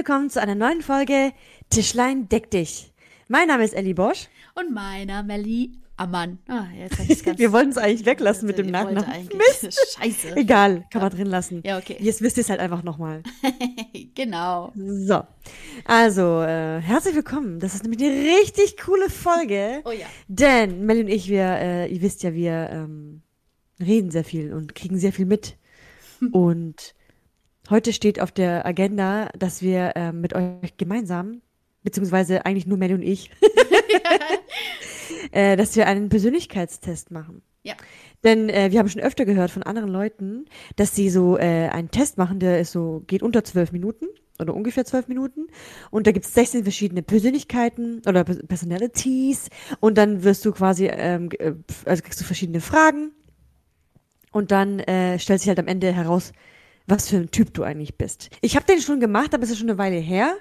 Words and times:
willkommen 0.00 0.30
zu 0.30 0.40
einer 0.40 0.54
neuen 0.54 0.80
Folge 0.80 1.30
Tischlein 1.68 2.26
deck 2.30 2.50
dich. 2.50 2.90
Mein 3.28 3.48
Name 3.48 3.64
ist 3.64 3.74
Ellie 3.74 3.92
Bosch. 3.92 4.28
Und 4.54 4.72
meiner 4.72 5.22
Melli 5.22 5.72
Ammann. 5.98 6.38
Ah, 6.48 6.64
Wir 7.36 7.52
wollten 7.52 7.68
es 7.68 7.76
eigentlich 7.76 8.06
weglassen 8.06 8.46
mit 8.46 8.56
dem 8.56 8.68
Ich 8.68 8.72
wollte 8.72 8.94
Nachnamen. 8.94 9.28
Mist. 9.36 9.78
Scheiße. 9.98 10.36
Egal, 10.36 10.86
kann 10.90 11.02
man 11.02 11.10
drin 11.10 11.26
lassen. 11.26 11.62
Ja, 11.66 11.76
okay. 11.76 11.98
Jetzt 12.00 12.22
wisst 12.22 12.38
ihr 12.38 12.40
es 12.40 12.48
halt 12.48 12.60
einfach 12.60 12.82
nochmal. 12.82 13.22
genau. 14.14 14.72
So, 14.74 15.22
also 15.84 16.40
äh, 16.40 16.80
herzlich 16.80 17.14
willkommen. 17.14 17.60
Das 17.60 17.74
ist 17.74 17.82
nämlich 17.82 18.02
eine 18.02 18.22
richtig 18.40 18.78
coole 18.78 19.10
Folge. 19.10 19.82
Oh 19.84 19.90
ja. 19.90 20.06
Denn 20.28 20.86
Melly 20.86 21.02
und 21.02 21.08
ich, 21.08 21.28
wir, 21.28 21.44
äh, 21.44 21.92
ihr 21.92 22.00
wisst 22.00 22.22
ja, 22.22 22.32
wir 22.32 22.70
ähm, 22.72 23.20
reden 23.78 24.10
sehr 24.10 24.24
viel 24.24 24.54
und 24.54 24.74
kriegen 24.74 24.96
sehr 24.96 25.12
viel 25.12 25.26
mit. 25.26 25.58
und 26.32 26.94
heute 27.70 27.92
steht 27.92 28.20
auf 28.20 28.32
der 28.32 28.66
Agenda, 28.66 29.28
dass 29.38 29.62
wir 29.62 29.92
ähm, 29.94 30.20
mit 30.20 30.34
euch 30.34 30.76
gemeinsam, 30.76 31.40
beziehungsweise 31.82 32.44
eigentlich 32.44 32.66
nur 32.66 32.78
Melly 32.78 32.94
und 32.94 33.02
ich, 33.02 33.30
äh, 35.32 35.56
dass 35.56 35.76
wir 35.76 35.86
einen 35.86 36.08
Persönlichkeitstest 36.08 37.10
machen. 37.10 37.42
Ja. 37.62 37.74
Denn 38.24 38.48
äh, 38.48 38.70
wir 38.70 38.78
haben 38.78 38.88
schon 38.88 39.02
öfter 39.02 39.24
gehört 39.24 39.50
von 39.50 39.62
anderen 39.62 39.90
Leuten, 39.90 40.46
dass 40.76 40.94
sie 40.94 41.10
so 41.10 41.36
äh, 41.36 41.68
einen 41.68 41.90
Test 41.90 42.18
machen, 42.18 42.38
der 42.38 42.60
ist 42.60 42.72
so, 42.72 43.02
geht 43.06 43.22
unter 43.22 43.44
zwölf 43.44 43.72
Minuten 43.72 44.06
oder 44.38 44.54
ungefähr 44.54 44.84
zwölf 44.84 45.08
Minuten. 45.08 45.48
Und 45.90 46.06
da 46.06 46.12
gibt 46.12 46.24
es 46.24 46.34
16 46.34 46.62
verschiedene 46.62 47.02
Persönlichkeiten 47.02 48.02
oder 48.06 48.22
Pers- 48.22 48.46
Personalities. 48.46 49.48
Und 49.80 49.98
dann 49.98 50.24
wirst 50.24 50.44
du 50.44 50.52
quasi, 50.52 50.86
ähm, 50.86 51.28
äh, 51.38 51.52
also 51.84 52.02
kriegst 52.02 52.20
du 52.20 52.24
verschiedene 52.24 52.60
Fragen. 52.60 53.12
Und 54.32 54.50
dann 54.50 54.78
äh, 54.80 55.18
stellt 55.18 55.40
sich 55.40 55.48
halt 55.48 55.58
am 55.58 55.66
Ende 55.66 55.92
heraus, 55.92 56.32
was 56.86 57.08
für 57.08 57.16
ein 57.16 57.30
Typ 57.30 57.54
du 57.54 57.62
eigentlich 57.62 57.96
bist. 57.96 58.30
Ich 58.40 58.56
habe 58.56 58.66
den 58.66 58.80
schon 58.80 59.00
gemacht, 59.00 59.34
aber 59.34 59.44
es 59.44 59.50
ist 59.50 59.58
schon 59.58 59.70
eine 59.70 59.78
Weile 59.78 59.96
her. 59.96 60.36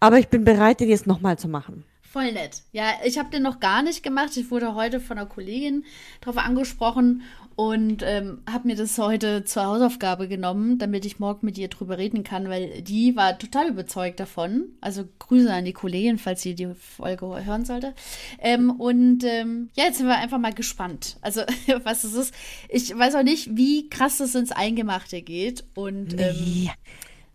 Aber 0.00 0.18
ich 0.18 0.28
bin 0.28 0.44
bereit, 0.44 0.80
den 0.80 0.88
jetzt 0.88 1.06
nochmal 1.06 1.38
zu 1.38 1.48
machen. 1.48 1.84
Voll 2.02 2.32
nett. 2.32 2.62
Ja, 2.72 2.84
ich 3.04 3.18
habe 3.18 3.30
den 3.30 3.42
noch 3.42 3.60
gar 3.60 3.82
nicht 3.82 4.02
gemacht. 4.02 4.36
Ich 4.36 4.50
wurde 4.50 4.74
heute 4.74 5.00
von 5.00 5.18
einer 5.18 5.26
Kollegin 5.26 5.84
darauf 6.20 6.38
angesprochen 6.38 7.22
und 7.56 8.02
ähm, 8.04 8.42
habe 8.50 8.68
mir 8.68 8.76
das 8.76 8.98
heute 8.98 9.44
zur 9.44 9.64
Hausaufgabe 9.64 10.28
genommen, 10.28 10.78
damit 10.78 11.06
ich 11.06 11.18
morgen 11.18 11.46
mit 11.46 11.56
ihr 11.56 11.68
drüber 11.68 11.96
reden 11.96 12.22
kann, 12.22 12.50
weil 12.50 12.82
die 12.82 13.16
war 13.16 13.38
total 13.38 13.70
überzeugt 13.70 14.20
davon. 14.20 14.66
Also 14.82 15.04
Grüße 15.18 15.50
an 15.50 15.64
die 15.64 15.72
Kollegin, 15.72 16.18
falls 16.18 16.42
sie 16.42 16.54
die 16.54 16.68
Folge 16.74 17.44
hören 17.46 17.64
sollte. 17.64 17.94
Ähm, 18.40 18.70
und 18.70 19.24
ähm, 19.24 19.70
ja, 19.74 19.84
jetzt 19.84 19.96
sind 19.96 20.06
wir 20.06 20.18
einfach 20.18 20.38
mal 20.38 20.52
gespannt. 20.52 21.16
Also 21.22 21.40
was 21.84 22.04
es 22.04 22.12
ist. 22.12 22.34
Ich 22.68 22.96
weiß 22.96 23.14
auch 23.14 23.22
nicht, 23.22 23.56
wie 23.56 23.88
krass 23.88 24.18
das 24.18 24.34
ins 24.34 24.52
Eingemachte 24.52 25.22
geht. 25.22 25.64
Und 25.74 26.20
ähm. 26.20 26.68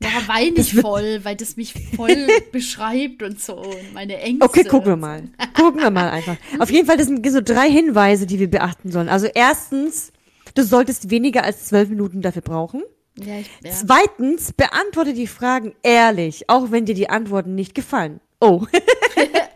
Da 0.02 0.28
weine 0.28 0.58
ich 0.58 0.74
voll, 0.76 1.22
weil 1.24 1.36
das 1.36 1.56
mich 1.56 1.74
voll 1.96 2.28
beschreibt 2.52 3.24
und 3.24 3.40
so 3.40 3.56
und 3.56 3.94
meine 3.94 4.18
Ängste. 4.18 4.46
Okay, 4.46 4.64
gucken 4.64 4.92
wir 4.92 4.98
mal. 4.98 5.24
Gucken 5.54 5.82
wir 5.82 5.92
mal 5.92 6.10
einfach. 6.10 6.36
Auf 6.60 6.70
jeden 6.72 6.88
Fall, 6.88 6.98
das 6.98 7.08
sind 7.08 7.26
so 7.30 7.42
drei 7.42 7.70
Hinweise, 7.70 8.26
die 8.26 8.40
wir 8.40 8.50
beachten 8.50 8.92
sollen. 8.92 9.10
Also 9.10 9.28
erstens, 9.34 10.12
du 10.56 10.64
solltest 10.64 11.10
weniger 11.10 11.44
als 11.44 11.66
zwölf 11.66 11.90
Minuten 11.90 12.22
dafür 12.22 12.42
brauchen. 12.42 12.84
Ja, 13.18 13.40
ich, 13.40 13.50
ja. 13.64 13.72
Zweitens, 13.72 14.54
beantworte 14.54 15.14
die 15.14 15.28
Fragen 15.28 15.74
ehrlich, 15.84 16.50
auch 16.50 16.72
wenn 16.72 16.86
dir 16.86 16.96
die 16.96 17.10
Antworten 17.10 17.56
nicht 17.56 17.76
gefallen. 17.76 18.20
Oh. 18.40 18.66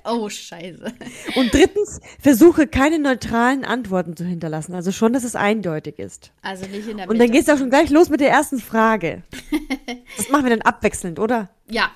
Oh, 0.07 0.29
scheiße. 0.29 0.93
Und 1.35 1.51
drittens, 1.51 1.99
versuche 2.19 2.67
keine 2.67 2.99
neutralen 2.99 3.65
Antworten 3.65 4.15
zu 4.15 4.23
hinterlassen. 4.23 4.75
Also 4.75 4.91
schon, 4.91 5.13
dass 5.13 5.23
es 5.23 5.35
eindeutig 5.35 5.97
ist. 5.97 6.31
Also 6.43 6.67
nicht 6.67 6.87
in 6.87 6.97
der 6.97 7.09
Und 7.09 7.17
dann 7.17 7.31
geht's 7.31 7.49
auch 7.49 7.57
schon 7.57 7.71
gleich 7.71 7.89
los 7.89 8.09
mit 8.09 8.19
der 8.19 8.29
ersten 8.29 8.59
Frage. 8.59 9.23
Das 10.17 10.29
machen 10.29 10.45
wir 10.45 10.51
dann 10.51 10.61
abwechselnd, 10.61 11.19
oder? 11.19 11.49
ja, 11.69 11.91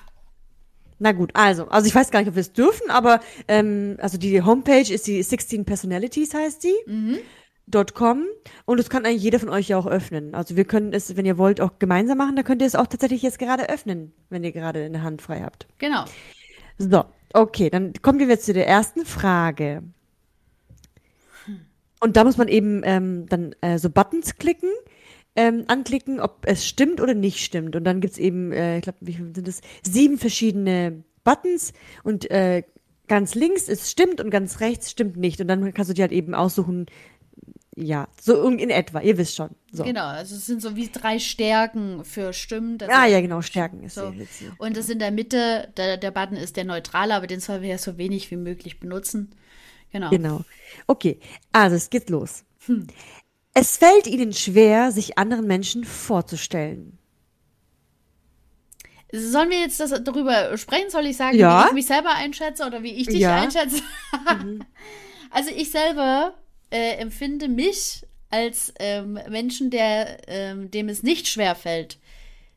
Na 0.98 1.12
gut, 1.12 1.30
also, 1.34 1.68
also 1.68 1.86
ich 1.86 1.94
weiß 1.94 2.10
gar 2.10 2.20
nicht, 2.20 2.28
ob 2.28 2.34
wir 2.34 2.40
es 2.42 2.52
dürfen, 2.52 2.90
aber 2.90 3.20
ähm, 3.48 3.96
also 4.00 4.18
die 4.18 4.42
Homepage 4.42 4.92
ist 4.92 5.06
die 5.06 5.22
16 5.22 5.64
Personalities 5.64 6.34
heißt 6.34 6.64
die. 6.64 6.74
.com 7.94 8.24
und 8.64 8.80
das 8.80 8.90
kann 8.90 9.06
eigentlich 9.06 9.22
jeder 9.22 9.38
von 9.38 9.48
euch 9.48 9.68
ja 9.68 9.78
auch 9.78 9.86
öffnen. 9.86 10.34
Also 10.34 10.56
wir 10.56 10.64
können 10.64 10.92
es, 10.92 11.16
wenn 11.16 11.24
ihr 11.24 11.38
wollt, 11.38 11.60
auch 11.60 11.78
gemeinsam 11.78 12.18
machen, 12.18 12.34
dann 12.34 12.44
könnt 12.44 12.62
ihr 12.62 12.66
es 12.66 12.74
auch 12.74 12.88
tatsächlich 12.88 13.22
jetzt 13.22 13.38
gerade 13.38 13.68
öffnen, 13.68 14.12
wenn 14.28 14.42
ihr 14.42 14.50
gerade 14.50 14.82
eine 14.82 15.02
Hand 15.02 15.22
frei 15.22 15.40
habt. 15.42 15.68
genau. 15.78 16.04
So, 16.78 17.04
okay, 17.34 17.70
dann 17.70 17.92
kommen 18.02 18.18
wir 18.18 18.26
jetzt 18.26 18.46
zu 18.46 18.54
der 18.54 18.66
ersten 18.66 19.04
Frage. 19.04 19.82
Und 22.00 22.16
da 22.16 22.24
muss 22.24 22.38
man 22.38 22.48
eben 22.48 22.80
ähm, 22.84 23.26
dann 23.28 23.54
äh, 23.60 23.78
so 23.78 23.90
Buttons 23.90 24.36
klicken, 24.36 24.70
ähm, 25.36 25.64
anklicken, 25.68 26.20
ob 26.20 26.40
es 26.46 26.66
stimmt 26.66 27.00
oder 27.00 27.14
nicht 27.14 27.44
stimmt. 27.44 27.76
Und 27.76 27.84
dann 27.84 28.00
gibt's 28.00 28.18
eben, 28.18 28.52
äh, 28.52 28.78
ich 28.78 28.82
glaube, 28.82 28.98
wie 29.00 29.12
sind 29.12 29.46
das? 29.46 29.60
Sieben 29.82 30.18
verschiedene 30.18 31.04
Buttons 31.24 31.72
und 32.02 32.30
äh, 32.30 32.62
ganz 33.08 33.34
links 33.34 33.68
ist 33.68 33.90
stimmt 33.90 34.20
und 34.20 34.30
ganz 34.30 34.60
rechts 34.60 34.90
stimmt 34.90 35.16
nicht. 35.16 35.40
Und 35.40 35.48
dann 35.48 35.72
kannst 35.74 35.90
du 35.90 35.94
dir 35.94 36.02
halt 36.02 36.12
eben 36.12 36.34
aussuchen, 36.34 36.86
ja, 37.76 38.08
so 38.20 38.48
in 38.48 38.70
etwa, 38.70 39.00
ihr 39.00 39.16
wisst 39.16 39.36
schon. 39.36 39.50
So. 39.72 39.84
Genau, 39.84 40.04
also 40.04 40.34
es 40.34 40.46
sind 40.46 40.60
so 40.60 40.76
wie 40.76 40.88
drei 40.88 41.18
Stärken 41.18 42.04
für 42.04 42.32
Stimmen. 42.32 42.78
Das 42.78 42.88
Ah 42.90 43.06
ja, 43.06 43.20
genau, 43.20 43.42
Stärken 43.42 43.82
ist 43.84 43.94
So. 43.94 44.12
hier. 44.12 44.26
Und 44.58 44.76
das 44.76 44.88
in 44.88 44.98
der 44.98 45.10
Mitte, 45.10 45.72
der, 45.76 45.96
der 45.96 46.10
Button 46.10 46.36
ist 46.36 46.56
der 46.56 46.64
neutrale, 46.64 47.14
aber 47.14 47.26
den 47.26 47.40
sollen 47.40 47.62
wir 47.62 47.70
ja 47.70 47.78
so 47.78 47.96
wenig 47.96 48.30
wie 48.30 48.36
möglich 48.36 48.80
benutzen. 48.80 49.30
Genau. 49.92 50.10
Genau. 50.10 50.42
Okay, 50.86 51.18
also 51.52 51.76
es 51.76 51.90
geht 51.90 52.10
los. 52.10 52.44
Es 53.54 53.76
fällt 53.78 54.06
ihnen 54.06 54.32
schwer, 54.32 54.92
sich 54.92 55.18
anderen 55.18 55.46
Menschen 55.46 55.84
vorzustellen. 55.84 56.98
Sollen 59.12 59.50
wir 59.50 59.58
jetzt 59.58 59.80
das, 59.80 59.90
darüber 60.04 60.56
sprechen? 60.56 60.88
Soll 60.90 61.06
ich 61.06 61.16
sagen, 61.16 61.36
Ja. 61.36 61.64
wie 61.64 61.66
ich 61.68 61.72
mich 61.74 61.86
selber 61.86 62.14
einschätze 62.14 62.64
oder 62.64 62.82
wie 62.82 62.92
ich 62.92 63.06
dich 63.08 63.20
Ja. 63.20 63.40
einschätze? 63.40 63.82
Also 65.32 65.50
ich 65.50 65.70
selber 65.70 66.34
äh, 66.72 66.96
empfinde 66.96 67.46
mich 67.46 68.04
als 68.30 68.72
ähm, 68.80 69.16
Menschen, 69.28 69.70
der, 69.70 70.18
ähm, 70.28 70.72
dem 70.72 70.88
es 70.88 71.04
nicht 71.04 71.28
schwer 71.28 71.54
fällt, 71.54 71.98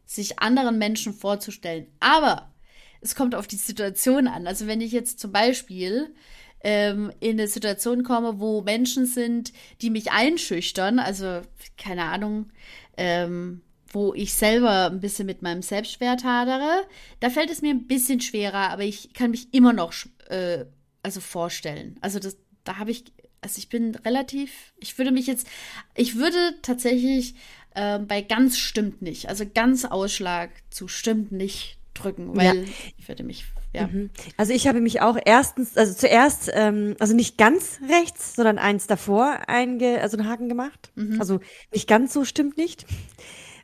sich 0.07 0.39
anderen 0.39 0.79
Menschen 0.79 1.13
vorzustellen. 1.13 1.85
Aber 1.99 2.51
es 2.99 3.13
kommt 3.13 3.35
auf 3.35 3.45
die 3.45 3.57
Situation 3.57 4.27
an. 4.27 4.47
Also 4.47 4.65
wenn 4.65 4.81
ich 4.81 4.91
jetzt 4.91 5.19
zum 5.19 5.31
Beispiel 5.31 6.15
ähm, 6.63 7.11
in 7.19 7.39
eine 7.39 7.47
Situation 7.47 8.03
komme, 8.03 8.39
wo 8.39 8.61
Menschen 8.61 9.05
sind, 9.05 9.53
die 9.81 9.89
mich 9.89 10.11
einschüchtern, 10.11 10.99
also 10.99 11.41
keine 11.77 12.05
Ahnung, 12.05 12.51
ähm, 12.97 13.61
wo 13.87 14.13
ich 14.13 14.33
selber 14.33 14.89
ein 14.89 15.01
bisschen 15.01 15.25
mit 15.25 15.41
meinem 15.41 15.61
Selbstwert 15.61 16.23
hadere, 16.23 16.87
da 17.19 17.29
fällt 17.29 17.51
es 17.51 17.61
mir 17.61 17.71
ein 17.71 17.85
bisschen 17.87 18.21
schwerer, 18.21 18.71
aber 18.71 18.83
ich 18.83 19.13
kann 19.13 19.31
mich 19.31 19.53
immer 19.53 19.73
noch 19.73 19.93
äh, 20.29 20.65
also 21.03 21.19
vorstellen. 21.19 21.97
Also 22.01 22.19
das, 22.19 22.37
da 22.63 22.77
habe 22.77 22.91
ich, 22.91 23.03
also 23.41 23.59
ich 23.59 23.69
bin 23.69 23.95
relativ, 23.95 24.73
ich 24.79 24.97
würde 24.97 25.11
mich 25.11 25.27
jetzt, 25.27 25.47
ich 25.95 26.15
würde 26.15 26.55
tatsächlich 26.61 27.35
ähm, 27.75 28.07
bei 28.07 28.21
ganz 28.21 28.57
stimmt 28.57 29.01
nicht, 29.01 29.29
also 29.29 29.45
ganz 29.51 29.85
Ausschlag 29.85 30.49
zu 30.69 30.87
stimmt 30.87 31.31
nicht 31.31 31.77
drücken, 31.93 32.35
weil 32.35 32.65
ich 32.97 33.07
würde 33.07 33.23
mich, 33.23 33.45
ja. 33.73 33.89
Also 34.37 34.53
ich 34.53 34.67
habe 34.67 34.81
mich 34.81 35.01
auch 35.01 35.17
erstens, 35.25 35.75
also 35.77 35.93
zuerst, 35.93 36.49
ähm, 36.53 36.95
also 36.99 37.15
nicht 37.15 37.37
ganz 37.37 37.79
rechts, 37.89 38.35
sondern 38.35 38.57
eins 38.57 38.87
davor 38.87 39.39
einge, 39.47 39.99
also 40.01 40.17
einen 40.17 40.27
Haken 40.29 40.49
gemacht. 40.49 40.91
Also 41.19 41.39
nicht 41.71 41.87
ganz 41.87 42.13
so 42.13 42.23
stimmt 42.23 42.57
nicht, 42.57 42.85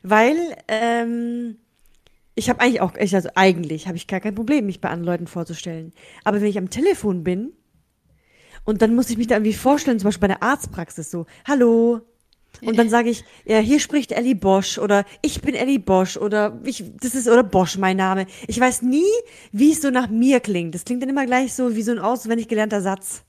weil 0.02 0.36
ähm, 0.68 1.58
ich 2.34 2.48
habe 2.48 2.60
eigentlich 2.60 2.80
auch, 2.80 2.94
also 2.96 3.28
eigentlich 3.34 3.86
habe 3.86 3.96
ich 3.96 4.06
gar 4.06 4.20
kein 4.20 4.34
Problem, 4.34 4.66
mich 4.66 4.80
bei 4.80 4.88
anderen 4.88 5.06
Leuten 5.06 5.26
vorzustellen. 5.26 5.92
Aber 6.24 6.40
wenn 6.40 6.48
ich 6.48 6.58
am 6.58 6.70
Telefon 6.70 7.22
bin 7.22 7.52
und 8.64 8.82
dann 8.82 8.94
muss 8.94 9.10
ich 9.10 9.18
mich 9.18 9.26
da 9.26 9.36
irgendwie 9.36 9.52
vorstellen, 9.52 9.98
zum 9.98 10.08
Beispiel 10.08 10.28
bei 10.28 10.34
der 10.34 10.42
Arztpraxis 10.42 11.10
so, 11.10 11.26
hallo. 11.46 12.00
Und 12.62 12.78
dann 12.78 12.90
sage 12.90 13.10
ich, 13.10 13.24
ja, 13.44 13.58
hier 13.58 13.80
spricht 13.80 14.12
Ellie 14.12 14.34
Bosch 14.34 14.78
oder 14.78 15.04
ich 15.22 15.40
bin 15.40 15.54
Ellie 15.54 15.78
Bosch 15.78 16.16
oder 16.16 16.60
ich, 16.64 16.84
das 17.00 17.14
ist 17.14 17.28
oder 17.28 17.42
Bosch 17.42 17.78
mein 17.78 17.96
Name. 17.96 18.26
Ich 18.48 18.60
weiß 18.60 18.82
nie, 18.82 19.10
wie 19.52 19.72
es 19.72 19.82
so 19.82 19.90
nach 19.90 20.08
mir 20.08 20.40
klingt. 20.40 20.74
Das 20.74 20.84
klingt 20.84 21.02
dann 21.02 21.08
immer 21.08 21.26
gleich 21.26 21.54
so 21.54 21.74
wie 21.74 21.82
so 21.82 21.92
ein 21.92 21.98
auswendig 21.98 22.48
gelernter 22.48 22.82
Satz. 22.82 23.22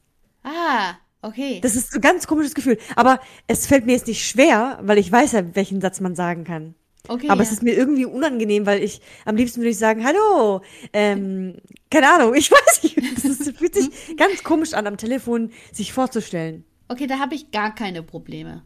Ah, 0.44 0.96
okay. 1.22 1.60
Das 1.62 1.76
ist 1.76 1.92
so 1.92 2.00
ein 2.00 2.02
ganz 2.02 2.28
komisches 2.28 2.56
Gefühl. 2.56 2.78
Aber 2.96 3.20
es 3.48 3.68
fällt 3.68 3.86
mir 3.86 3.94
jetzt 3.94 4.08
nicht 4.08 4.28
schwer, 4.28 4.80
weil 4.82 4.98
ich 4.98 5.12
weiß 5.12 5.34
ja, 5.34 5.56
welchen 5.56 5.82
Satz 5.82 6.02
man 6.02 6.16
sagen 6.16 6.44
kann. 6.44 6.76
okay. 7.08 7.30
Aber 7.30 7.42
ja. 7.42 7.48
es 7.48 7.52
ist 7.52 7.64
mir 7.64 7.74
irgendwie 7.74 8.06
unangenehm, 8.06 8.66
weil 8.66 8.84
ich 8.84 9.02
am 9.26 9.36
liebsten 9.36 9.62
würde 9.62 9.70
ich 9.70 9.78
sagen, 9.78 10.04
hallo, 10.06 10.62
ähm, 10.94 11.56
keine 11.90 12.12
Ahnung, 12.14 12.34
ich 12.36 12.52
weiß 12.52 12.84
nicht. 12.84 12.98
Das 13.16 13.24
ist, 13.24 13.58
fühlt 13.58 13.76
sich 13.76 13.90
ganz 14.18 14.44
komisch 14.44 14.74
an, 14.74 14.88
am 14.88 14.98
Telefon 14.98 15.52
sich 15.72 15.94
vorzustellen. 15.94 16.66
Okay, 16.90 17.08
da 17.08 17.20
habe 17.20 17.36
ich 17.36 17.52
gar 17.52 17.74
keine 17.74 18.04
Probleme. 18.04 18.64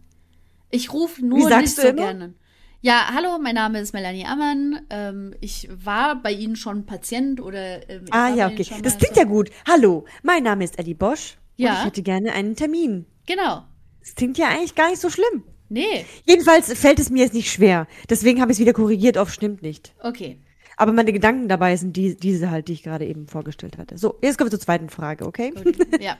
Ich 0.70 0.94
rufe 0.94 1.22
Wie 1.22 1.26
nur 1.26 1.50
sagst 1.50 1.78
nicht 1.78 1.88
du 1.88 1.92
so 1.92 1.96
gerne. 1.96 2.34
Ja, 2.82 3.10
hallo, 3.14 3.40
mein 3.42 3.56
Name 3.56 3.80
ist 3.80 3.94
Melanie 3.94 4.26
Ammann. 4.26 4.86
Ähm, 4.92 5.34
ich 5.42 5.68
war 5.74 6.22
bei 6.22 6.32
Ihnen 6.32 6.56
schon 6.56 6.86
Patient 6.86 7.42
oder 7.42 7.90
ähm, 7.90 8.06
Ah 8.12 8.30
ja, 8.30 8.48
okay. 8.48 8.66
Das 8.84 8.98
klingt 8.98 9.16
so. 9.16 9.22
ja 9.22 9.26
gut. 9.26 9.50
Hallo, 9.68 10.06
mein 10.22 10.44
Name 10.44 10.64
ist 10.64 10.78
Ellie 10.78 10.94
Bosch. 10.94 11.38
Ja. 11.56 11.72
Und 11.72 11.78
ich 11.80 11.86
hätte 11.86 12.04
gerne 12.04 12.34
einen 12.34 12.56
Termin. 12.56 13.06
Genau. 13.26 13.64
Das 14.02 14.14
klingt 14.14 14.38
ja 14.38 14.50
eigentlich 14.50 14.76
gar 14.76 14.90
nicht 14.90 15.02
so 15.02 15.10
schlimm. 15.10 15.44
Nee, 15.68 16.06
Jedenfalls 16.26 16.72
fällt 16.74 17.00
es 17.00 17.10
mir 17.10 17.24
jetzt 17.24 17.34
nicht 17.34 17.52
schwer. 17.52 17.88
Deswegen 18.08 18.40
habe 18.40 18.52
ich 18.52 18.58
es 18.58 18.62
wieder 18.62 18.74
korrigiert 18.74 19.18
auf 19.18 19.32
stimmt 19.34 19.64
nicht. 19.64 19.96
okay. 20.04 20.38
aber 20.78 20.92
meine 20.92 21.12
Gedanken 21.12 21.48
dabei 21.48 21.76
sind 21.76 21.98
die, 21.98 22.16
diese 22.16 22.52
halt, 22.52 22.68
die 22.68 22.74
ich 22.74 22.84
gerade 22.84 23.06
eben 23.06 23.28
vorgestellt 23.28 23.80
hatte. 23.80 23.98
So, 23.98 24.20
jetzt 24.22 24.38
kommen 24.38 24.48
wir 24.48 24.52
zur 24.52 24.64
zweiten 24.64 24.90
Frage, 24.90 25.26
okay? 25.26 25.50
Gut, 25.52 25.76
ja. 26.00 26.18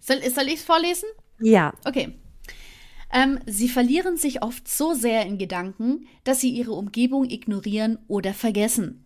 Soll, 0.00 0.20
soll 0.30 0.46
ich 0.48 0.54
es 0.54 0.64
vorlesen? 0.64 1.08
Ja. 1.38 1.74
Okay. 1.84 2.18
Ähm, 3.12 3.38
sie 3.46 3.68
verlieren 3.68 4.16
sich 4.16 4.42
oft 4.42 4.68
so 4.68 4.94
sehr 4.94 5.24
in 5.24 5.38
Gedanken, 5.38 6.06
dass 6.24 6.40
sie 6.40 6.50
ihre 6.50 6.72
Umgebung 6.72 7.28
ignorieren 7.30 7.98
oder 8.08 8.34
vergessen. 8.34 9.04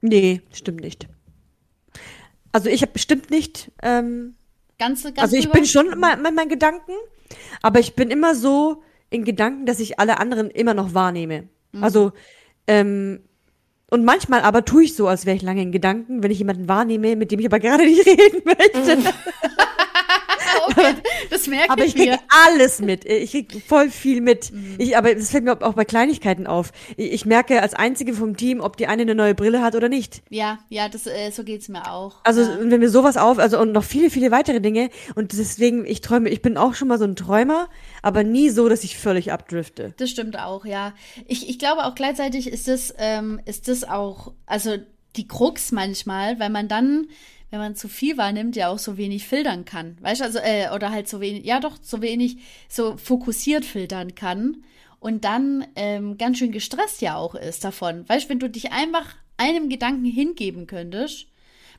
Nee, 0.00 0.42
stimmt 0.52 0.80
nicht. 0.80 1.08
Also 2.52 2.68
ich 2.68 2.82
habe 2.82 2.92
bestimmt 2.92 3.30
nicht. 3.30 3.70
Ähm, 3.82 4.34
Ganz, 4.78 5.02
ganz 5.02 5.18
also 5.18 5.36
ich 5.36 5.50
bin 5.50 5.66
schon 5.66 5.90
immer 5.90 6.14
in 6.14 6.22
meinen 6.22 6.48
Gedanken, 6.48 6.92
aber 7.62 7.80
ich 7.80 7.96
bin 7.96 8.10
immer 8.10 8.36
so 8.36 8.82
in 9.10 9.24
Gedanken, 9.24 9.66
dass 9.66 9.80
ich 9.80 9.98
alle 9.98 10.20
anderen 10.20 10.50
immer 10.50 10.72
noch 10.72 10.94
wahrnehme. 10.94 11.48
Mhm. 11.72 11.82
Also 11.82 12.12
ähm, 12.68 13.20
und 13.90 14.04
manchmal 14.04 14.42
aber 14.42 14.64
tue 14.64 14.84
ich 14.84 14.94
so, 14.94 15.08
als 15.08 15.26
wäre 15.26 15.36
ich 15.36 15.42
lange 15.42 15.62
in 15.62 15.72
Gedanken, 15.72 16.22
wenn 16.22 16.30
ich 16.30 16.38
jemanden 16.38 16.68
wahrnehme, 16.68 17.16
mit 17.16 17.32
dem 17.32 17.40
ich 17.40 17.46
aber 17.46 17.58
gerade 17.60 17.84
nicht 17.84 18.06
reden 18.06 18.42
möchte. 18.44 19.12
okay, 20.66 20.94
das 21.30 21.46
merke 21.46 21.70
Aber 21.70 21.82
ich 21.84 21.88
ich 21.88 21.94
kriege 21.96 22.12
mir. 22.12 22.18
alles 22.46 22.80
mit. 22.80 23.04
Ich 23.04 23.30
kriege 23.30 23.60
voll 23.60 23.90
viel 23.90 24.20
mit. 24.20 24.52
Mhm. 24.52 24.76
Ich, 24.78 24.96
aber 24.96 25.14
das 25.14 25.30
fällt 25.30 25.44
mir 25.44 25.60
auch 25.60 25.74
bei 25.74 25.84
Kleinigkeiten 25.84 26.46
auf. 26.46 26.72
Ich, 26.96 27.12
ich 27.12 27.26
merke 27.26 27.62
als 27.62 27.74
Einzige 27.74 28.12
vom 28.14 28.36
Team, 28.36 28.60
ob 28.60 28.76
die 28.76 28.86
eine 28.86 29.02
eine 29.02 29.14
neue 29.14 29.34
Brille 29.34 29.62
hat 29.62 29.74
oder 29.74 29.88
nicht. 29.88 30.22
Ja, 30.28 30.58
ja, 30.68 30.88
das, 30.88 31.06
äh, 31.06 31.30
so 31.30 31.44
geht's 31.44 31.68
mir 31.68 31.90
auch. 31.90 32.16
Also 32.24 32.42
ja. 32.42 32.58
wenn 32.60 32.80
mir 32.80 32.90
sowas 32.90 33.16
auf, 33.16 33.38
also 33.38 33.58
und 33.58 33.72
noch 33.72 33.84
viele, 33.84 34.10
viele 34.10 34.30
weitere 34.30 34.60
Dinge. 34.60 34.90
Und 35.14 35.32
deswegen, 35.32 35.86
ich 35.86 36.00
träume, 36.00 36.28
ich 36.28 36.42
bin 36.42 36.56
auch 36.56 36.74
schon 36.74 36.88
mal 36.88 36.98
so 36.98 37.04
ein 37.04 37.16
Träumer, 37.16 37.68
aber 38.02 38.24
nie 38.24 38.50
so, 38.50 38.68
dass 38.68 38.84
ich 38.84 38.98
völlig 38.98 39.32
abdrifte. 39.32 39.94
Das 39.96 40.10
stimmt 40.10 40.38
auch, 40.38 40.64
ja. 40.64 40.94
Ich, 41.26 41.48
ich 41.48 41.58
glaube 41.58 41.84
auch 41.84 41.94
gleichzeitig 41.94 42.48
ist 42.48 42.68
das, 42.68 42.94
ähm, 42.98 43.40
ist 43.44 43.68
das 43.68 43.84
auch, 43.84 44.32
also 44.46 44.76
die 45.16 45.26
Krux 45.26 45.72
manchmal, 45.72 46.38
weil 46.38 46.50
man 46.50 46.68
dann, 46.68 47.08
wenn 47.50 47.60
man 47.60 47.76
zu 47.76 47.88
viel 47.88 48.16
wahrnimmt, 48.16 48.56
ja 48.56 48.68
auch 48.68 48.78
so 48.78 48.96
wenig 48.96 49.26
filtern 49.26 49.64
kann. 49.64 49.96
Weißt 50.00 50.20
du, 50.20 50.24
also, 50.24 50.38
äh, 50.38 50.70
oder 50.74 50.90
halt 50.90 51.08
so 51.08 51.20
wenig, 51.20 51.44
ja 51.44 51.60
doch, 51.60 51.76
so 51.80 52.02
wenig 52.02 52.38
so 52.68 52.96
fokussiert 52.96 53.64
filtern 53.64 54.14
kann 54.14 54.64
und 55.00 55.24
dann 55.24 55.66
ähm, 55.76 56.18
ganz 56.18 56.38
schön 56.38 56.52
gestresst 56.52 57.00
ja 57.00 57.16
auch 57.16 57.34
ist 57.34 57.64
davon. 57.64 58.08
Weißt 58.08 58.26
du, 58.26 58.30
wenn 58.30 58.40
du 58.40 58.50
dich 58.50 58.72
einfach 58.72 59.14
einem 59.36 59.68
Gedanken 59.68 60.04
hingeben 60.04 60.66
könntest, 60.66 61.28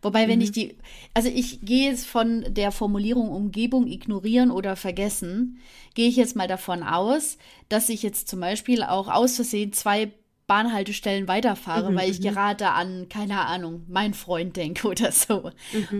Wobei, 0.02 0.30
wenn 0.30 0.40
ich 0.40 0.54
die, 0.54 0.78
also 1.14 1.28
ich 1.28 1.60
gehe 1.62 1.90
jetzt 1.90 2.06
von 2.06 2.46
der 2.48 2.72
Formulierung 2.72 3.30
Umgebung 3.30 3.86
ignorieren 3.86 4.50
oder 4.50 4.78
vergessen, 4.78 5.60
gehe 5.94 6.08
ich 6.08 6.16
jetzt 6.16 6.38
mal 6.38 6.48
davon 6.48 6.84
aus, 6.84 7.38
dass 7.68 7.90
ich 7.90 8.02
jetzt 8.02 8.30
zum 8.30 8.40
Beispiel 8.40 8.84
auch 8.84 9.10
aus 9.10 9.36
Versehen 9.36 9.74
zwei 9.74 10.14
Bahnhaltestellen 10.50 11.30
weiterfahre, 11.30 11.96
weil 11.96 12.10
ich 12.12 12.20
gerade 12.20 12.72
an, 12.72 13.08
keine 13.08 13.46
Ahnung, 13.46 13.86
meinen 13.88 14.14
Freund 14.14 14.58
denke 14.58 14.88
oder 14.90 15.14
so. 15.14 15.52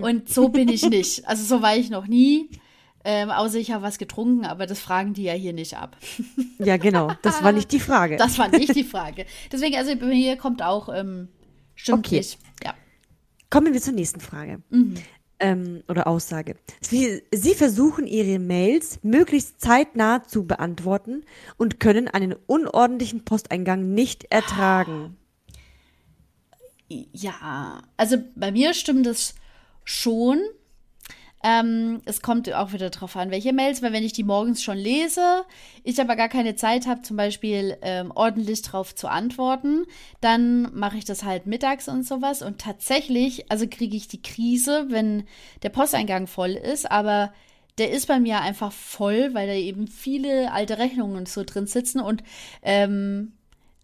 Und 0.02 0.28
so 0.28 0.50
bin 0.50 0.68
ich 0.68 0.84
nicht. 0.90 1.26
Also 1.28 1.44
so 1.46 1.62
war 1.62 1.78
ich 1.78 1.90
noch 1.90 2.08
nie. 2.08 2.50
Ähm, 3.06 3.30
außer 3.30 3.58
ich 3.60 3.72
habe 3.72 3.84
was 3.84 3.98
getrunken, 3.98 4.46
aber 4.46 4.66
das 4.66 4.80
fragen 4.82 5.14
die 5.14 5.24
ja 5.24 5.32
hier 5.34 5.54
nicht 5.54 5.78
ab. 5.78 5.96
Ja, 6.58 6.76
genau. 6.76 7.14
Das 7.22 7.42
war 7.42 7.54
nicht 7.54 7.72
die 7.72 7.80
Frage. 7.80 8.18
Das 8.18 8.38
war 8.38 8.50
nicht 8.50 8.76
die 8.76 8.84
Frage. 8.84 9.26
Deswegen, 9.50 9.78
also 9.78 9.96
bei 9.96 10.08
mir 10.08 10.36
kommt 10.36 10.62
auch, 10.62 10.90
ähm, 10.94 11.30
stimmt 11.76 12.06
Okay. 12.08 12.18
nicht. 12.18 12.38
Ja. 12.62 12.74
Kommen 13.50 13.72
wir 13.74 13.80
zur 13.80 13.94
nächsten 13.94 14.20
Frage. 14.20 14.62
Ähm, 15.40 15.84
oder 15.88 16.08
Aussage. 16.08 16.56
Sie, 16.82 17.24
Sie 17.34 17.54
versuchen 17.54 18.08
Ihre 18.08 18.40
Mails 18.40 19.00
möglichst 19.04 19.62
zeitnah 19.62 20.24
zu 20.24 20.46
beantworten 20.46 21.24
und 21.58 21.80
können 21.80 22.10
einen 22.10 22.36
unordentlichen 22.46 23.24
Posteingang 23.24 23.94
nicht 23.94 24.26
ertragen. 24.26 25.16
Ja, 26.90 27.84
also 27.96 28.18
bei 28.36 28.52
mir 28.52 28.74
stimmt 28.74 29.08
es 29.08 29.36
schon. 29.84 30.42
Ähm, 31.44 32.02
es 32.06 32.22
kommt 32.22 32.52
auch 32.54 32.74
wieder 32.74 32.90
drauf 32.90 33.16
an, 33.16 33.32
welche 33.32 33.54
Mails, 33.54 33.82
weil 33.82 33.94
wenn 33.94 34.04
ich 34.04 34.14
die 34.14 34.24
morgens 34.24 34.62
schon 34.62 34.78
lese, 34.78 35.44
ich 35.84 36.00
aber 36.02 36.16
gar 36.16 36.28
keine 36.28 36.56
Zeit 36.56 36.86
habe, 36.86 37.02
zum 37.02 37.16
Beispiel 37.16 37.78
ähm, 37.82 38.12
ordentlich 38.14 38.62
drauf 38.62 38.94
zu 38.94 39.08
antworten, 39.08 39.86
dann 40.20 40.74
mache 40.74 40.98
ich 40.98 41.06
das 41.06 41.24
halt 41.24 41.46
mittags 41.46 41.88
und 41.88 42.06
sowas. 42.06 42.42
Und 42.42 42.60
tatsächlich, 42.60 43.50
also 43.50 43.68
kriege 43.68 43.96
ich 43.96 44.08
die 44.08 44.22
Krise, 44.22 44.88
wenn 44.90 45.24
der 45.64 45.70
Posteingang 45.70 46.28
voll 46.28 46.52
ist, 46.52 46.92
aber 46.92 47.32
der 47.78 47.92
ist 47.92 48.08
bei 48.08 48.20
mir 48.20 48.42
einfach 48.42 48.74
voll, 48.74 49.34
weil 49.34 49.48
da 49.48 49.54
eben 49.54 49.88
viele 49.88 50.52
alte 50.52 50.78
Rechnungen 50.78 51.16
und 51.16 51.30
so 51.30 51.44
drin 51.46 51.68
sitzen 51.68 52.02
und 52.02 52.24
ähm, 52.62 53.32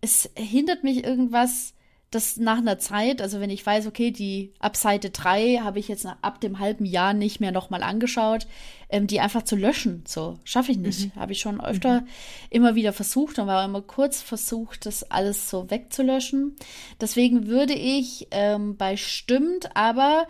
es 0.01 0.29
hindert 0.35 0.83
mich 0.83 1.03
irgendwas, 1.03 1.74
das 2.11 2.37
nach 2.37 2.59
einer 2.59 2.79
Zeit, 2.79 3.21
also 3.21 3.39
wenn 3.41 3.49
ich 3.49 3.65
weiß, 3.65 3.87
okay, 3.87 4.11
die 4.11 4.53
ab 4.59 4.77
Seite 4.77 5.09
3 5.09 5.59
habe 5.63 5.79
ich 5.79 5.87
jetzt 5.87 6.05
ab 6.21 6.39
dem 6.39 6.59
halben 6.59 6.85
Jahr 6.85 7.13
nicht 7.13 7.39
mehr 7.41 7.51
nochmal 7.51 7.83
angeschaut, 7.83 8.47
ähm, 8.89 9.07
die 9.07 9.19
einfach 9.19 9.43
zu 9.43 9.55
löschen. 9.55 10.03
So, 10.07 10.39
schaffe 10.45 10.71
ich 10.71 10.77
nicht. 10.77 11.13
Habe 11.15 11.33
ich 11.33 11.39
schon 11.41 11.59
öfter 11.59 12.05
immer 12.49 12.75
wieder 12.75 12.93
versucht 12.93 13.37
und 13.39 13.47
war 13.47 13.65
immer 13.65 13.81
kurz 13.81 14.21
versucht, 14.21 14.85
das 14.85 15.03
alles 15.11 15.49
so 15.49 15.69
wegzulöschen. 15.69 16.55
Deswegen 17.01 17.47
würde 17.47 17.73
ich 17.73 18.27
ähm, 18.31 18.77
bei 18.77 18.95
stimmt, 18.95 19.75
aber 19.75 20.27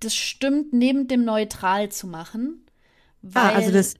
das 0.00 0.14
stimmt 0.14 0.72
neben 0.72 1.08
dem 1.08 1.24
neutral 1.24 1.90
zu 1.90 2.06
machen. 2.06 2.64
Weil, 3.20 3.42
Ah, 3.42 3.48
also 3.56 3.72
das, 3.72 3.94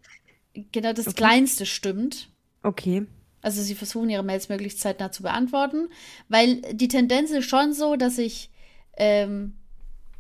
genau 0.73 0.93
das 0.93 1.15
Kleinste 1.15 1.67
stimmt. 1.67 2.31
okay. 2.63 3.07
Also 3.49 3.63
sie 3.63 3.75
versuchen 3.75 4.11
ihre 4.11 4.23
Mails 4.23 4.51
möglichst 4.51 4.79
zeitnah 4.83 5.11
zu 5.11 5.23
beantworten, 5.23 5.89
weil 6.29 6.61
die 6.75 6.89
Tendenz 6.89 7.31
ist 7.31 7.47
schon 7.47 7.73
so, 7.73 7.97
dass 7.97 8.19
ich, 8.19 8.51
ähm, 8.99 9.55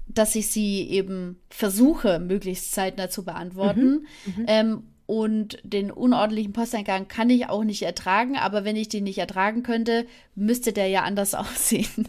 dass 0.06 0.34
ich 0.34 0.46
sie 0.46 0.88
eben 0.88 1.38
versuche, 1.50 2.20
möglichst 2.20 2.72
zeitnah 2.72 3.10
zu 3.10 3.26
beantworten. 3.26 4.06
Ähm, 4.46 4.84
und 5.08 5.56
den 5.62 5.90
unordentlichen 5.90 6.52
Posteingang 6.52 7.08
kann 7.08 7.30
ich 7.30 7.48
auch 7.48 7.64
nicht 7.64 7.80
ertragen, 7.80 8.36
aber 8.36 8.66
wenn 8.66 8.76
ich 8.76 8.90
den 8.90 9.04
nicht 9.04 9.16
ertragen 9.16 9.62
könnte, 9.62 10.04
müsste 10.34 10.74
der 10.74 10.88
ja 10.88 11.02
anders 11.04 11.34
aussehen. 11.34 12.08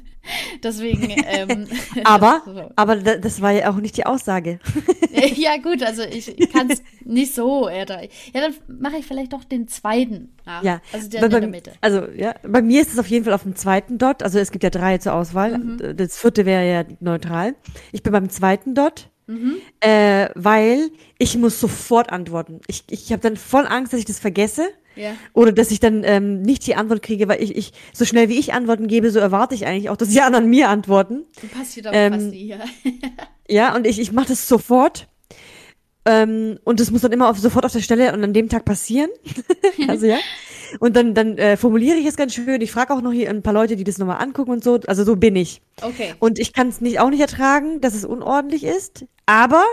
Deswegen, 0.62 1.10
ähm, 1.27 1.65
Aber, 2.03 2.41
so. 2.46 2.70
aber 2.75 2.98
da- 2.98 3.15
das 3.15 3.39
war 3.39 3.51
ja 3.51 3.70
auch 3.72 3.77
nicht 3.77 3.96
die 3.96 4.06
Aussage. 4.06 4.60
ja 5.38 5.56
gut, 5.63 5.82
also 5.82 6.03
ich 6.03 6.36
kann 6.51 6.70
es 6.70 6.84
nicht 7.06 7.34
so 7.34 7.68
ertragen. 7.68 8.10
Ja, 8.34 8.41
dann 8.41 8.53
mache 8.82 8.98
ich 8.98 9.06
vielleicht 9.06 9.32
doch 9.32 9.46
den 9.46 9.70
zweiten 9.70 10.34
nach. 10.46 10.62
Ja, 10.62 10.82
Also 10.91 11.08
der 11.10 11.20
bei, 11.22 11.25
in 11.27 11.32
der 11.32 11.48
Mitte. 11.48 11.72
also 11.79 12.06
ja, 12.15 12.36
bei 12.46 12.62
mir 12.62 12.82
ist 12.82 12.91
es 12.91 13.00
auf 13.00 13.08
jeden 13.08 13.24
Fall 13.24 13.34
auf 13.34 13.44
dem 13.44 13.56
zweiten 13.56 13.98
Dot. 13.98 14.24
Also 14.24 14.39
es 14.39 14.51
gibt 14.51 14.65
ja 14.65 14.70
drei 14.70 14.98
zur 14.98 15.13
Auswahl. 15.13 15.58
Mhm. 15.58 15.96
Das 15.96 16.18
vierte 16.18 16.46
wäre 16.46 16.68
ja 16.70 16.84
neutral. 17.00 17.56
Ich 17.94 18.03
bin 18.03 18.12
beim 18.12 18.29
zweiten 18.29 18.75
Dot, 18.75 19.10
Mhm. 19.30 19.58
äh, 19.80 20.30
weil 20.34 20.90
ich 21.20 21.38
muss 21.38 21.60
sofort 21.60 22.12
antworten. 22.12 22.62
Ich, 22.66 22.84
ich 22.90 23.12
habe 23.12 23.22
dann 23.22 23.38
voll 23.38 23.68
Angst, 23.68 23.94
dass 23.94 24.00
ich 24.00 24.06
das 24.06 24.18
vergesse. 24.18 24.68
Ja. 24.96 25.14
Oder 25.34 25.52
dass 25.52 25.70
ich 25.70 25.80
dann 25.80 26.04
ähm, 26.04 26.42
nicht 26.42 26.66
die 26.66 26.74
Antwort 26.74 27.04
kriege, 27.04 27.28
weil 27.28 27.42
ich, 27.42 27.56
ich 27.56 27.72
so 27.94 28.06
schnell 28.06 28.28
wie 28.28 28.40
ich 28.40 28.54
Antworten 28.54 28.88
gebe, 28.88 29.12
so 29.12 29.20
erwarte 29.20 29.54
ich 29.54 29.68
eigentlich 29.68 29.92
auch, 29.92 29.98
dass 29.98 30.10
die 30.10 30.20
anderen 30.22 30.50
mir 30.50 30.68
antworten. 30.68 31.26
Du 31.40 31.48
passt 31.48 31.76
hier 31.76 31.84
doch 31.84 31.92
Ähm, 31.94 32.14
fast 32.14 32.26
nie 32.28 32.46
hier. 32.46 32.60
Ja, 33.48 33.76
und 33.76 33.86
ich, 33.86 34.00
ich 34.00 34.12
mache 34.12 34.30
das 34.30 34.48
sofort. 34.48 35.08
Ähm, 36.06 36.58
und 36.64 36.80
das 36.80 36.90
muss 36.90 37.02
dann 37.02 37.12
immer 37.12 37.30
auf, 37.30 37.38
sofort 37.38 37.66
auf 37.66 37.72
der 37.72 37.82
Stelle 37.82 38.14
und 38.14 38.24
an 38.24 38.34
dem 38.34 38.50
Tag 38.50 38.66
passieren. 38.66 39.10
also 39.88 40.08
ja. 40.08 40.18
Und 40.80 40.96
dann, 40.96 41.14
dann 41.14 41.38
äh, 41.38 41.58
formuliere 41.58 41.98
ich 41.98 42.06
es 42.06 42.16
ganz 42.18 42.34
schön. 42.34 42.62
Ich 42.62 42.72
frage 42.72 42.94
auch 42.94 43.02
noch 43.02 43.12
hier 43.12 43.30
ein 43.30 43.42
paar 43.42 43.54
Leute, 43.54 43.76
die 43.76 43.84
das 43.84 43.98
nochmal 43.98 44.22
angucken 44.22 44.52
und 44.52 44.64
so. 44.64 44.80
Also 44.88 45.04
so 45.04 45.16
bin 45.16 45.36
ich. 45.36 45.62
Okay. 45.82 46.14
Und 46.20 46.38
ich 46.40 46.54
kann 46.54 46.68
es 46.70 46.82
nicht 46.82 47.00
auch 47.00 47.10
nicht 47.10 47.22
ertragen, 47.22 47.82
dass 47.82 47.94
es 47.94 48.06
unordentlich 48.06 48.64
ist. 48.64 49.06
Aber 49.26 49.64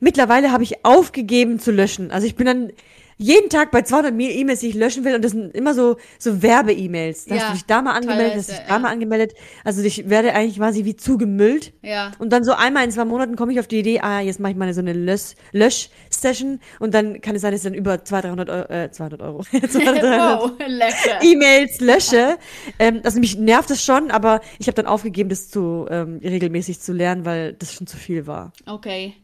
mittlerweile 0.00 0.52
habe 0.52 0.62
ich 0.62 0.84
aufgegeben 0.84 1.58
zu 1.58 1.70
löschen. 1.72 2.10
Also 2.10 2.26
ich 2.26 2.36
bin 2.36 2.46
dann 2.46 2.70
jeden 3.18 3.48
Tag 3.48 3.70
bei 3.70 3.80
200 3.80 4.12
Me- 4.14 4.30
E-Mails, 4.30 4.60
die 4.60 4.68
ich 4.68 4.74
löschen 4.74 5.02
will. 5.04 5.14
Und 5.14 5.24
das 5.24 5.32
sind 5.32 5.54
immer 5.54 5.72
so, 5.72 5.96
so 6.18 6.42
Werbe-E-Mails. 6.42 7.24
Da 7.24 7.34
Ja, 7.34 7.40
hast 7.40 7.48
du 7.48 7.52
dich 7.54 7.64
da 7.64 7.80
mal 7.80 7.92
angemeldet, 7.92 8.34
hast 8.36 8.46
teilweise, 8.48 8.52
dich 8.52 8.68
da 8.68 8.74
ja. 8.74 8.78
mal 8.78 8.90
angemeldet. 8.90 9.32
Also 9.64 9.82
ich 9.82 10.10
werde 10.10 10.34
eigentlich 10.34 10.56
quasi 10.58 10.84
wie 10.84 10.96
zugemüllt. 10.96 11.72
Ja. 11.82 12.12
Und 12.18 12.30
dann 12.30 12.44
so 12.44 12.52
einmal 12.52 12.84
in 12.84 12.90
zwei 12.90 13.06
Monaten 13.06 13.34
komme 13.36 13.52
ich 13.52 13.60
auf 13.60 13.68
die 13.68 13.78
Idee, 13.78 14.00
ah, 14.00 14.20
jetzt 14.20 14.38
mache 14.38 14.52
ich 14.52 14.58
mal 14.58 14.70
so 14.74 14.80
eine 14.82 14.92
Lösch- 14.92 15.88
Lösch-Session 16.16 16.60
und 16.80 16.94
dann 16.94 17.20
kann 17.20 17.34
es 17.36 17.42
sein, 17.42 17.52
dass 17.52 17.60
ich 17.60 17.64
dann 17.64 17.74
über 17.74 18.04
200, 18.04 18.48
300 18.48 18.50
Euro, 18.50 18.72
äh, 18.72 18.90
200 18.90 19.22
Euro, 19.22 19.42
200, 19.42 20.02
300 20.02 20.02
wow. 20.02 20.52
E-Mails 21.22 21.80
lösche. 21.80 22.38
ähm, 22.78 23.00
also 23.04 23.20
mich 23.20 23.36
nervt 23.36 23.70
es 23.70 23.84
schon, 23.84 24.10
aber 24.10 24.40
ich 24.58 24.66
habe 24.66 24.74
dann 24.74 24.86
aufgegeben, 24.86 25.28
das 25.28 25.48
zu 25.48 25.86
ähm, 25.90 26.20
regelmäßig 26.22 26.80
zu 26.80 26.92
lernen, 26.92 27.24
weil 27.24 27.52
das 27.54 27.72
schon 27.72 27.86
zu 27.86 27.96
viel 27.96 28.26
war. 28.26 28.52
Okay. 28.66 29.14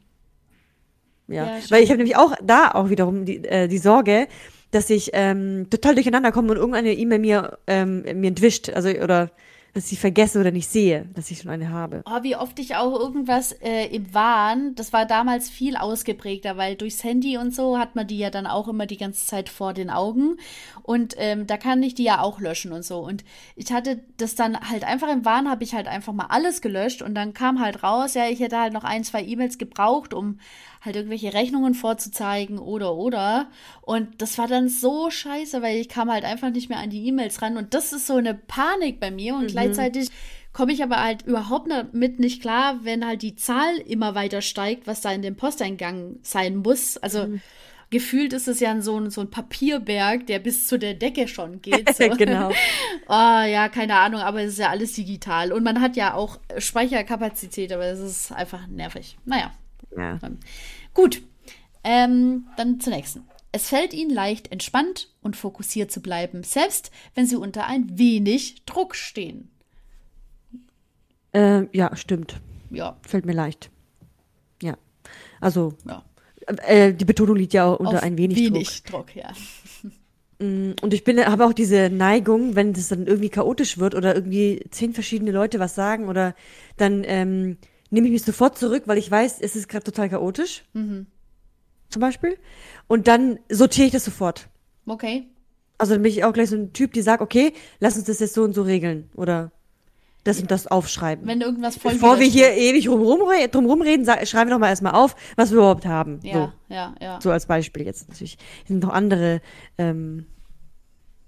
Ja, 1.29 1.45
Ja, 1.45 1.51
weil 1.71 1.83
ich 1.83 1.89
habe 1.89 1.99
nämlich 1.99 2.17
auch 2.17 2.35
da 2.43 2.73
auch 2.73 2.91
wiederum 2.91 3.25
die, 3.25 3.45
äh, 3.45 3.69
die 3.69 3.79
Sorge, 3.79 4.29
dass 4.71 4.91
ich 4.91 5.11
ähm, 5.13 5.69
total 5.71 5.95
durcheinander 5.95 6.33
komme 6.33 6.51
und 6.51 6.57
irgendeine 6.57 6.93
E-Mail 6.93 7.19
mir 7.19 7.59
ähm, 7.67 8.03
mir 8.03 8.29
entwischt, 8.29 8.71
also 8.71 8.89
oder 8.89 9.31
dass 9.75 9.91
ich 9.91 9.99
vergesse 10.01 10.39
oder 10.39 10.51
nicht 10.51 10.69
sehe, 10.69 11.07
dass 11.15 11.31
ich 11.31 11.41
schon 11.41 11.51
eine 11.51 11.71
habe. 11.71 12.03
Oh, 12.05 12.23
wie 12.23 12.37
oft 12.37 12.59
ich 12.59 12.77
auch 12.77 12.99
irgendwas 12.99 13.53
äh, 13.53 13.87
im 13.87 14.13
Wahn, 14.13 14.75
das 14.75 14.93
war 14.93 15.07
damals 15.07 15.49
viel 15.49 15.77
ausgeprägter, 15.77 16.59
weil 16.59 16.77
durchs 16.77 17.03
Handy 17.03 17.39
und 17.39 17.55
so 17.55 17.79
hat 17.79 17.97
man 17.97 18.07
die 18.07 18.19
ja 18.19 18.31
dann 18.31 18.47
auch 18.47 18.69
immer 18.69 18.87
die 18.87 18.99
ganze 18.99 19.27
Zeit 19.27 19.49
vor 19.49 19.73
den 19.73 19.89
Augen. 19.89 20.37
Und 20.83 21.15
ähm, 21.17 21.47
da 21.47 21.57
kann 21.57 21.83
ich 21.83 21.95
die 21.95 22.05
ja 22.05 22.21
auch 22.21 22.39
löschen 22.39 22.73
und 22.73 22.85
so. 22.85 22.99
Und 22.99 23.25
ich 23.57 23.73
hatte 23.73 24.01
das 24.19 24.35
dann 24.35 24.59
halt 24.69 24.85
einfach 24.85 25.11
im 25.11 25.25
Wahn, 25.25 25.49
habe 25.49 25.65
ich 25.65 25.75
halt 25.75 25.89
einfach 25.89 26.13
mal 26.13 26.27
alles 26.27 26.61
gelöscht 26.61 27.01
und 27.01 27.15
dann 27.15 27.33
kam 27.33 27.61
halt 27.61 27.83
raus, 27.83 28.15
ja, 28.15 28.29
ich 28.29 28.41
hätte 28.41 28.59
halt 28.59 28.75
noch 28.75 28.85
ein, 28.85 29.05
zwei 29.05 29.23
E-Mails 29.23 29.57
gebraucht, 29.57 30.13
um 30.13 30.39
halt 30.85 30.97
irgendwelche 30.97 31.33
Rechnungen 31.33 31.75
vorzuzeigen 31.75 32.59
oder 32.59 32.95
oder. 32.97 33.49
Und 33.83 34.21
das 34.21 34.37
war 34.37 34.49
dann 34.49 34.69
so 34.69 35.11
scheiße, 35.11 35.63
weil 35.63 35.79
ich 35.79 35.89
kam 35.89 36.11
halt 36.11 36.25
einfach 36.25 36.51
nicht 36.51 36.69
mehr 36.69 36.79
an 36.79 36.91
die 36.91 37.07
E-Mails 37.07 37.41
ran. 37.41 37.57
Und 37.57 37.73
das 37.73 37.93
ist 37.93 38.07
so 38.07 38.17
eine 38.17 38.35
Panik 38.35 38.99
bei 38.99 39.11
mir. 39.11 39.37
Und 39.37 39.45
mhm. 39.45 39.49
gleichzeitig 39.49 40.09
komme 40.53 40.73
ich 40.73 40.83
aber 40.83 41.03
halt 41.03 41.23
überhaupt 41.23 41.71
damit 41.71 42.19
nicht 42.19 42.43
klar, 42.43 42.81
wenn 42.83 43.07
halt 43.07 43.23
die 43.23 43.37
Zahl 43.37 43.79
immer 43.79 44.15
weiter 44.15 44.43
steigt, 44.43 44.87
was 44.87 45.01
da 45.01 45.13
in 45.13 45.23
dem 45.23 45.37
Posteingang 45.37 46.17
sein 46.23 46.57
muss. 46.57 46.97
Also 46.97 47.29
mhm. 47.29 47.41
gefühlt 47.91 48.33
ist 48.33 48.49
es 48.49 48.59
ja 48.59 48.79
so 48.81 48.99
ein, 48.99 49.11
so 49.11 49.21
ein 49.21 49.31
Papierberg, 49.31 50.27
der 50.27 50.41
bis 50.41 50.67
zu 50.67 50.81
der 50.81 50.95
Decke 50.95 51.29
schon 51.29 51.63
geht. 51.63 51.89
So. 51.97 52.09
genau. 52.09 52.51
oh, 53.09 53.13
ja, 53.47 53.69
keine 53.69 53.95
Ahnung, 53.99 54.21
aber 54.21 54.43
es 54.43 54.55
ist 54.55 54.59
ja 54.59 54.71
alles 54.71 54.95
digital. 54.95 55.53
Und 55.53 55.63
man 55.63 55.81
hat 55.81 55.95
ja 55.95 56.15
auch 56.15 56.41
Speicherkapazität, 56.59 57.73
aber 57.73 57.85
es 57.85 58.01
ist 58.01 58.33
einfach 58.33 58.67
nervig. 58.67 59.17
Naja. 59.25 59.53
Ja. 59.97 60.19
Gut, 60.95 61.23
ähm, 61.85 62.47
dann 62.57 62.81
zur 62.81 62.93
nächsten. 62.93 63.25
Es 63.51 63.69
fällt 63.69 63.93
ihnen 63.93 64.11
leicht, 64.11 64.51
entspannt 64.51 65.11
und 65.21 65.37
fokussiert 65.37 65.91
zu 65.91 66.01
bleiben, 66.01 66.43
selbst 66.43 66.91
wenn 67.15 67.27
sie 67.27 67.37
unter 67.37 67.67
ein 67.67 67.99
wenig 67.99 68.65
Druck 68.65 68.95
stehen. 68.95 69.51
Äh, 71.33 71.65
ja, 71.77 71.95
stimmt. 71.97 72.41
Ja. 72.71 72.97
Fällt 73.07 73.27
mir 73.27 73.35
leicht. 73.35 73.71
Ja. 74.63 74.77
Also, 75.41 75.75
ja. 75.87 76.03
Äh, 76.67 76.95
die 76.95 77.05
Betonung 77.05 77.37
liegt 77.37 77.53
ja 77.53 77.67
auch 77.67 77.79
unter 77.79 77.99
Auf 77.99 78.03
ein 78.03 78.17
wenig, 78.17 78.39
wenig 78.39 78.83
Druck. 78.85 79.09
Druck, 79.09 79.17
ja. 79.17 79.33
Mm, 80.39 80.73
und 80.81 80.95
ich 80.95 81.05
bin, 81.05 81.25
habe 81.25 81.47
auch 81.47 81.53
diese 81.53 81.89
Neigung, 81.91 82.57
wenn 82.57 82.73
das 82.73 82.89
dann 82.89 83.07
irgendwie 83.07 83.29
chaotisch 83.29 83.79
wird 83.79 83.95
oder 83.95 84.15
irgendwie 84.15 84.65
zehn 84.71 84.93
verschiedene 84.93 85.31
Leute 85.31 85.59
was 85.61 85.75
sagen 85.75 86.09
oder 86.09 86.35
dann 86.77 87.05
ähm, 87.07 87.59
nehme 87.93 88.07
ich 88.07 88.13
mich 88.13 88.23
sofort 88.23 88.59
zurück, 88.59 88.85
weil 88.87 88.99
ich 88.99 89.11
weiß, 89.11 89.41
es 89.41 89.55
ist 89.55 89.69
gerade 89.69 89.85
total 89.85 90.09
chaotisch. 90.09 90.65
Mhm. 90.73 91.07
Zum 91.89 92.01
Beispiel. 92.01 92.39
Und 92.89 93.07
dann 93.07 93.39
sortiere 93.51 93.87
ich 93.87 93.93
das 93.93 94.05
sofort. 94.05 94.49
Okay. 94.87 95.29
Also 95.77 95.95
dann 95.95 96.03
bin 96.03 96.11
ich 96.11 96.25
auch 96.25 96.33
gleich 96.33 96.49
so 96.49 96.57
ein 96.57 96.73
Typ, 96.73 96.93
die 96.95 97.03
sagt, 97.03 97.23
okay, 97.23 97.53
lass 97.81 97.97
uns 97.97 98.07
das 98.07 98.21
jetzt 98.21 98.35
so 98.35 98.45
und 98.45 98.55
so 98.55 98.63
regeln. 98.63 99.11
Oder 99.15 99.53
das 100.25 100.41
und 100.41 100.51
das 100.51 100.67
aufschreiben. 100.67 101.27
Wenn 101.27 101.41
irgendwas 101.41 101.77
voll 101.77 101.93
Bevor 101.93 102.19
wir 102.19 102.27
hier 102.27 102.55
ewig 102.55 102.87
drumherum, 102.87 103.21
drumherum 103.51 103.83
reden, 103.83 104.07
schreiben 104.25 104.49
wir 104.49 104.55
doch 104.55 104.61
mal 104.61 104.69
erstmal 104.69 104.95
auf, 104.95 105.17
was 105.37 105.51
wir 105.51 105.59
überhaupt 105.59 105.85
haben. 105.85 106.21
Ja, 106.23 106.33
so. 106.33 106.75
ja, 106.75 106.95
ja. 107.01 107.21
So 107.21 107.31
als 107.31 107.47
Beispiel 107.47 107.85
jetzt 107.85 108.09
natürlich. 108.09 108.39
Sind 108.67 108.83
noch 108.83 108.91
andere 108.91 109.43
ähm, 109.77 110.27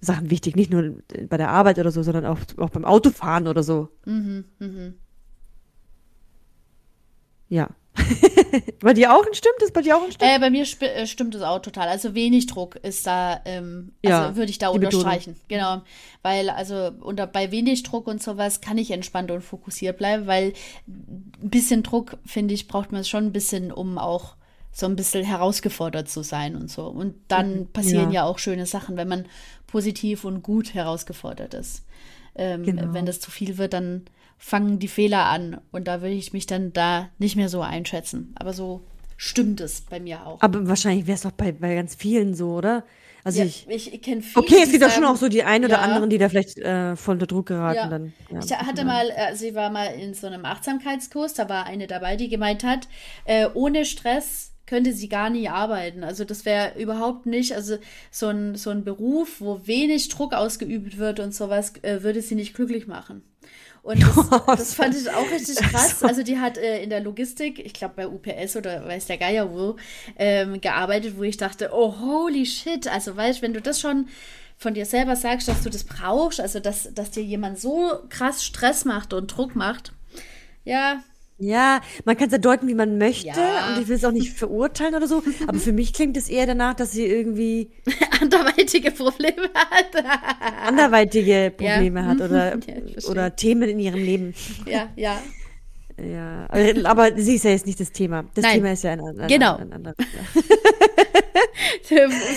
Sachen 0.01 0.31
wichtig, 0.31 0.57
nicht 0.57 0.71
nur 0.71 1.03
bei 1.29 1.37
der 1.37 1.51
Arbeit 1.51 1.79
oder 1.79 1.91
so, 1.91 2.03
sondern 2.03 2.25
auch, 2.25 2.39
auch 2.57 2.71
beim 2.71 2.85
Autofahren 2.85 3.49
oder 3.49 3.63
so. 3.63 3.89
Mhm, 4.07 4.45
mhm. 4.61 4.95
Ja. 7.49 7.71
bei 8.81 8.93
dir 8.93 9.15
auch 9.15 9.25
ein 9.25 9.35
stimmt? 9.35 9.63
Ist 9.63 9.73
bei 9.73 9.83
dir 9.83 9.97
auch 9.97 10.03
ein 10.03 10.13
stimmt? 10.13 10.31
Äh, 10.31 10.39
bei 10.39 10.51
mir 10.51 10.65
äh, 10.81 11.07
stimmt 11.07 11.35
es 11.35 11.43
auch 11.43 11.61
total. 11.61 11.89
Also 11.89 12.15
wenig 12.15 12.47
Druck 12.47 12.77
ist 12.77 13.07
da, 13.07 13.41
ähm, 13.45 13.93
also 14.05 14.17
ja, 14.17 14.37
würde 14.37 14.51
ich 14.51 14.59
da 14.59 14.69
unterstreichen. 14.69 15.37
Betonung. 15.47 15.83
Genau. 15.83 15.83
Weil, 16.23 16.51
also 16.51 16.91
unter, 17.01 17.27
bei 17.27 17.51
wenig 17.51 17.85
Druck 17.85 18.07
und 18.07 18.23
sowas 18.23 18.61
kann 18.61 18.79
ich 18.79 18.91
entspannt 18.91 19.31
und 19.31 19.43
fokussiert 19.43 19.99
bleiben, 19.99 20.27
weil 20.27 20.55
ein 20.89 21.51
bisschen 21.51 21.83
Druck, 21.83 22.17
finde 22.27 22.55
ich, 22.55 22.67
braucht 22.67 22.91
man 22.91 23.05
schon 23.05 23.27
ein 23.27 23.33
bisschen, 23.33 23.71
um 23.71 23.99
auch 23.99 24.35
so 24.73 24.87
ein 24.87 24.97
bisschen 24.97 25.25
herausgefordert 25.25 26.09
zu 26.09 26.25
sein 26.25 26.57
und 26.57 26.69
so. 26.69 26.89
Und 26.89 27.15
dann 27.29 27.61
mhm. 27.61 27.67
passieren 27.69 28.11
ja, 28.11 28.23
ja 28.23 28.25
auch 28.25 28.39
schöne 28.39 28.67
Sachen, 28.67 28.97
wenn 28.97 29.09
man 29.09 29.27
positiv 29.69 30.25
und 30.25 30.43
gut 30.43 30.75
herausgefordert 30.75 31.55
ist. 31.55 31.85
Ähm, 32.35 32.65
genau. 32.65 32.93
Wenn 32.93 33.07
das 33.07 33.21
zu 33.21 33.31
viel 33.31 33.57
wird, 33.57 33.73
dann 33.73 34.07
fangen 34.39 34.79
die 34.79 34.89
Fehler 34.89 35.27
an. 35.27 35.61
Und 35.73 35.89
da 35.89 36.03
würde 36.03 36.15
ich 36.15 36.33
mich 36.33 36.47
dann 36.47 36.73
da 36.73 37.09
nicht 37.19 37.37
mehr 37.37 37.49
so 37.49 37.61
einschätzen. 37.61 38.35
Aber 38.37 38.53
so 38.53 38.85
stimmt 39.17 39.61
es 39.61 39.83
bei 39.83 40.01
mir 40.01 40.27
auch. 40.27 40.41
Aber 40.43 40.67
wahrscheinlich 40.69 41.07
wäre 41.07 41.17
es 41.17 41.23
doch 41.23 41.33
bei, 41.33 41.53
bei 41.53 41.75
ganz 41.75 41.95
vielen 41.95 42.35
so, 42.35 42.55
oder? 42.55 42.85
Also 43.25 43.41
ja, 43.41 43.47
ich, 43.47 43.67
ich, 43.69 44.03
kenne 44.03 44.21
viele. 44.21 44.45
Okay, 44.45 44.61
es 44.63 44.71
gibt 44.71 44.83
doch 44.83 44.91
schon 44.91 45.05
auch 45.05 45.17
so 45.17 45.29
die 45.29 45.45
einen 45.45 45.65
oder 45.65 45.77
ja. 45.77 45.81
anderen, 45.81 46.11
die 46.11 46.19
da 46.19 46.29
vielleicht 46.29 46.59
äh, 46.59 46.95
voll 46.95 47.15
unter 47.15 47.27
Druck 47.27 47.47
geraten. 47.47 47.77
Ja. 47.77 47.89
Dann, 47.89 48.13
ich 48.43 48.53
hatte 48.55 48.85
mal, 48.85 49.11
also 49.13 49.47
ich 49.47 49.55
war 49.55 49.71
mal 49.71 49.87
in 49.87 50.13
so 50.13 50.27
einem 50.27 50.45
Achtsamkeitskurs, 50.45 51.33
da 51.33 51.49
war 51.49 51.65
eine 51.65 51.87
dabei, 51.87 52.17
die 52.17 52.29
gemeint 52.29 52.65
hat, 52.65 52.87
äh, 53.25 53.49
ohne 53.55 53.87
Stress 53.87 54.53
könnte 54.67 54.93
sie 54.93 55.09
gar 55.09 55.31
nie 55.31 55.49
arbeiten. 55.49 56.05
Also 56.05 56.25
das 56.25 56.45
wäre 56.45 56.79
überhaupt 56.79 57.25
nicht, 57.25 57.55
also 57.55 57.79
so 58.11 58.29
ein, 58.29 58.57
so 58.57 58.71
ein 58.71 58.85
Beruf, 58.85 59.41
wo 59.41 59.67
wenig 59.67 60.09
Druck 60.11 60.35
ausgeübt 60.35 60.99
wird 60.99 61.19
und 61.19 61.35
sowas, 61.35 61.73
äh, 61.83 62.03
würde 62.03 62.21
sie 62.21 62.35
nicht 62.35 62.55
glücklich 62.55 62.87
machen. 62.87 63.23
Und 63.85 64.03
das, 64.03 64.31
das 64.47 64.75
fand 64.75 64.97
ich 64.97 65.11
auch 65.11 65.31
richtig 65.31 65.57
krass. 65.57 66.03
Also 66.03 66.23
die 66.23 66.39
hat 66.39 66.57
äh, 66.57 66.83
in 66.83 66.89
der 66.89 67.01
Logistik, 67.01 67.59
ich 67.59 67.75
glaube 67.75 67.95
bei 67.97 68.09
UPS 68.09 68.57
oder 68.57 68.89
weiß 68.89 69.07
der 69.07 69.19
Geier 69.19 69.53
wo, 69.53 69.77
ähm, 70.17 70.61
gearbeitet, 70.63 71.19
wo 71.19 71.23
ich 71.23 71.37
dachte, 71.37 71.71
oh 71.71 71.95
holy 72.01 72.47
shit. 72.47 72.89
Also 72.89 73.15
weißt, 73.15 73.43
wenn 73.43 73.53
du 73.53 73.61
das 73.61 73.81
schon 73.81 74.09
von 74.57 74.73
dir 74.73 74.87
selber 74.87 75.17
sagst, 75.17 75.49
dass 75.49 75.63
du 75.63 75.69
das 75.69 75.85
brauchst, 75.85 76.41
also 76.41 76.61
dass, 76.61 76.95
dass 76.95 77.11
dir 77.11 77.23
jemand 77.23 77.61
so 77.61 77.93
krass 78.09 78.43
Stress 78.43 78.87
macht 78.87 79.13
und 79.13 79.27
Druck 79.29 79.55
macht, 79.55 79.93
ja, 80.65 81.03
ja, 81.39 81.81
man 82.05 82.17
kann 82.17 82.27
es 82.27 82.33
ja 82.33 82.39
deuten, 82.39 82.69
wie 82.69 82.75
man 82.75 82.97
möchte 82.99 83.29
ja. 83.29 83.69
und 83.69 83.83
ich 83.83 83.89
will 83.89 83.97
es 83.97 84.05
auch 84.05 84.13
nicht 84.13 84.33
verurteilen 84.33 84.95
oder 84.95 85.09
so, 85.09 85.23
aber 85.47 85.59
für 85.59 85.73
mich 85.73 85.93
klingt 85.93 86.17
es 86.17 86.29
eher 86.29 86.47
danach, 86.47 86.75
dass 86.75 86.93
sie 86.93 87.07
irgendwie 87.07 87.71
anderweitige 88.21 88.93
Probleme 88.93 89.51
hat. 89.55 90.05
anderweitige 90.65 91.53
Probleme 91.57 92.01
ja. 92.01 92.07
hat 92.07 92.21
oder, 92.21 92.57
ja, 92.67 93.09
oder 93.09 93.35
Themen 93.35 93.69
in 93.69 93.81
ihrem 93.81 94.01
Leben. 94.01 94.35
Ja, 94.67 94.89
ja. 94.97 95.21
Ja, 95.97 96.49
aber 96.85 97.17
sie 97.17 97.37
ist 97.37 97.45
ja 97.45 97.53
jetzt 97.53 97.67
nicht 97.67 97.79
das 97.79 97.93
Thema. 97.93 98.25
Das 98.35 98.43
Nein. 98.43 98.55
Thema 98.57 98.73
ist 98.73 98.83
ja 98.83 98.93
ein, 98.93 99.01
ein, 99.01 99.29
genau. 99.29 99.57
ein, 99.57 99.63
ein 99.63 99.73
anderes. 99.75 99.97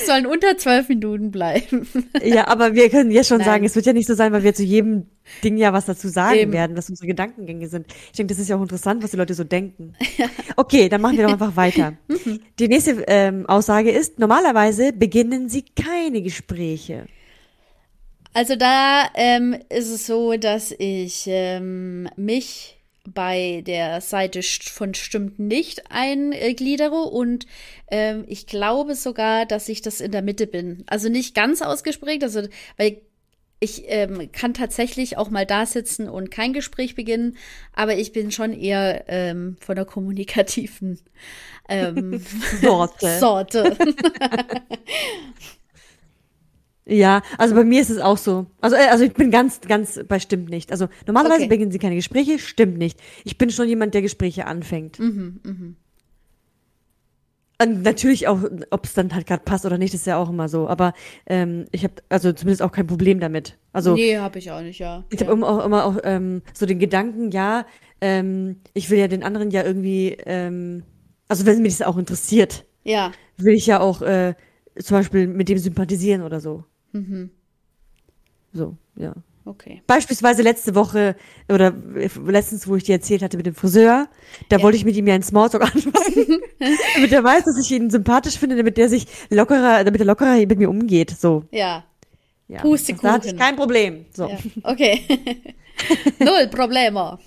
sollen 0.05 0.25
unter 0.25 0.57
zwölf 0.57 0.89
Minuten 0.89 1.31
bleiben. 1.31 1.87
ja, 2.23 2.47
aber 2.47 2.73
wir 2.73 2.89
können 2.89 3.11
jetzt 3.11 3.27
schon 3.27 3.37
Nein. 3.37 3.45
sagen, 3.45 3.65
es 3.65 3.75
wird 3.75 3.85
ja 3.85 3.93
nicht 3.93 4.07
so 4.07 4.13
sein, 4.13 4.31
weil 4.31 4.43
wir 4.43 4.53
zu 4.53 4.63
jedem 4.63 5.07
Ding 5.43 5.57
ja 5.57 5.73
was 5.73 5.85
dazu 5.85 6.07
sagen 6.07 6.39
Eben. 6.39 6.53
werden, 6.53 6.77
was 6.77 6.89
unsere 6.89 7.07
Gedankengänge 7.07 7.67
sind. 7.67 7.87
Ich 8.11 8.13
denke, 8.13 8.33
das 8.33 8.39
ist 8.39 8.49
ja 8.49 8.55
auch 8.55 8.61
interessant, 8.61 9.03
was 9.03 9.11
die 9.11 9.17
Leute 9.17 9.33
so 9.33 9.43
denken. 9.43 9.93
Okay, 10.59 10.89
dann 10.89 11.01
machen 11.01 11.17
wir 11.17 11.25
doch 11.25 11.33
einfach 11.33 11.55
weiter. 11.55 11.93
Mhm. 12.07 12.39
Die 12.59 12.67
nächste 12.67 13.03
ähm, 13.07 13.45
Aussage 13.47 13.91
ist, 13.91 14.17
normalerweise 14.17 14.91
beginnen 14.91 15.49
sie 15.49 15.63
keine 15.75 16.21
Gespräche. 16.21 17.05
Also 18.33 18.55
da 18.55 19.09
ähm, 19.15 19.57
ist 19.69 19.89
es 19.89 20.07
so, 20.07 20.35
dass 20.35 20.73
ich 20.77 21.25
ähm, 21.27 22.09
mich 22.15 22.76
bei 23.13 23.63
der 23.65 24.01
Seite 24.01 24.41
von 24.43 24.93
Stimmt 24.93 25.39
nicht 25.39 25.89
eingliedere 25.91 27.03
und 27.03 27.45
ähm, 27.89 28.25
ich 28.27 28.47
glaube 28.47 28.95
sogar, 28.95 29.45
dass 29.45 29.69
ich 29.69 29.81
das 29.81 30.01
in 30.01 30.11
der 30.11 30.21
Mitte 30.21 30.45
bin. 30.47 30.83
Also 30.87 31.09
nicht 31.09 31.33
ganz 31.33 31.61
ausgesprägt, 31.61 32.23
also 32.23 32.41
weil 32.75 33.01
ich 33.59 33.85
ähm, 33.87 34.31
kann 34.31 34.53
tatsächlich 34.53 35.17
auch 35.17 35.29
mal 35.29 35.45
da 35.45 35.65
sitzen 35.65 36.07
und 36.09 36.29
kein 36.29 36.53
Gespräch 36.53 36.95
beginnen, 36.95 37.37
aber 37.73 37.97
ich 37.97 38.11
bin 38.11 38.31
schon 38.31 38.53
eher 38.53 39.05
ähm, 39.07 39.57
von 39.59 39.75
der 39.75 39.85
kommunikativen 39.85 40.99
ähm, 41.67 42.23
Sorte. 42.61 43.17
Sorte. 43.19 43.77
Ja, 46.89 47.21
also 47.37 47.53
bei 47.53 47.65
mir 47.65 47.81
ist 47.81 47.89
es 47.89 47.99
auch 47.99 48.17
so. 48.17 48.45
Also, 48.61 48.77
äh, 48.77 48.87
also 48.89 49.03
ich 49.03 49.13
bin 49.13 49.29
ganz, 49.29 49.59
ganz 49.61 49.99
bei 50.07 50.19
stimmt 50.19 50.49
nicht. 50.49 50.71
Also 50.71 50.87
normalerweise 51.05 51.41
okay. 51.41 51.49
beginnen 51.49 51.71
sie 51.71 51.79
keine 51.79 51.95
Gespräche, 51.95 52.39
stimmt 52.39 52.77
nicht. 52.77 52.99
Ich 53.25 53.37
bin 53.37 53.49
schon 53.49 53.67
jemand, 53.67 53.93
der 53.93 54.01
Gespräche 54.01 54.47
anfängt. 54.47 54.97
Mhm, 54.99 55.39
mhm. 55.43 55.75
Und 57.59 57.81
natürlich 57.81 58.27
auch, 58.27 58.39
ob 58.69 58.85
es 58.85 58.93
dann 58.93 59.13
halt 59.13 59.25
gerade 59.25 59.43
passt 59.43 59.65
oder 59.65 59.77
nicht, 59.77 59.93
ist 59.93 60.05
ja 60.05 60.17
auch 60.17 60.29
immer 60.29 60.47
so. 60.47 60.67
Aber 60.67 60.93
ähm, 61.25 61.65
ich 61.71 61.83
habe 61.83 61.95
also 62.07 62.31
zumindest 62.31 62.61
auch 62.61 62.71
kein 62.71 62.85
Problem 62.85 63.19
damit. 63.19 63.57
Also 63.73 63.95
nee, 63.95 64.17
habe 64.17 64.37
ich 64.39 64.51
auch 64.51 64.61
nicht, 64.61 64.79
ja. 64.79 65.03
Ich 65.09 65.19
habe 65.21 65.31
immer 65.31 65.49
auch 65.49 65.65
immer 65.65 65.85
auch 65.85 65.97
ähm, 66.03 66.43
so 66.53 66.65
den 66.67 66.77
Gedanken, 66.77 67.31
ja, 67.31 67.65
ähm, 67.99 68.57
ich 68.73 68.89
will 68.89 68.99
ja 68.99 69.07
den 69.07 69.23
anderen 69.23 69.49
ja 69.49 69.63
irgendwie, 69.63 70.17
ähm, 70.25 70.83
also 71.27 71.47
wenn 71.47 71.61
mich 71.63 71.77
das 71.77 71.87
auch 71.87 71.97
interessiert, 71.97 72.63
ja, 72.83 73.11
will 73.37 73.55
ich 73.55 73.65
ja 73.65 73.79
auch 73.79 74.03
äh, 74.03 74.35
zum 74.79 74.97
Beispiel 74.97 75.25
mit 75.27 75.49
dem 75.49 75.57
sympathisieren 75.57 76.21
oder 76.21 76.39
so. 76.39 76.63
Mhm. 76.91 77.31
So, 78.53 78.77
ja. 78.95 79.13
Okay. 79.47 79.81
Beispielsweise 79.87 80.41
letzte 80.41 80.75
Woche 80.75 81.15
oder 81.47 81.73
letztens, 82.25 82.67
wo 82.67 82.75
ich 82.75 82.83
dir 82.83 82.95
erzählt 82.95 83.21
hatte 83.21 83.37
mit 83.37 83.45
dem 83.45 83.55
Friseur, 83.55 84.09
da 84.49 84.57
ja. 84.57 84.63
wollte 84.63 84.77
ich 84.77 84.83
mit 84.83 84.95
ihm 84.97 85.07
ja 85.07 85.13
einen 85.13 85.23
Smalltalk 85.23 85.63
anfangen, 85.75 86.41
damit 86.95 87.11
er 87.13 87.23
weiß, 87.23 87.45
dass 87.45 87.57
ich 87.57 87.71
ihn 87.71 87.89
sympathisch 87.89 88.37
finde, 88.37 88.57
damit 88.57 88.77
er 88.77 88.89
sich 88.89 89.07
lockerer, 89.29 89.85
damit 89.85 90.01
er 90.01 90.05
lockerer 90.05 90.35
mit 90.35 90.57
mir 90.57 90.69
umgeht, 90.69 91.11
so. 91.11 91.45
Ja. 91.51 91.85
ja. 92.49 92.61
Pustekuchen. 92.61 93.07
Da 93.07 93.13
hatte 93.13 93.29
ich 93.29 93.37
kein 93.37 93.55
Problem. 93.55 94.05
So. 94.13 94.27
Ja. 94.27 94.37
Okay. 94.63 95.01
Null 96.19 96.47
Probleme. 96.49 97.17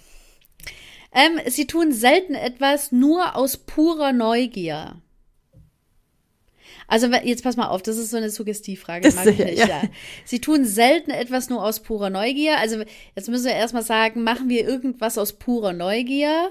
Ähm, 1.13 1.41
sie 1.47 1.67
tun 1.67 1.91
selten 1.91 2.35
etwas 2.35 2.93
nur 2.93 3.35
aus 3.35 3.57
purer 3.57 4.13
Neugier. 4.13 5.01
Also 6.91 7.07
jetzt 7.07 7.45
pass 7.45 7.57
mal 7.57 7.69
auf, 7.69 7.83
das 7.83 7.97
ist 7.97 8.11
so 8.11 8.17
eine 8.17 8.31
Suggestivfrage, 8.31 9.03
Das 9.03 9.15
mag 9.15 9.29
ich 9.29 9.39
nicht, 9.39 9.59
ja. 9.59 9.67
ja. 9.67 9.83
Sie 10.25 10.41
tun 10.41 10.65
selten 10.65 11.13
etwas 11.13 11.49
nur 11.49 11.65
aus 11.65 11.81
purer 11.81 12.11
Neugier. 12.11 12.59
Also 12.59 12.83
jetzt 13.15 13.29
müssen 13.29 13.45
wir 13.45 13.55
erstmal 13.55 13.85
sagen, 13.85 14.25
machen 14.25 14.49
wir 14.49 14.67
irgendwas 14.67 15.17
aus 15.17 15.35
purer 15.35 15.73
Neugier? 15.73 16.51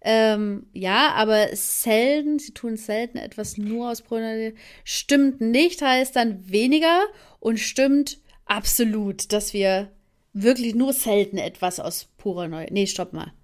Ähm, 0.00 0.66
ja, 0.72 1.12
aber 1.12 1.48
selten, 1.52 2.38
sie 2.38 2.52
tun 2.52 2.78
selten 2.78 3.18
etwas 3.18 3.58
nur 3.58 3.90
aus 3.90 4.00
purer 4.00 4.22
Neugier. 4.22 4.54
Stimmt 4.84 5.42
nicht, 5.42 5.82
heißt 5.82 6.16
dann 6.16 6.50
weniger 6.50 7.02
und 7.38 7.60
stimmt 7.60 8.20
absolut, 8.46 9.34
dass 9.34 9.52
wir 9.52 9.90
wirklich 10.32 10.74
nur 10.74 10.94
selten 10.94 11.36
etwas 11.36 11.78
aus 11.78 12.08
purer 12.16 12.48
Neugier. 12.48 12.72
Nee, 12.72 12.86
stopp 12.86 13.12
mal. 13.12 13.34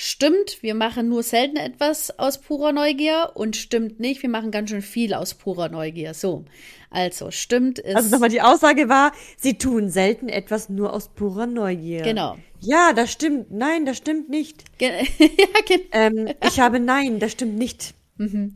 Stimmt, 0.00 0.62
wir 0.62 0.76
machen 0.76 1.08
nur 1.08 1.24
selten 1.24 1.56
etwas 1.56 2.20
aus 2.20 2.38
purer 2.38 2.70
Neugier 2.70 3.32
und 3.34 3.56
stimmt 3.56 3.98
nicht, 3.98 4.22
wir 4.22 4.30
machen 4.30 4.52
ganz 4.52 4.70
schön 4.70 4.80
viel 4.80 5.12
aus 5.12 5.34
purer 5.34 5.70
Neugier. 5.70 6.14
So, 6.14 6.44
also 6.88 7.32
stimmt 7.32 7.80
ist. 7.80 7.96
Also 7.96 8.10
nochmal, 8.10 8.28
die 8.28 8.40
Aussage 8.40 8.88
war, 8.88 9.10
sie 9.36 9.58
tun 9.58 9.90
selten 9.90 10.28
etwas 10.28 10.68
nur 10.68 10.92
aus 10.92 11.08
purer 11.08 11.48
Neugier. 11.48 12.02
Genau. 12.02 12.38
Ja, 12.60 12.92
das 12.92 13.10
stimmt. 13.10 13.50
Nein, 13.50 13.86
das 13.86 13.96
stimmt 13.96 14.28
nicht. 14.28 14.78
Ge 14.78 14.88
ja, 15.18 15.60
genau. 15.66 15.82
Ähm, 15.90 16.28
ich 16.46 16.60
habe 16.60 16.78
nein, 16.78 17.18
das 17.18 17.32
stimmt 17.32 17.58
nicht. 17.58 17.94
Mhm. 18.18 18.54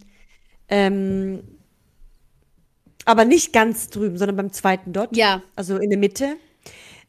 Ähm, 0.68 1.42
aber 3.04 3.24
nicht 3.24 3.52
ganz 3.52 3.90
drüben, 3.90 4.16
sondern 4.16 4.36
beim 4.36 4.52
zweiten 4.52 4.92
dort. 4.92 5.16
Ja. 5.16 5.42
Also 5.56 5.76
in 5.78 5.90
der 5.90 5.98
Mitte. 5.98 6.36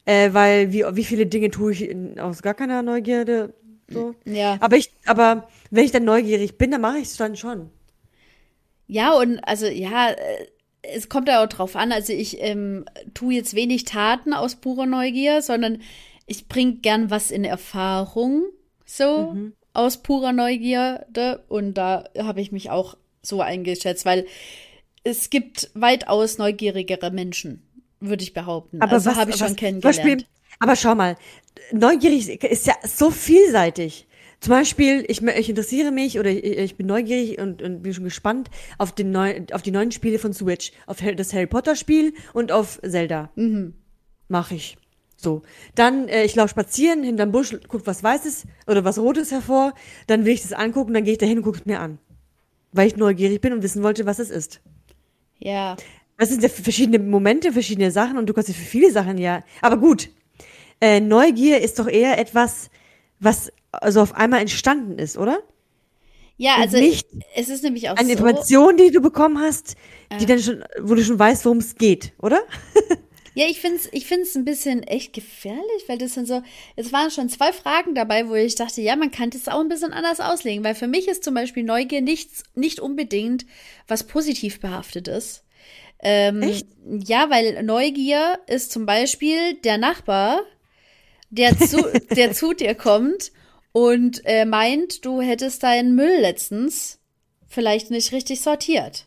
Äh, 0.06 0.34
weil 0.34 0.72
wie, 0.72 0.84
wie 0.90 1.04
viele 1.04 1.26
Dinge 1.26 1.52
tue 1.52 1.70
ich 1.70 1.88
in, 1.88 2.18
aus 2.18 2.42
gar 2.42 2.54
keiner 2.54 2.82
Neugierde. 2.82 3.54
So. 3.88 4.14
Ja. 4.24 4.56
Aber 4.60 4.76
ich, 4.76 4.90
aber 5.04 5.48
wenn 5.70 5.84
ich 5.84 5.92
dann 5.92 6.04
neugierig 6.04 6.58
bin, 6.58 6.70
dann 6.70 6.80
mache 6.80 6.98
ich 6.98 7.04
es 7.04 7.16
dann 7.16 7.36
schon. 7.36 7.70
Ja, 8.86 9.14
und 9.14 9.38
also 9.40 9.66
ja, 9.66 10.10
äh, 10.10 10.46
es 10.82 11.08
kommt 11.08 11.28
ja 11.28 11.42
auch 11.42 11.48
drauf 11.48 11.76
an. 11.76 11.92
Also 11.92 12.12
ich 12.12 12.40
ähm, 12.40 12.84
tue 13.14 13.34
jetzt 13.34 13.54
wenig 13.54 13.84
Taten 13.84 14.34
aus 14.34 14.56
purer 14.56 14.86
Neugier, 14.86 15.42
sondern 15.42 15.80
ich 16.26 16.48
bringe 16.48 16.74
gern 16.76 17.10
was 17.10 17.30
in 17.30 17.44
Erfahrung, 17.44 18.44
so 18.84 19.36
aus 19.72 20.02
purer 20.02 20.32
Neugierde. 20.32 21.44
Und 21.48 21.74
da 21.74 22.04
habe 22.18 22.40
ich 22.40 22.52
mich 22.52 22.70
auch 22.70 22.96
so 23.22 23.40
eingeschätzt, 23.40 24.04
weil 24.04 24.26
es 25.02 25.30
gibt 25.30 25.70
weitaus 25.74 26.38
neugierigere 26.38 27.10
Menschen, 27.10 27.62
würde 28.00 28.22
ich 28.22 28.32
behaupten. 28.32 28.80
Aber 28.80 28.92
also 28.92 29.14
habe 29.16 29.30
ich 29.30 29.36
schon 29.36 29.56
kennengelernt. 29.56 29.82
Beispiel, 29.82 30.24
aber 30.58 30.76
schau 30.76 30.94
mal, 30.94 31.16
neugierig 31.72 32.42
ist 32.44 32.66
ja 32.66 32.74
so 32.84 33.10
vielseitig. 33.10 34.06
Zum 34.40 34.50
Beispiel, 34.50 35.06
ich, 35.08 35.22
ich 35.22 35.48
interessiere 35.48 35.90
mich 35.90 36.18
oder 36.18 36.28
ich, 36.28 36.44
ich 36.44 36.76
bin 36.76 36.86
neugierig 36.86 37.38
und, 37.38 37.62
und 37.62 37.82
bin 37.82 37.94
schon 37.94 38.04
gespannt 38.04 38.50
auf, 38.76 38.92
den 38.92 39.10
neu, 39.10 39.40
auf 39.52 39.62
die 39.62 39.70
neuen 39.70 39.90
Spiele 39.90 40.18
von 40.18 40.34
Switch. 40.34 40.72
Auf 40.86 40.98
das 40.98 41.32
Harry 41.32 41.46
Potter 41.46 41.76
Spiel 41.76 42.12
und 42.34 42.52
auf 42.52 42.78
Zelda. 42.82 43.30
Mhm. 43.36 43.72
Mache 44.28 44.56
ich. 44.56 44.76
So. 45.16 45.42
Dann, 45.74 46.08
äh, 46.08 46.24
ich 46.24 46.34
laufe 46.34 46.50
spazieren, 46.50 47.02
hinterm 47.04 47.32
Busch, 47.32 47.56
guck 47.68 47.86
was 47.86 48.02
Weißes 48.02 48.44
oder 48.66 48.84
was 48.84 48.98
Rotes 48.98 49.32
hervor. 49.32 49.72
Dann 50.08 50.26
will 50.26 50.34
ich 50.34 50.42
das 50.42 50.52
angucken, 50.52 50.92
dann 50.92 51.04
gehe 51.04 51.14
ich 51.14 51.18
dahin 51.18 51.38
und 51.38 51.44
gucke 51.44 51.60
es 51.60 51.64
mir 51.64 51.80
an. 51.80 51.98
Weil 52.72 52.88
ich 52.88 52.96
neugierig 52.96 53.40
bin 53.40 53.54
und 53.54 53.62
wissen 53.62 53.82
wollte, 53.82 54.04
was 54.04 54.18
es 54.18 54.28
ist. 54.30 54.60
ja. 55.38 55.76
Das 56.16 56.28
sind 56.28 56.42
ja 56.44 56.48
verschiedene 56.48 57.00
Momente, 57.00 57.50
verschiedene 57.52 57.90
Sachen 57.90 58.18
und 58.18 58.26
du 58.26 58.34
kannst 58.34 58.48
ja 58.48 58.54
für 58.54 58.62
viele 58.62 58.92
Sachen 58.92 59.18
ja. 59.18 59.42
Aber 59.60 59.78
gut, 59.78 60.10
äh, 60.84 61.00
Neugier 61.00 61.62
ist 61.62 61.78
doch 61.78 61.88
eher 61.88 62.18
etwas, 62.18 62.68
was 63.18 63.50
also 63.72 64.02
auf 64.02 64.14
einmal 64.14 64.40
entstanden 64.42 64.98
ist, 64.98 65.16
oder? 65.16 65.38
Ja, 66.36 66.56
also 66.56 66.76
nicht 66.76 67.06
es 67.34 67.48
ist 67.48 67.64
nämlich 67.64 67.88
auch 67.88 67.96
Eine 67.96 68.08
so. 68.08 68.12
Information, 68.12 68.76
die 68.76 68.90
du 68.90 69.00
bekommen 69.00 69.38
hast, 69.40 69.76
die 70.20 70.26
dann 70.26 70.40
schon, 70.40 70.62
wo 70.82 70.94
du 70.94 71.02
schon 71.02 71.18
weißt, 71.18 71.44
worum 71.46 71.58
es 71.58 71.76
geht, 71.76 72.12
oder? 72.20 72.42
Ja, 73.36 73.46
ich 73.46 73.60
finde 73.60 73.78
es 73.78 73.88
ich 73.90 74.06
find's 74.06 74.36
ein 74.36 74.44
bisschen 74.44 74.84
echt 74.84 75.12
gefährlich, 75.12 75.82
weil 75.88 75.98
das 75.98 76.14
sind 76.14 76.28
so, 76.28 76.40
es 76.76 76.92
waren 76.92 77.10
schon 77.10 77.28
zwei 77.28 77.52
Fragen 77.52 77.96
dabei, 77.96 78.28
wo 78.28 78.34
ich 78.36 78.54
dachte, 78.54 78.80
ja, 78.80 78.94
man 78.94 79.10
kann 79.10 79.30
das 79.30 79.48
auch 79.48 79.58
ein 79.58 79.68
bisschen 79.68 79.92
anders 79.92 80.20
auslegen, 80.20 80.62
weil 80.62 80.76
für 80.76 80.86
mich 80.86 81.08
ist 81.08 81.24
zum 81.24 81.34
Beispiel 81.34 81.64
Neugier 81.64 82.00
nichts, 82.00 82.44
nicht 82.54 82.78
unbedingt 82.78 83.44
was 83.88 84.04
positiv 84.06 84.60
behaftet 84.60 85.08
ist. 85.08 85.42
Ähm, 86.00 86.42
Echt? 86.42 86.68
Ja, 86.86 87.28
weil 87.28 87.60
Neugier 87.64 88.38
ist 88.46 88.70
zum 88.70 88.86
Beispiel 88.86 89.54
der 89.64 89.78
Nachbar, 89.78 90.42
der 91.34 91.58
zu, 91.58 91.84
der 92.14 92.32
zu 92.32 92.52
dir 92.52 92.74
kommt 92.74 93.32
und 93.72 94.22
äh, 94.24 94.44
meint, 94.44 95.04
du 95.04 95.20
hättest 95.20 95.62
deinen 95.62 95.94
Müll 95.94 96.20
letztens 96.20 96.98
vielleicht 97.48 97.90
nicht 97.90 98.12
richtig 98.12 98.40
sortiert. 98.40 99.06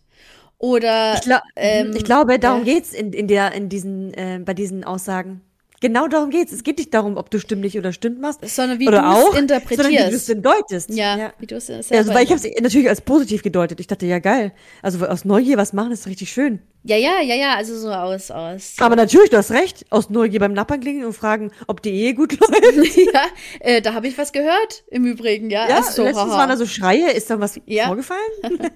Oder 0.59 1.15
Ich, 1.15 1.21
glaub, 1.21 1.41
ähm, 1.55 1.93
ich 1.95 2.03
glaube, 2.03 2.39
darum 2.39 2.65
ja. 2.65 2.73
geht's 2.73 2.93
in, 2.93 3.13
in 3.13 3.27
der, 3.27 3.51
in 3.53 3.69
diesen, 3.69 4.13
äh, 4.13 4.39
bei 4.43 4.53
diesen 4.53 4.83
Aussagen. 4.83 5.41
Genau 5.79 6.07
darum 6.07 6.31
geht's. 6.31 6.51
Es 6.51 6.63
geht 6.63 6.79
nicht 6.79 6.91
darum, 6.93 7.17
ob 7.17 7.29
du 7.29 7.39
stimmlich 7.39 7.77
oder 7.77 7.93
stimmt 7.93 8.19
machst. 8.19 8.39
Sondern 8.47 8.79
wie 8.79 8.87
oder 8.87 9.01
du's 9.03 9.15
auch, 9.15 9.35
interpretierst. 9.35 9.83
Sondern 9.83 10.05
wie 10.07 10.09
du 10.09 10.15
es 10.15 10.25
denn 10.25 10.41
deutest. 10.41 10.89
Ja, 10.89 11.33
wie 11.37 11.45
du 11.45 11.55
es 11.55 11.67
selber 11.67 11.85
Ja, 11.93 11.99
also, 11.99 12.13
weil 12.15 12.23
ich 12.23 12.31
habe 12.31 12.41
es 12.41 12.61
natürlich 12.61 12.89
als 12.89 13.01
positiv 13.01 13.43
gedeutet. 13.43 13.79
Ich 13.79 13.85
dachte, 13.85 14.07
ja 14.07 14.17
geil. 14.17 14.53
Also 14.81 15.05
aus 15.05 15.23
Neugier 15.23 15.57
was 15.57 15.73
machen 15.73 15.91
ist 15.91 16.07
richtig 16.07 16.31
schön. 16.31 16.59
Ja, 16.83 16.95
ja, 16.95 17.21
ja, 17.21 17.35
ja, 17.35 17.55
also 17.55 17.77
so 17.77 17.91
aus, 17.91 18.31
aus. 18.31 18.75
Aber 18.79 18.95
natürlich, 18.95 19.29
du 19.29 19.37
hast 19.37 19.51
recht. 19.51 19.85
Aus 19.91 20.09
Neugier 20.09 20.39
beim 20.39 20.53
Nachbarn 20.53 20.79
klingeln 20.79 21.05
und 21.05 21.13
fragen, 21.13 21.51
ob 21.67 21.83
die 21.83 21.91
Ehe 21.91 22.15
gut 22.15 22.39
läuft. 22.39 22.97
ja, 23.13 23.21
äh, 23.59 23.81
da 23.81 23.93
habe 23.93 24.07
ich 24.07 24.17
was 24.17 24.31
gehört, 24.31 24.83
im 24.89 25.05
Übrigen, 25.05 25.49
ja. 25.51 25.69
Ja, 25.69 25.83
so, 25.83 26.03
letztens 26.05 26.31
haha. 26.31 26.37
waren 26.39 26.49
da 26.49 26.57
so 26.57 26.65
Schreie. 26.65 27.11
Ist 27.11 27.29
da 27.29 27.39
was 27.39 27.59
Ja. 27.67 27.87
vorgefallen? 27.87 28.21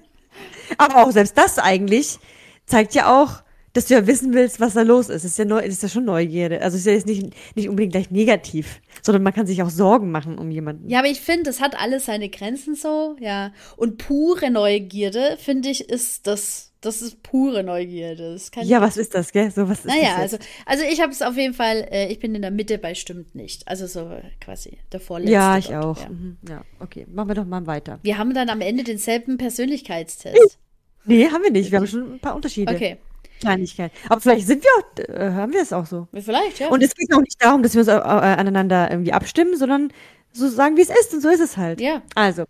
Aber 0.78 1.02
auch 1.04 1.10
selbst 1.10 1.36
das 1.36 1.58
eigentlich 1.58 2.18
zeigt 2.66 2.94
ja 2.94 3.12
auch, 3.20 3.42
dass 3.72 3.86
du 3.86 3.94
ja 3.94 4.06
wissen 4.06 4.34
willst, 4.34 4.60
was 4.60 4.74
da 4.74 4.82
los 4.82 5.08
ist. 5.08 5.24
Das 5.24 5.32
ist 5.32 5.38
ja, 5.38 5.44
neu, 5.44 5.60
ist 5.60 5.82
ja 5.82 5.88
schon 5.88 6.04
Neugierde. 6.04 6.60
Also 6.60 6.74
es 6.76 6.82
ist 6.82 6.86
ja 6.86 6.92
jetzt 6.92 7.06
nicht, 7.06 7.34
nicht 7.56 7.68
unbedingt 7.68 7.92
gleich 7.92 8.10
negativ, 8.10 8.80
sondern 9.00 9.22
man 9.22 9.32
kann 9.32 9.46
sich 9.46 9.62
auch 9.62 9.70
Sorgen 9.70 10.10
machen 10.10 10.38
um 10.38 10.50
jemanden. 10.50 10.88
Ja, 10.88 10.98
aber 10.98 11.08
ich 11.08 11.20
finde, 11.20 11.44
das 11.44 11.60
hat 11.60 11.78
alles 11.80 12.06
seine 12.06 12.28
Grenzen 12.28 12.74
so, 12.74 13.16
ja. 13.20 13.52
Und 13.76 13.98
pure 13.98 14.50
Neugierde, 14.50 15.36
finde 15.38 15.70
ich, 15.70 15.88
ist 15.88 16.26
das, 16.26 16.72
das 16.82 17.00
ist 17.00 17.22
pure 17.22 17.62
Neugierde. 17.62 18.36
Ja, 18.62 18.82
was 18.82 18.98
ist 18.98 19.14
das, 19.14 19.32
gell? 19.32 19.50
So 19.50 19.68
was 19.68 19.80
ist 19.80 19.86
Naja, 19.86 20.10
das 20.10 20.18
also, 20.18 20.36
jetzt? 20.36 20.48
also 20.66 20.84
ich 20.84 21.00
habe 21.00 21.12
es 21.12 21.22
auf 21.22 21.36
jeden 21.36 21.54
Fall, 21.54 21.88
äh, 21.90 22.12
ich 22.12 22.18
bin 22.18 22.34
in 22.34 22.42
der 22.42 22.50
Mitte 22.50 22.76
bei 22.76 22.94
stimmt 22.94 23.34
nicht. 23.34 23.66
Also 23.68 23.86
so 23.86 24.10
quasi 24.40 24.78
der 24.92 25.00
vorletzte. 25.00 25.32
Ja, 25.32 25.56
ich 25.56 25.68
dort, 25.68 25.84
auch. 25.84 26.00
Ja. 26.02 26.08
Mhm. 26.10 26.36
Ja, 26.46 26.62
okay. 26.78 27.06
Machen 27.10 27.28
wir 27.28 27.34
doch 27.36 27.46
mal 27.46 27.66
weiter. 27.66 28.00
Wir 28.02 28.18
haben 28.18 28.34
dann 28.34 28.50
am 28.50 28.60
Ende 28.60 28.84
denselben 28.84 29.38
Persönlichkeitstest. 29.38 30.58
Nee, 31.04 31.28
haben 31.28 31.42
wir 31.42 31.50
nicht. 31.50 31.70
Wir 31.70 31.78
haben 31.78 31.86
schon 31.86 32.14
ein 32.14 32.20
paar 32.20 32.36
Unterschiede. 32.36 32.72
Okay. 32.72 32.98
Kleinigkeiten. 33.42 33.96
Aber 34.08 34.20
vielleicht 34.20 34.46
sind 34.46 34.64
wir 34.64 34.70
auch, 34.78 35.14
äh, 35.14 35.32
haben 35.32 35.52
wir 35.52 35.62
es 35.62 35.72
auch 35.72 35.86
so. 35.86 36.08
Vielleicht, 36.12 36.60
ja. 36.60 36.68
Und 36.68 36.82
es 36.82 36.94
geht 36.94 37.12
auch 37.14 37.20
nicht 37.20 37.42
darum, 37.42 37.62
dass 37.62 37.74
wir 37.74 37.80
uns 37.80 37.88
äh, 37.88 37.96
äh, 37.96 37.98
aneinander 37.98 38.90
irgendwie 38.90 39.12
abstimmen, 39.12 39.56
sondern 39.56 39.92
so 40.32 40.48
sagen, 40.48 40.76
wie 40.76 40.82
es 40.82 40.90
ist. 40.90 41.14
Und 41.14 41.20
so 41.20 41.28
ist 41.28 41.40
es 41.40 41.56
halt. 41.56 41.80
Ja. 41.80 42.02
Also, 42.14 42.44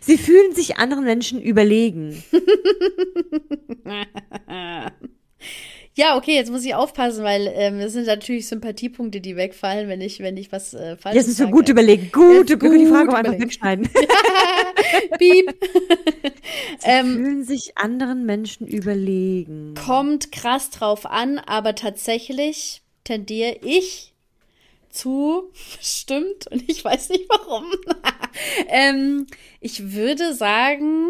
sie 0.00 0.18
fühlen 0.18 0.54
sich 0.54 0.78
anderen 0.78 1.04
Menschen 1.04 1.40
überlegen. 1.40 2.22
Ja, 5.98 6.16
okay, 6.16 6.36
jetzt 6.36 6.52
muss 6.52 6.64
ich 6.64 6.76
aufpassen, 6.76 7.24
weil 7.24 7.52
ähm, 7.56 7.80
es 7.80 7.92
sind 7.92 8.06
natürlich 8.06 8.46
Sympathiepunkte, 8.46 9.20
die 9.20 9.34
wegfallen, 9.34 9.88
wenn 9.88 10.00
ich, 10.00 10.20
wenn 10.20 10.36
ich 10.36 10.52
was 10.52 10.72
äh, 10.72 10.96
falsch 10.96 11.16
Jetzt 11.16 11.26
wir 11.26 11.34
sage. 11.34 11.50
gut 11.50 11.68
überlegen. 11.68 12.12
Gut, 12.12 12.48
wir 12.48 12.56
können 12.56 12.78
die 12.78 12.84
gut 12.84 12.94
Frage 12.94 13.16
einfach 13.16 13.36
wegschneiden. 13.36 13.88
Piep. 15.18 15.56
Ähm, 16.84 17.16
fühlen 17.16 17.44
sich 17.44 17.76
anderen 17.76 18.24
Menschen 18.26 18.68
überlegen. 18.68 19.74
kommt 19.74 20.30
krass 20.30 20.70
drauf 20.70 21.04
an, 21.04 21.40
aber 21.40 21.74
tatsächlich 21.74 22.82
tendiere 23.02 23.56
ich 23.62 24.14
zu, 24.90 25.50
stimmt, 25.82 26.46
und 26.46 26.62
ich 26.70 26.84
weiß 26.84 27.08
nicht 27.08 27.28
warum. 27.28 27.72
ähm, 28.68 29.26
ich 29.58 29.92
würde 29.94 30.32
sagen, 30.32 31.08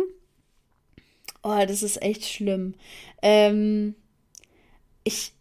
oh, 1.42 1.62
das 1.66 1.83
ist 1.83 2.01
echt 2.01 2.24
schlimm. 2.24 2.74
Ähm, 3.20 3.94
ich, 5.09 5.33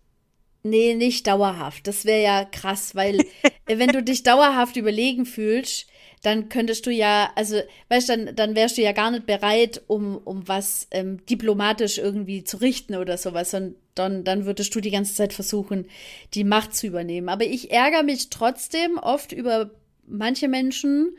nee, 0.63 0.95
nicht 0.95 1.27
dauerhaft. 1.27 1.87
Das 1.87 2.05
wäre 2.05 2.23
ja 2.23 2.45
krass, 2.45 2.95
weil 2.95 3.25
wenn 3.65 3.89
du 3.89 4.03
dich 4.03 4.23
dauerhaft 4.23 4.75
überlegen 4.75 5.25
fühlst, 5.25 5.87
dann 6.23 6.49
könntest 6.49 6.85
du 6.85 6.91
ja, 6.91 7.31
also, 7.35 7.61
weißt 7.89 8.09
du, 8.09 8.17
dann, 8.17 8.35
dann 8.35 8.55
wärst 8.55 8.77
du 8.77 8.81
ja 8.81 8.91
gar 8.91 9.11
nicht 9.11 9.27
bereit, 9.27 9.83
um, 9.87 10.17
um 10.17 10.47
was 10.47 10.87
ähm, 10.91 11.23
diplomatisch 11.27 11.99
irgendwie 11.99 12.43
zu 12.43 12.57
richten 12.57 12.95
oder 12.95 13.17
sowas, 13.17 13.51
sondern 13.51 13.75
dann, 13.95 14.23
dann 14.23 14.45
würdest 14.45 14.73
du 14.75 14.81
die 14.81 14.91
ganze 14.91 15.13
Zeit 15.13 15.33
versuchen, 15.33 15.87
die 16.33 16.43
Macht 16.43 16.75
zu 16.75 16.87
übernehmen. 16.87 17.29
Aber 17.29 17.45
ich 17.45 17.71
ärgere 17.71 18.03
mich 18.03 18.29
trotzdem 18.29 18.97
oft 18.97 19.31
über 19.31 19.71
manche 20.07 20.47
Menschen 20.47 21.15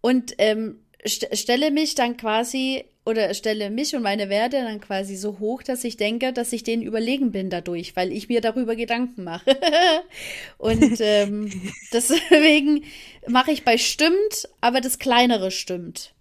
und 0.00 0.34
ähm, 0.38 0.80
st 1.06 1.28
stelle 1.36 1.70
mich 1.70 1.94
dann 1.94 2.16
quasi 2.16 2.84
oder 3.04 3.34
stelle 3.34 3.70
mich 3.70 3.96
und 3.96 4.02
meine 4.02 4.28
Werte 4.28 4.58
dann 4.62 4.80
quasi 4.80 5.16
so 5.16 5.38
hoch, 5.40 5.62
dass 5.62 5.82
ich 5.82 5.96
denke, 5.96 6.32
dass 6.32 6.52
ich 6.52 6.62
denen 6.62 6.82
überlegen 6.82 7.32
bin 7.32 7.50
dadurch, 7.50 7.96
weil 7.96 8.12
ich 8.12 8.28
mir 8.28 8.40
darüber 8.40 8.76
Gedanken 8.76 9.24
mache. 9.24 9.58
und 10.58 10.96
ähm, 11.00 11.50
deswegen 11.92 12.84
mache 13.26 13.50
ich 13.50 13.64
bei 13.64 13.76
stimmt, 13.76 14.48
aber 14.60 14.80
das 14.80 14.98
kleinere 14.98 15.50
stimmt. 15.50 16.14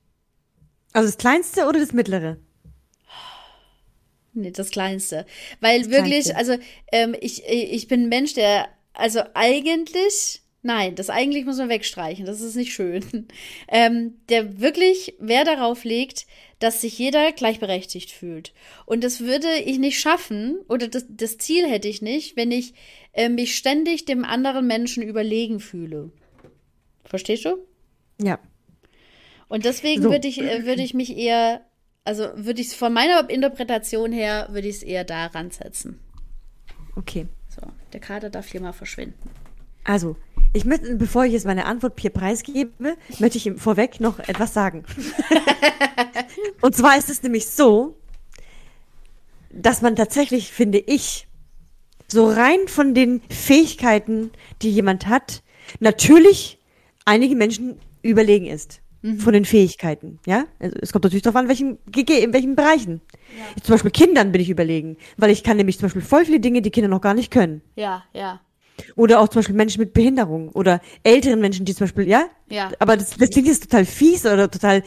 Also 0.94 1.08
das 1.08 1.18
kleinste 1.18 1.68
oder 1.68 1.80
das 1.80 1.94
mittlere? 1.94 2.38
Nee, 4.34 4.52
das 4.52 4.72
kleinste. 4.72 5.26
Weil 5.60 5.82
das 5.82 5.92
wirklich, 5.92 6.26
kleinste. 6.26 6.38
also 6.38 6.58
ähm, 6.92 7.16
ich, 7.20 7.44
ich 7.48 7.88
bin 7.88 8.04
ein 8.04 8.10
Mensch, 8.10 8.34
der, 8.34 8.70
also 8.94 9.22
eigentlich 9.34 10.41
Nein, 10.64 10.94
das 10.94 11.10
eigentlich 11.10 11.46
muss 11.46 11.58
man 11.58 11.70
wegstreichen. 11.70 12.26
Das 12.26 12.42
ist 12.42 12.56
nicht 12.56 12.74
schön. 12.74 13.28
Ähm, 13.74 14.16
der 14.28 14.60
wirklich 14.60 15.16
Wert 15.20 15.48
darauf 15.48 15.86
legt, 15.86 16.26
dass 16.60 16.82
sich 16.82 17.00
jeder 17.00 17.32
gleichberechtigt 17.32 18.12
fühlt. 18.12 18.54
Und 18.86 19.04
das 19.04 19.22
würde 19.22 19.48
ich 19.60 19.80
nicht 19.80 20.00
schaffen, 20.00 20.58
oder 20.68 20.90
das, 20.90 21.06
das 21.08 21.38
Ziel 21.38 21.66
hätte 21.70 21.88
ich 21.88 22.02
nicht, 22.02 22.36
wenn 22.36 22.52
ich 22.52 22.74
äh, 23.14 23.30
mich 23.30 23.56
ständig 23.56 24.04
dem 24.04 24.26
anderen 24.26 24.68
Menschen 24.68 25.04
überlegen 25.04 25.62
fühle. 25.62 26.12
Verstehst 27.06 27.46
du? 27.46 27.66
Ja. 28.22 28.40
Und 29.48 29.64
deswegen 29.64 30.04
so. 30.04 30.12
würde 30.12 30.28
ich, 30.28 30.42
äh, 30.42 30.66
würde 30.66 30.82
ich 30.82 30.94
mich 30.94 31.18
eher, 31.18 31.62
also 32.04 32.30
würde 32.36 32.62
ich 32.62 32.68
es 32.68 32.74
von 32.74 32.92
meiner 32.92 33.30
Interpretation 33.30 34.12
her, 34.12 34.48
würde 34.52 34.68
ich 34.68 34.78
es 34.78 34.84
eher 34.84 35.06
da 35.06 35.28
ransetzen. 35.28 36.00
Okay. 36.96 37.28
So, 37.48 37.62
der 37.94 38.00
Kater 38.00 38.30
darf 38.30 38.48
hier 38.48 38.62
mal 38.62 38.74
verschwinden. 38.74 39.30
Also, 39.84 40.16
ich 40.54 40.66
möchte, 40.66 40.96
bevor 40.96 41.26
ich 41.26 41.34
jetzt 41.34 41.46
meine 41.46 41.66
Antwort 41.66 42.00
hier 42.00 42.10
preisgebe, 42.10 42.98
möchte 43.20 43.38
ich 43.38 43.46
ihm 43.46 43.58
vorweg 43.58 44.00
noch 44.00 44.20
etwas 44.20 44.54
sagen. 44.54 44.84
Und 46.62 46.76
zwar 46.76 46.98
ist 46.98 47.10
es 47.10 47.24
nämlich 47.24 47.48
so, 47.48 47.96
dass 49.50 49.82
man 49.82 49.96
tatsächlich, 49.96 50.52
finde 50.52 50.80
ich, 50.80 51.28
so 52.08 52.28
rein 52.30 52.68
von 52.68 52.94
den 52.94 53.22
Fähigkeiten, 53.30 54.32
die 54.62 54.72
jemand 54.72 55.08
hat, 55.08 55.44
natürlich 55.80 56.60
einige 57.06 57.36
Menschen 57.36 57.80
überlegen 58.02 58.46
ist. 58.46 58.82
Mhm. 59.04 59.20
Von 59.20 59.34
den 59.34 59.46
Fähigkeiten, 59.46 60.20
ja? 60.28 60.46
Also 60.60 60.76
es 60.80 60.92
kommt 60.92 61.06
natürlich 61.06 61.24
darauf 61.24 61.38
an, 61.38 61.48
welchen, 61.48 61.80
in 61.96 62.34
welchen 62.34 62.56
Bereichen. 62.56 63.02
Ja. 63.36 63.64
Zum 63.64 63.74
Beispiel 63.74 63.90
Kindern 63.90 64.32
bin 64.32 64.42
ich 64.42 64.50
überlegen, 64.52 64.98
weil 65.18 65.32
ich 65.32 65.44
kann 65.44 65.58
nämlich 65.58 65.80
zum 65.80 65.88
Beispiel 65.88 66.04
voll 66.04 66.26
viele 66.26 66.40
Dinge, 66.40 66.62
die 66.62 66.70
Kinder 66.70 66.88
noch 66.88 67.02
gar 67.02 67.16
nicht 67.16 67.32
können. 67.32 67.64
Ja, 67.76 68.04
ja. 68.14 68.42
Oder 68.96 69.20
auch 69.20 69.28
zum 69.28 69.40
Beispiel 69.40 69.56
Menschen 69.56 69.80
mit 69.80 69.94
Behinderung 69.94 70.50
oder 70.50 70.82
älteren 71.04 71.40
Menschen, 71.40 71.66
die 71.66 71.74
zum 71.74 71.86
Beispiel, 71.86 72.08
ja? 72.08 72.26
Ja. 72.50 72.72
Aber 72.80 72.98
das, 72.98 73.12
das 73.12 73.30
klingt 73.30 73.48
jetzt 73.48 73.64
total 73.64 73.86
fies 73.86 74.26
oder 74.26 74.50
total 74.50 74.84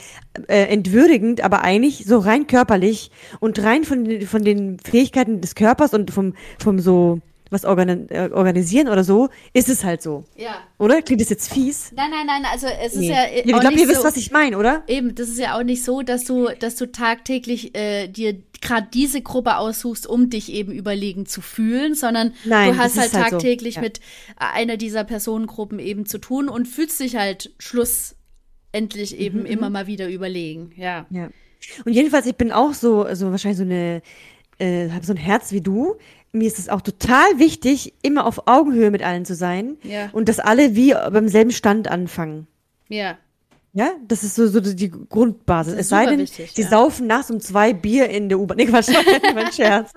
äh, 0.49 0.65
entwürdigend, 0.65 1.43
aber 1.43 1.63
eigentlich 1.63 2.05
so 2.05 2.19
rein 2.19 2.47
körperlich 2.47 3.11
und 3.41 3.63
rein 3.63 3.85
von, 3.85 4.23
von 4.23 4.45
den 4.45 4.79
Fähigkeiten 4.79 5.41
des 5.41 5.55
Körpers 5.55 5.95
und 5.95 6.11
vom, 6.11 6.35
vom 6.59 6.79
so, 6.79 7.21
was 7.51 7.65
äh, 7.65 8.31
organisieren 8.33 8.89
oder 8.89 9.05
so, 9.05 9.29
ist 9.53 9.69
es 9.69 9.85
halt 9.85 10.03
so. 10.03 10.25
Ja. 10.37 10.57
Oder? 10.79 11.03
Klingt 11.03 11.21
das 11.21 11.29
jetzt 11.29 11.53
fies? 11.53 11.93
Nein, 11.95 12.11
nein, 12.11 12.27
nein, 12.27 12.43
also 12.51 12.67
es 12.67 12.95
nee. 12.95 13.07
ist 13.07 13.13
ja. 13.13 13.25
Ich 13.35 13.45
glaube, 13.45 13.75
ihr 13.75 13.87
so, 13.87 13.93
wisst, 13.93 14.05
was 14.05 14.17
ich 14.17 14.31
meine, 14.31 14.59
oder? 14.59 14.83
Eben, 14.87 15.15
das 15.15 15.29
ist 15.29 15.39
ja 15.39 15.57
auch 15.57 15.63
nicht 15.63 15.85
so, 15.85 16.03
dass 16.03 16.25
du, 16.25 16.49
dass 16.59 16.77
du 16.77 16.91
tagtäglich 16.91 17.77
äh, 17.77 18.09
dir 18.09 18.43
gerade 18.61 18.89
diese 18.93 19.21
Gruppe 19.21 19.59
aussuchst, 19.59 20.07
um 20.07 20.31
dich 20.31 20.51
eben 20.53 20.73
überlegen 20.73 21.27
zu 21.27 21.41
fühlen, 21.41 21.95
sondern 21.95 22.33
Nein, 22.45 22.73
du 22.73 22.79
hast 22.79 22.99
halt, 22.99 23.13
halt 23.13 23.31
tagtäglich 23.31 23.75
so. 23.75 23.81
ja. 23.81 23.85
mit 23.85 24.01
einer 24.37 24.77
dieser 24.77 25.05
Personengruppen 25.05 25.79
eben 25.79 26.07
zu 26.07 26.19
tun 26.19 26.49
und 26.49 26.67
fühlst 26.67 26.99
dich 26.99 27.17
halt 27.17 27.53
schlussendlich 27.59 29.19
eben 29.19 29.41
mhm. 29.41 29.47
immer 29.47 29.71
mal 29.71 29.87
wieder 29.87 30.09
überlegen. 30.09 30.73
Ja. 30.77 31.07
ja. 31.11 31.29
Und 31.85 31.93
jedenfalls, 31.93 32.27
ich 32.27 32.37
bin 32.37 32.53
auch 32.53 32.75
so, 32.75 33.07
so 33.15 33.31
wahrscheinlich 33.31 33.59
so 33.59 33.65
eine, 33.65 34.03
äh, 34.59 34.91
habe 34.91 35.05
so 35.05 35.13
ein 35.13 35.19
Herz 35.19 35.53
wie 35.53 35.61
du. 35.61 35.97
Mir 36.35 36.49
ist 36.49 36.59
es 36.59 36.69
auch 36.69 36.81
total 36.81 37.39
wichtig, 37.39 37.95
immer 38.03 38.27
auf 38.27 38.49
Augenhöhe 38.49 38.91
mit 38.91 39.03
allen 39.05 39.25
zu 39.25 39.35
sein. 39.35 39.77
Ja. 39.85 40.11
Und 40.13 40.29
dass 40.29 40.41
alle 40.41 40.75
wie 40.75 40.93
beim 40.93 41.29
selben 41.29 41.53
Stand 41.53 41.89
anfangen. 41.89 42.49
Ja. 42.89 43.17
Ja, 43.77 43.91
das 44.07 44.23
ist 44.23 44.37
so, 44.37 44.47
so 44.47 44.61
die 44.61 44.89
Grundbasis. 44.89 45.75
Es 45.75 45.89
sei 45.89 46.07
denn, 46.07 46.21
wichtig, 46.21 46.53
sie 46.55 46.63
ja. 46.63 46.69
saufen 46.69 47.09
nachts 47.09 47.31
um 47.31 47.41
zwei 47.41 47.73
Bier 47.73 48.09
in 48.09 48.29
der 48.29 48.39
U-Bahn. 48.39 48.57
Nee, 48.57 48.67
Quatsch, 48.67 48.89
mein 49.35 49.53
Scherz. 49.53 49.91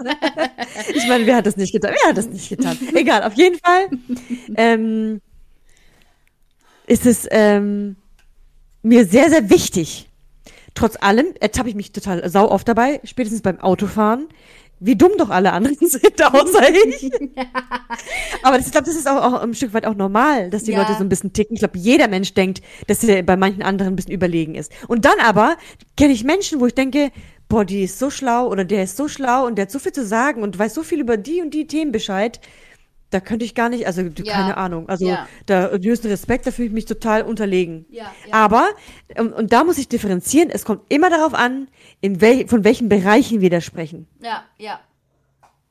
ich 0.96 1.08
meine, 1.08 1.28
wer 1.28 1.36
hat 1.36 1.46
das 1.46 1.58
nicht 1.58 1.72
getan? 1.72 1.94
Wer 1.94 2.10
hat 2.10 2.18
das 2.18 2.28
nicht 2.28 2.50
getan? 2.50 2.76
Egal, 2.96 3.24
auf 3.24 3.34
jeden 3.34 3.60
Fall 3.60 3.90
ähm, 4.56 5.22
ist 6.88 7.06
es 7.06 7.28
ähm, 7.30 7.98
mir 8.82 9.06
sehr, 9.06 9.30
sehr 9.30 9.50
wichtig. 9.52 10.10
Trotz 10.74 10.96
allem 11.00 11.28
ertappe 11.40 11.70
ich 11.70 11.76
mich 11.76 11.92
total 11.92 12.28
sau 12.30 12.50
oft 12.50 12.68
dabei, 12.68 13.00
spätestens 13.04 13.42
beim 13.42 13.60
Autofahren, 13.60 14.28
wie 14.80 14.96
dumm 14.96 15.12
doch 15.18 15.30
alle 15.30 15.54
anderen 15.54 15.78
sind, 15.82 16.24
außer 16.24 16.70
ich. 16.70 17.12
Aber 18.44 18.58
das, 18.58 18.68
ich 18.68 18.72
glaube, 18.72 18.86
das 18.86 18.96
ist 18.96 19.08
auch, 19.08 19.22
auch 19.22 19.42
ein 19.42 19.54
Stück 19.54 19.74
weit 19.74 19.86
auch 19.86 19.96
normal, 19.96 20.50
dass 20.50 20.64
die 20.64 20.72
ja. 20.72 20.80
Leute 20.80 20.94
so 20.94 21.04
ein 21.04 21.10
bisschen 21.10 21.34
ticken. 21.34 21.56
Ich 21.56 21.60
glaube, 21.60 21.78
jeder 21.78 22.08
Mensch 22.08 22.34
denkt, 22.34 22.62
dass 22.88 23.04
er 23.04 23.24
bei 23.24 23.38
manchen 23.38 23.64
anderen 23.64 23.94
ein 23.94 23.96
bisschen 23.96 24.14
überlegen 24.14 24.56
ist. 24.56 24.72
Und 24.88 25.06
dann 25.06 25.20
aber 25.24 25.58
kenne 25.96 26.14
ich 26.14 26.24
Menschen, 26.24 26.60
wo 26.60 26.68
ich 26.68 26.76
denke, 26.76 27.12
boah, 27.50 27.66
die 27.66 27.84
ist 27.84 27.98
so 27.98 28.10
schlau 28.10 28.48
oder 28.48 28.66
der 28.66 28.84
ist 28.84 28.98
so 28.98 29.08
schlau 29.08 29.46
und 29.46 29.58
der 29.58 29.64
hat 29.64 29.72
so 29.72 29.80
viel 29.80 29.94
zu 29.94 30.06
sagen 30.06 30.44
und 30.44 30.58
weiß 30.58 30.74
so 30.74 30.84
viel 30.84 31.00
über 31.00 31.18
die 31.18 31.42
und 31.42 31.54
die 31.54 31.68
Themen 31.68 31.92
Bescheid. 31.92 32.40
Da 33.10 33.22
könnte 33.22 33.46
ich 33.46 33.56
gar 33.56 33.70
nicht, 33.70 33.88
also 33.88 34.02
ja. 34.02 34.34
keine 34.34 34.58
Ahnung. 34.58 34.90
Also 34.90 35.08
ja. 35.08 35.28
da 35.46 35.70
höchsten 35.70 36.08
Respekt, 36.08 36.46
da 36.46 36.52
fühle 36.52 36.68
ich 36.68 36.74
mich 36.74 36.86
total 36.86 37.22
unterlegen. 37.22 37.86
Ja, 37.90 38.14
ja. 38.28 38.34
Aber, 38.34 38.68
und, 39.18 39.32
und, 39.34 39.54
da 39.54 39.64
muss 39.64 39.78
ich 39.78 39.88
differenzieren, 39.88 40.50
es 40.50 40.66
kommt 40.66 40.82
immer 40.90 41.10
darauf 41.10 41.34
an, 41.34 41.70
in 42.02 42.20
wel, 42.20 42.48
von 42.48 42.64
welchen 42.66 42.90
Bereichen 42.90 43.40
wir 43.40 43.50
da 43.50 43.62
sprechen. 43.62 44.08
Ja, 44.22 44.44
ja. 44.58 44.82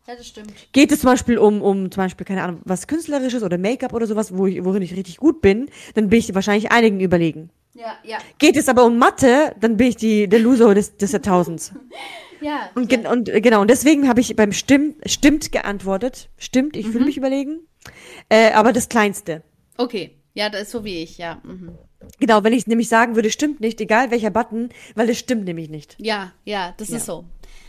Ja, 0.07 0.15
das 0.15 0.27
stimmt. 0.29 0.53
Geht 0.73 0.93
es 0.93 1.01
zum 1.01 1.11
Beispiel 1.11 1.37
um, 1.37 1.63
um 1.63 1.91
zum 1.91 2.05
Beispiel, 2.05 2.25
keine 2.25 2.45
Ahnung, 2.45 2.61
was 2.65 2.87
Künstlerisches 2.87 3.43
oder 3.43 3.59
Make-up 3.59 3.93
oder 3.93 4.07
sowas, 4.07 4.37
wo 4.37 4.47
ich, 4.47 4.65
worin 4.65 4.83
ich 4.83 4.95
richtig 4.95 5.17
gut 5.17 5.43
bin, 5.43 5.69
dann 5.95 6.09
bin 6.09 6.21
ich 6.21 6.33
wahrscheinlich 6.35 6.71
einigen 6.71 7.01
überlegen. 7.01 7.51
Ja, 7.75 7.97
ja. 8.05 8.19
Geht 8.39 8.57
es 8.57 8.69
aber 8.69 8.85
um 8.85 8.99
Mathe, 8.99 9.55
dann 9.61 9.77
bin 9.77 9.89
ich 9.89 9.97
die, 9.97 10.29
der 10.29 10.39
Loser 10.39 10.75
des, 10.75 10.97
des 10.97 11.13
Jahrtausends. 11.13 11.73
Ja. 12.47 12.71
Und, 12.77 12.93
ja. 12.93 13.11
und 13.11 13.29
äh, 13.29 13.41
genau, 13.41 13.61
und 13.63 13.69
deswegen 13.69 14.09
habe 14.09 14.21
ich 14.21 14.37
beim 14.37 14.53
Stimmt, 14.53 14.97
stimmt 15.11 15.51
geantwortet. 15.51 16.29
Stimmt, 16.39 16.77
ich 16.77 16.87
mhm. 16.87 16.93
fühle 16.93 17.05
mich 17.07 17.17
überlegen. 17.17 17.61
Äh, 18.29 18.53
aber 18.53 18.73
das 18.73 18.89
Kleinste. 18.89 19.43
Okay. 19.77 20.13
Ja, 20.35 20.49
das 20.49 20.63
ist 20.63 20.71
so 20.71 20.85
wie 20.85 21.03
ich, 21.03 21.19
ja. 21.19 21.41
Mhm. 21.43 21.77
Genau, 22.21 22.45
wenn 22.45 22.53
ich 22.53 22.67
nämlich 22.67 22.89
sagen 22.89 23.17
würde, 23.17 23.31
stimmt 23.31 23.61
nicht, 23.61 23.81
egal 23.81 24.11
welcher 24.11 24.31
Button, 24.31 24.69
weil 24.95 25.09
es 25.11 25.19
stimmt 25.19 25.45
nämlich 25.45 25.71
nicht. 25.71 25.97
Ja, 25.99 26.33
ja, 26.45 26.75
das 26.77 26.91
ja. 26.91 26.99
ist 26.99 27.07
so. 27.07 27.25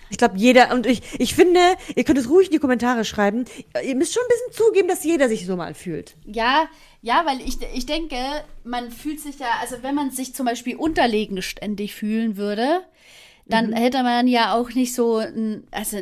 Ich 0.09 0.17
glaube, 0.17 0.37
jeder, 0.37 0.73
und 0.73 0.85
ich, 0.85 1.01
ich 1.17 1.33
finde, 1.33 1.59
ihr 1.95 2.03
könnt 2.03 2.19
es 2.19 2.29
ruhig 2.29 2.47
in 2.47 2.53
die 2.53 2.59
Kommentare 2.59 3.03
schreiben. 3.03 3.45
Ihr 3.83 3.95
müsst 3.95 4.13
schon 4.13 4.23
ein 4.23 4.29
bisschen 4.29 4.65
zugeben, 4.65 4.87
dass 4.87 5.03
jeder 5.03 5.27
sich 5.27 5.45
so 5.45 5.55
mal 5.55 5.73
fühlt. 5.73 6.15
Ja, 6.25 6.67
ja, 7.01 7.25
weil 7.25 7.41
ich, 7.41 7.57
ich 7.73 7.85
denke, 7.85 8.15
man 8.63 8.91
fühlt 8.91 9.19
sich 9.19 9.39
ja, 9.39 9.47
also 9.61 9.77
wenn 9.81 9.95
man 9.95 10.11
sich 10.11 10.35
zum 10.35 10.45
Beispiel 10.45 10.75
unterlegen 10.75 11.41
ständig 11.41 11.95
fühlen 11.95 12.37
würde, 12.37 12.81
dann 13.49 13.67
mhm. 13.71 13.73
hätte 13.73 14.03
man 14.03 14.27
ja 14.27 14.53
auch 14.53 14.69
nicht 14.69 14.93
so 14.93 15.17
ein, 15.17 15.63
also 15.71 15.99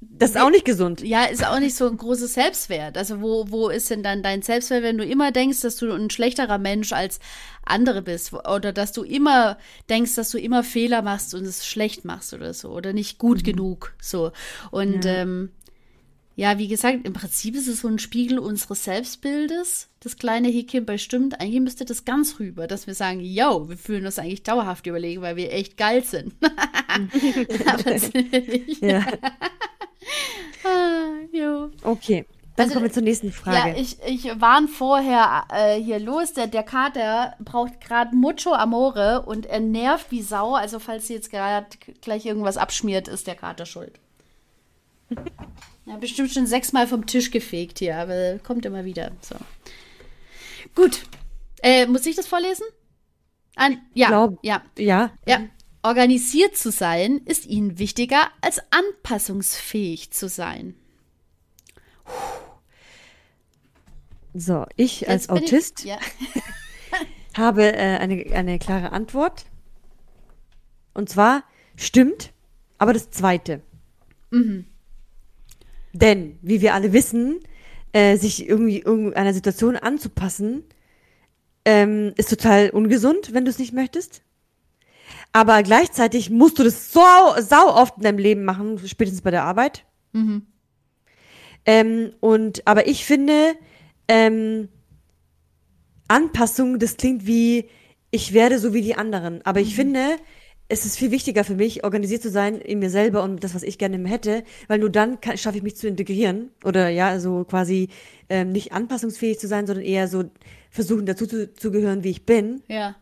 das 0.00 0.30
ist 0.30 0.40
auch 0.40 0.50
nicht 0.50 0.64
gesund. 0.64 1.02
Ja, 1.02 1.24
ist 1.24 1.44
auch 1.44 1.58
nicht 1.58 1.74
so 1.74 1.88
ein 1.88 1.96
großes 1.96 2.34
Selbstwert. 2.34 2.96
Also 2.96 3.20
wo, 3.20 3.50
wo 3.50 3.68
ist 3.68 3.90
denn 3.90 4.04
dann 4.04 4.22
dein 4.22 4.42
Selbstwert, 4.42 4.84
wenn 4.84 4.98
du 4.98 5.04
immer 5.04 5.32
denkst, 5.32 5.60
dass 5.62 5.76
du 5.76 5.90
ein 5.92 6.10
schlechterer 6.10 6.58
Mensch 6.58 6.92
als 6.92 7.18
andere 7.64 8.02
bist 8.02 8.32
oder 8.32 8.72
dass 8.72 8.92
du 8.92 9.02
immer 9.02 9.58
denkst, 9.90 10.14
dass 10.14 10.30
du 10.30 10.38
immer 10.38 10.62
Fehler 10.62 11.02
machst 11.02 11.34
und 11.34 11.44
es 11.44 11.66
schlecht 11.66 12.04
machst 12.04 12.32
oder 12.32 12.54
so 12.54 12.70
oder 12.70 12.92
nicht 12.92 13.18
gut 13.18 13.38
mhm. 13.38 13.42
genug 13.42 13.94
so. 14.00 14.30
Und 14.70 15.04
ja. 15.04 15.14
ähm, 15.14 15.50
ja, 16.36 16.58
wie 16.58 16.68
gesagt, 16.68 17.06
im 17.06 17.12
Prinzip 17.12 17.54
ist 17.54 17.68
es 17.68 17.80
so 17.80 17.88
ein 17.88 17.98
Spiegel 17.98 18.38
unseres 18.38 18.84
Selbstbildes. 18.84 19.88
Das 20.00 20.16
kleine 20.16 20.48
Häkchen 20.48 20.84
bei 20.84 20.98
stimmt, 20.98 21.40
eigentlich 21.40 21.60
müsste 21.60 21.84
das 21.84 22.04
ganz 22.04 22.40
rüber, 22.40 22.66
dass 22.66 22.86
wir 22.86 22.94
sagen, 22.94 23.20
yo, 23.20 23.68
wir 23.68 23.76
fühlen 23.76 24.04
uns 24.04 24.18
eigentlich 24.18 24.42
dauerhaft 24.42 24.86
überlegen, 24.86 25.22
weil 25.22 25.36
wir 25.36 25.52
echt 25.52 25.76
geil 25.76 26.02
sind. 26.02 26.34
Aber 26.42 27.84
wir 27.84 28.40
nicht. 28.40 28.82
Ja. 28.82 29.00
ah. 30.64 31.04
Okay. 31.82 32.26
Dann 32.56 32.64
also, 32.64 32.74
kommen 32.74 32.86
wir 32.86 32.92
zur 32.92 33.02
nächsten 33.02 33.32
Frage. 33.32 33.70
Ja, 33.70 33.76
ich, 33.76 33.98
ich 34.06 34.40
warn 34.40 34.68
vorher 34.68 35.44
äh, 35.52 35.80
hier 35.80 35.98
los. 35.98 36.34
Der, 36.34 36.46
der 36.46 36.62
Kater 36.62 37.34
braucht 37.40 37.80
gerade 37.80 38.14
mucho 38.14 38.52
Amore 38.52 39.22
und 39.26 39.46
er 39.46 39.60
nervt 39.60 40.10
wie 40.10 40.22
Sau. 40.22 40.54
Also, 40.54 40.78
falls 40.78 41.08
sie 41.08 41.14
jetzt 41.14 41.30
gerade 41.30 41.66
gleich 42.00 42.26
irgendwas 42.26 42.56
abschmiert, 42.56 43.08
ist 43.08 43.26
der 43.26 43.34
Kater 43.34 43.66
schuld. 43.66 43.98
Ja, 45.86 45.96
bestimmt 45.96 46.32
schon 46.32 46.46
sechsmal 46.46 46.86
vom 46.86 47.06
Tisch 47.06 47.30
gefegt 47.30 47.78
hier, 47.78 47.96
aber 47.96 48.38
kommt 48.38 48.64
immer 48.64 48.84
wieder. 48.84 49.12
So. 49.20 49.36
Gut. 50.74 51.02
Äh, 51.62 51.86
muss 51.86 52.06
ich 52.06 52.16
das 52.16 52.26
vorlesen? 52.26 52.64
An, 53.56 53.80
ja, 53.94 54.08
Glaub, 54.08 54.38
ja. 54.42 54.62
Ja. 54.78 55.12
Ja. 55.26 55.40
Organisiert 55.82 56.56
zu 56.56 56.70
sein 56.70 57.20
ist 57.26 57.46
ihnen 57.46 57.78
wichtiger, 57.78 58.30
als 58.40 58.60
anpassungsfähig 58.70 60.10
zu 60.10 60.28
sein. 60.28 60.74
So, 64.32 64.66
ich 64.76 65.02
Jetzt 65.02 65.10
als 65.10 65.28
Autist 65.28 65.80
ich, 65.80 65.90
ja. 65.90 65.98
habe 67.36 67.72
äh, 67.74 67.98
eine, 67.98 68.24
eine 68.32 68.58
klare 68.58 68.92
Antwort. 68.92 69.44
Und 70.94 71.08
zwar 71.08 71.44
stimmt, 71.76 72.32
aber 72.78 72.92
das 72.92 73.10
zweite. 73.10 73.62
Mhm. 74.30 74.66
Denn, 75.94 76.38
wie 76.42 76.60
wir 76.60 76.74
alle 76.74 76.92
wissen, 76.92 77.40
äh, 77.92 78.16
sich 78.16 78.48
irgendwie 78.48 78.80
irgendeiner 78.80 79.32
Situation 79.32 79.76
anzupassen, 79.76 80.64
ähm, 81.64 82.12
ist 82.16 82.28
total 82.28 82.70
ungesund, 82.70 83.32
wenn 83.32 83.44
du 83.44 83.50
es 83.50 83.60
nicht 83.60 83.72
möchtest. 83.72 84.22
Aber 85.32 85.62
gleichzeitig 85.62 86.30
musst 86.30 86.58
du 86.58 86.64
das 86.64 86.92
so 86.92 87.00
sau 87.38 87.74
oft 87.74 87.96
in 87.96 88.02
deinem 88.02 88.18
Leben 88.18 88.44
machen, 88.44 88.80
spätestens 88.86 89.22
bei 89.22 89.30
der 89.30 89.44
Arbeit. 89.44 89.84
Mhm. 90.12 90.46
Ähm, 91.64 92.12
und 92.20 92.66
aber 92.66 92.88
ich 92.88 93.04
finde, 93.04 93.54
ähm, 94.08 94.68
Anpassung, 96.08 96.80
das 96.80 96.96
klingt 96.96 97.26
wie, 97.26 97.68
ich 98.10 98.32
werde 98.32 98.58
so 98.58 98.74
wie 98.74 98.82
die 98.82 98.96
anderen. 98.96 99.40
Aber 99.44 99.60
ich 99.60 99.74
finde, 99.74 100.16
es 100.68 100.86
ist 100.86 100.98
viel 100.98 101.10
wichtiger 101.10 101.44
für 101.44 101.54
mich, 101.54 101.84
organisiert 101.84 102.22
zu 102.22 102.30
sein 102.30 102.56
in 102.56 102.78
mir 102.78 102.90
selber 102.90 103.22
und 103.22 103.44
das, 103.44 103.54
was 103.54 103.62
ich 103.62 103.78
gerne 103.78 104.02
hätte, 104.08 104.44
weil 104.66 104.78
nur 104.78 104.90
dann 104.90 105.20
kann- 105.20 105.36
schaffe 105.36 105.58
ich 105.58 105.62
mich 105.62 105.76
zu 105.76 105.86
integrieren 105.86 106.50
oder 106.64 106.88
ja, 106.88 107.20
so 107.20 107.44
quasi 107.44 107.88
ähm, 108.28 108.52
nicht 108.52 108.72
anpassungsfähig 108.72 109.38
zu 109.38 109.46
sein, 109.46 109.66
sondern 109.66 109.84
eher 109.84 110.08
so 110.08 110.24
versuchen 110.70 111.06
dazu 111.06 111.26
zu, 111.26 111.52
zu 111.52 111.70
gehören, 111.70 112.02
wie 112.02 112.10
ich 112.10 112.24
bin. 112.24 112.62
Ja. 112.68 112.96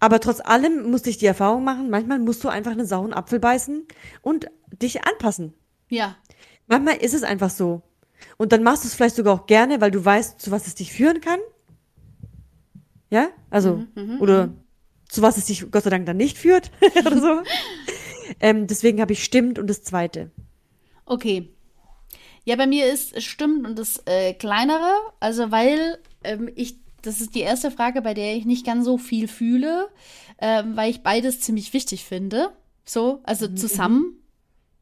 Aber 0.00 0.20
trotz 0.20 0.40
allem 0.40 0.90
musste 0.90 1.10
ich 1.10 1.18
die 1.18 1.26
Erfahrung 1.26 1.64
machen, 1.64 1.90
manchmal 1.90 2.18
musst 2.18 2.42
du 2.44 2.48
einfach 2.48 2.72
einen 2.72 2.86
sauren 2.86 3.12
Apfel 3.12 3.40
beißen 3.40 3.84
und 4.22 4.46
dich 4.80 5.04
anpassen. 5.04 5.54
Ja. 5.88 6.16
Manchmal 6.68 6.96
ist 6.96 7.14
es 7.14 7.22
einfach 7.22 7.50
so. 7.50 7.82
Und 8.38 8.52
dann 8.52 8.62
machst 8.62 8.84
du 8.84 8.88
es 8.88 8.94
vielleicht 8.94 9.16
sogar 9.16 9.34
auch 9.34 9.46
gerne, 9.46 9.80
weil 9.80 9.90
du 9.90 10.04
weißt, 10.04 10.40
zu 10.40 10.50
was 10.50 10.66
es 10.66 10.74
dich 10.74 10.92
führen 10.92 11.20
kann. 11.20 11.38
Ja? 13.10 13.28
Also, 13.50 13.84
oder 14.20 14.54
zu 15.08 15.22
was 15.22 15.36
es 15.36 15.46
dich 15.46 15.70
Gott 15.70 15.84
sei 15.84 15.90
Dank 15.90 16.06
dann 16.06 16.16
nicht 16.16 16.38
führt 16.38 16.70
oder 16.98 17.18
so. 17.18 17.42
ähm, 18.40 18.66
deswegen 18.66 19.00
habe 19.00 19.12
ich 19.12 19.24
stimmt 19.24 19.58
und 19.58 19.68
das 19.68 19.82
zweite. 19.82 20.30
Okay. 21.04 21.48
Ja, 22.44 22.56
bei 22.56 22.66
mir 22.66 22.86
ist 22.92 23.20
stimmt 23.22 23.66
und 23.66 23.78
das 23.78 24.02
äh, 24.06 24.32
kleinere, 24.32 24.92
also 25.18 25.50
weil 25.50 25.98
ähm, 26.22 26.48
ich, 26.54 26.76
das 27.02 27.20
ist 27.20 27.34
die 27.34 27.40
erste 27.40 27.70
Frage, 27.70 28.02
bei 28.02 28.14
der 28.14 28.36
ich 28.36 28.44
nicht 28.44 28.64
ganz 28.64 28.84
so 28.84 28.98
viel 28.98 29.26
fühle, 29.26 29.88
ähm, 30.40 30.76
weil 30.76 30.90
ich 30.90 31.02
beides 31.02 31.40
ziemlich 31.40 31.72
wichtig 31.72 32.04
finde. 32.04 32.50
So, 32.84 33.20
also 33.24 33.48
zusammen 33.48 34.20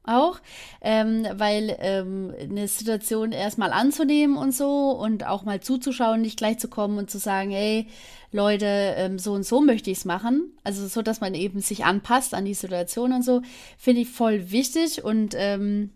auch, 0.04 0.40
ähm, 0.80 1.26
weil 1.34 1.76
ähm, 1.80 2.34
eine 2.38 2.68
Situation 2.68 3.32
erstmal 3.32 3.72
anzunehmen 3.72 4.36
und 4.36 4.54
so 4.54 4.90
und 4.90 5.26
auch 5.26 5.44
mal 5.44 5.60
zuzuschauen, 5.60 6.20
nicht 6.20 6.38
gleich 6.38 6.58
zu 6.58 6.68
kommen 6.68 6.98
und 6.98 7.10
zu 7.10 7.18
sagen, 7.18 7.50
hey, 7.50 7.88
Leute, 8.30 8.66
ähm, 8.96 9.18
so 9.18 9.32
und 9.32 9.46
so 9.46 9.60
möchte 9.60 9.90
ich 9.90 9.98
es 9.98 10.04
machen. 10.04 10.52
Also 10.64 10.86
so, 10.86 11.02
dass 11.02 11.20
man 11.20 11.34
eben 11.34 11.60
sich 11.60 11.84
anpasst 11.84 12.34
an 12.34 12.44
die 12.44 12.54
Situation 12.54 13.12
und 13.12 13.22
so, 13.22 13.42
finde 13.78 14.02
ich 14.02 14.10
voll 14.10 14.50
wichtig 14.50 15.04
und 15.04 15.34
ähm, 15.36 15.90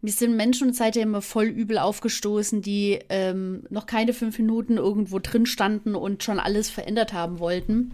mir 0.00 0.12
sind 0.12 0.36
Menschen 0.36 0.72
seitdem 0.72 1.08
immer 1.08 1.22
voll 1.22 1.46
übel 1.46 1.78
aufgestoßen, 1.78 2.62
die 2.62 2.98
ähm, 3.08 3.64
noch 3.70 3.86
keine 3.86 4.12
fünf 4.12 4.38
Minuten 4.38 4.76
irgendwo 4.76 5.18
drin 5.18 5.46
standen 5.46 5.94
und 5.94 6.22
schon 6.22 6.38
alles 6.38 6.70
verändert 6.70 7.12
haben 7.12 7.38
wollten. 7.38 7.92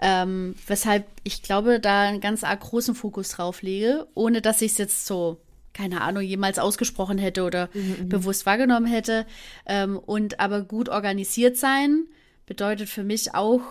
Ähm, 0.00 0.54
weshalb 0.66 1.06
ich 1.24 1.42
glaube, 1.42 1.78
da 1.78 2.02
einen 2.02 2.20
ganz 2.20 2.42
arg 2.42 2.60
großen 2.60 2.94
Fokus 2.94 3.30
drauf 3.30 3.62
lege, 3.62 4.06
ohne 4.14 4.40
dass 4.40 4.62
ich 4.62 4.72
es 4.72 4.78
jetzt 4.78 5.06
so, 5.06 5.38
keine 5.72 6.00
Ahnung, 6.00 6.22
jemals 6.22 6.58
ausgesprochen 6.58 7.18
hätte 7.18 7.44
oder 7.44 7.68
bewusst 8.04 8.46
wahrgenommen 8.46 8.86
hätte. 8.86 9.26
Ähm, 9.66 9.98
und 9.98 10.40
aber 10.40 10.62
gut 10.62 10.88
organisiert 10.88 11.56
sein 11.56 12.06
bedeutet 12.46 12.88
für 12.88 13.04
mich 13.04 13.34
auch 13.34 13.62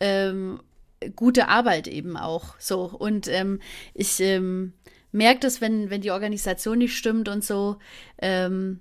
ähm, 0.00 0.60
gute 1.16 1.48
Arbeit 1.48 1.88
eben 1.88 2.16
auch 2.16 2.54
so. 2.58 2.82
Und 2.82 3.28
ähm, 3.28 3.60
ich 3.94 4.20
merke 5.12 5.40
das, 5.40 5.60
wenn, 5.60 5.90
wenn 5.90 6.00
die 6.00 6.10
Organisation 6.10 6.78
nicht 6.78 6.96
stimmt 6.96 7.28
und 7.28 7.44
so, 7.44 7.78
ähm, 8.18 8.80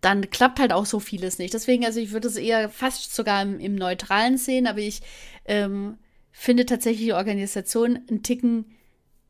dann 0.00 0.30
klappt 0.30 0.60
halt 0.60 0.72
auch 0.72 0.86
so 0.86 1.00
vieles 1.00 1.38
nicht. 1.38 1.54
Deswegen, 1.54 1.84
also 1.84 1.98
ich 2.00 2.12
würde 2.12 2.28
es 2.28 2.36
eher 2.36 2.68
fast 2.68 3.14
sogar 3.14 3.42
im, 3.42 3.58
im 3.58 3.74
Neutralen 3.74 4.38
sehen, 4.38 4.66
aber 4.66 4.78
ich 4.78 5.02
ähm, 5.44 5.98
finde 6.30 6.66
tatsächlich 6.66 7.06
die 7.06 7.12
Organisation 7.12 7.98
einen 8.08 8.22
Ticken 8.22 8.66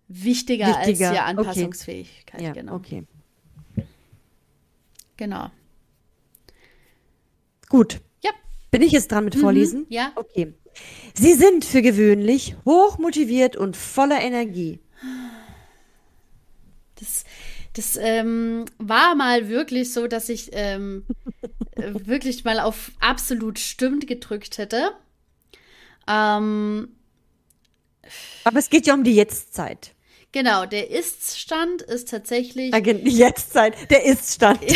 wichtiger, 0.09 0.67
Wichtiger, 0.67 0.79
als 0.79 0.99
die 0.99 1.05
okay. 1.05 1.19
Anpassungsfähigkeit. 1.19 2.41
Ja, 2.41 2.53
genau. 2.53 2.75
okay. 2.75 3.05
Genau. 5.17 5.51
Gut. 7.69 8.01
Ja. 8.23 8.31
Bin 8.71 8.83
ich 8.83 8.93
jetzt 8.93 9.11
dran 9.11 9.25
mit 9.25 9.35
Vorlesen? 9.35 9.87
ja. 9.89 10.13
Okay. 10.17 10.55
Sie 11.15 11.35
sind 11.35 11.65
für 11.65 11.83
gewöhnlich 11.83 12.57
hoch 12.65 12.99
motiviert 12.99 13.57
und 13.57 13.77
voller 13.77 14.21
Energie. 14.21 14.81
Das, 17.01 17.25
das 17.75 17.97
ähm, 18.01 18.65
war 18.79 19.15
mal 19.15 19.49
wirklich 19.49 19.93
so, 19.93 20.07
dass 20.07 20.29
ich 20.29 20.51
ähm, 20.53 21.05
äh, 21.77 21.93
wirklich 22.07 22.45
mal 22.45 22.61
auf 22.61 22.93
absolut 23.01 23.59
stimmt 23.59 24.07
gedrückt 24.07 24.59
hätte. 24.59 24.93
Ähm, 26.09 26.89
Aber 28.45 28.59
es 28.59 28.71
geht 28.71 28.87
ja 28.87 28.95
um 28.95 29.05
die 29.05 29.15
Jetztzeit. 29.15 29.95
genau, 30.33 30.67
der 30.67 30.91
Ist-Stand 30.91 31.83
ist 31.83 32.09
tatsächlich. 32.09 32.73
Jetztzeit, 33.13 33.91
der 33.91 34.05
Ist-Stand. 34.05 34.61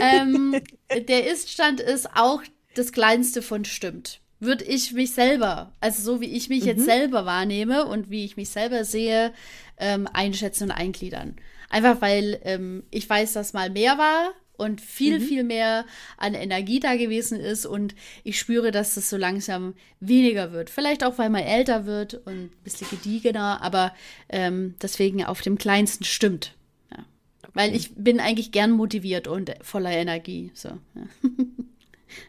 ähm, 0.00 0.60
der 1.08 1.26
Ist-Stand 1.30 1.80
ist 1.80 2.10
auch 2.14 2.42
das 2.74 2.92
kleinste 2.92 3.42
von 3.42 3.64
stimmt. 3.64 4.20
Würde 4.38 4.64
ich 4.64 4.92
mich 4.92 5.12
selber, 5.12 5.72
also 5.80 6.02
so 6.02 6.20
wie 6.20 6.26
ich 6.26 6.48
mich 6.48 6.64
jetzt 6.64 6.84
selber 6.84 7.24
wahrnehme 7.24 7.86
und 7.86 8.10
wie 8.10 8.24
ich 8.24 8.36
mich 8.36 8.50
selber 8.50 8.84
sehe, 8.84 9.32
ähm, 9.78 10.06
einschätzen 10.12 10.64
und 10.64 10.70
eingliedern. 10.72 11.36
Einfach 11.70 12.00
weil 12.00 12.38
ähm, 12.44 12.84
ich 12.90 13.08
weiß, 13.08 13.32
dass 13.32 13.52
mal 13.52 13.70
mehr 13.70 13.98
war 13.98 14.34
und 14.56 14.80
viel, 14.80 15.20
viel 15.20 15.44
mehr 15.44 15.84
an 16.16 16.34
Energie 16.34 16.80
da 16.80 16.96
gewesen 16.96 17.40
ist 17.40 17.66
und 17.66 17.94
ich 18.24 18.38
spüre, 18.38 18.70
dass 18.70 18.94
das 18.94 19.10
so 19.10 19.16
langsam 19.16 19.74
weniger 20.00 20.52
wird. 20.52 20.70
Vielleicht 20.70 21.04
auch, 21.04 21.18
weil 21.18 21.30
man 21.30 21.42
älter 21.42 21.86
wird 21.86 22.14
und 22.14 22.44
ein 22.44 22.50
bisschen 22.64 22.88
gediegener, 22.88 23.60
aber 23.62 23.94
ähm, 24.28 24.74
deswegen 24.80 25.24
auf 25.24 25.42
dem 25.42 25.58
kleinsten 25.58 26.04
stimmt. 26.04 26.54
Ja. 26.90 27.04
Weil 27.52 27.74
ich 27.74 27.94
bin 27.94 28.20
eigentlich 28.20 28.52
gern 28.52 28.70
motiviert 28.70 29.28
und 29.28 29.52
voller 29.62 29.92
Energie. 29.92 30.50
So, 30.54 30.68
ja. 30.68 31.06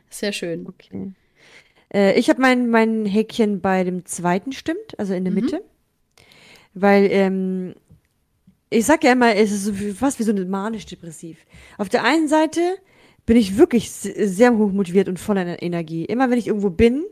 Sehr 0.09 0.33
schön. 0.33 0.67
Okay. 0.67 1.13
Äh, 1.93 2.17
ich 2.19 2.29
habe 2.29 2.41
mein, 2.41 2.69
mein 2.69 3.05
Häkchen 3.05 3.61
bei 3.61 3.83
dem 3.83 4.05
zweiten 4.05 4.51
stimmt, 4.51 4.97
also 4.99 5.13
in 5.13 5.23
der 5.25 5.33
Mitte. 5.33 5.63
Weil, 6.73 7.07
ähm, 7.11 7.73
ich 8.69 8.85
sag 8.85 9.03
ja 9.03 9.13
immer, 9.13 9.35
es 9.35 9.51
ist 9.51 9.63
so 9.65 9.73
fast 9.95 10.19
wie 10.19 10.23
so 10.23 10.31
eine 10.31 10.45
manisch-depressiv. 10.45 11.37
Auf 11.77 11.89
der 11.89 12.03
einen 12.03 12.27
Seite 12.27 12.61
bin 13.25 13.37
ich 13.37 13.57
wirklich 13.57 13.91
se- 13.91 14.27
sehr 14.27 14.55
hoch 14.57 14.71
motiviert 14.71 15.07
und 15.07 15.19
voller 15.19 15.41
Ener- 15.41 15.61
Energie. 15.61 16.05
Immer 16.05 16.29
wenn 16.29 16.37
ich 16.37 16.47
irgendwo 16.47 16.69
bin, 16.69 17.05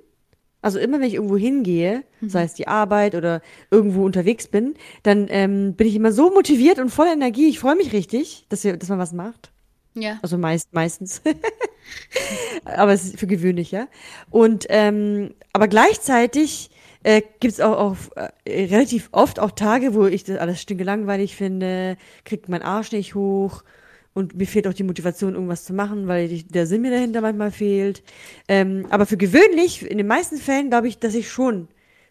also 0.61 0.79
immer 0.79 0.99
wenn 0.99 1.07
ich 1.07 1.13
irgendwo 1.15 1.37
hingehe, 1.37 2.03
sei 2.21 2.43
es 2.43 2.53
die 2.55 2.67
Arbeit 2.67 3.15
oder 3.15 3.41
irgendwo 3.71 4.03
unterwegs 4.03 4.47
bin, 4.47 4.73
dann 5.03 5.27
ähm, 5.29 5.75
bin 5.75 5.87
ich 5.87 5.95
immer 5.95 6.11
so 6.11 6.31
motiviert 6.31 6.79
und 6.79 6.89
voller 6.89 7.13
Energie. 7.13 7.47
Ich 7.47 7.59
freue 7.59 7.75
mich 7.75 7.93
richtig, 7.93 8.45
dass, 8.49 8.63
wir, 8.63 8.75
dass 8.75 8.89
man 8.89 8.99
was 8.99 9.13
macht. 9.13 9.51
Ja. 9.93 10.19
Also 10.21 10.37
meist, 10.37 10.73
meistens. 10.73 11.21
aber 12.65 12.93
es 12.93 13.05
ist 13.05 13.19
für 13.19 13.27
gewöhnlich, 13.27 13.71
ja. 13.71 13.87
Und 14.29 14.65
ähm, 14.69 15.33
aber 15.53 15.67
gleichzeitig 15.67 16.69
äh, 17.03 17.21
gibt 17.39 17.53
es 17.53 17.59
auch, 17.61 17.77
auch 17.77 17.95
äh, 18.45 18.65
relativ 18.65 19.09
oft 19.11 19.39
auch 19.39 19.51
Tage, 19.51 19.93
wo 19.93 20.05
ich 20.05 20.23
das 20.23 20.37
alles 20.39 20.61
stinkelangweilig 20.61 21.35
finde, 21.35 21.97
kriegt 22.23 22.49
mein 22.49 22.61
Arsch 22.63 22.91
nicht 22.91 23.15
hoch 23.15 23.63
und 24.13 24.35
mir 24.35 24.47
fehlt 24.47 24.67
auch 24.67 24.73
die 24.73 24.83
Motivation, 24.83 25.33
irgendwas 25.33 25.65
zu 25.65 25.73
machen, 25.73 26.07
weil 26.07 26.27
die, 26.29 26.43
der 26.47 26.65
Sinn 26.67 26.81
mir 26.81 26.91
dahinter 26.91 27.21
manchmal 27.21 27.51
fehlt. 27.51 28.01
Ähm, 28.47 28.85
aber 28.89 29.05
für 29.05 29.17
gewöhnlich, 29.17 29.89
in 29.89 29.97
den 29.97 30.07
meisten 30.07 30.37
Fällen, 30.37 30.69
glaube 30.69 30.87
ich, 30.87 30.99
dass 30.99 31.13
ich 31.15 31.29
schon 31.29 31.67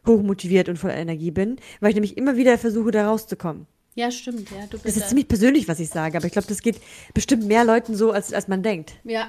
hochmotiviert 0.06 0.68
und 0.68 0.78
voller 0.78 0.96
Energie 0.96 1.30
bin, 1.30 1.56
weil 1.80 1.88
ich 1.90 1.94
nämlich 1.94 2.16
immer 2.18 2.36
wieder 2.36 2.58
versuche, 2.58 2.90
da 2.90 3.08
rauszukommen. 3.08 3.66
Ja, 3.94 4.10
stimmt. 4.10 4.50
Ja, 4.50 4.66
du 4.66 4.72
Das 4.76 4.82
bist 4.82 4.96
ist 4.96 5.04
da- 5.04 5.08
ziemlich 5.08 5.28
persönlich, 5.28 5.66
was 5.66 5.80
ich 5.80 5.88
sage, 5.88 6.16
aber 6.18 6.26
ich 6.26 6.32
glaube, 6.32 6.48
das 6.48 6.60
geht 6.62 6.76
bestimmt 7.14 7.44
mehr 7.46 7.64
Leuten 7.64 7.94
so, 7.94 8.10
als, 8.10 8.32
als 8.34 8.48
man 8.48 8.62
denkt. 8.62 8.92
Ja. 9.04 9.28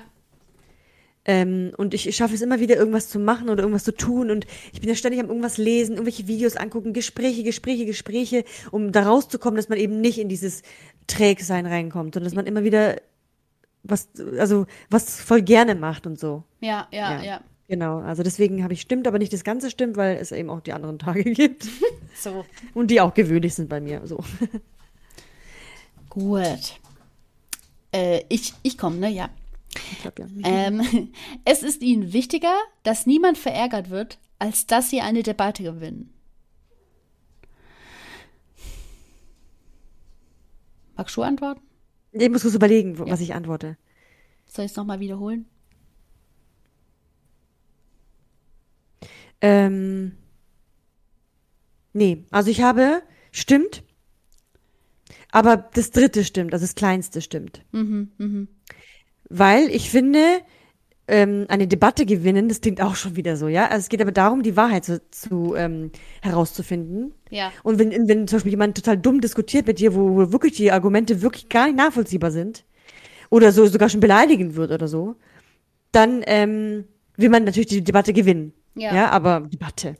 Ähm, 1.25 1.71
und 1.77 1.93
ich 1.93 2.15
schaffe 2.15 2.35
es 2.35 2.41
immer 2.41 2.59
wieder, 2.59 2.75
irgendwas 2.75 3.09
zu 3.09 3.19
machen 3.19 3.49
oder 3.49 3.63
irgendwas 3.63 3.83
zu 3.83 3.95
tun. 3.95 4.29
Und 4.29 4.45
ich 4.73 4.79
bin 4.79 4.89
ja 4.89 4.95
ständig 4.95 5.19
am 5.19 5.27
irgendwas 5.27 5.57
lesen, 5.57 5.93
irgendwelche 5.93 6.27
Videos 6.27 6.55
angucken, 6.55 6.93
Gespräche, 6.93 7.43
Gespräche, 7.43 7.85
Gespräche, 7.85 8.45
um 8.71 8.91
da 8.91 9.03
rauszukommen, 9.03 9.57
dass 9.57 9.69
man 9.69 9.79
eben 9.79 10.01
nicht 10.01 10.19
in 10.19 10.29
dieses 10.29 10.61
Trägsein 11.07 11.65
reinkommt, 11.65 12.13
sondern 12.13 12.29
dass 12.29 12.35
man 12.35 12.45
immer 12.45 12.63
wieder 12.63 12.97
was, 13.83 14.09
also 14.37 14.65
was 14.89 15.19
voll 15.19 15.41
gerne 15.41 15.75
macht 15.75 16.05
und 16.07 16.19
so. 16.19 16.43
Ja, 16.61 16.87
ja, 16.91 17.17
Ja. 17.17 17.23
ja. 17.23 17.41
Genau. 17.67 17.99
Also 17.99 18.21
deswegen 18.21 18.63
habe 18.63 18.73
ich 18.73 18.81
stimmt, 18.81 19.07
aber 19.07 19.17
nicht 19.17 19.33
das 19.33 19.43
Ganze 19.43 19.71
stimmt, 19.71 19.97
weil 19.97 20.17
es 20.17 20.31
eben 20.31 20.49
auch 20.51 20.61
die 20.61 20.73
anderen 20.73 20.99
Tage 20.99 21.23
gibt. 21.31 21.67
So. 22.17 22.45
Und 22.73 22.91
die 22.91 23.01
auch 23.01 23.13
gewöhnlich 23.13 23.55
sind 23.55 23.67
bei 23.67 23.81
mir. 23.81 23.99
So. 24.05 24.23
Gut. 26.07 26.79
Äh, 27.91 28.21
ich 28.29 28.53
ich 28.63 28.77
komme, 28.77 28.95
ne? 28.95 29.09
Ja. 29.09 29.29
Ich 29.91 30.01
glaub, 30.01 30.19
ja. 30.19 30.27
Ähm, 30.43 31.11
es 31.45 31.63
ist 31.63 31.81
ihnen 31.81 32.13
wichtiger, 32.13 32.55
dass 32.83 33.05
niemand 33.05 33.37
verärgert 33.37 33.89
wird, 33.89 34.19
als 34.39 34.67
dass 34.67 34.89
sie 34.89 35.01
eine 35.01 35.23
Debatte 35.23 35.63
gewinnen. 35.63 36.13
Magst 40.95 41.15
du 41.17 41.23
antworten? 41.23 41.61
Ich 42.11 42.29
muss 42.29 42.43
kurz 42.43 42.55
überlegen, 42.55 42.97
was 42.97 43.19
ich 43.19 43.33
antworte. 43.33 43.77
Soll 44.45 44.65
ich 44.65 44.71
es 44.71 44.77
nochmal 44.77 45.01
wiederholen? 45.01 45.45
Ähm, 49.41 50.17
nee, 51.91 52.25
also 52.31 52.49
ich 52.49 52.61
habe, 52.61 53.03
stimmt, 53.31 53.83
aber 55.31 55.57
das 55.57 55.91
dritte 55.91 56.23
stimmt, 56.23 56.53
also 56.53 56.63
das 56.63 56.75
kleinste 56.75 57.21
stimmt. 57.21 57.65
Mhm, 57.73 58.11
mhm. 58.17 58.47
Weil 59.29 59.69
ich 59.69 59.89
finde, 59.89 60.41
ähm, 61.07 61.45
eine 61.49 61.67
Debatte 61.67 62.05
gewinnen, 62.05 62.49
das 62.49 62.61
klingt 62.61 62.81
auch 62.81 62.95
schon 62.95 63.15
wieder 63.15 63.37
so, 63.37 63.47
ja. 63.47 63.67
Also 63.67 63.79
es 63.79 63.89
geht 63.89 64.01
aber 64.01 64.11
darum, 64.11 64.43
die 64.43 64.55
Wahrheit 64.55 64.85
zu, 64.85 65.01
zu 65.11 65.55
ähm, 65.55 65.91
herauszufinden. 66.21 67.13
Ja. 67.29 67.51
Und 67.63 67.79
wenn, 67.79 68.07
wenn 68.07 68.27
zum 68.27 68.37
Beispiel 68.37 68.53
jemand 68.53 68.77
total 68.77 68.97
dumm 68.97 69.21
diskutiert 69.21 69.67
mit 69.67 69.79
dir, 69.79 69.93
wo, 69.95 70.15
wo 70.15 70.31
wirklich 70.31 70.53
die 70.53 70.71
Argumente 70.71 71.21
wirklich 71.21 71.49
gar 71.49 71.65
nicht 71.67 71.77
nachvollziehbar 71.77 72.31
sind, 72.31 72.65
oder 73.29 73.51
so 73.51 73.65
sogar 73.65 73.89
schon 73.89 73.99
beleidigend 73.99 74.55
wird 74.55 74.71
oder 74.71 74.87
so, 74.87 75.15
dann 75.91 76.23
ähm, 76.25 76.85
will 77.17 77.29
man 77.29 77.43
natürlich 77.43 77.67
die 77.67 77.83
Debatte 77.83 78.13
gewinnen. 78.13 78.53
Ja. 78.75 78.93
ja, 78.93 79.09
aber 79.09 79.41
Debatte. 79.41 79.95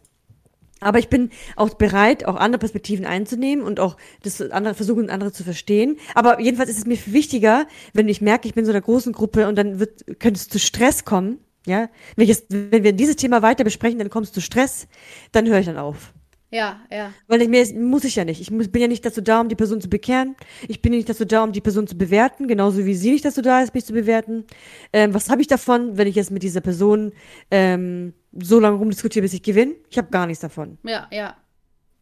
Aber 0.81 0.99
ich 0.99 1.07
bin 1.07 1.29
auch 1.55 1.69
bereit, 1.73 2.25
auch 2.25 2.35
andere 2.35 2.59
Perspektiven 2.59 3.05
einzunehmen 3.05 3.63
und 3.63 3.79
auch 3.79 3.95
das 4.23 4.41
andere 4.41 4.73
versuchen, 4.73 5.09
andere 5.09 5.31
zu 5.31 5.43
verstehen. 5.43 5.97
Aber 6.13 6.39
jedenfalls 6.39 6.69
ist 6.69 6.79
es 6.79 6.85
mir 6.85 6.97
wichtiger, 7.05 7.65
wenn 7.93 8.09
ich 8.09 8.21
merke, 8.21 8.47
ich 8.47 8.53
bin 8.53 8.63
in 8.63 8.65
so 8.65 8.71
einer 8.71 8.81
großen 8.81 9.13
Gruppe 9.13 9.47
und 9.47 9.55
dann 9.55 9.79
wird, 9.79 10.05
könnte 10.19 10.39
es 10.39 10.49
zu 10.49 10.59
Stress 10.59 11.05
kommen. 11.05 11.39
Ja, 11.65 11.89
wenn, 12.15 12.23
ich 12.23 12.29
jetzt, 12.29 12.45
wenn 12.49 12.83
wir 12.83 12.93
dieses 12.93 13.15
Thema 13.15 13.41
weiter 13.41 13.63
besprechen, 13.63 13.97
dann 13.97 14.11
kommt 14.11 14.27
es 14.27 14.33
zu 14.33 14.41
Stress, 14.41 14.87
dann 15.31 15.47
höre 15.47 15.59
ich 15.59 15.65
dann 15.65 15.77
auf. 15.77 16.13
Ja, 16.51 16.79
ja. 16.91 17.11
Weil 17.27 17.41
ich 17.41 17.49
mir 17.49 17.65
muss 17.81 18.03
ich 18.03 18.15
ja 18.15 18.23
nicht. 18.23 18.39
Ich 18.39 18.51
muss, 18.51 18.69
bin 18.69 18.81
ja 18.81 18.87
nicht 18.87 19.05
dazu 19.05 19.21
da, 19.21 19.41
um 19.41 19.49
die 19.49 19.55
Person 19.55 19.81
zu 19.81 19.89
bekehren. 19.89 20.35
Ich 20.67 20.81
bin 20.81 20.91
nicht 20.91 21.09
dazu 21.09 21.25
da, 21.25 21.43
um 21.43 21.51
die 21.51 21.61
Person 21.61 21.87
zu 21.87 21.97
bewerten, 21.97 22.47
genauso 22.47 22.85
wie 22.85 22.95
sie 22.95 23.11
nicht 23.11 23.25
dazu 23.25 23.41
da 23.41 23.61
ist, 23.61 23.73
mich 23.73 23.85
zu 23.85 23.93
bewerten. 23.93 24.45
Ähm, 24.93 25.13
was 25.13 25.29
habe 25.29 25.41
ich 25.41 25.47
davon, 25.47 25.97
wenn 25.97 26.07
ich 26.07 26.15
jetzt 26.15 26.31
mit 26.31 26.43
dieser 26.43 26.61
Person 26.61 27.11
ähm, 27.51 28.13
so 28.31 28.59
lange 28.59 28.77
rumdiskutiere, 28.77 29.23
bis 29.23 29.33
ich 29.33 29.41
gewinne? 29.41 29.75
Ich 29.89 29.97
habe 29.97 30.09
gar 30.11 30.27
nichts 30.27 30.41
davon. 30.41 30.77
Ja, 30.83 31.07
ja. 31.11 31.35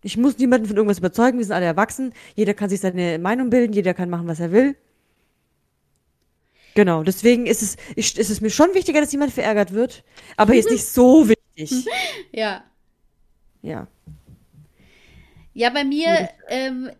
Ich 0.03 0.17
muss 0.17 0.37
niemanden 0.37 0.67
von 0.67 0.75
irgendwas 0.75 0.99
überzeugen. 0.99 1.37
Wir 1.37 1.45
sind 1.45 1.55
alle 1.55 1.65
erwachsen. 1.65 2.13
Jeder 2.35 2.53
kann 2.53 2.69
sich 2.69 2.81
seine 2.81 3.17
Meinung 3.19 3.49
bilden. 3.49 3.73
Jeder 3.73 3.93
kann 3.93 4.09
machen, 4.09 4.27
was 4.27 4.41
er 4.41 4.51
will. 4.51 4.75
Genau. 6.75 7.03
Deswegen 7.03 7.45
ist 7.45 7.61
es, 7.61 7.77
ist 7.95 8.29
es 8.29 8.41
mir 8.41 8.49
schon 8.49 8.73
wichtiger, 8.73 8.99
dass 8.99 9.11
jemand 9.13 9.31
verärgert 9.31 9.71
wird. 9.71 10.03
Aber 10.35 10.53
jetzt 10.53 10.69
nicht 10.69 10.85
so 10.85 11.29
wichtig. 11.29 11.85
Ja. 12.31 12.63
Ja. 13.61 13.87
Ja, 15.53 15.69
bei 15.69 15.83
mir, 15.83 16.29
ähm, 16.49 16.91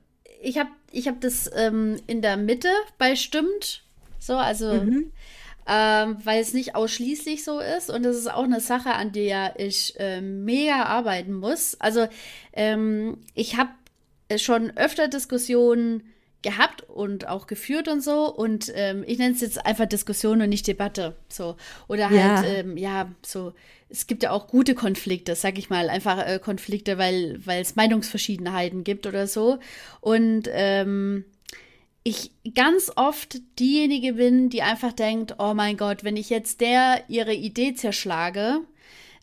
ich 0.42 0.58
habe 0.58 0.70
ich 0.92 1.08
hab 1.08 1.22
das 1.22 1.50
ähm, 1.56 2.00
in 2.08 2.22
der 2.22 2.38
Mitte 2.38 2.70
bei 2.98 3.16
Stimmt. 3.16 3.84
So, 4.20 4.36
also, 4.38 4.74
Mhm. 4.74 5.12
ähm, 5.68 6.18
weil 6.24 6.42
es 6.42 6.54
nicht 6.54 6.76
ausschließlich 6.76 7.44
so 7.44 7.60
ist. 7.60 7.90
Und 7.90 8.04
das 8.04 8.16
ist 8.18 8.32
auch 8.32 8.44
eine 8.44 8.60
Sache, 8.60 8.94
an 8.94 9.12
der 9.12 9.60
ich 9.60 9.96
ähm, 9.98 10.46
mega 10.46 10.84
arbeiten 10.84 11.34
muss. 11.34 11.76
Also, 11.80 12.08
ähm, 12.54 13.20
ich 13.34 13.58
habe 13.58 13.72
schon 14.38 14.76
öfter 14.78 15.08
Diskussionen 15.08 16.13
gehabt 16.44 16.84
und 16.90 17.28
auch 17.28 17.48
geführt 17.48 17.88
und 17.88 18.02
so. 18.02 18.34
Und 18.34 18.72
ähm, 18.76 19.04
ich 19.08 19.18
nenne 19.18 19.34
es 19.34 19.42
jetzt 19.42 19.66
einfach 19.66 19.86
Diskussion 19.88 20.42
und 20.42 20.50
nicht 20.50 20.68
Debatte. 20.68 21.16
So. 21.30 21.56
Oder 21.88 22.10
halt, 22.10 22.20
Ja. 22.20 22.44
ähm, 22.44 22.78
ja, 22.78 23.10
so, 23.26 23.54
es 23.90 24.08
gibt 24.08 24.24
ja 24.24 24.32
auch 24.32 24.48
gute 24.48 24.76
Konflikte, 24.76 25.36
sag 25.36 25.58
ich 25.58 25.70
mal, 25.70 25.90
einfach 25.90 26.28
äh, 26.28 26.40
Konflikte, 26.40 26.98
weil 26.98 27.40
weil 27.46 27.62
es 27.62 27.76
Meinungsverschiedenheiten 27.76 28.84
gibt 28.84 29.08
oder 29.08 29.28
so. 29.28 29.60
Und 30.02 30.44
ähm, 30.52 31.26
ich 32.04 32.32
ganz 32.54 32.92
oft 32.96 33.38
diejenige 33.60 34.14
bin, 34.14 34.50
die 34.50 34.62
einfach 34.62 34.92
denkt, 34.94 35.36
oh 35.40 35.54
mein 35.54 35.78
Gott, 35.78 36.04
wenn 36.04 36.18
ich 36.18 36.30
jetzt 36.30 36.60
der 36.60 37.04
ihre 37.08 37.34
Idee 37.34 37.76
zerschlage, 37.76 38.60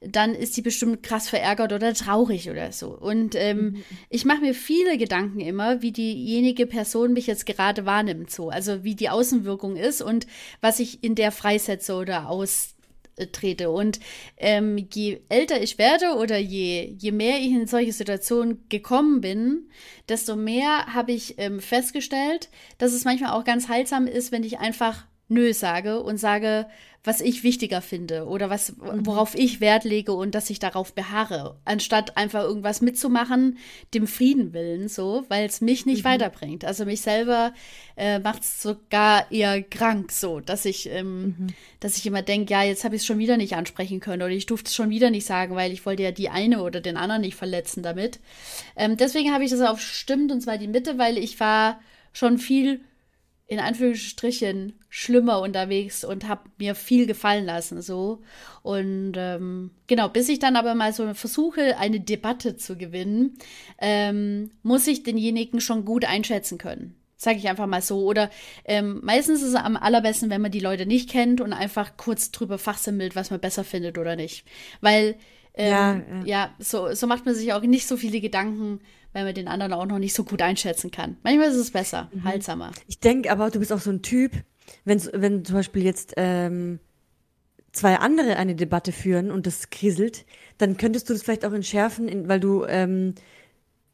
dann 0.01 0.35
ist 0.35 0.55
sie 0.55 0.63
bestimmt 0.63 1.03
krass 1.03 1.29
verärgert 1.29 1.73
oder 1.73 1.93
traurig 1.93 2.49
oder 2.49 2.73
so. 2.73 2.89
Und 2.89 3.35
ähm, 3.35 3.83
ich 4.09 4.25
mache 4.25 4.41
mir 4.41 4.55
viele 4.55 4.97
Gedanken 4.97 5.41
immer, 5.41 5.83
wie 5.83 5.93
diejenige 5.93 6.67
Person 6.67 7.13
mich 7.13 7.27
jetzt 7.27 7.45
gerade 7.45 7.85
wahrnimmt, 7.85 8.31
so. 8.31 8.49
Also 8.49 8.83
wie 8.83 8.95
die 8.95 9.11
Außenwirkung 9.11 9.77
ist 9.77 10.01
und 10.01 10.27
was 10.63 10.81
ich 10.81 11.05
in 11.05 11.17
der 11.17 11.33
freisetze 11.33 11.95
oder 11.95 12.31
austrete. 12.31 13.71
Und 13.71 14.01
ähm, 14.39 14.79
je 14.91 15.21
älter 15.29 15.63
ich 15.63 15.77
werde 15.77 16.15
oder 16.15 16.39
je, 16.39 16.95
je 16.97 17.13
mehr 17.13 17.39
ich 17.39 17.51
in 17.51 17.67
solche 17.67 17.93
Situationen 17.93 18.65
gekommen 18.71 19.21
bin, 19.21 19.69
desto 20.09 20.35
mehr 20.35 20.95
habe 20.95 21.13
ich 21.13 21.35
ähm, 21.37 21.61
festgestellt, 21.61 22.49
dass 22.79 22.95
es 22.95 23.05
manchmal 23.05 23.33
auch 23.33 23.45
ganz 23.45 23.69
heilsam 23.69 24.07
ist, 24.07 24.33
wenn 24.33 24.45
ich 24.45 24.61
einfach 24.61 25.05
Nö 25.31 25.53
sage 25.53 26.01
und 26.01 26.19
sage, 26.19 26.67
was 27.03 27.23
ich 27.23 27.45
wichtiger 27.45 27.81
finde 27.81 28.27
oder 28.27 28.51
was, 28.51 28.75
worauf 28.79 29.35
ich 29.35 29.61
Wert 29.61 29.85
lege 29.85 30.13
und 30.13 30.35
dass 30.35 30.51
ich 30.51 30.59
darauf 30.59 30.93
beharre, 30.93 31.57
anstatt 31.65 32.19
einfach 32.19 32.43
irgendwas 32.43 32.83
mitzumachen, 32.83 33.57
dem 33.95 34.07
Frieden 34.07 34.53
willen, 34.53 34.89
so, 34.89 35.25
weil 35.29 35.47
es 35.47 35.63
mich 35.63 35.87
nicht 35.87 36.05
weiterbringt. 36.05 36.65
Also 36.65 36.85
mich 36.85 37.01
selber 37.01 37.55
äh, 37.97 38.19
macht 38.19 38.43
es 38.43 38.61
sogar 38.61 39.31
eher 39.33 39.63
krank, 39.63 40.13
so, 40.13 40.41
dass 40.41 40.67
ich, 40.67 40.91
ähm, 40.91 41.47
dass 41.81 41.97
ich 41.97 42.05
immer 42.07 42.23
denke, 42.23 42.53
ja, 42.53 42.65
jetzt 42.65 42.85
habe 42.85 42.97
ich 42.97 43.03
es 43.03 43.07
schon 43.07 43.19
wieder 43.19 43.39
nicht 43.39 43.55
ansprechen 43.55 44.01
können 44.01 44.23
oder 44.23 44.33
ich 44.33 44.47
durfte 44.47 44.69
es 44.69 44.75
schon 44.75 44.91
wieder 44.91 45.11
nicht 45.11 45.25
sagen, 45.25 45.55
weil 45.55 45.73
ich 45.73 45.87
wollte 45.87 46.03
ja 46.03 46.11
die 46.11 46.29
eine 46.29 46.63
oder 46.63 46.83
den 46.83 46.99
anderen 46.99 47.23
nicht 47.23 47.37
verletzen 47.37 47.83
damit. 47.83 48.21
Ähm, 48.77 48.99
deswegen 48.99 49.33
habe 49.33 49.45
ich 49.45 49.51
das 49.51 49.63
auf 49.63 49.81
stimmt 49.81 50.33
und 50.33 50.43
zwar 50.43 50.59
die 50.59 50.69
Mitte, 50.69 50.99
weil 50.99 51.17
ich 51.17 51.41
war 51.41 51.81
schon 52.13 52.37
viel 52.37 52.81
in 53.51 53.59
Anführungsstrichen 53.59 54.75
schlimmer 54.89 55.41
unterwegs 55.41 56.05
und 56.05 56.29
habe 56.29 56.49
mir 56.59 56.77
viel 56.77 57.07
gefallen 57.07 57.45
lassen 57.45 57.83
so. 57.83 58.23
Und 58.63 59.15
ähm, 59.17 59.73
genau 59.89 60.09
bis 60.09 60.29
ich 60.29 60.39
dann 60.39 60.55
aber 60.55 60.77
mal 60.77 60.93
so 60.93 61.13
versuche 61.15 61.77
eine 61.77 61.99
Debatte 61.99 62.57
zu 62.57 62.77
gewinnen 62.79 63.37
ähm, 63.79 64.53
muss 64.63 64.87
ich 64.87 65.03
denjenigen 65.03 65.61
schon 65.61 65.85
gut 65.85 66.05
einschätzen 66.05 66.59
können 66.59 66.95
sage 67.17 67.37
ich 67.39 67.49
einfach 67.51 67.67
mal 67.67 67.83
so. 67.83 68.07
Oder 68.07 68.31
ähm, 68.65 69.01
meistens 69.03 69.43
ist 69.43 69.49
es 69.49 69.55
am 69.57 69.77
allerbesten 69.77 70.31
wenn 70.31 70.41
man 70.41 70.53
die 70.53 70.61
Leute 70.61 70.87
nicht 70.87 71.11
kennt 71.11 71.41
und 71.41 71.53
einfach 71.53 71.97
kurz 71.97 72.31
drüber 72.31 72.57
fachsimmelt 72.57 73.17
was 73.17 73.33
man 73.33 73.41
besser 73.41 73.65
findet 73.65 73.99
oder 73.99 74.15
nicht. 74.15 74.45
Weil 74.81 75.17
ähm, 75.55 75.71
Ja, 75.71 75.95
ja, 75.97 76.25
ja. 76.25 76.55
so, 76.61 76.95
so 76.95 77.09
macht 77.09 77.27
man 77.27 77.35
sich 77.35 77.53
auch 77.53 77.63
nicht 77.63 77.89
so 77.89 77.97
viele 77.97 78.21
Gedanken, 78.21 78.81
weil 79.13 79.25
man 79.25 79.35
den 79.35 79.49
anderen 79.49 79.73
auch 79.73 79.87
noch 79.87 79.99
nicht 79.99 80.15
so 80.15 80.25
gut 80.25 80.43
einschätzen 80.43 80.91
kann. 80.91 81.17
Manchmal 81.23 81.49
ist 81.49 81.57
es 81.57 81.71
besser, 81.71 82.11
haltsamer. 82.25 82.73
Ich 82.87 83.01
denke 83.01 83.31
aber, 83.31 83.51
du 83.51 83.59
bist 83.59 83.73
auch 83.73 83.81
so 83.81 83.91
ein 83.91 84.03
Typ, 84.03 84.33
wenn, 84.85 85.03
wenn 85.13 85.45
zum 85.45 85.57
Beispiel 85.57 85.85
jetzt 85.85 86.15
ähm, 86.17 86.79
zwei 87.73 87.97
andere 87.97 88.37
eine 88.37 88.55
Debatte 88.55 88.93
führen 88.93 89.31
und 89.31 89.47
das 89.47 89.71
kriselt, 89.71 90.25
dann 90.59 90.77
könntest 90.77 91.09
du 91.09 91.13
das 91.13 91.23
vielleicht 91.23 91.45
auch 91.45 91.53
entschärfen, 91.53 92.09
in, 92.09 92.29
weil 92.29 92.41
du, 92.41 92.65
ähm, 92.67 93.15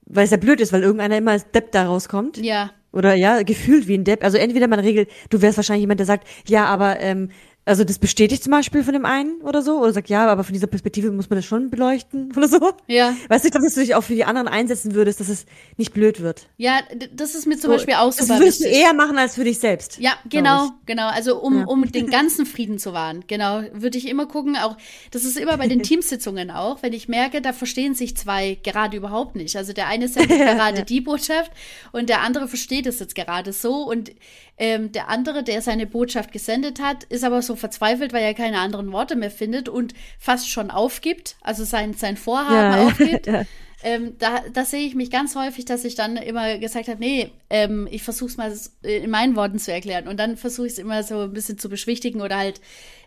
weil 0.07 0.25
es 0.25 0.31
ja 0.31 0.37
blöd 0.37 0.61
ist, 0.61 0.73
weil 0.73 0.83
irgendeiner 0.83 1.17
immer 1.17 1.33
als 1.33 1.51
Depp 1.51 1.73
da 1.73 1.87
rauskommt. 1.87 2.39
Ja, 2.39 2.73
Oder 2.93 3.15
ja, 3.15 3.43
gefühlt 3.43 3.89
wie 3.89 3.95
ein 3.95 4.05
Depp. 4.05 4.25
Also 4.25 4.39
entweder 4.39 4.69
man 4.69 4.81
regelt, 4.81 5.11
du 5.31 5.43
wärst 5.43 5.59
wahrscheinlich 5.59 5.83
jemand, 5.83 6.01
der 6.01 6.07
sagt, 6.07 6.27
ja, 6.47 6.67
aber 6.67 7.01
ähm, 7.01 7.31
also 7.67 7.85
das 7.85 7.99
bestätigt 7.99 8.43
zum 8.45 8.53
Beispiel 8.53 8.83
von 8.85 8.95
dem 8.95 9.05
einen 9.05 9.43
oder 9.43 9.61
so, 9.61 9.81
oder 9.83 9.93
sagt, 9.93 10.09
ja, 10.09 10.27
aber 10.27 10.45
von 10.45 10.55
dieser 10.55 10.69
Perspektive 10.69 11.11
muss 11.11 11.29
man 11.29 11.37
das 11.39 11.45
schon 11.45 11.69
beleuchten 11.69 12.33
oder 12.37 12.49
so. 12.49 12.73
ja. 12.87 13.15
Weißt 13.29 13.45
du, 13.45 13.49
ich 13.49 13.53
glaube, 13.53 13.67
dass 13.67 13.75
du 13.75 13.81
dich 13.81 13.95
auch 13.95 14.03
für 14.05 14.15
die 14.15 14.25
anderen 14.25 14.49
einsetzen 14.49 14.95
würdest, 14.95 15.21
dass 15.21 15.29
es 15.29 15.45
nicht 15.77 15.93
blöd 15.93 16.21
wird. 16.21 16.47
Ja, 16.57 16.79
das 17.13 17.35
ist 17.35 17.47
mir 17.47 17.59
zum 17.59 17.73
Beispiel 17.73 17.95
auch 17.95 18.15
Das 18.15 18.27
super 18.29 18.39
würdest 18.39 18.61
du 18.61 18.65
wichtig. 18.65 18.81
eher 18.83 18.95
machen 18.95 19.19
als 19.19 19.35
für 19.35 19.45
dich 19.45 19.59
selbst. 19.59 19.99
Ja, 19.99 20.13
genau, 20.31 20.71
genau. 20.87 21.09
Also 21.09 21.41
um, 21.41 21.59
Ja. 21.59 21.65
um 21.67 21.91
den 21.91 22.07
ganzen 22.11 22.47
Frieden 22.47 22.79
zu 22.79 22.93
wahren. 22.93 23.25
Genau, 23.27 23.63
würde 23.73 23.99
ich 23.99 24.09
immer 24.09 24.27
gucken. 24.27 24.57
Auch 24.57 24.77
das 25.11 25.25
ist 25.25 25.37
immer 25.37 25.59
bei 25.59 25.67
den 25.67 25.83
Teamsitzungen 25.83 26.51
auch, 26.51 26.83
wenn 26.83 26.93
ich 26.93 27.09
merke, 27.09 27.43
da 27.43 27.53
verstehen 27.53 27.95
sich 27.95 28.17
zwei 28.17 28.59
gerade 28.63 28.97
überhaupt 28.97 29.35
nicht. 29.35 29.57
Also 29.57 29.73
der 29.73 29.89
eine 29.89 30.07
sendet 30.09 30.39
gerade 30.39 30.85
die 30.85 31.01
Botschaft 31.01 31.51
und 31.93 32.09
der 32.09 32.21
andere 32.21 32.47
versteht 32.47 32.87
es 32.87 33.01
jetzt 33.01 33.15
gerade 33.17 33.53
so 33.53 33.83
und 33.83 34.13
ähm, 34.59 34.93
der 34.93 35.09
andere, 35.09 35.43
der 35.45 35.61
seine 35.63 35.87
Botschaft 35.87 36.33
gesendet 36.33 36.81
hat, 36.81 37.05
ist 37.05 37.25
aber 37.25 37.43
so 37.43 37.57
verzweifelt, 37.57 38.13
weil 38.13 38.23
er 38.25 38.35
keine 38.35 38.59
anderen 38.61 38.93
Worte 38.93 39.17
mehr 39.17 39.31
findet 39.31 39.69
und 39.69 39.93
fast 40.19 40.49
schon 40.49 40.71
aufgibt, 40.71 41.37
also 41.43 41.65
sein 41.65 41.95
sein 41.95 42.17
Vorhaben 42.17 42.73
Ja, 42.73 42.81
aufgibt. 42.87 43.27
ja. 43.27 43.47
Ähm, 43.83 44.17
da, 44.19 44.43
das 44.53 44.71
sehe 44.71 44.87
ich 44.87 44.95
mich 44.95 45.11
ganz 45.11 45.37
häufig, 45.37 45.67
dass 45.67 45.85
ich 45.85 45.95
dann 45.95 46.17
immer 46.17 46.57
gesagt 46.59 46.89
habe, 46.89 46.99
nee, 46.99 47.31
ähm, 47.51 47.87
ich 47.91 48.03
versuche 48.03 48.31
es 48.31 48.37
mal 48.39 48.51
s- 48.51 48.75
in 48.83 49.11
meinen 49.11 49.37
Worten 49.37 49.59
zu 49.59 49.71
erklären. 49.73 50.09
Und 50.09 50.19
dann 50.19 50.37
versuche 50.39 50.67
ich 50.67 50.73
es 50.73 50.79
immer 50.79 51.03
so 51.03 51.21
ein 51.21 51.33
bisschen 51.35 51.59
zu 51.59 51.69
beschwichtigen 51.69 52.23
oder 52.23 52.39
halt 52.39 52.61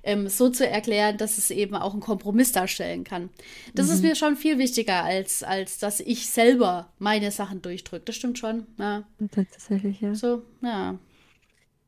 ähm, 0.04 0.28
so 0.30 0.50
zu 0.50 0.68
erklären, 0.68 1.18
dass 1.18 1.38
es 1.38 1.50
eben 1.52 1.76
auch 1.76 1.93
einen 1.93 2.02
Kompromiss 2.02 2.52
darstellen 2.52 3.04
kann. 3.04 3.30
Das 3.76 3.88
Mhm. 3.88 3.93
ist 3.93 4.04
mir 4.04 4.16
schon 4.16 4.38
viel 4.38 4.58
wichtiger, 4.60 5.04
als, 5.04 5.43
als 5.43 5.80
dass 5.80 6.00
ich 6.00 6.30
selber 6.30 6.93
meine 7.00 7.32
Sachen 7.32 7.62
durchdrücke. 7.62 8.06
Das 8.06 8.16
stimmt 8.16 8.38
schon. 8.38 8.68
Ja, 8.78 9.04
Tatsächlich, 9.32 10.02
ja. 10.02 10.14
so, 10.14 10.43
ja. 10.62 10.97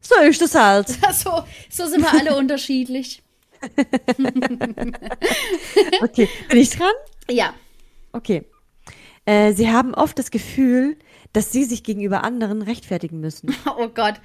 So 0.01 0.15
ist 0.21 0.41
das 0.41 0.55
halt. 0.55 0.87
So, 1.13 1.43
so 1.69 1.85
sind 1.87 2.01
wir 2.01 2.11
alle 2.13 2.35
unterschiedlich. 2.35 3.21
Okay, 6.01 6.27
bin 6.49 6.57
ich 6.57 6.71
dran? 6.71 6.91
Ja. 7.29 7.53
Okay. 8.11 8.45
Äh, 9.25 9.53
sie 9.53 9.69
haben 9.69 9.93
oft 9.93 10.17
das 10.17 10.31
Gefühl, 10.31 10.97
dass 11.33 11.51
sie 11.51 11.63
sich 11.63 11.83
gegenüber 11.83 12.23
anderen 12.23 12.61
rechtfertigen 12.61 13.19
müssen. 13.19 13.55
Oh 13.77 13.87
Gott. 13.87 14.15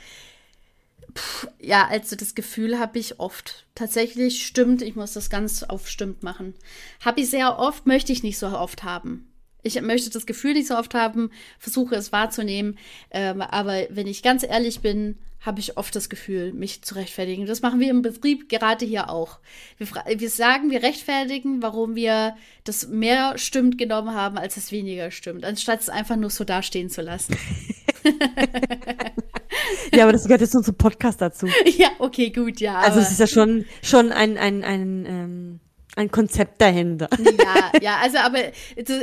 Puh, 1.15 1.49
ja, 1.61 1.87
also 1.87 2.17
das 2.17 2.35
Gefühl 2.35 2.79
habe 2.79 2.99
ich 2.99 3.21
oft. 3.21 3.67
Tatsächlich 3.75 4.47
stimmt, 4.47 4.83
ich 4.83 4.97
muss 4.97 5.13
das 5.13 5.31
ganz 5.31 5.63
auf 5.63 5.89
stimmt 5.89 6.23
machen. 6.23 6.55
Habe 7.05 7.21
ich 7.21 7.31
sehr 7.31 7.59
oft, 7.59 7.87
möchte 7.87 8.13
ich 8.13 8.23
nicht 8.23 8.39
so 8.39 8.49
oft 8.49 8.83
haben. 8.85 9.31
Ich 9.67 9.81
möchte 9.81 10.11
das 10.11 10.27
Gefühl 10.27 10.55
nicht 10.55 10.69
so 10.69 10.77
oft 10.77 10.95
haben, 10.95 11.31
versuche 11.59 11.97
es 11.97 12.13
wahrzunehmen. 12.13 12.79
Ähm, 13.11 13.43
aber 13.43 13.87
wenn 13.91 14.07
ich 14.07 14.23
ganz 14.23 14.43
ehrlich 14.43 14.81
bin, 14.81 15.19
habe 15.41 15.61
ich 15.61 15.77
oft 15.77 15.95
das 15.95 16.09
Gefühl, 16.09 16.53
mich 16.53 16.83
zu 16.83 16.97
rechtfertigen. 16.97 17.47
Das 17.47 17.63
machen 17.63 17.79
wir 17.79 17.91
im 17.91 18.03
Betrieb 18.03 18.49
gerade 18.49 18.85
hier 18.85 19.09
auch. 19.11 19.39
Wir, 19.79 19.87
wir 20.19 20.31
sagen, 20.31 20.71
wir 20.71 20.83
rechtfertigen, 20.83 21.63
warum 21.63 21.95
wir 21.95 22.37
das 22.65 22.89
mehr 22.89 23.39
stimmt 23.39 23.79
genommen 23.79 24.13
haben, 24.13 24.39
als 24.39 24.57
es 24.57 24.73
weniger 24.73 25.11
stimmt, 25.13 25.45
anstatt 25.45 25.81
es 25.81 25.89
einfach 25.89 26.17
nur 26.17 26.31
so 26.31 26.45
dastehen 26.45 26.91
zu 26.91 27.03
lassen. 27.03 27.37
ja, 29.95 30.03
aber 30.03 30.13
das 30.13 30.25
gehört 30.25 30.41
jetzt 30.41 30.53
zum 30.53 30.65
Podcast 30.77 31.21
dazu. 31.21 31.47
Ja, 31.77 31.91
okay, 31.99 32.31
gut, 32.31 32.61
ja. 32.61 32.79
Also 32.79 33.01
es 33.01 33.11
ist 33.11 33.21
ja 33.21 33.27
schon, 33.27 33.67
schon 33.83 34.13
ein, 34.13 34.39
ein, 34.39 34.65
ein 34.65 35.07
ähm, 35.07 35.61
ein 35.97 36.11
Konzept 36.11 36.61
dahinter. 36.61 37.09
Ja, 37.19 37.73
ja, 37.81 37.99
also 38.03 38.19
aber 38.19 38.39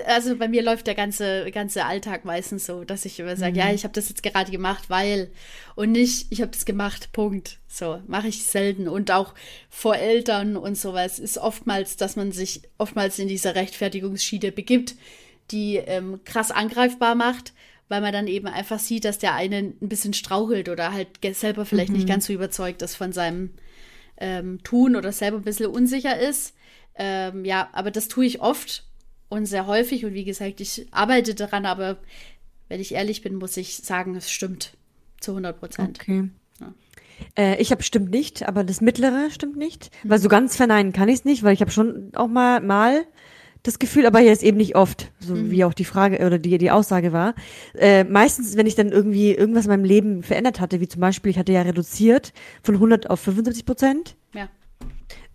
also 0.05 0.37
bei 0.37 0.47
mir 0.47 0.61
läuft 0.61 0.87
der 0.87 0.95
ganze 0.95 1.49
ganze 1.51 1.85
Alltag 1.85 2.23
meistens 2.23 2.65
so, 2.65 2.83
dass 2.83 3.05
ich 3.05 3.19
immer 3.19 3.35
sage, 3.35 3.53
mhm. 3.53 3.57
ja, 3.57 3.73
ich 3.73 3.83
habe 3.83 3.93
das 3.93 4.09
jetzt 4.09 4.23
gerade 4.23 4.51
gemacht, 4.51 4.89
weil 4.89 5.31
und 5.75 5.91
nicht, 5.91 6.27
ich 6.29 6.41
habe 6.41 6.51
das 6.51 6.65
gemacht, 6.65 7.11
Punkt. 7.11 7.57
So 7.67 7.99
mache 8.07 8.27
ich 8.27 8.45
selten 8.45 8.87
und 8.87 9.11
auch 9.11 9.33
vor 9.69 9.95
Eltern 9.95 10.55
und 10.55 10.77
sowas 10.77 11.17
ist 11.17 11.39
oftmals, 11.39 11.97
dass 11.97 12.15
man 12.15 12.31
sich 12.31 12.61
oftmals 12.77 13.17
in 13.17 13.27
dieser 13.27 13.55
Rechtfertigungsschiene 13.55 14.51
begibt, 14.51 14.95
die 15.49 15.77
ähm, 15.77 16.19
krass 16.23 16.51
angreifbar 16.51 17.15
macht, 17.15 17.53
weil 17.89 18.01
man 18.01 18.13
dann 18.13 18.27
eben 18.27 18.47
einfach 18.47 18.77
sieht, 18.77 19.05
dass 19.05 19.17
der 19.17 19.33
eine 19.33 19.57
ein 19.57 19.89
bisschen 19.89 20.13
strauchelt 20.13 20.69
oder 20.69 20.93
halt 20.93 21.07
selber 21.33 21.65
vielleicht 21.65 21.89
mhm. 21.89 21.97
nicht 21.97 22.07
ganz 22.07 22.27
so 22.27 22.33
überzeugt 22.33 22.83
ist 22.83 22.95
von 22.95 23.11
seinem 23.11 23.49
ähm, 24.17 24.61
Tun 24.63 24.95
oder 24.95 25.11
selber 25.11 25.37
ein 25.37 25.43
bisschen 25.43 25.65
unsicher 25.65 26.19
ist. 26.19 26.53
Ähm, 26.95 27.45
ja, 27.45 27.69
aber 27.73 27.91
das 27.91 28.07
tue 28.07 28.25
ich 28.25 28.41
oft 28.41 28.85
und 29.29 29.45
sehr 29.45 29.67
häufig. 29.67 30.05
Und 30.05 30.13
wie 30.13 30.25
gesagt, 30.25 30.61
ich 30.61 30.87
arbeite 30.91 31.35
daran, 31.35 31.65
aber 31.65 31.97
wenn 32.69 32.79
ich 32.79 32.93
ehrlich 32.93 33.21
bin, 33.21 33.35
muss 33.35 33.57
ich 33.57 33.77
sagen, 33.77 34.15
es 34.15 34.31
stimmt 34.31 34.77
zu 35.19 35.31
100 35.31 35.59
Prozent. 35.59 35.99
Okay. 36.01 36.29
Ja. 36.59 36.73
Äh, 37.37 37.61
ich 37.61 37.71
habe 37.71 37.83
stimmt 37.83 38.11
nicht, 38.11 38.47
aber 38.47 38.63
das 38.63 38.81
mittlere 38.81 39.29
stimmt 39.31 39.57
nicht, 39.57 39.91
mhm. 40.03 40.09
weil 40.09 40.19
so 40.19 40.29
ganz 40.29 40.55
verneinen 40.55 40.93
kann 40.93 41.09
ich 41.09 41.19
es 41.19 41.25
nicht, 41.25 41.43
weil 41.43 41.53
ich 41.53 41.61
habe 41.61 41.71
schon 41.71 42.11
auch 42.15 42.27
mal 42.27 42.61
mal 42.61 43.05
das 43.63 43.79
Gefühl, 43.79 44.05
aber 44.05 44.19
hier 44.19 44.33
ist 44.33 44.43
eben 44.43 44.57
nicht 44.57 44.75
oft, 44.75 45.11
so 45.19 45.35
mhm. 45.35 45.49
wie 45.49 45.63
auch 45.63 45.73
die 45.73 45.85
Frage 45.85 46.25
oder 46.25 46.37
die, 46.37 46.57
die 46.57 46.71
Aussage 46.71 47.13
war. 47.13 47.33
Äh, 47.73 48.03
meistens, 48.03 48.57
wenn 48.57 48.67
ich 48.67 48.75
dann 48.75 48.91
irgendwie 48.91 49.31
irgendwas 49.33 49.65
in 49.65 49.71
meinem 49.71 49.85
Leben 49.85 50.21
verändert 50.21 50.59
hatte, 50.59 50.81
wie 50.81 50.87
zum 50.89 50.99
Beispiel, 50.99 51.31
ich 51.31 51.39
hatte 51.39 51.53
ja 51.53 51.61
reduziert 51.61 52.33
von 52.61 52.75
100 52.75 53.09
auf 53.09 53.21
75 53.21 53.65
Prozent. 53.65 54.15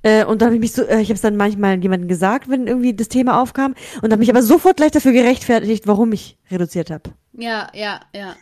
Ja. 0.05 0.21
Äh, 0.21 0.25
und 0.25 0.41
da 0.41 0.47
habe 0.47 0.55
ich 0.55 0.61
mich 0.61 0.73
so, 0.73 0.83
äh, 0.83 1.01
ich 1.01 1.09
habe 1.09 1.15
es 1.15 1.21
dann 1.21 1.37
manchmal 1.37 1.79
jemandem 1.81 2.09
gesagt, 2.09 2.49
wenn 2.49 2.67
irgendwie 2.67 2.95
das 2.95 3.09
Thema 3.09 3.41
aufkam, 3.41 3.75
und 4.03 4.13
habe 4.13 4.19
mich 4.19 4.31
aber 4.31 4.43
sofort 4.43 4.77
gleich 4.77 4.93
dafür 4.93 5.13
gerechtfertigt, 5.13 5.87
warum 5.87 6.13
ich 6.13 6.39
reduziert 6.51 6.91
habe. 6.91 7.11
Ja, 7.33 7.69
ja, 7.75 8.01
ja. 8.15 8.35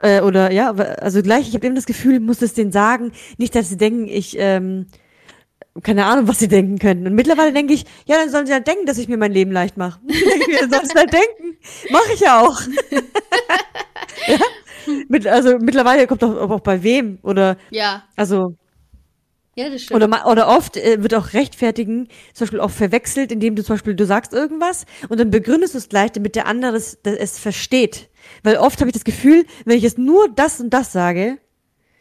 Äh, 0.00 0.20
oder 0.20 0.50
ja, 0.50 0.70
also 0.72 1.22
gleich, 1.22 1.48
ich 1.48 1.54
habe 1.54 1.66
eben 1.66 1.76
das 1.76 1.86
Gefühl, 1.86 2.14
ich 2.14 2.20
muss 2.20 2.42
es 2.42 2.54
denen 2.54 2.72
sagen, 2.72 3.12
nicht, 3.38 3.54
dass 3.54 3.68
sie 3.68 3.76
denken, 3.76 4.08
ich, 4.08 4.36
ähm, 4.38 4.86
keine 5.82 6.04
Ahnung, 6.04 6.28
was 6.28 6.38
sie 6.38 6.48
denken 6.48 6.78
können. 6.78 7.06
Und 7.06 7.14
mittlerweile 7.14 7.52
denke 7.52 7.74
ich, 7.74 7.84
ja, 8.06 8.16
dann 8.16 8.30
sollen 8.30 8.46
sie 8.46 8.52
halt 8.52 8.66
denken, 8.66 8.86
dass 8.86 8.98
ich 8.98 9.08
mir 9.08 9.16
mein 9.16 9.32
Leben 9.32 9.50
leicht 9.50 9.76
mache. 9.76 10.00
dann 10.60 10.70
sollen 10.70 10.86
sie 10.86 10.98
halt 10.98 11.12
denken. 11.12 11.58
Mache 11.90 12.12
ich 12.14 12.20
ja 12.20 12.40
auch. 12.40 12.60
ja? 14.28 14.38
Mit, 15.08 15.26
also 15.26 15.58
mittlerweile 15.58 16.06
kommt 16.06 16.22
auch, 16.22 16.50
auch 16.50 16.60
bei 16.60 16.82
wem 16.82 17.18
oder 17.22 17.56
ja. 17.70 18.04
Also 18.16 18.54
ja, 19.56 19.70
das 19.70 19.82
stimmt. 19.82 20.02
Oder, 20.02 20.26
oder 20.26 20.48
oft 20.48 20.76
äh, 20.76 21.02
wird 21.02 21.14
auch 21.14 21.32
rechtfertigen, 21.32 22.08
zum 22.32 22.44
Beispiel 22.44 22.60
auch 22.60 22.70
verwechselt, 22.70 23.32
indem 23.32 23.56
du 23.56 23.62
zum 23.62 23.74
Beispiel, 23.74 23.94
du 23.94 24.06
sagst 24.06 24.32
irgendwas 24.32 24.86
und 25.08 25.20
dann 25.20 25.30
begründest 25.30 25.74
du 25.74 25.78
es 25.78 25.88
gleich, 25.88 26.12
damit 26.12 26.36
der 26.36 26.46
andere 26.46 26.76
es, 26.76 26.98
es 27.02 27.38
versteht. 27.38 28.08
Weil 28.42 28.56
oft 28.56 28.80
habe 28.80 28.88
ich 28.88 28.94
das 28.94 29.04
Gefühl, 29.04 29.44
wenn 29.64 29.76
ich 29.76 29.82
jetzt 29.82 29.98
nur 29.98 30.28
das 30.28 30.60
und 30.60 30.70
das 30.70 30.92
sage, 30.92 31.38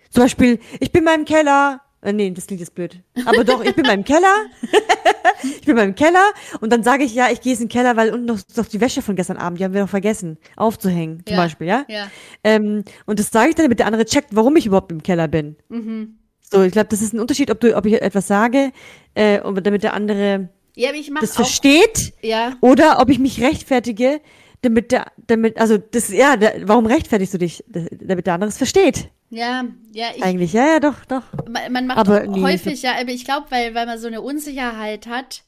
zum 0.10 0.24
Beispiel, 0.24 0.60
ich 0.80 0.92
bin 0.92 1.04
mal 1.04 1.16
im 1.16 1.26
Keller, 1.26 1.82
äh, 2.02 2.14
nee, 2.14 2.30
das 2.32 2.48
klingt 2.48 2.60
jetzt 2.60 2.76
blöd. 2.76 3.02
Aber 3.26 3.44
doch, 3.44 3.64
ich 3.64 3.76
bin 3.76 3.86
mal 3.86 3.94
im 3.94 4.04
Keller. 4.04 4.46
ich 5.44 5.66
bin 5.66 5.76
mal 5.76 5.86
im 5.86 5.96
Keller 5.96 6.26
und 6.60 6.72
dann 6.72 6.84
sage 6.84 7.04
ich, 7.04 7.14
ja, 7.14 7.30
ich 7.32 7.42
gehe 7.42 7.54
jetzt 7.54 7.62
in 7.62 7.68
den 7.68 7.72
Keller, 7.72 7.96
weil 7.96 8.12
unten 8.12 8.26
noch, 8.26 8.40
noch 8.56 8.68
die 8.68 8.82
Wäsche 8.82 9.02
von 9.02 9.16
gestern 9.16 9.38
Abend, 9.38 9.60
die 9.60 9.64
haben 9.64 9.74
wir 9.74 9.82
noch 9.82 9.90
vergessen, 9.90 10.38
aufzuhängen, 10.56 11.24
zum 11.26 11.36
ja. 11.36 11.42
Beispiel, 11.42 11.68
ja? 11.68 11.86
Ja. 11.88 12.08
Ähm, 12.44 12.84
und 13.06 13.20
das 13.20 13.32
sage 13.32 13.50
ich 13.50 13.56
dann, 13.56 13.66
damit 13.66 13.80
der 13.80 13.88
andere 13.88 14.06
checkt, 14.06 14.36
warum 14.36 14.56
ich 14.56 14.66
überhaupt 14.66 14.92
im 14.92 15.02
Keller 15.02 15.28
bin. 15.28 15.56
Mhm. 15.70 16.18
So, 16.54 16.62
ich 16.62 16.72
glaube, 16.72 16.88
das 16.90 17.02
ist 17.02 17.14
ein 17.14 17.20
Unterschied, 17.20 17.50
ob 17.50 17.60
du, 17.60 17.76
ob 17.76 17.84
ich 17.88 18.00
etwas 18.00 18.28
sage, 18.28 18.72
äh, 19.16 19.40
damit 19.62 19.82
der 19.82 19.96
andere 19.96 20.50
ja, 20.76 20.90
aber 20.90 20.98
ich 20.98 21.10
mach 21.10 21.22
das 21.22 21.32
auch, 21.32 21.36
versteht, 21.38 22.14
ja. 22.22 22.56
oder 22.62 23.00
ob 23.00 23.10
ich 23.10 23.18
mich 23.18 23.42
rechtfertige, 23.42 24.22
damit 24.62 24.92
der, 24.92 25.12
damit, 25.26 25.58
also 25.58 25.78
das, 25.78 26.10
ja, 26.10 26.38
der, 26.38 26.68
warum 26.68 26.86
rechtfertigst 26.86 27.34
du 27.34 27.40
dich, 27.40 27.64
damit 27.68 28.28
der 28.28 28.36
andere 28.36 28.50
es 28.50 28.58
versteht? 28.58 29.10
Ja, 29.32 29.66
ja, 29.94 30.08
ich, 30.16 30.24
eigentlich, 30.24 30.54
ja, 30.54 30.74
ja, 30.74 30.80
doch, 30.80 31.06
doch. 31.06 31.24
Man, 31.50 31.74
man 31.74 31.88
macht 31.88 31.98
aber 31.98 32.28
nee, 32.28 32.42
häufig, 32.42 32.84
ja, 32.84 32.92
aber 33.00 33.10
ich 33.10 33.26
glaube, 33.26 33.48
weil, 33.50 33.74
weil 33.74 33.88
man 33.88 33.98
so 33.98 34.06
eine 34.06 34.22
Unsicherheit 34.22 35.08
hat, 35.08 35.42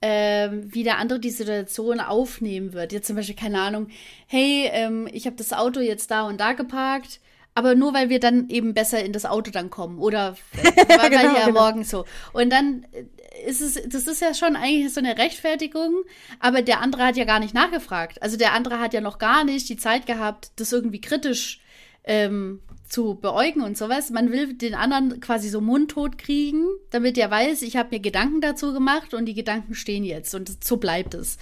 ähm, 0.00 0.72
wie 0.72 0.84
der 0.84 0.96
andere 0.96 1.20
die 1.20 1.30
Situation 1.30 2.00
aufnehmen 2.00 2.72
wird. 2.72 2.92
Jetzt 2.92 3.08
zum 3.08 3.16
Beispiel, 3.16 3.36
keine 3.36 3.60
Ahnung, 3.60 3.88
hey, 4.26 4.70
ähm, 4.72 5.06
ich 5.12 5.26
habe 5.26 5.36
das 5.36 5.52
Auto 5.52 5.80
jetzt 5.80 6.10
da 6.10 6.26
und 6.26 6.40
da 6.40 6.54
geparkt 6.54 7.20
aber 7.56 7.74
nur 7.74 7.94
weil 7.94 8.10
wir 8.10 8.20
dann 8.20 8.50
eben 8.50 8.74
besser 8.74 9.02
in 9.02 9.14
das 9.14 9.24
Auto 9.24 9.50
dann 9.50 9.70
kommen 9.70 9.98
oder 9.98 10.36
weil 10.62 11.08
genau, 11.08 11.22
ja 11.34 11.46
genau. 11.46 11.58
morgen 11.58 11.84
so. 11.84 12.04
Und 12.34 12.50
dann 12.50 12.84
äh, 12.92 13.48
ist 13.48 13.62
es, 13.62 13.80
das 13.88 14.06
ist 14.06 14.20
ja 14.20 14.34
schon 14.34 14.56
eigentlich 14.56 14.92
so 14.92 15.00
eine 15.00 15.16
Rechtfertigung, 15.16 16.02
aber 16.38 16.60
der 16.60 16.82
andere 16.82 17.06
hat 17.06 17.16
ja 17.16 17.24
gar 17.24 17.40
nicht 17.40 17.54
nachgefragt. 17.54 18.22
Also 18.22 18.36
der 18.36 18.52
andere 18.52 18.78
hat 18.78 18.92
ja 18.92 19.00
noch 19.00 19.18
gar 19.18 19.42
nicht 19.42 19.70
die 19.70 19.78
Zeit 19.78 20.04
gehabt, 20.04 20.50
das 20.56 20.70
irgendwie 20.70 21.00
kritisch 21.00 21.62
ähm, 22.04 22.60
zu 22.90 23.14
beäugen 23.14 23.62
und 23.62 23.78
sowas. 23.78 24.10
Man 24.10 24.30
will 24.30 24.52
den 24.52 24.74
anderen 24.74 25.20
quasi 25.20 25.48
so 25.48 25.62
mundtot 25.62 26.18
kriegen, 26.18 26.66
damit 26.90 27.16
er 27.16 27.30
weiß, 27.30 27.62
ich 27.62 27.78
habe 27.78 27.88
mir 27.92 28.00
Gedanken 28.00 28.42
dazu 28.42 28.74
gemacht 28.74 29.14
und 29.14 29.24
die 29.24 29.34
Gedanken 29.34 29.74
stehen 29.74 30.04
jetzt 30.04 30.34
und 30.34 30.62
so 30.62 30.76
bleibt 30.76 31.14
es. 31.14 31.38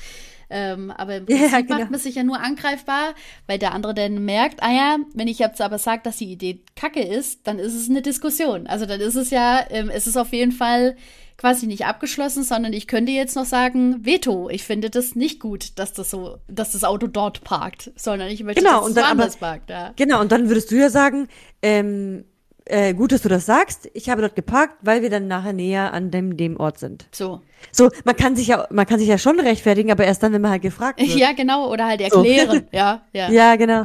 Ähm, 0.51 0.91
aber 0.91 1.17
im 1.17 1.27
Prinzip 1.27 1.53
ja, 1.53 1.61
genau. 1.61 1.79
macht 1.79 1.91
man 1.91 2.01
sich 2.01 2.15
ja 2.15 2.25
nur 2.25 2.41
angreifbar, 2.41 3.15
weil 3.47 3.59
der 3.59 3.73
andere 3.73 3.95
dann 3.95 4.25
merkt, 4.25 4.63
ah 4.63 4.73
ja, 4.73 4.97
wenn 5.15 5.29
ich 5.29 5.39
jetzt 5.39 5.61
aber 5.61 5.79
sage, 5.79 6.03
dass 6.05 6.19
die 6.19 6.31
Idee 6.31 6.61
kacke 6.77 7.03
ist, 7.03 7.47
dann 7.47 7.59
ist 7.59 7.75
es 7.75 7.89
eine 7.89 8.03
Diskussion. 8.03 8.67
Also 8.67 8.87
dann 8.87 9.01
ist 9.01 9.15
es 9.15 9.31
ja, 9.31 9.65
ähm, 9.71 9.91
es 9.91 10.07
ist 10.07 10.17
auf 10.17 10.33
jeden 10.33 10.53
Fall 10.53 10.97
quasi 11.37 11.67
nicht 11.67 11.87
abgeschlossen, 11.87 12.45
sondern 12.45 12.73
ich 12.73 12.87
könnte 12.87 13.13
jetzt 13.13 13.37
noch 13.37 13.45
sagen, 13.45 14.05
Veto, 14.05 14.49
ich 14.49 14.63
finde 14.63 14.91
das 14.91 15.15
nicht 15.15 15.41
gut, 15.41 15.79
dass 15.79 15.93
das 15.93 16.11
so, 16.11 16.39
dass 16.49 16.73
das 16.73 16.85
Auto 16.85 17.07
dort 17.07 17.43
parkt, 17.43 17.91
sondern 17.97 18.29
ich 18.29 18.45
möchte, 18.45 18.63
genau, 18.63 18.83
dass 18.83 18.91
es 18.91 18.97
woanders 18.97 19.37
aber, 19.37 19.47
parkt. 19.47 19.71
Ja. 19.71 19.93
Genau, 19.97 20.21
und 20.21 20.31
dann 20.31 20.49
würdest 20.49 20.71
du 20.71 20.77
ja 20.77 20.91
sagen, 20.91 21.29
ähm, 21.63 22.25
äh, 22.67 22.95
gut, 22.95 23.13
dass 23.13 23.23
du 23.23 23.29
das 23.29 23.45
sagst. 23.47 23.91
Ich 23.93 24.09
habe 24.09 24.23
dort 24.23 24.37
geparkt, 24.37 24.77
weil 24.81 25.03
wir 25.03 25.11
dann 25.11 25.29
nachher 25.29 25.53
näher 25.53 25.93
an 25.93 26.11
dem, 26.11 26.37
dem 26.37 26.59
Ort 26.59 26.79
sind. 26.79 27.07
So. 27.13 27.43
So, 27.73 27.91
man 28.05 28.17
kann 28.17 28.37
sich 28.37 28.49
ja, 28.49 28.67
man 28.71 28.87
kann 28.87 28.99
sich 28.99 29.09
ja 29.09 29.19
schon 29.19 29.39
rechtfertigen, 29.39 29.91
aber 29.91 30.05
erst 30.05 30.23
dann, 30.23 30.33
wenn 30.33 30.41
man 30.41 30.51
halt 30.51 30.63
gefragt 30.63 31.01
wird. 31.01 31.15
Ja, 31.15 31.33
genau, 31.33 31.71
oder 31.71 31.87
halt 31.87 32.01
erklären. 32.01 32.67
So. 32.73 32.77
ja, 32.77 33.03
ja. 33.13 33.31
Ja, 33.31 33.57
genau. 33.57 33.85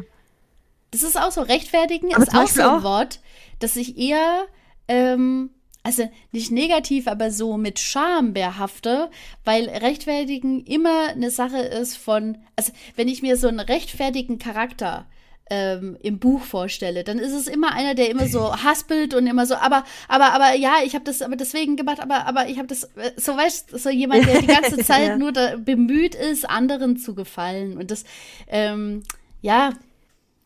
Das 0.91 1.03
ist 1.03 1.19
auch 1.19 1.31
so. 1.31 1.41
Rechtfertigen 1.41 2.13
aber 2.13 2.23
ist 2.23 2.35
auch 2.35 2.47
so 2.47 2.61
ein 2.61 2.67
auch? 2.67 2.83
Wort, 2.83 3.19
das 3.59 3.75
ich 3.75 3.97
eher, 3.97 4.45
ähm, 4.87 5.51
also 5.83 6.09
nicht 6.31 6.51
negativ, 6.51 7.07
aber 7.07 7.31
so 7.31 7.57
mit 7.57 7.79
Scham 7.79 8.33
behafte, 8.33 9.09
weil 9.43 9.69
rechtfertigen 9.69 10.63
immer 10.63 11.09
eine 11.09 11.31
Sache 11.31 11.59
ist 11.59 11.97
von, 11.97 12.37
also 12.55 12.71
wenn 12.95 13.07
ich 13.07 13.21
mir 13.21 13.37
so 13.37 13.47
einen 13.47 13.59
rechtfertigen 13.59 14.39
Charakter 14.39 15.05
ähm, 15.49 15.97
im 16.01 16.19
Buch 16.19 16.41
vorstelle, 16.43 17.03
dann 17.03 17.19
ist 17.19 17.33
es 17.33 17.47
immer 17.47 17.73
einer, 17.73 17.95
der 17.95 18.09
immer 18.09 18.27
so 18.27 18.53
haspelt 18.63 19.13
und 19.13 19.27
immer 19.27 19.45
so, 19.45 19.55
aber, 19.55 19.83
aber, 20.07 20.33
aber 20.33 20.55
ja, 20.55 20.75
ich 20.85 20.95
habe 20.95 21.05
das 21.05 21.21
aber 21.21 21.35
deswegen 21.35 21.75
gemacht, 21.75 21.99
aber, 21.99 22.25
aber 22.25 22.47
ich 22.47 22.57
habe 22.57 22.67
das, 22.67 22.83
äh, 22.95 23.11
so 23.17 23.35
weißt 23.35 23.77
so 23.79 23.89
jemand, 23.89 24.27
der 24.27 24.41
die 24.41 24.47
ganze 24.47 24.77
Zeit 24.83 25.07
ja. 25.07 25.17
nur 25.17 25.31
da 25.31 25.55
bemüht 25.57 26.15
ist, 26.15 26.49
anderen 26.49 26.97
zu 26.97 27.15
gefallen. 27.15 27.77
Und 27.77 27.91
das, 27.91 28.03
ähm, 28.47 29.03
ja, 29.41 29.73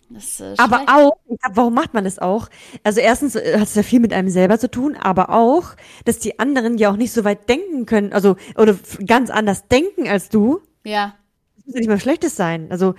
das, 0.09 0.39
äh, 0.39 0.53
aber 0.57 0.85
auch, 0.87 1.17
warum 1.53 1.73
macht 1.73 1.93
man 1.93 2.03
das 2.03 2.19
auch? 2.19 2.49
Also 2.83 2.99
erstens 2.99 3.35
äh, 3.35 3.57
hat 3.59 3.67
es 3.67 3.75
ja 3.75 3.83
viel 3.83 3.99
mit 3.99 4.13
einem 4.13 4.29
selber 4.29 4.59
zu 4.59 4.69
tun, 4.69 4.95
aber 4.95 5.29
auch, 5.29 5.75
dass 6.05 6.19
die 6.19 6.39
anderen 6.39 6.77
ja 6.77 6.91
auch 6.91 6.97
nicht 6.97 7.11
so 7.11 7.23
weit 7.23 7.49
denken 7.49 7.85
können, 7.85 8.13
also 8.13 8.35
oder 8.55 8.77
ganz 9.05 9.29
anders 9.29 9.67
denken 9.67 10.07
als 10.07 10.29
du. 10.29 10.61
Ja. 10.83 11.15
Das 11.55 11.65
muss 11.65 11.75
ja 11.75 11.79
nicht 11.79 11.89
mal 11.89 11.99
Schlechtes 11.99 12.35
sein. 12.35 12.67
Also 12.69 12.95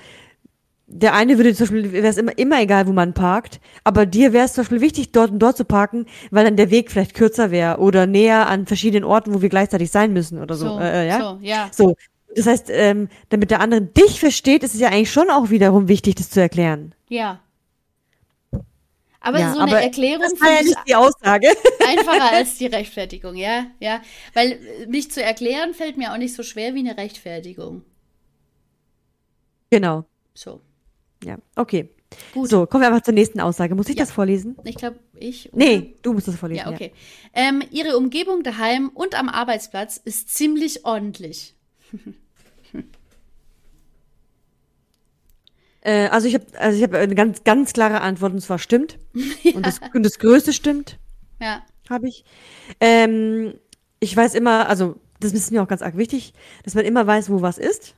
der 0.87 1.15
eine 1.15 1.39
würde 1.39 1.55
zum 1.55 1.67
Beispiel, 1.67 1.93
wäre 1.93 2.07
es 2.07 2.19
immer, 2.19 2.37
immer 2.37 2.61
egal, 2.61 2.87
wo 2.87 2.93
man 2.93 3.15
parkt, 3.15 3.61
aber 3.85 4.07
dir 4.07 4.33
wäre 4.33 4.45
es 4.45 4.53
zum 4.53 4.63
Beispiel 4.63 4.81
wichtig, 4.81 5.13
dort 5.13 5.31
und 5.31 5.39
dort 5.39 5.57
zu 5.57 5.65
parken, 5.65 6.07
weil 6.31 6.45
dann 6.45 6.57
der 6.57 6.71
Weg 6.71 6.91
vielleicht 6.91 7.15
kürzer 7.15 7.51
wäre 7.51 7.79
oder 7.79 8.07
näher 8.07 8.49
an 8.49 8.67
verschiedenen 8.67 9.05
Orten, 9.05 9.33
wo 9.35 9.41
wir 9.41 9.49
gleichzeitig 9.49 9.91
sein 9.91 10.13
müssen 10.13 10.41
oder 10.41 10.55
so. 10.57 10.69
so 10.69 10.79
äh, 10.79 11.09
ja? 11.09 11.19
So, 11.21 11.39
ja. 11.43 11.69
So. 11.73 11.95
Das 12.37 12.47
heißt, 12.47 12.67
ähm, 12.71 13.09
damit 13.29 13.51
der 13.51 13.61
andere 13.61 13.81
dich 13.81 14.19
versteht, 14.19 14.63
ist 14.63 14.75
es 14.75 14.81
ja 14.81 14.89
eigentlich 14.89 15.13
schon 15.13 15.31
auch 15.31 15.51
wiederum 15.51 15.89
wichtig, 15.89 16.17
das 16.17 16.31
zu 16.31 16.41
erklären. 16.41 16.95
Ja. 17.09 17.41
Aber 19.21 19.39
Ja, 19.39 19.55
so 19.55 19.61
eine 19.61 19.73
aber 19.73 19.81
Erklärung 19.81 20.21
Das 20.21 20.39
war 20.39 20.53
ja 20.53 20.63
nicht 20.63 20.77
die 20.87 20.95
Aussage. 20.95 21.49
einfacher 21.89 22.31
als 22.31 22.59
die 22.59 22.67
Rechtfertigung, 22.67 23.37
ja, 23.37 23.67
ja. 23.81 24.03
Weil 24.35 24.53
äh, 24.53 24.87
mich 24.87 25.11
zu 25.11 25.23
erklären 25.23 25.73
fällt 25.73 25.97
mir 25.97 26.13
auch 26.13 26.19
nicht 26.19 26.35
so 26.35 26.43
schwer 26.43 26.75
wie 26.75 26.81
eine 26.81 26.99
Rechtfertigung. 26.99 27.85
genau. 29.71 30.05
So. 30.35 30.61
Ja, 31.25 31.39
okay. 31.57 31.89
Gut. 32.33 32.49
So, 32.49 32.67
kommen 32.67 32.83
wir 32.83 32.89
einfach 32.89 33.03
zur 33.03 33.15
nächsten 33.15 33.41
Aussage. 33.41 33.75
Muss 33.75 33.89
ich 33.89 33.97
Ja. 33.97 34.03
das 34.05 34.13
vorlesen? 34.13 34.57
Ich 34.65 34.77
glaube, 34.77 34.99
ich. 35.17 35.53
oder? 35.53 35.65
Nee, 35.65 35.95
du 36.03 36.13
musst 36.13 36.29
das 36.29 36.37
vorlesen. 36.37 36.61
Ja, 36.67 36.71
okay. 36.73 36.93
Ähm, 37.33 37.63
ihre 37.73 37.97
Umgebung 37.97 38.43
daheim 38.45 38.91
und 38.91 39.19
am 39.19 39.29
Arbeitsplatz 39.29 39.97
ist 39.97 40.29
ziemlich 40.35 40.85
ordentlich. 40.85 41.55
Äh, 45.87 46.09
also 46.09 46.27
ich 46.27 46.35
habe 46.35 46.47
also 46.59 46.79
ich 46.79 46.83
hab 46.83 46.95
eine 46.95 47.15
ganz, 47.15 47.45
ganz 47.45 47.73
klare 47.75 48.01
Antwort 48.01 48.33
und 48.33 48.41
zwar 48.41 48.59
stimmt. 48.59 48.99
Und, 49.55 49.67
das, 49.67 49.81
und 49.93 50.03
das 50.03 50.19
Größte 50.19 50.53
stimmt, 50.55 50.99
Ja. 51.41 51.63
habe 51.91 52.09
ich. 52.09 52.25
Ähm, 52.81 53.55
ich 54.01 54.17
weiß 54.17 54.35
immer, 54.35 54.69
also 54.69 54.99
das 55.21 55.33
ist 55.35 55.51
mir 55.53 55.63
auch 55.63 55.69
ganz 55.69 55.83
arg 55.83 55.97
wichtig, 55.99 56.33
dass 56.65 56.75
man 56.75 56.85
immer 56.87 57.07
weiß, 57.07 57.29
wo 57.31 57.43
was 57.43 57.59
ist. 57.59 57.95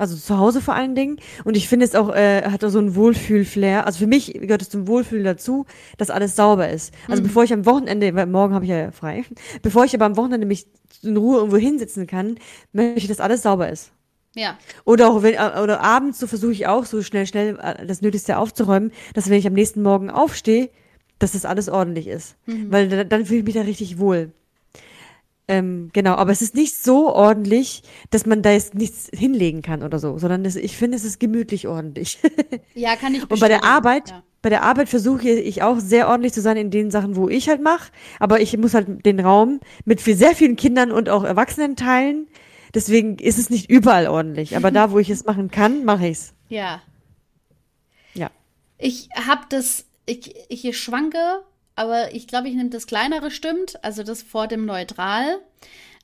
Also 0.00 0.16
zu 0.16 0.38
Hause 0.38 0.62
vor 0.62 0.74
allen 0.74 0.94
Dingen. 0.94 1.18
Und 1.44 1.58
ich 1.58 1.68
finde 1.68 1.84
es 1.84 1.94
auch, 1.94 2.08
äh, 2.14 2.42
hat 2.44 2.64
auch 2.64 2.70
so 2.70 2.78
ein 2.78 2.94
Wohlfühl-Flair. 2.94 3.84
Also 3.86 3.98
für 3.98 4.06
mich 4.06 4.32
gehört 4.32 4.62
es 4.62 4.70
zum 4.70 4.88
Wohlfühlen 4.88 5.24
dazu, 5.24 5.66
dass 5.98 6.08
alles 6.08 6.36
sauber 6.36 6.70
ist. 6.70 6.94
Also 7.06 7.22
bevor 7.22 7.44
ich 7.44 7.52
am 7.52 7.66
Wochenende, 7.66 8.14
weil 8.14 8.24
morgen 8.24 8.54
habe 8.54 8.64
ich 8.64 8.70
ja 8.70 8.92
frei, 8.92 9.24
bevor 9.62 9.84
ich 9.84 9.94
aber 9.94 10.06
am 10.06 10.16
Wochenende 10.16 10.46
mich 10.46 10.66
in 11.02 11.18
Ruhe 11.18 11.36
irgendwo 11.36 11.58
hinsetzen 11.58 12.06
kann, 12.06 12.36
möchte 12.72 13.00
ich, 13.00 13.08
dass 13.08 13.20
alles 13.20 13.42
sauber 13.42 13.68
ist. 13.68 13.92
Ja. 14.34 14.56
Oder 14.86 15.10
auch 15.10 15.22
wenn, 15.22 15.34
äh, 15.34 15.60
oder 15.62 15.82
abends, 15.82 16.18
so 16.18 16.26
versuche 16.26 16.52
ich 16.52 16.66
auch 16.66 16.86
so 16.86 17.02
schnell, 17.02 17.26
schnell 17.26 17.58
äh, 17.60 17.84
das 17.84 18.00
Nötigste 18.00 18.38
aufzuräumen, 18.38 18.92
dass 19.12 19.28
wenn 19.28 19.38
ich 19.38 19.46
am 19.46 19.52
nächsten 19.52 19.82
Morgen 19.82 20.08
aufstehe, 20.08 20.70
dass 21.18 21.32
das 21.32 21.44
alles 21.44 21.68
ordentlich 21.68 22.06
ist. 22.06 22.36
Weil 22.70 22.88
da, 22.88 23.04
dann 23.04 23.26
fühle 23.26 23.40
ich 23.40 23.44
mich 23.44 23.54
da 23.54 23.60
richtig 23.60 23.98
wohl. 23.98 24.32
Ähm, 25.50 25.90
genau, 25.92 26.14
aber 26.14 26.30
es 26.32 26.42
ist 26.42 26.54
nicht 26.54 26.76
so 26.82 27.12
ordentlich, 27.12 27.82
dass 28.10 28.24
man 28.24 28.40
da 28.42 28.52
jetzt 28.52 28.74
nichts 28.74 29.08
hinlegen 29.12 29.62
kann 29.62 29.82
oder 29.82 29.98
so, 29.98 30.16
sondern 30.18 30.44
es, 30.44 30.54
ich 30.56 30.76
finde, 30.76 30.96
es 30.96 31.04
ist 31.04 31.18
gemütlich 31.20 31.66
ordentlich. 31.68 32.18
Ja, 32.74 32.94
kann 32.96 33.14
ich 33.14 33.28
Und 33.28 33.40
bei 33.40 33.48
der. 33.48 33.64
Arbeit, 33.64 34.10
Ja. 34.10 34.22
bei 34.42 34.48
der 34.48 34.62
Arbeit 34.62 34.88
versuche 34.88 35.28
ich 35.28 35.62
auch 35.62 35.78
sehr 35.80 36.08
ordentlich 36.08 36.32
zu 36.32 36.40
sein 36.40 36.56
in 36.56 36.70
den 36.70 36.90
Sachen, 36.90 37.16
wo 37.16 37.28
ich 37.28 37.48
halt 37.48 37.60
mache. 37.62 37.90
Aber 38.20 38.40
ich 38.40 38.56
muss 38.56 38.74
halt 38.74 39.04
den 39.04 39.18
Raum 39.20 39.60
mit 39.84 40.00
viel, 40.00 40.16
sehr 40.16 40.34
vielen 40.36 40.56
Kindern 40.56 40.92
und 40.92 41.08
auch 41.08 41.24
Erwachsenen 41.24 41.74
teilen. 41.76 42.28
Deswegen 42.74 43.18
ist 43.18 43.38
es 43.38 43.50
nicht 43.50 43.68
überall 43.68 44.06
ordentlich. 44.06 44.56
Aber 44.56 44.70
da, 44.70 44.92
wo 44.92 44.98
ich 45.00 45.10
es 45.10 45.24
machen 45.24 45.50
kann, 45.50 45.84
mache 45.84 46.06
ich's. 46.06 46.32
Ja. 46.48 46.80
Ja. 48.14 48.30
Ich 48.78 49.08
habe 49.26 49.42
das, 49.48 49.84
ich, 50.06 50.34
ich 50.48 50.78
schwanke, 50.78 51.18
aber 51.80 52.14
ich 52.14 52.26
glaube, 52.26 52.48
ich 52.48 52.54
nehme 52.54 52.68
das 52.68 52.86
kleinere 52.86 53.30
stimmt, 53.30 53.82
also 53.82 54.02
das 54.02 54.22
vor 54.22 54.46
dem 54.48 54.66
Neutral, 54.66 55.38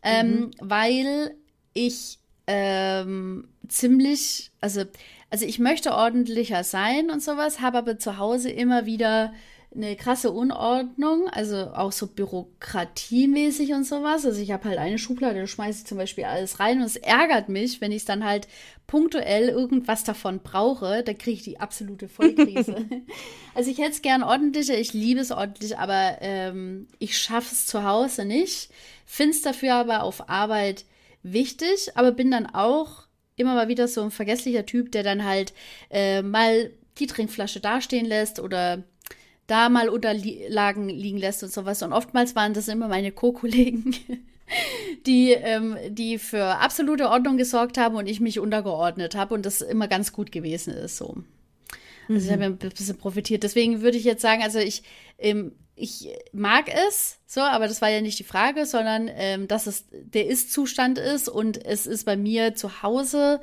ähm, 0.03 0.51
weil 0.59 1.35
ich 1.75 2.19
ähm, 2.47 3.49
ziemlich, 3.69 4.53
also, 4.63 4.85
also 5.29 5.45
ich 5.45 5.59
möchte 5.59 5.93
ordentlicher 5.93 6.65
sein 6.65 7.11
und 7.11 7.23
sowas, 7.23 7.61
habe 7.61 7.77
aber 7.77 7.99
zu 7.99 8.17
Hause 8.17 8.49
immer 8.49 8.87
wieder 8.87 9.35
eine 9.75 9.97
krasse 9.97 10.31
Unordnung, 10.31 11.29
also 11.29 11.57
auch 11.75 11.93
so 11.93 12.07
bürokratiemäßig 12.07 13.73
und 13.73 13.85
sowas. 13.85 14.25
Also 14.25 14.41
ich 14.41 14.51
habe 14.51 14.69
halt 14.69 14.79
eine 14.79 14.99
Schublade, 14.99 15.41
da 15.41 15.47
schmeiße 15.47 15.81
ich 15.81 15.87
zum 15.87 15.99
Beispiel 15.99 16.25
alles 16.25 16.61
rein 16.61 16.79
und 16.79 16.87
es 16.87 16.97
ärgert 16.97 17.49
mich, 17.49 17.81
wenn 17.81 17.93
ich 17.93 18.05
dann 18.05 18.25
halt 18.25 18.49
punktuell 18.87 19.49
irgendwas 19.49 20.05
davon 20.05 20.41
brauche, 20.41 21.03
da 21.03 21.13
kriege 21.13 21.37
ich 21.37 21.43
die 21.43 21.61
absolute 21.61 22.09
Vollkrise. 22.09 22.87
also 23.55 23.71
ich 23.71 23.79
hätte 23.79 23.91
es 23.91 24.03
gern 24.03 24.23
ordentlicher, 24.23 24.79
ich 24.79 24.93
liebe 24.93 25.21
es 25.21 25.33
ordentlich, 25.33 25.77
aber 25.77 26.19
ähm, 26.21 26.89
ich 26.99 27.19
schaffe 27.19 27.53
es 27.53 27.67
zu 27.67 27.85
Hause 27.85 28.25
nicht. 28.25 28.71
Finde 29.05 29.37
es 29.37 29.43
dafür 29.43 29.75
aber 29.75 30.03
auf 30.05 30.29
Arbeit 30.29 30.85
wichtig, 31.23 31.91
aber 31.97 32.13
bin 32.13 32.31
dann 32.31 32.47
auch 32.47 33.07
immer 33.37 33.55
mal 33.55 33.69
wieder 33.69 33.89
so 33.89 34.03
ein 34.03 34.11
vergesslicher 34.11 34.65
Typ, 34.65 34.93
der 34.93 35.03
dann 35.03 35.25
halt 35.25 35.53
äh, 35.91 36.23
mal 36.23 36.71
die 36.99 37.07
Trinkflasche 37.07 37.61
dastehen 37.61 38.07
lässt 38.07 38.41
oder 38.41 38.83
da 39.47 39.69
mal 39.69 39.89
Unterlagen 39.89 40.89
liegen 40.89 41.19
lässt 41.19 41.43
und 41.43 41.53
sowas. 41.53 41.83
Und 41.83 41.93
oftmals 41.93 42.35
waren 42.35 42.55
das 42.55 42.69
immer 42.69 42.89
meine 42.89 43.13
Co-Kollegen, 43.13 43.95
die, 45.07 45.33
ähm, 45.33 45.77
die 45.89 46.19
für 46.19 46.45
absolute 46.59 47.09
Ordnung 47.09 47.37
gesorgt 47.37 47.79
haben 47.79 47.97
und 47.97 48.07
ich 48.07 48.21
mich 48.21 48.39
untergeordnet 48.39 49.15
habe 49.15 49.35
und 49.35 49.47
das 49.47 49.61
immer 49.61 49.89
ganz 49.89 50.13
gut 50.13 50.33
gewesen 50.33 50.73
ist 50.73 50.97
so. 50.97 51.17
Also 52.09 52.27
ich 52.27 52.33
habe 52.33 52.45
ein 52.45 52.57
bisschen 52.57 52.99
profitiert. 52.99 53.43
Deswegen 53.43 53.83
würde 53.83 53.99
ich 53.99 54.05
jetzt 54.05 54.23
sagen, 54.23 54.43
also 54.43 54.59
ich, 54.59 54.83
ähm, 55.19 55.53
ich 55.75 56.09
mag 56.33 56.69
es, 56.69 57.19
so, 57.27 57.41
aber 57.41 57.69
das 57.69 57.83
war 57.83 57.91
ja 57.91 58.01
nicht 58.01 58.19
die 58.19 58.25
Frage, 58.25 58.65
sondern 58.65 59.11
ähm, 59.13 59.49
dass 59.49 59.67
es 59.67 59.87
der 59.91 60.27
Ist-Zustand 60.27 60.99
ist 60.99 61.29
und 61.29 61.65
es 61.65 61.87
ist 61.87 62.05
bei 62.05 62.17
mir 62.17 62.55
zu 62.55 62.83
Hause 62.83 63.41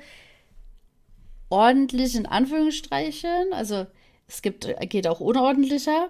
ordentlich 1.50 2.16
in 2.16 2.26
Anführungsstrichen. 2.26 3.52
Also 3.52 3.86
es 4.34 4.42
gibt, 4.42 4.68
geht 4.90 5.08
auch 5.08 5.20
unordentlicher. 5.20 6.10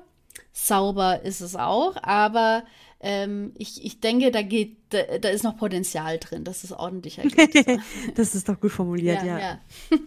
Sauber 0.54 1.22
ist 1.24 1.42
es 1.42 1.56
auch, 1.56 1.96
aber 2.02 2.64
ähm, 3.02 3.52
ich, 3.58 3.84
ich 3.84 4.00
denke, 4.00 4.32
da 4.32 4.42
geht, 4.42 4.78
da, 4.90 5.18
da 5.20 5.30
ist 5.30 5.44
noch 5.44 5.58
Potenzial 5.58 6.20
drin, 6.20 6.46
dass 6.46 6.64
es 6.64 6.72
ordentlicher 6.72 7.24
geht. 7.24 7.82
Das 8.16 8.34
ist 8.34 8.48
doch 8.48 8.60
gut 8.60 8.72
formuliert, 8.72 9.24
ja. 9.24 9.40
ja. 9.40 9.60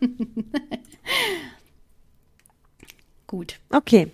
Gut. 3.27 3.61
Okay. 3.71 4.12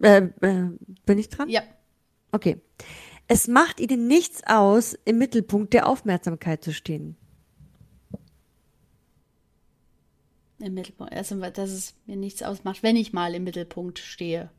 Äh, 0.00 0.22
äh, 0.40 0.70
bin 1.06 1.18
ich 1.18 1.28
dran? 1.28 1.48
Ja. 1.48 1.62
Okay. 2.32 2.60
Es 3.28 3.46
macht 3.48 3.78
ihnen 3.80 4.08
nichts 4.08 4.42
aus, 4.46 4.94
im 5.04 5.18
Mittelpunkt 5.18 5.74
der 5.74 5.86
Aufmerksamkeit 5.86 6.64
zu 6.64 6.72
stehen. 6.72 7.16
Im 10.62 10.74
Mittelpunkt. 10.74 11.12
Also, 11.12 11.34
dass 11.40 11.70
es 11.70 11.94
mir 12.06 12.16
nichts 12.16 12.42
ausmacht, 12.42 12.82
wenn 12.82 12.94
ich 12.96 13.12
mal 13.12 13.34
im 13.34 13.42
Mittelpunkt 13.44 13.98
stehe. 13.98 14.50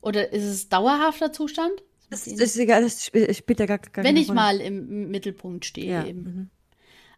Oder 0.00 0.32
ist 0.32 0.44
es 0.44 0.68
dauerhafter 0.68 1.32
Zustand? 1.32 1.72
Das, 2.08 2.24
das 2.24 2.32
ist 2.40 2.56
egal, 2.58 2.82
das 2.82 3.02
sp- 3.02 3.26
spielt 3.34 3.58
ja 3.60 3.66
gar, 3.66 3.78
gar 3.78 3.96
wenn 3.96 4.14
keine 4.14 4.20
ich 4.20 4.28
Rolle. 4.28 4.34
mal 4.36 4.60
im 4.60 5.10
Mittelpunkt 5.10 5.64
stehe 5.64 5.90
Ja, 5.92 6.06
eben. 6.06 6.50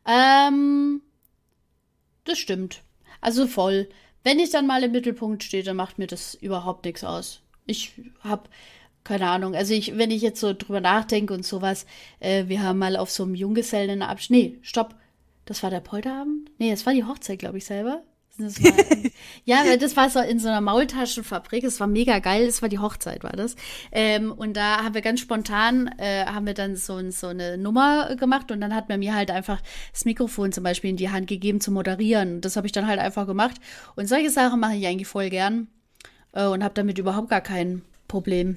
Ähm, 0.07 1.03
das 2.25 2.39
stimmt. 2.39 2.83
Also 3.21 3.47
voll. 3.47 3.89
Wenn 4.25 4.39
ich 4.39 4.51
dann 4.51 4.67
mal 4.67 4.83
im 4.83 4.93
Mittelpunkt 4.93 5.43
stehe, 5.45 5.63
dann 5.63 5.77
macht 5.77 5.99
mir 5.99 6.07
das 6.07 6.35
überhaupt 6.35 6.85
nichts 6.87 7.05
aus. 7.05 7.43
Ich 7.67 7.93
hab 8.21 8.49
keine 9.05 9.29
Ahnung. 9.29 9.55
Also 9.55 9.73
ich, 9.75 9.97
wenn 9.97 10.11
ich 10.11 10.23
jetzt 10.23 10.41
so 10.41 10.53
drüber 10.55 10.81
nachdenke 10.81 11.33
und 11.35 11.45
sowas, 11.45 11.87
äh, 12.19 12.49
wir 12.49 12.63
haben 12.63 12.79
mal 12.79 12.97
auf 12.97 13.11
so 13.11 13.23
einem 13.25 13.35
Junggesellenabschied. 13.35 14.31
Nee, 14.31 14.59
stopp. 14.63 14.95
Das 15.51 15.65
war 15.65 15.71
der 15.71 15.81
Polterabend? 15.81 16.49
Nee, 16.59 16.71
das 16.71 16.87
war 16.87 16.93
die 16.93 17.03
Hochzeit, 17.03 17.41
glaube 17.41 17.59
ich, 17.59 17.65
selber. 17.65 18.05
Das 18.39 18.63
war, 18.63 18.71
ja, 19.45 19.65
weil 19.67 19.79
das 19.79 19.97
war 19.97 20.09
so 20.09 20.21
in 20.21 20.39
so 20.39 20.47
einer 20.47 20.61
Maultaschenfabrik. 20.61 21.65
Es 21.65 21.81
war 21.81 21.89
mega 21.89 22.21
geil. 22.21 22.47
Das 22.47 22.63
war 22.63 22.69
die 22.69 22.79
Hochzeit, 22.79 23.25
war 23.25 23.33
das. 23.33 23.57
Ähm, 23.91 24.31
und 24.31 24.57
da 24.57 24.85
haben 24.85 24.95
wir 24.95 25.01
ganz 25.01 25.19
spontan, 25.19 25.91
äh, 25.99 26.25
haben 26.25 26.47
wir 26.47 26.55
dann 26.55 26.77
so, 26.77 27.11
so 27.11 27.27
eine 27.27 27.59
Nummer 27.59 28.15
gemacht 28.15 28.53
und 28.53 28.61
dann 28.61 28.77
hat 28.77 28.89
man 28.89 29.01
mir 29.01 29.13
halt 29.13 29.33
einfach 29.33 29.61
das 29.93 30.05
Mikrofon 30.05 30.53
zum 30.53 30.63
Beispiel 30.63 30.91
in 30.91 30.97
die 30.97 31.11
Hand 31.11 31.27
gegeben 31.27 31.61
zu 31.61 31.73
moderieren. 31.73 32.37
Und 32.37 32.45
das 32.45 32.55
habe 32.55 32.69
ich 32.69 32.73
dann 32.73 32.87
halt 32.87 33.01
einfach 33.01 33.27
gemacht. 33.27 33.57
Und 33.97 34.09
solche 34.09 34.31
Sachen 34.31 34.61
mache 34.61 34.77
ich 34.77 34.87
eigentlich 34.87 35.09
voll 35.09 35.31
gern 35.31 35.67
äh, 36.31 36.47
und 36.47 36.63
habe 36.63 36.75
damit 36.75 36.97
überhaupt 36.99 37.29
gar 37.29 37.41
kein 37.41 37.83
Problem. 38.07 38.57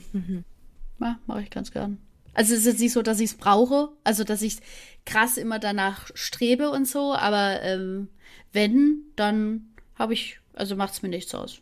Ja, 0.99 1.17
mache 1.25 1.41
ich 1.41 1.49
ganz 1.49 1.71
gern. 1.71 1.97
Also 2.33 2.53
es 2.53 2.61
ist 2.61 2.65
jetzt 2.65 2.79
nicht 2.79 2.93
so, 2.93 3.01
dass 3.01 3.19
ich 3.19 3.31
es 3.31 3.37
brauche, 3.37 3.89
also 4.03 4.23
dass 4.23 4.41
ich 4.41 4.57
krass 5.05 5.37
immer 5.37 5.59
danach 5.59 6.09
strebe 6.15 6.69
und 6.69 6.87
so, 6.87 7.13
aber 7.13 7.61
ähm, 7.61 8.09
wenn, 8.51 9.03
dann 9.15 9.73
habe 9.95 10.13
ich, 10.13 10.39
also 10.53 10.75
macht 10.75 10.93
es 10.93 11.01
mir 11.03 11.09
nichts 11.09 11.33
aus. 11.35 11.61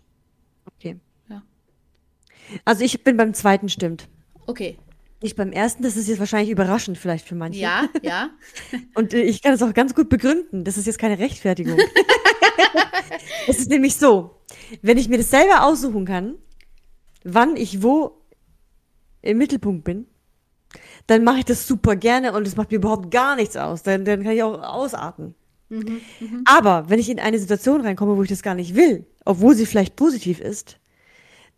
Okay. 0.77 0.97
Ja. 1.29 1.43
Also 2.65 2.83
ich 2.83 3.03
bin 3.03 3.17
beim 3.17 3.33
zweiten 3.33 3.69
stimmt. 3.69 4.07
Okay. 4.47 4.77
Nicht 5.21 5.35
beim 5.35 5.51
ersten, 5.51 5.83
das 5.83 5.97
ist 5.97 6.07
jetzt 6.07 6.19
wahrscheinlich 6.19 6.49
überraschend 6.49 6.97
vielleicht 6.97 7.27
für 7.27 7.35
manche. 7.35 7.59
Ja, 7.59 7.87
ja. 8.01 8.31
Und 8.95 9.13
äh, 9.13 9.21
ich 9.21 9.41
kann 9.41 9.53
es 9.53 9.61
auch 9.61 9.73
ganz 9.73 9.93
gut 9.93 10.09
begründen. 10.09 10.63
Das 10.63 10.77
ist 10.77 10.87
jetzt 10.87 10.97
keine 10.97 11.19
Rechtfertigung. 11.19 11.77
es 13.47 13.59
ist 13.59 13.69
nämlich 13.69 13.97
so, 13.97 14.41
wenn 14.81 14.97
ich 14.97 15.09
mir 15.09 15.17
das 15.17 15.29
selber 15.29 15.63
aussuchen 15.65 16.05
kann, 16.05 16.35
wann 17.23 17.55
ich 17.55 17.83
wo 17.83 18.17
im 19.21 19.37
Mittelpunkt 19.37 19.83
bin, 19.83 20.07
dann 21.07 21.23
mache 21.23 21.39
ich 21.39 21.45
das 21.45 21.67
super 21.67 21.95
gerne 21.95 22.33
und 22.33 22.47
es 22.47 22.55
macht 22.55 22.71
mir 22.71 22.77
überhaupt 22.77 23.11
gar 23.11 23.35
nichts 23.35 23.57
aus. 23.57 23.83
Dann, 23.83 24.05
dann 24.05 24.23
kann 24.23 24.33
ich 24.33 24.43
auch 24.43 24.61
ausatmen. 24.61 25.35
Aber 26.45 26.89
wenn 26.89 26.99
ich 26.99 27.09
in 27.09 27.19
eine 27.19 27.39
Situation 27.39 27.81
reinkomme, 27.81 28.17
wo 28.17 28.23
ich 28.23 28.29
das 28.29 28.43
gar 28.43 28.55
nicht 28.55 28.75
will, 28.75 29.05
obwohl 29.23 29.55
sie 29.55 29.65
vielleicht 29.65 29.95
positiv 29.95 30.39
ist, 30.39 30.77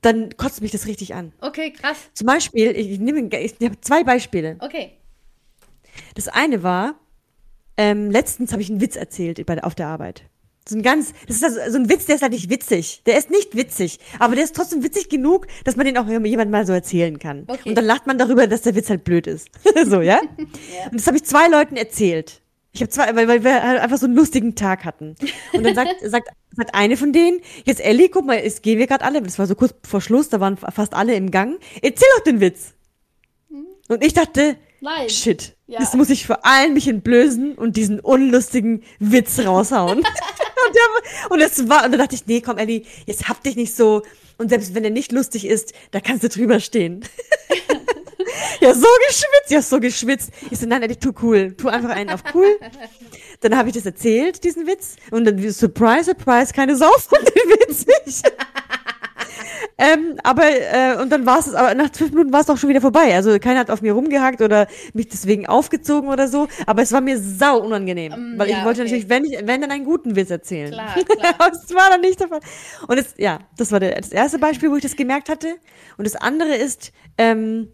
dann 0.01 0.35
kotzt 0.37 0.61
mich 0.61 0.71
das 0.71 0.85
richtig 0.85 1.15
an. 1.15 1.33
Okay, 1.41 1.71
krass. 1.71 1.97
Zum 2.13 2.27
Beispiel, 2.27 2.71
ich 2.71 2.99
nehme 2.99 3.27
ich 3.37 3.55
habe 3.63 3.81
zwei 3.81 4.03
Beispiele. 4.03 4.57
Okay. 4.59 4.91
Das 6.15 6.27
eine 6.27 6.61
war, 6.61 6.95
ähm, 7.77 8.11
letztens 8.11 8.51
habe 8.51 8.61
ich 8.61 8.69
einen 8.69 8.81
Witz 8.81 8.95
erzählt 8.95 9.43
bei, 9.45 9.63
auf 9.63 9.75
der 9.75 9.87
Arbeit. 9.87 10.23
So 10.67 10.77
ein 10.77 10.81
ganz, 10.81 11.13
das 11.27 11.37
ist 11.37 11.43
also 11.43 11.71
so 11.71 11.77
ein 11.77 11.89
Witz, 11.89 12.05
der 12.05 12.15
ist 12.15 12.21
halt 12.21 12.31
nicht 12.31 12.49
witzig. 12.49 13.01
Der 13.05 13.17
ist 13.17 13.29
nicht 13.29 13.55
witzig, 13.55 13.99
aber 14.19 14.35
der 14.35 14.45
ist 14.45 14.55
trotzdem 14.55 14.83
witzig 14.83 15.09
genug, 15.09 15.47
dass 15.65 15.75
man 15.75 15.85
den 15.85 15.97
auch 15.97 16.07
jemand 16.07 16.51
mal 16.51 16.65
so 16.65 16.71
erzählen 16.71 17.19
kann. 17.19 17.43
Okay. 17.47 17.69
Und 17.69 17.75
dann 17.75 17.85
lacht 17.85 18.07
man 18.07 18.17
darüber, 18.17 18.47
dass 18.47 18.61
der 18.61 18.75
Witz 18.75 18.89
halt 18.89 19.03
blöd 19.03 19.27
ist. 19.27 19.49
so, 19.85 20.01
ja? 20.01 20.21
Ja. 20.37 20.89
Und 20.89 20.99
das 20.99 21.07
habe 21.07 21.17
ich 21.17 21.25
zwei 21.25 21.49
Leuten 21.49 21.75
erzählt. 21.75 22.41
Ich 22.71 22.81
habe 22.81 22.89
zwei, 22.89 23.15
weil, 23.15 23.27
weil 23.27 23.43
wir 23.43 23.61
halt 23.61 23.81
einfach 23.81 23.97
so 23.97 24.07
einen 24.07 24.15
lustigen 24.15 24.55
Tag 24.55 24.83
hatten. 24.83 25.15
Und 25.53 25.63
dann 25.63 25.75
sagt, 25.75 25.95
sagt, 26.01 26.29
sagt 26.55 26.73
eine 26.73 26.97
von 26.97 27.13
denen, 27.13 27.39
jetzt 27.65 27.83
Ellie, 27.83 28.09
guck 28.09 28.25
mal, 28.25 28.37
jetzt 28.37 28.63
gehen 28.63 28.79
wir 28.79 28.87
gerade 28.87 29.03
alle, 29.03 29.21
das 29.21 29.37
war 29.37 29.45
so 29.45 29.55
kurz 29.55 29.75
vor 29.87 30.01
Schluss, 30.01 30.29
da 30.29 30.39
waren 30.39 30.57
fast 30.57 30.93
alle 30.93 31.13
im 31.13 31.29
Gang. 31.29 31.59
Erzähl 31.81 32.07
doch 32.17 32.23
den 32.23 32.39
Witz. 32.39 32.73
Und 33.89 34.03
ich 34.03 34.13
dachte, 34.13 34.55
Nein. 34.83 35.09
shit, 35.09 35.55
Ja. 35.65 35.79
jetzt 35.79 35.95
muss 35.95 36.09
ich 36.09 36.27
vor 36.27 36.45
allen 36.45 36.73
mich 36.73 36.89
entblößen 36.89 37.55
und 37.55 37.77
diesen 37.77 38.01
unlustigen 38.01 38.83
Witz 38.99 39.39
raushauen. 39.39 39.97
und, 39.99 40.05
der, 40.05 41.29
und 41.31 41.39
es 41.39 41.69
war, 41.69 41.85
und 41.85 41.93
dann 41.93 42.01
dachte 42.01 42.15
ich, 42.15 42.27
nee, 42.27 42.41
komm, 42.41 42.57
Ellie, 42.57 42.83
jetzt 43.05 43.29
hab 43.29 43.41
dich 43.43 43.55
nicht 43.55 43.73
so. 43.73 44.01
Und 44.37 44.49
selbst 44.49 44.75
wenn 44.75 44.83
er 44.83 44.89
nicht 44.89 45.13
lustig 45.13 45.45
ist, 45.47 45.71
da 45.91 46.01
kannst 46.01 46.25
du 46.25 46.27
drüber 46.27 46.59
stehen. 46.59 47.05
ja, 48.59 48.73
so 48.73 48.87
geschwitzt, 49.07 49.51
ja, 49.51 49.61
so 49.61 49.79
geschwitzt. 49.79 50.31
Ich 50.51 50.59
so, 50.59 50.65
nein, 50.65 50.83
Ellie, 50.83 50.99
tu 50.99 51.13
cool. 51.21 51.55
Tu 51.55 51.69
einfach 51.69 51.91
einen 51.91 52.09
auf 52.09 52.21
cool. 52.33 52.59
Dann 53.39 53.55
habe 53.55 53.69
ich 53.69 53.75
das 53.75 53.85
erzählt, 53.85 54.43
diesen 54.43 54.67
Witz. 54.67 54.97
Und 55.11 55.23
dann, 55.23 55.37
surprise, 55.49 56.05
surprise, 56.11 56.51
keine 56.51 56.75
Sau 56.75 56.91
von 56.97 57.19
dem 57.23 57.49
witzig. 57.69 58.21
Ähm, 59.77 60.17
aber, 60.23 60.43
äh, 60.45 61.01
und 61.01 61.11
dann 61.11 61.25
war 61.25 61.39
es, 61.39 61.53
aber 61.53 61.73
nach 61.73 61.89
fünf 61.93 62.11
Minuten 62.11 62.31
war 62.31 62.41
es 62.41 62.49
auch 62.49 62.57
schon 62.57 62.69
wieder 62.69 62.81
vorbei. 62.81 63.15
Also 63.15 63.37
keiner 63.39 63.59
hat 63.59 63.71
auf 63.71 63.81
mir 63.81 63.93
rumgehackt 63.93 64.41
oder 64.41 64.67
mich 64.93 65.07
deswegen 65.07 65.47
aufgezogen 65.47 66.09
oder 66.09 66.27
so. 66.27 66.47
Aber 66.65 66.81
es 66.81 66.91
war 66.91 67.01
mir 67.01 67.19
sau 67.19 67.59
unangenehm. 67.59 68.13
Ähm, 68.13 68.33
weil 68.37 68.49
ja, 68.49 68.59
ich 68.59 68.65
wollte 68.65 68.81
okay. 68.81 68.91
natürlich, 68.91 69.09
wenn, 69.09 69.25
ich, 69.25 69.39
wenn 69.45 69.61
dann 69.61 69.71
einen 69.71 69.85
guten 69.85 70.15
Witz 70.15 70.29
erzählen. 70.29 70.71
Klar, 70.71 70.93
klar. 71.05 71.35
aber 71.37 71.51
es 71.55 71.73
war 71.73 71.89
dann 71.89 72.01
nicht 72.01 72.19
der 72.19 72.27
Fall. 72.27 72.41
Und 72.87 72.97
es, 72.97 73.15
ja, 73.17 73.39
das 73.57 73.71
war 73.71 73.79
der, 73.79 73.99
das 73.99 74.11
erste 74.11 74.39
Beispiel, 74.39 74.69
wo 74.69 74.75
ich 74.75 74.83
das 74.83 74.95
gemerkt 74.95 75.29
hatte. 75.29 75.55
Und 75.97 76.05
das 76.05 76.15
andere 76.15 76.55
ist, 76.55 76.91
ähm, 77.17 77.69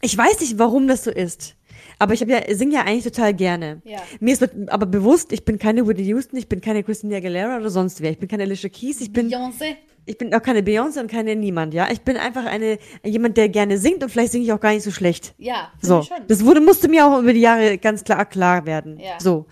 ich 0.00 0.16
weiß 0.16 0.40
nicht, 0.40 0.58
warum 0.58 0.86
das 0.86 1.04
so 1.04 1.10
ist. 1.10 1.56
Aber 1.98 2.14
ich 2.14 2.20
habe 2.20 2.32
ja, 2.32 2.40
singe 2.54 2.74
ja 2.74 2.80
eigentlich 2.82 3.04
total 3.04 3.34
gerne. 3.34 3.80
Ja. 3.84 3.98
Mir 4.20 4.32
ist 4.32 4.42
aber 4.68 4.86
bewusst, 4.86 5.32
ich 5.32 5.44
bin 5.44 5.58
keine 5.58 5.86
Whitney 5.86 6.04
Houston, 6.06 6.36
ich 6.36 6.48
bin 6.48 6.60
keine 6.60 6.82
Christina 6.82 7.16
Aguilera 7.16 7.58
oder 7.58 7.70
sonst 7.70 8.00
wer. 8.00 8.10
Ich 8.10 8.18
bin 8.18 8.28
keine 8.28 8.42
Alicia 8.42 8.68
Keys, 8.68 9.00
ich 9.00 9.12
bin, 9.12 9.30
Beyoncé. 9.30 9.76
Ich 10.04 10.18
bin 10.18 10.34
auch 10.34 10.42
keine 10.42 10.60
Beyoncé 10.60 11.00
und 11.00 11.10
keine 11.10 11.36
niemand, 11.36 11.74
ja. 11.74 11.88
Ich 11.90 12.00
bin 12.02 12.16
einfach 12.16 12.44
eine, 12.44 12.78
jemand, 13.04 13.36
der 13.36 13.48
gerne 13.48 13.78
singt 13.78 14.02
und 14.02 14.10
vielleicht 14.10 14.32
singe 14.32 14.44
ich 14.44 14.52
auch 14.52 14.60
gar 14.60 14.72
nicht 14.72 14.82
so 14.82 14.90
schlecht. 14.90 15.34
Ja, 15.38 15.72
So. 15.80 16.02
schon. 16.02 16.16
Das 16.28 16.44
wurde, 16.44 16.60
musste 16.60 16.88
mir 16.88 17.06
auch 17.06 17.20
über 17.20 17.32
die 17.32 17.40
Jahre 17.40 17.78
ganz 17.78 18.02
klar, 18.04 18.24
klar 18.26 18.66
werden. 18.66 18.98
Ja. 18.98 19.18
So. 19.20 19.46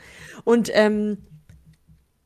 Und, 0.45 0.71
ähm, 0.75 1.19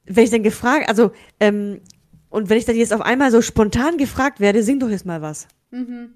wenn 0.06 0.24
ich 0.24 0.30
dann 0.30 0.42
gefragt, 0.42 0.88
also, 0.88 1.12
ähm, 1.40 1.80
und 2.28 2.50
wenn 2.50 2.58
ich 2.58 2.64
dann 2.64 2.76
jetzt 2.76 2.92
auf 2.92 3.00
einmal 3.00 3.30
so 3.30 3.40
spontan 3.42 3.96
gefragt 3.96 4.40
werde, 4.40 4.62
sing 4.62 4.78
doch 4.80 4.90
jetzt 4.90 5.06
mal 5.06 5.22
was. 5.22 5.46
Mhm. 5.70 6.14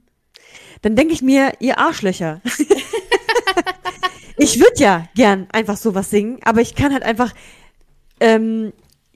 Dann 0.83 0.97
denke 0.97 1.13
ich 1.15 1.23
mir, 1.23 1.53
ihr 1.61 1.79
Arschlöcher. 1.79 2.41
ich 4.37 4.59
würde 4.59 4.77
ja 4.77 5.07
gern 5.15 5.47
einfach 5.53 5.77
sowas 5.77 6.11
singen, 6.11 6.39
aber 6.45 6.61
ich 6.61 6.75
kann 6.75 6.93
halt 6.93 7.03
einfach 7.03 7.33
ähm, 8.21 8.73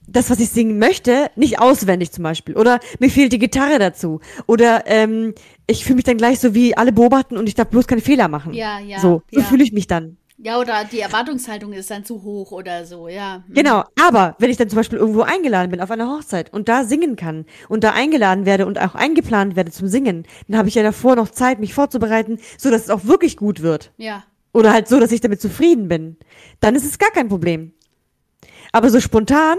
das, 0.07 0.31
was 0.31 0.41
ich 0.41 0.51
singen 0.51 0.79
möchte, 0.79 1.31
nicht 1.37 1.59
auswendig 1.59 2.13
zum 2.13 2.25
Beispiel. 2.25 2.57
Oder 2.57 2.81
mir 2.99 3.11
fehlt 3.11 3.33
die 3.33 3.39
Gitarre 3.39 3.79
dazu. 3.79 4.21
Oder 4.47 4.85
ähm, 4.87 5.35
ich 5.67 5.85
fühle 5.85 5.97
mich 5.97 6.05
dann 6.05 6.17
gleich 6.17 6.41
so 6.41 6.55
wie 6.55 6.77
alle 6.77 6.93
beobachten 6.93 7.37
und 7.37 7.49
ich 7.49 7.55
darf 7.55 7.69
bloß 7.69 7.87
keine 7.87 8.01
Fehler 8.03 8.29
machen. 8.29 8.53
Ja, 8.53 8.79
ja, 8.81 8.99
So, 8.99 9.23
so 9.31 9.41
ja. 9.41 9.47
fühle 9.47 9.65
ich 9.65 9.73
mich 9.73 9.87
dann. 9.87 10.17
Ja, 10.45 10.59
oder 10.59 10.85
die 10.91 10.99
Erwartungshaltung 10.99 11.73
ist 11.73 11.89
dann 11.89 12.05
zu 12.05 12.25
hoch 12.25 12.51
oder 12.51 12.85
so, 12.85 13.07
ja. 13.07 13.45
Mhm. 13.47 13.55
Genau, 13.55 13.85
aber 14.05 14.35
wenn 14.41 14.51
ich 14.51 14.57
dann 14.57 14.69
zum 14.69 14.77
Beispiel 14.77 14.99
irgendwo 14.99 15.21
eingeladen 15.21 15.71
bin 15.71 15.81
auf 15.81 15.93
einer 15.93 16.09
Hochzeit 16.09 16.53
und 16.53 16.69
da 16.69 16.83
singen 16.83 17.15
kann 17.15 17.47
und 17.69 17.85
da 17.85 17.93
eingeladen 17.93 18.45
werde 18.45 18.67
und 18.67 18.81
auch 18.81 18.97
eingeplant 18.97 19.55
werde 19.55 19.71
zum 19.71 19.87
Singen, 19.87 20.27
dann 20.49 20.59
habe 20.59 20.69
ich 20.69 20.75
ja 20.75 20.83
davor 20.83 21.15
noch 21.15 21.29
Zeit, 21.29 21.61
mich 21.61 21.75
vorzubereiten, 21.75 22.41
so 22.59 22.71
dass 22.71 22.83
es 22.83 22.91
auch 22.91 23.05
wirklich 23.05 23.37
gut 23.37 23.63
wird. 23.63 23.93
Ja. 23.99 24.25
Oder 24.53 24.73
halt 24.73 24.89
so, 24.89 24.99
dass 24.99 25.13
ich 25.13 25.21
damit 25.21 25.41
zufrieden 25.41 25.87
bin. 25.87 26.17
Dann 26.59 26.75
ist 26.75 26.85
es 26.85 26.99
gar 26.99 27.11
kein 27.13 27.29
Problem. 27.29 27.73
Aber 28.73 28.91
so 28.91 28.99
spontan, 28.99 29.59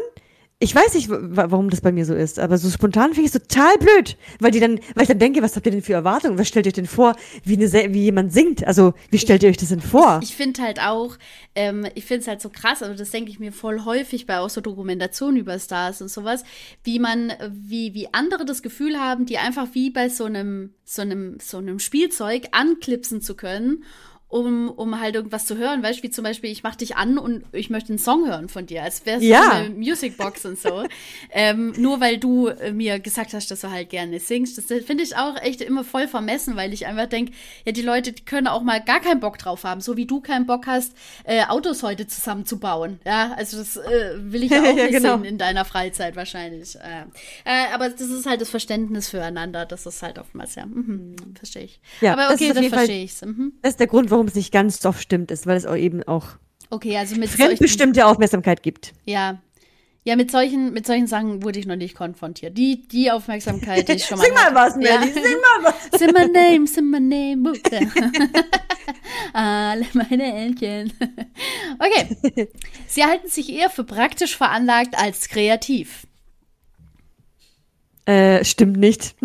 ich 0.64 0.74
weiß 0.74 0.94
nicht, 0.94 1.10
wa- 1.10 1.20
warum 1.50 1.70
das 1.70 1.82
bei 1.82 1.92
mir 1.92 2.06
so 2.06 2.14
ist, 2.16 2.40
aber 2.40 2.58
so 2.58 2.70
spontan 2.70 3.14
finde 3.14 3.28
ich 3.28 3.36
es 3.36 3.42
total 3.42 3.78
blöd, 3.78 4.18
weil 4.40 4.52
die 4.52 4.60
dann, 4.60 4.80
weil 4.96 5.04
ich 5.04 5.08
dann 5.10 5.20
denke, 5.20 5.42
was 5.42 5.56
habt 5.56 5.66
ihr 5.66 5.72
denn 5.72 5.82
für 5.82 5.94
Erwartungen? 5.94 6.38
Was 6.38 6.48
stellt 6.48 6.66
ihr 6.66 6.70
euch 6.70 6.74
denn 6.74 6.88
vor, 6.88 7.16
wie, 7.44 7.56
eine, 7.56 7.94
wie 7.94 8.04
jemand 8.04 8.32
singt? 8.32 8.66
Also, 8.66 8.94
wie 9.10 9.20
stellt 9.20 9.44
ihr 9.44 9.50
euch 9.50 9.58
das 9.58 9.70
denn 9.70 9.82
vor? 9.82 10.22
Ich 10.24 10.36
finde 10.36 10.62
halt 10.62 10.80
auch, 10.82 11.18
ähm, 11.56 11.86
ich 11.96 12.06
finde 12.06 12.22
es 12.22 12.28
halt 12.28 12.42
so 12.42 12.50
krass, 12.50 12.82
also 12.82 12.96
das 12.96 13.12
denke 13.12 13.30
ich 13.30 13.40
mir 13.40 13.52
voll 13.52 13.84
häufig 13.84 14.26
bei 14.26 14.40
auch 14.40 14.50
so 14.50 14.62
Dokumentationen 14.62 15.38
über 15.38 15.60
Stars 15.60 16.02
und 16.02 16.10
sowas, 16.10 16.44
wie 16.84 17.00
man, 17.00 17.34
wie, 17.52 17.94
wie 17.94 18.08
andere 18.14 18.46
das 18.46 18.62
Gefühl 18.62 18.98
haben, 19.00 19.26
die 19.26 19.38
einfach 19.38 19.68
wie 19.74 19.90
bei 19.90 20.08
so 20.10 20.24
einem, 20.24 20.74
so 20.86 21.02
einem, 21.02 21.38
so 21.42 21.58
einem 21.58 21.80
Spielzeug 21.80 22.48
anklipsen 22.52 23.22
zu 23.22 23.36
können. 23.36 23.84
Um, 24.34 24.72
um 24.72 25.00
halt 25.00 25.14
irgendwas 25.14 25.46
zu 25.46 25.58
hören, 25.58 25.84
weißt 25.84 26.00
du, 26.00 26.04
wie 26.04 26.10
zum 26.10 26.24
Beispiel, 26.24 26.50
ich 26.50 26.64
mach 26.64 26.76
dich 26.76 26.96
an 26.96 27.20
und 27.20 27.44
ich 27.52 27.70
möchte 27.70 27.90
einen 27.90 28.00
Song 28.00 28.28
hören 28.28 28.50
von 28.50 28.66
dir, 28.66 28.82
als 28.82 29.06
wäre 29.06 29.20
es 29.20 29.24
Ja. 29.24 29.44
so 29.44 29.52
eine 29.52 29.70
Musicbox 29.70 30.46
und 30.46 30.58
so. 30.60 30.86
ähm, 31.32 31.72
nur 31.78 32.00
weil 32.00 32.18
du 32.18 32.48
äh, 32.48 32.72
mir 32.72 32.98
gesagt 33.00 33.34
hast, 33.36 33.52
dass 33.52 33.62
du 33.62 33.70
halt 33.70 33.90
gerne 33.92 34.20
singst. 34.20 34.58
Das 34.58 34.66
finde 34.66 35.04
ich 35.04 35.16
auch 35.16 35.36
echt 35.40 35.62
immer 35.62 35.84
voll 35.84 36.08
vermessen, 36.08 36.56
weil 36.56 36.74
ich 36.74 36.88
einfach 36.88 37.06
denke, 37.06 37.32
ja, 37.64 37.74
die 37.74 37.84
Leute, 37.84 38.12
die 38.12 38.26
können 38.26 38.48
auch 38.48 38.64
mal 38.64 38.82
gar 38.82 39.02
keinen 39.02 39.20
Bock 39.20 39.38
drauf 39.38 39.66
haben, 39.66 39.82
so 39.82 39.98
wie 39.98 40.08
du 40.08 40.20
keinen 40.20 40.48
Bock 40.48 40.66
hast, 40.66 40.94
äh, 41.26 41.44
Autos 41.46 41.84
heute 41.84 42.08
zusammenzubauen. 42.08 43.00
Ja, 43.06 43.34
also 43.38 43.58
das 43.58 43.78
äh, 43.78 44.16
will 44.18 44.42
ich 44.44 44.50
ja 44.52 44.62
auch 44.62 44.66
Ja, 44.66 44.74
nicht 44.74 44.92
genau. 44.94 45.18
sehen 45.18 45.26
in 45.26 45.38
deiner 45.38 45.64
Freizeit 45.64 46.16
wahrscheinlich. 46.16 46.76
Äh, 46.78 47.04
äh, 47.46 47.72
aber 47.72 47.88
das 47.90 48.02
ist 48.02 48.26
halt 48.26 48.42
das 48.42 48.50
Verständnis 48.50 49.10
füreinander, 49.10 49.68
das 49.68 49.86
ist 49.86 50.02
halt 50.02 50.18
oftmals, 50.18 50.56
ja, 50.56 50.66
mhm, 50.66 51.16
verstehe 51.38 51.66
ich. 51.66 51.80
Ja, 52.02 52.14
aber 52.14 52.34
okay, 52.34 52.52
dann 52.52 52.64
verstehe 52.70 53.04
ich's. 53.04 53.22
Mhm. 53.24 53.54
Das 53.62 53.74
ist 53.74 53.80
der 53.80 53.86
Grund, 53.88 54.10
warum 54.10 54.23
es 54.28 54.36
nicht 54.36 54.52
ganz 54.52 54.82
so 54.82 54.90
oft 54.90 55.02
stimmt 55.02 55.32
ist, 55.32 55.46
weil 55.48 55.58
es 55.58 55.66
auch 55.66 55.76
eben 55.76 56.04
auch 56.04 56.28
Okay, 56.70 56.98
also 56.98 57.16
mit 57.16 57.30
solchen, 57.30 57.46
fremdbestimmte 57.46 58.06
Aufmerksamkeit 58.06 58.64
gibt. 58.64 58.94
ja, 59.06 59.40
ja, 60.06 60.18
mit 60.18 60.32
solchen, 60.32 60.74
mit 60.74 60.86
solchen 60.86 61.08
Sachen 61.08 61.44
wurde 61.44 61.60
ich 61.60 61.66
noch 61.66 61.78
nicht 61.78 61.96
konfrontiert. 61.96 62.58
Die, 62.58 62.86
die 62.90 63.10
Aufmerksamkeit, 63.10 63.88
die 63.88 63.94
ich 63.94 64.04
schon 64.06 64.18
mal 64.18 64.26
Sing 64.26 64.34
mal 64.34 64.44
hatte. 64.44 64.56
was, 64.56 64.74
Ja. 64.84 65.00
Melly, 65.00 65.14
sing 65.14 65.24
mal 65.24 65.72
was. 65.72 65.76
Say 66.00 66.08
my 66.08 66.28
name, 66.28 66.68
say 66.68 66.82
my 66.82 67.00
name. 67.00 67.54
Alle 69.34 69.86
meine 69.94 70.24
Entchen. 70.34 70.92
Okay. 71.80 72.50
Sie 72.88 73.04
halten 73.06 73.30
sich 73.30 73.50
eher 73.54 73.70
für 73.70 73.86
praktisch 73.86 74.36
veranlagt 74.36 74.98
als 74.98 75.30
kreativ. 75.30 76.06
Äh, 78.06 78.44
stimmt 78.44 78.76
nicht. 78.78 79.16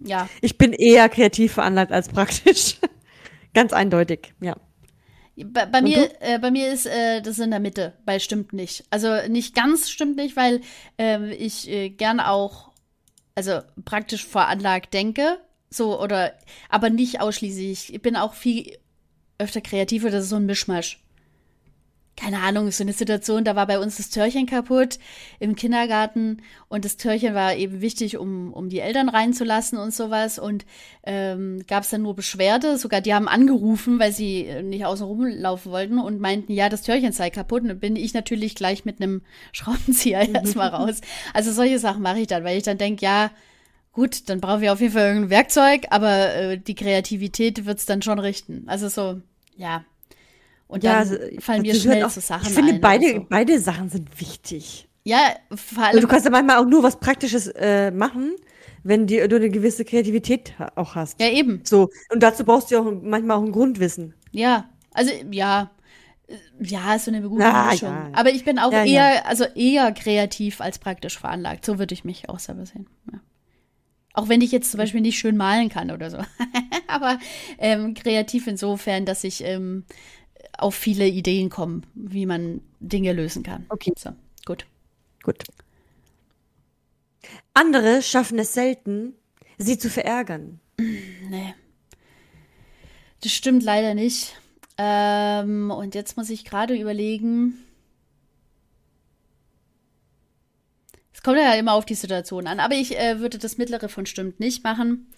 Ja. 0.00 0.28
Ich 0.42 0.58
bin 0.58 0.72
eher 0.74 1.08
kreativ 1.08 1.52
veranlagt 1.54 1.92
als 1.92 2.08
praktisch. 2.10 2.76
Ganz 3.54 3.72
eindeutig, 3.72 4.32
ja. 4.40 4.56
Bei, 5.36 5.66
bei 5.66 5.80
mir, 5.80 6.10
äh, 6.20 6.38
bei 6.38 6.50
mir 6.50 6.72
ist 6.72 6.86
äh, 6.86 7.22
das 7.22 7.38
in 7.38 7.50
der 7.50 7.60
Mitte, 7.60 7.94
bei 8.04 8.18
stimmt 8.18 8.52
nicht. 8.52 8.84
Also 8.90 9.26
nicht 9.28 9.54
ganz 9.54 9.88
stimmt 9.88 10.16
nicht, 10.16 10.36
weil 10.36 10.60
ähm, 10.98 11.30
ich 11.30 11.68
äh, 11.68 11.88
gern 11.88 12.20
auch, 12.20 12.72
also 13.34 13.60
praktisch 13.84 14.26
veranlagt 14.26 14.92
denke, 14.92 15.38
so 15.70 16.00
oder, 16.00 16.34
aber 16.68 16.90
nicht 16.90 17.20
ausschließlich. 17.20 17.94
Ich 17.94 18.02
bin 18.02 18.16
auch 18.16 18.34
viel 18.34 18.76
öfter 19.38 19.60
kreativ 19.60 20.02
oder 20.02 20.12
das 20.12 20.24
ist 20.24 20.30
so 20.30 20.36
ein 20.36 20.46
Mischmasch. 20.46 21.00
Keine 22.20 22.40
Ahnung, 22.40 22.70
so 22.70 22.84
eine 22.84 22.92
Situation, 22.92 23.44
da 23.44 23.56
war 23.56 23.66
bei 23.66 23.78
uns 23.78 23.96
das 23.96 24.10
Türchen 24.10 24.44
kaputt 24.44 24.98
im 25.38 25.56
Kindergarten 25.56 26.42
und 26.68 26.84
das 26.84 26.98
Türchen 26.98 27.34
war 27.34 27.56
eben 27.56 27.80
wichtig, 27.80 28.18
um, 28.18 28.52
um 28.52 28.68
die 28.68 28.80
Eltern 28.80 29.08
reinzulassen 29.08 29.78
und 29.78 29.94
sowas 29.94 30.38
und 30.38 30.66
ähm, 31.04 31.64
gab 31.66 31.84
es 31.84 31.88
dann 31.88 32.02
nur 32.02 32.14
Beschwerde, 32.14 32.76
sogar 32.76 33.00
die 33.00 33.14
haben 33.14 33.26
angerufen, 33.26 33.98
weil 33.98 34.12
sie 34.12 34.44
äh, 34.44 34.62
nicht 34.62 34.84
außen 34.84 35.06
rumlaufen 35.06 35.72
wollten 35.72 35.98
und 35.98 36.20
meinten, 36.20 36.52
ja, 36.52 36.68
das 36.68 36.82
Türchen 36.82 37.12
sei 37.12 37.30
kaputt 37.30 37.62
und 37.62 37.68
dann 37.68 37.80
bin 37.80 37.96
ich 37.96 38.12
natürlich 38.12 38.54
gleich 38.54 38.84
mit 38.84 39.00
einem 39.00 39.22
Schraubenzieher 39.52 40.28
erstmal 40.34 40.68
raus. 40.68 41.00
Also 41.32 41.52
solche 41.52 41.78
Sachen 41.78 42.02
mache 42.02 42.20
ich 42.20 42.26
dann, 42.26 42.44
weil 42.44 42.58
ich 42.58 42.64
dann 42.64 42.76
denke, 42.76 43.02
ja, 43.02 43.30
gut, 43.92 44.28
dann 44.28 44.42
brauchen 44.42 44.60
wir 44.60 44.74
auf 44.74 44.80
jeden 44.82 44.92
Fall 44.92 45.06
irgendein 45.06 45.30
Werkzeug, 45.30 45.86
aber 45.88 46.34
äh, 46.34 46.58
die 46.58 46.74
Kreativität 46.74 47.64
wird's 47.64 47.86
dann 47.86 48.02
schon 48.02 48.18
richten. 48.18 48.64
Also 48.66 48.90
so, 48.90 49.22
ja. 49.56 49.84
Und 50.70 50.84
dann 50.84 50.96
also, 50.96 51.16
fallen 51.40 51.62
mir 51.62 51.74
schnell 51.74 52.04
auch- 52.04 52.10
so 52.10 52.20
Sachen 52.20 52.46
Ich 52.48 52.54
finde, 52.54 52.74
ein. 52.74 52.80
beide, 52.80 53.06
so. 53.14 53.26
beide 53.28 53.58
Sachen 53.60 53.88
sind 53.88 54.20
wichtig. 54.20 54.88
Ja, 55.04 55.18
vor 55.54 55.82
Also 55.84 55.92
allem. 55.96 56.00
du 56.02 56.08
kannst 56.08 56.24
ja 56.26 56.30
manchmal 56.30 56.58
auch 56.58 56.66
nur 56.66 56.82
was 56.82 57.00
Praktisches 57.00 57.48
äh, 57.48 57.90
machen, 57.90 58.32
wenn 58.84 59.06
die, 59.06 59.16
du 59.28 59.36
eine 59.36 59.50
gewisse 59.50 59.84
Kreativität 59.84 60.54
auch 60.76 60.94
hast. 60.94 61.20
ja, 61.20 61.28
eben. 61.28 61.60
So, 61.64 61.88
und 62.12 62.22
dazu 62.22 62.44
brauchst 62.44 62.70
du 62.70 62.76
ja 62.76 62.80
auch 62.82 62.92
manchmal 63.02 63.36
auch 63.38 63.42
ein 63.42 63.52
Grundwissen. 63.52 64.14
Ja. 64.30 64.68
Also, 64.92 65.10
ja. 65.30 65.70
Äh, 66.28 66.34
Ja, 66.60 66.94
ist 66.94 67.06
so 67.06 67.10
eine 67.10 67.22
gute 67.28 67.44
Ah, 67.44 67.70
Mischung. 67.72 67.88
ja. 67.88 68.08
Aber 68.12 68.30
ich 68.30 68.44
bin 68.44 68.58
auch 68.58 68.72
Ja, 68.72 68.84
eher, 68.84 69.14
ja. 69.16 69.22
also 69.24 69.44
eher 69.44 69.90
kreativ 69.92 70.60
als 70.60 70.78
praktisch 70.78 71.18
veranlagt. 71.18 71.64
So 71.66 71.78
würde 71.78 71.94
ich 71.94 72.04
mich 72.04 72.28
auch 72.28 72.38
selber 72.38 72.64
sehen. 72.66 72.86
Ja. 73.12 73.18
Auch 74.12 74.28
wenn 74.28 74.40
ich 74.40 74.50
jetzt 74.52 74.70
zum 74.70 74.78
Beispiel 74.78 75.00
nicht 75.00 75.18
schön 75.18 75.36
malen 75.36 75.68
kann 75.68 75.90
oder 75.90 76.10
so. 76.10 76.18
Aber 76.88 77.18
ähm, 77.58 77.94
kreativ 77.94 78.46
insofern, 78.48 79.04
dass 79.06 79.24
ich 79.24 79.42
ähm, 79.44 79.84
auf 80.56 80.74
viele 80.74 81.06
Ideen 81.06 81.50
kommen, 81.50 81.86
wie 81.94 82.26
man 82.26 82.60
Dinge 82.80 83.12
lösen 83.12 83.42
kann. 83.42 83.66
Okay. 83.68 83.92
So, 83.96 84.10
gut. 84.44 84.66
Gut. 85.22 85.44
Andere 87.54 88.02
schaffen 88.02 88.38
es 88.38 88.54
selten, 88.54 89.14
sie 89.58 89.78
zu 89.78 89.90
verärgern. 89.90 90.60
Nee. 90.78 91.54
Das 93.22 93.32
stimmt 93.32 93.62
leider 93.62 93.94
nicht. 93.94 94.36
Ähm, 94.78 95.70
und 95.70 95.94
jetzt 95.94 96.16
muss 96.16 96.30
ich 96.30 96.44
gerade 96.44 96.74
überlegen. 96.74 97.58
Es 101.12 101.22
kommt 101.22 101.36
ja 101.36 101.52
immer 101.52 101.74
auf 101.74 101.84
die 101.84 101.94
Situation 101.94 102.46
an, 102.46 102.60
aber 102.60 102.74
ich 102.76 102.98
äh, 102.98 103.20
würde 103.20 103.36
das 103.36 103.58
mittlere 103.58 103.90
von 103.90 104.06
stimmt 104.06 104.40
nicht 104.40 104.64
machen. 104.64 105.12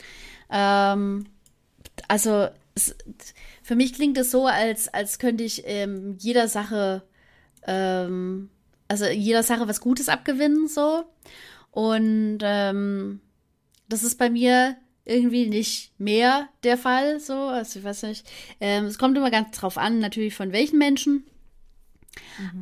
Ähm, 0.51 1.27
also 2.09 2.49
es, 2.75 2.97
für 3.63 3.77
mich 3.77 3.95
klingt 3.95 4.19
es 4.19 4.31
so, 4.31 4.47
als, 4.47 4.89
als 4.89 5.19
könnte 5.19 5.45
ich 5.45 5.63
ähm, 5.67 6.17
jeder 6.19 6.49
Sache, 6.49 7.03
ähm, 7.67 8.51
also 8.89 9.07
jeder 9.07 9.43
Sache 9.43 9.69
was 9.69 9.81
Gutes 9.81 10.09
abgewinnen, 10.09 10.69
so. 10.69 11.05
Und 11.71 12.39
ähm, 12.43 13.21
das 13.89 14.05
ist 14.05 14.19
bei 14.19 14.31
mir 14.31 14.77
irgendwie 15.05 15.47
nicht 15.47 15.93
mehr 15.99 16.49
der 16.63 16.79
Fall, 16.79 17.19
so. 17.21 17.35
Also 17.35 17.79
ich 17.79 17.85
weiß 17.85 18.05
nicht. 18.05 18.27
Ähm, 18.61 18.87
es 18.87 18.99
kommt 18.99 19.17
immer 19.17 19.31
ganz 19.31 19.57
drauf 19.57 19.79
an, 19.79 19.99
natürlich 19.99 20.35
von 20.35 20.53
welchen 20.53 20.79
Menschen. 20.79 21.25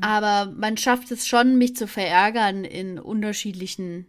Aber 0.00 0.52
man 0.52 0.76
schafft 0.76 1.11
es 1.11 1.26
schon, 1.26 1.58
mich 1.58 1.76
zu 1.76 1.86
verärgern 1.86 2.64
in 2.64 2.98
unterschiedlichen 2.98 4.06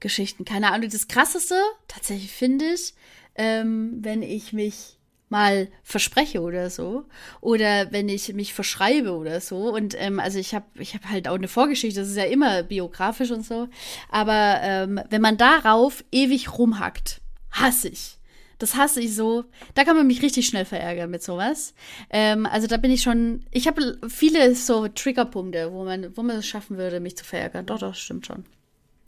Geschichten. 0.00 0.44
Keine 0.44 0.72
Ahnung. 0.72 0.88
Das 0.90 1.08
Krasseste, 1.08 1.60
tatsächlich 1.88 2.32
finde 2.32 2.72
ich, 2.72 2.94
ähm, 3.34 3.98
wenn 4.00 4.22
ich 4.22 4.52
mich 4.52 4.98
mal 5.32 5.68
verspreche 5.82 6.42
oder 6.42 6.68
so 6.68 7.06
oder 7.40 7.90
wenn 7.90 8.08
ich 8.10 8.34
mich 8.34 8.52
verschreibe 8.52 9.16
oder 9.16 9.40
so. 9.40 9.74
Und 9.74 9.96
ähm, 9.98 10.20
also 10.20 10.38
ich 10.38 10.54
habe 10.54 10.66
ich 10.78 10.94
habe 10.94 11.08
halt 11.08 11.26
auch 11.26 11.34
eine 11.34 11.48
Vorgeschichte 11.48 12.00
das 12.00 12.10
ist 12.10 12.16
ja 12.16 12.24
immer 12.24 12.62
biografisch 12.62 13.30
und 13.32 13.44
so. 13.44 13.68
Aber 14.10 14.60
ähm, 14.62 15.00
wenn 15.08 15.22
man 15.22 15.38
darauf 15.38 16.04
ewig 16.12 16.56
rumhackt 16.58 17.22
hasse 17.50 17.88
ich. 17.88 18.18
Das 18.58 18.76
hasse 18.76 19.00
ich 19.00 19.14
so. 19.14 19.44
Da 19.74 19.84
kann 19.84 19.96
man 19.96 20.06
mich 20.06 20.22
richtig 20.22 20.46
schnell 20.46 20.66
verärgern 20.66 21.10
mit 21.10 21.22
sowas. 21.22 21.74
Ähm, 22.10 22.46
also 22.46 22.66
da 22.68 22.76
bin 22.76 22.92
ich 22.92 23.02
schon 23.02 23.44
ich 23.50 23.66
habe 23.66 23.98
viele 24.08 24.54
so 24.54 24.86
Triggerpunkte 24.86 25.72
wo 25.72 25.84
man 25.84 26.14
wo 26.14 26.22
man 26.22 26.36
es 26.36 26.46
schaffen 26.46 26.76
würde 26.76 27.00
mich 27.00 27.16
zu 27.16 27.24
verärgern. 27.24 27.64
Doch 27.64 27.78
doch 27.78 27.94
stimmt 27.94 28.26
schon. 28.26 28.44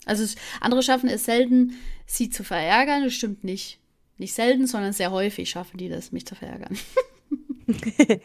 Also 0.07 0.25
andere 0.59 0.81
schaffen 0.81 1.07
es 1.07 1.25
selten 1.25 1.77
sie 2.07 2.31
zu 2.31 2.43
verärgern 2.43 3.03
das 3.03 3.13
stimmt 3.13 3.43
nicht 3.43 3.79
nicht 4.17 4.33
selten, 4.33 4.67
sondern 4.67 4.93
sehr 4.93 5.11
häufig 5.11 5.49
schaffen 5.49 5.77
die 5.77 5.89
das, 5.89 6.11
mich 6.11 6.25
zu 6.25 6.35
verärgern. 6.35 6.77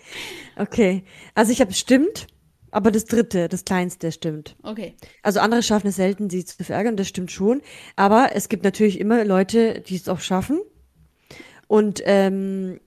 Okay. 0.56 1.04
Also 1.34 1.52
ich 1.52 1.60
habe 1.60 1.72
stimmt, 1.72 2.26
aber 2.70 2.90
das 2.90 3.04
dritte, 3.06 3.48
das 3.48 3.64
kleinste 3.64 4.12
stimmt. 4.12 4.56
Okay. 4.62 4.94
Also 5.22 5.40
andere 5.40 5.62
schaffen 5.62 5.88
es 5.88 5.96
selten, 5.96 6.30
sie 6.30 6.44
zu 6.44 6.62
verärgern, 6.62 6.96
das 6.96 7.08
stimmt 7.08 7.30
schon. 7.30 7.62
Aber 7.96 8.30
es 8.34 8.48
gibt 8.48 8.64
natürlich 8.64 9.00
immer 9.00 9.24
Leute, 9.24 9.80
die 9.80 9.96
es 9.96 10.08
auch 10.08 10.20
schaffen. 10.20 10.60
Und, 11.66 12.02
ähm, 12.04 12.80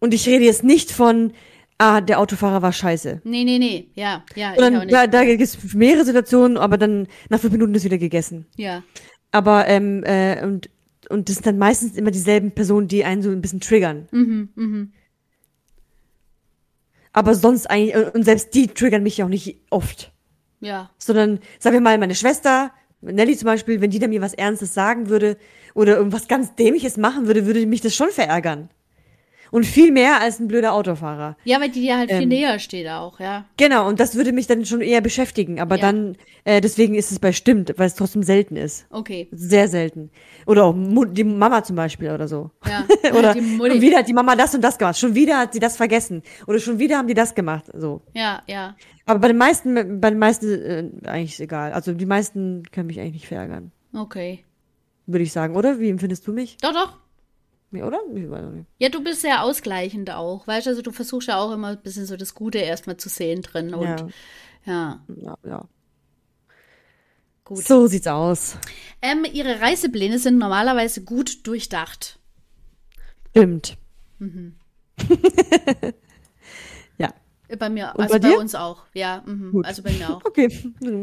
und 0.00 0.14
ich 0.14 0.26
rede 0.26 0.44
jetzt 0.44 0.64
nicht 0.64 0.90
von, 0.90 1.32
ah, 1.78 2.00
der 2.00 2.20
Autofahrer 2.20 2.62
war 2.62 2.72
scheiße. 2.72 3.20
Nee, 3.24 3.44
nee, 3.44 3.58
nee. 3.58 3.88
Ja, 3.94 4.24
ja, 4.34 4.52
ich 4.52 4.58
auch 4.58 4.64
Sondern 4.64 4.86
nicht. 4.86 4.94
da, 4.94 5.06
da 5.06 5.24
gibt 5.24 5.42
es 5.42 5.74
mehrere 5.74 6.04
Situationen, 6.04 6.56
aber 6.56 6.76
dann 6.76 7.06
nach 7.28 7.40
fünf 7.40 7.52
Minuten 7.52 7.74
ist 7.74 7.84
wieder 7.84 7.98
gegessen. 7.98 8.46
Ja. 8.56 8.82
Aber, 9.30 9.68
ähm, 9.68 10.02
äh, 10.04 10.42
und, 10.44 10.70
und 11.08 11.28
das 11.28 11.36
sind 11.36 11.46
dann 11.46 11.58
meistens 11.58 11.96
immer 11.96 12.10
dieselben 12.10 12.52
Personen, 12.52 12.88
die 12.88 13.04
einen 13.04 13.22
so 13.22 13.30
ein 13.30 13.40
bisschen 13.40 13.60
triggern. 13.60 14.08
Mhm, 14.10 14.92
Aber 17.12 17.34
sonst 17.34 17.68
eigentlich, 17.70 17.94
und- 18.14 18.24
selbst 18.24 18.54
die 18.54 18.68
triggern 18.68 19.02
mich 19.02 19.22
auch 19.22 19.28
nicht 19.28 19.60
oft. 19.70 20.12
Ja. 20.60 20.90
sondern 20.98 21.38
sagen 21.60 21.74
wir 21.74 21.80
mal 21.80 21.96
meine 21.98 22.16
Schwester, 22.16 22.72
Nelly 23.00 23.36
zum 23.36 23.46
Beispiel, 23.46 23.80
wenn 23.80 23.90
die 23.92 24.00
dann 24.00 24.10
mir 24.10 24.20
was 24.20 24.34
Ernstes 24.34 24.74
sagen 24.74 25.08
würde 25.08 25.36
oder 25.72 25.96
irgendwas 25.96 26.26
ganz 26.26 26.56
Dämliches 26.56 26.96
machen 26.96 27.28
würde, 27.28 27.46
würde 27.46 27.64
mich 27.64 27.80
das 27.80 27.94
schon 27.94 28.10
verärgern. 28.10 28.68
Und 29.50 29.64
viel 29.64 29.90
mehr 29.92 30.20
als 30.20 30.40
ein 30.40 30.48
blöder 30.48 30.72
Autofahrer. 30.74 31.36
Ja, 31.44 31.60
weil 31.60 31.70
die 31.70 31.80
dir 31.80 31.96
halt 31.98 32.10
viel 32.10 32.22
Ähm. 32.22 32.28
näher 32.28 32.58
steht 32.58 32.88
auch, 32.88 33.18
ja. 33.20 33.44
Genau, 33.56 33.88
und 33.88 33.98
das 34.00 34.14
würde 34.14 34.32
mich 34.32 34.46
dann 34.46 34.64
schon 34.64 34.80
eher 34.80 35.00
beschäftigen. 35.00 35.60
Aber 35.60 35.76
Ja. 35.76 35.82
dann, 35.82 36.16
äh, 36.44 36.60
deswegen 36.60 36.94
ist 36.94 37.10
es 37.12 37.18
bei 37.18 37.32
stimmt, 37.32 37.72
weil 37.76 37.86
es 37.86 37.94
trotzdem 37.94 38.22
selten 38.22 38.56
ist. 38.56 38.86
Okay. 38.90 39.28
Sehr 39.32 39.68
selten. 39.68 40.10
Oder 40.46 40.64
auch 40.64 40.74
die 41.12 41.24
Mama 41.24 41.62
zum 41.64 41.76
Beispiel 41.76 42.10
oder 42.10 42.28
so. 42.28 42.50
Ja. 42.66 42.84
oder 43.18 43.32
schon 43.34 43.80
wieder 43.80 43.98
hat 43.98 44.08
die 44.08 44.12
Mama 44.14 44.36
das 44.36 44.54
und 44.54 44.62
das 44.62 44.76
gemacht. 44.78 44.98
Schon 44.98 45.14
wieder 45.14 45.38
hat 45.38 45.52
sie 45.52 45.60
das 45.60 45.76
vergessen. 45.76 46.22
Oder 46.46 46.58
schon 46.58 46.78
wieder 46.78 46.98
haben 46.98 47.08
die 47.08 47.14
das 47.14 47.34
gemacht. 47.34 47.66
So. 47.74 48.02
Ja, 48.14 48.42
ja. 48.46 48.76
Aber 49.06 49.20
bei 49.20 49.28
den 49.28 49.38
meisten, 49.38 50.00
bei 50.00 50.10
den 50.10 50.18
meisten 50.18 50.46
äh, 50.48 51.08
eigentlich 51.08 51.32
ist 51.32 51.40
egal. 51.40 51.72
Also 51.72 51.94
die 51.94 52.06
meisten 52.06 52.64
können 52.72 52.86
mich 52.88 53.00
eigentlich 53.00 53.14
nicht 53.14 53.28
verärgern. 53.28 53.72
Okay. 53.94 54.44
Würde 55.06 55.22
ich 55.22 55.32
sagen, 55.32 55.56
oder? 55.56 55.80
Wie 55.80 55.88
empfindest 55.88 56.26
du 56.26 56.32
mich? 56.32 56.58
Doch, 56.60 56.72
doch. 56.74 56.98
Ja, 57.70 57.86
oder? 57.86 58.00
Ja, 58.78 58.88
du 58.88 59.02
bist 59.04 59.20
sehr 59.20 59.42
ausgleichend 59.42 60.10
auch. 60.10 60.46
Weißt 60.46 60.66
du, 60.66 60.70
also 60.70 60.82
du 60.82 60.90
versuchst 60.90 61.28
ja 61.28 61.38
auch 61.38 61.52
immer 61.52 61.68
ein 61.68 61.82
bisschen 61.82 62.06
so 62.06 62.16
das 62.16 62.34
Gute 62.34 62.58
erstmal 62.58 62.96
zu 62.96 63.08
sehen 63.08 63.42
drin. 63.42 63.74
Und 63.74 63.84
Ja. 63.84 64.08
ja, 64.64 65.04
Ja, 65.16 65.38
ja. 65.44 65.68
gut. 67.44 67.64
So 67.64 67.86
sieht's 67.86 68.06
aus. 68.06 68.56
Ähm, 69.02 69.26
ihre 69.30 69.60
Reisepläne 69.60 70.18
sind 70.18 70.38
normalerweise 70.38 71.02
gut 71.04 71.46
durchdacht. 71.46 72.18
Stimmt. 73.30 73.76
Mhm. 74.18 74.54
ja. 77.48 77.56
Bei 77.56 77.70
mir, 77.70 77.92
Und 77.94 78.04
also 78.04 78.18
bei 78.18 78.30
bei, 78.30 78.38
uns 78.38 78.54
auch. 78.54 78.84
Ja, 78.94 79.22
mhm. 79.26 79.62
Also 79.64 79.82
bei 79.82 79.92
mir 79.92 80.10
auch. 80.10 80.24
Okay. 80.24 80.48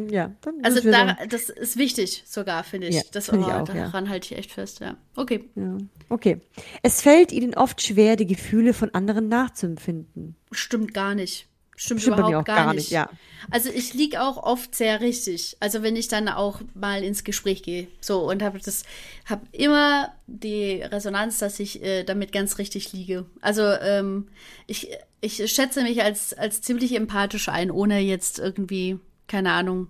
Ja. 0.09 0.31
Also 0.63 0.89
da, 0.89 1.17
das 1.29 1.49
ist 1.49 1.77
wichtig 1.77 2.23
sogar, 2.25 2.63
finde 2.63 2.87
ich. 2.87 2.95
Ja, 2.95 3.01
das, 3.11 3.29
finde 3.29 3.41
ich 3.41 3.47
oh, 3.47 3.57
auch, 3.57 3.67
ja. 3.69 3.85
daran 3.85 4.09
halte 4.09 4.33
ich 4.33 4.37
echt 4.37 4.51
fest, 4.51 4.79
ja. 4.79 4.97
Okay, 5.15 5.49
ja. 5.55 5.77
Okay. 6.09 6.41
Es 6.83 7.01
fällt 7.01 7.31
ihnen 7.31 7.55
oft 7.55 7.81
schwer, 7.81 8.15
die 8.15 8.27
Gefühle 8.27 8.73
von 8.73 8.93
anderen 8.93 9.27
nachzuempfinden. 9.27 10.35
stimmt 10.51 10.93
gar 10.93 11.15
nicht. 11.15 11.47
Stimmt, 11.76 12.01
Stimmt 12.01 12.17
bei 12.17 12.21
überhaupt 12.21 12.32
mir 12.32 12.39
auch 12.39 12.45
gar, 12.45 12.65
gar 12.65 12.73
nicht. 12.73 12.84
nicht, 12.84 12.91
ja. 12.91 13.09
Also 13.51 13.69
ich 13.69 13.93
lieg 13.93 14.17
auch 14.17 14.38
oft 14.38 14.73
sehr 14.73 15.01
richtig. 15.01 15.57
Also 15.59 15.84
wenn 15.84 15.95
ich 15.95 16.07
dann 16.07 16.30
auch 16.30 16.61
mal 16.73 17.03
ins 17.03 17.23
Gespräch 17.23 17.63
gehe, 17.63 17.88
so 17.99 18.30
und 18.30 18.41
habe 18.41 18.59
das, 18.59 18.84
habe 19.26 19.45
immer 19.51 20.13
die 20.28 20.82
Resonanz, 20.82 21.39
dass 21.39 21.59
ich 21.59 21.84
äh, 21.84 22.03
damit 22.03 22.32
ganz 22.32 22.57
richtig 22.57 22.93
liege. 22.93 23.26
Also 23.41 23.63
ähm, 23.63 24.30
ich, 24.67 24.89
ich 25.21 25.51
schätze 25.51 25.84
mich 25.84 26.01
als 26.01 26.34
als 26.34 26.61
ziemlich 26.61 26.95
empathisch 26.95 27.49
ein, 27.49 27.71
ohne 27.71 27.99
jetzt 27.99 28.39
irgendwie 28.39 28.99
keine 29.28 29.51
Ahnung. 29.51 29.88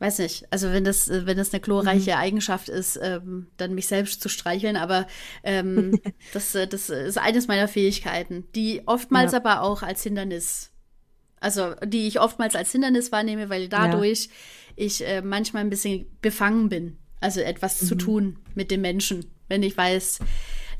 Weiß 0.00 0.18
nicht, 0.20 0.44
also 0.52 0.70
wenn 0.72 0.84
das, 0.84 1.08
äh, 1.08 1.26
wenn 1.26 1.36
das 1.36 1.52
eine 1.52 1.60
glorreiche 1.60 2.12
Mhm. 2.12 2.16
Eigenschaft 2.18 2.68
ist, 2.68 2.98
ähm, 3.02 3.48
dann 3.56 3.74
mich 3.74 3.86
selbst 3.88 4.20
zu 4.20 4.28
streicheln, 4.28 4.76
aber 4.76 5.06
ähm, 5.42 5.98
das, 6.32 6.54
äh, 6.54 6.66
das 6.68 6.88
ist 6.88 7.18
eines 7.18 7.48
meiner 7.48 7.66
Fähigkeiten, 7.68 8.44
die 8.54 8.82
oftmals 8.86 9.32
Ja. 9.32 9.38
aber 9.38 9.62
auch 9.62 9.82
als 9.82 10.02
Hindernis 10.02 10.70
also 11.40 11.76
die 11.86 12.08
ich 12.08 12.18
oftmals 12.18 12.56
als 12.56 12.72
Hindernis 12.72 13.12
wahrnehme, 13.12 13.48
weil 13.48 13.68
dadurch 13.68 14.28
ich 14.74 15.06
äh, 15.06 15.22
manchmal 15.22 15.62
ein 15.62 15.70
bisschen 15.70 16.06
befangen 16.20 16.68
bin. 16.68 16.98
Also 17.20 17.40
etwas 17.40 17.78
zu 17.78 17.94
tun 17.94 18.38
mit 18.56 18.72
dem 18.72 18.80
Menschen. 18.80 19.24
Wenn 19.46 19.62
ich 19.62 19.76
weiß, 19.76 20.18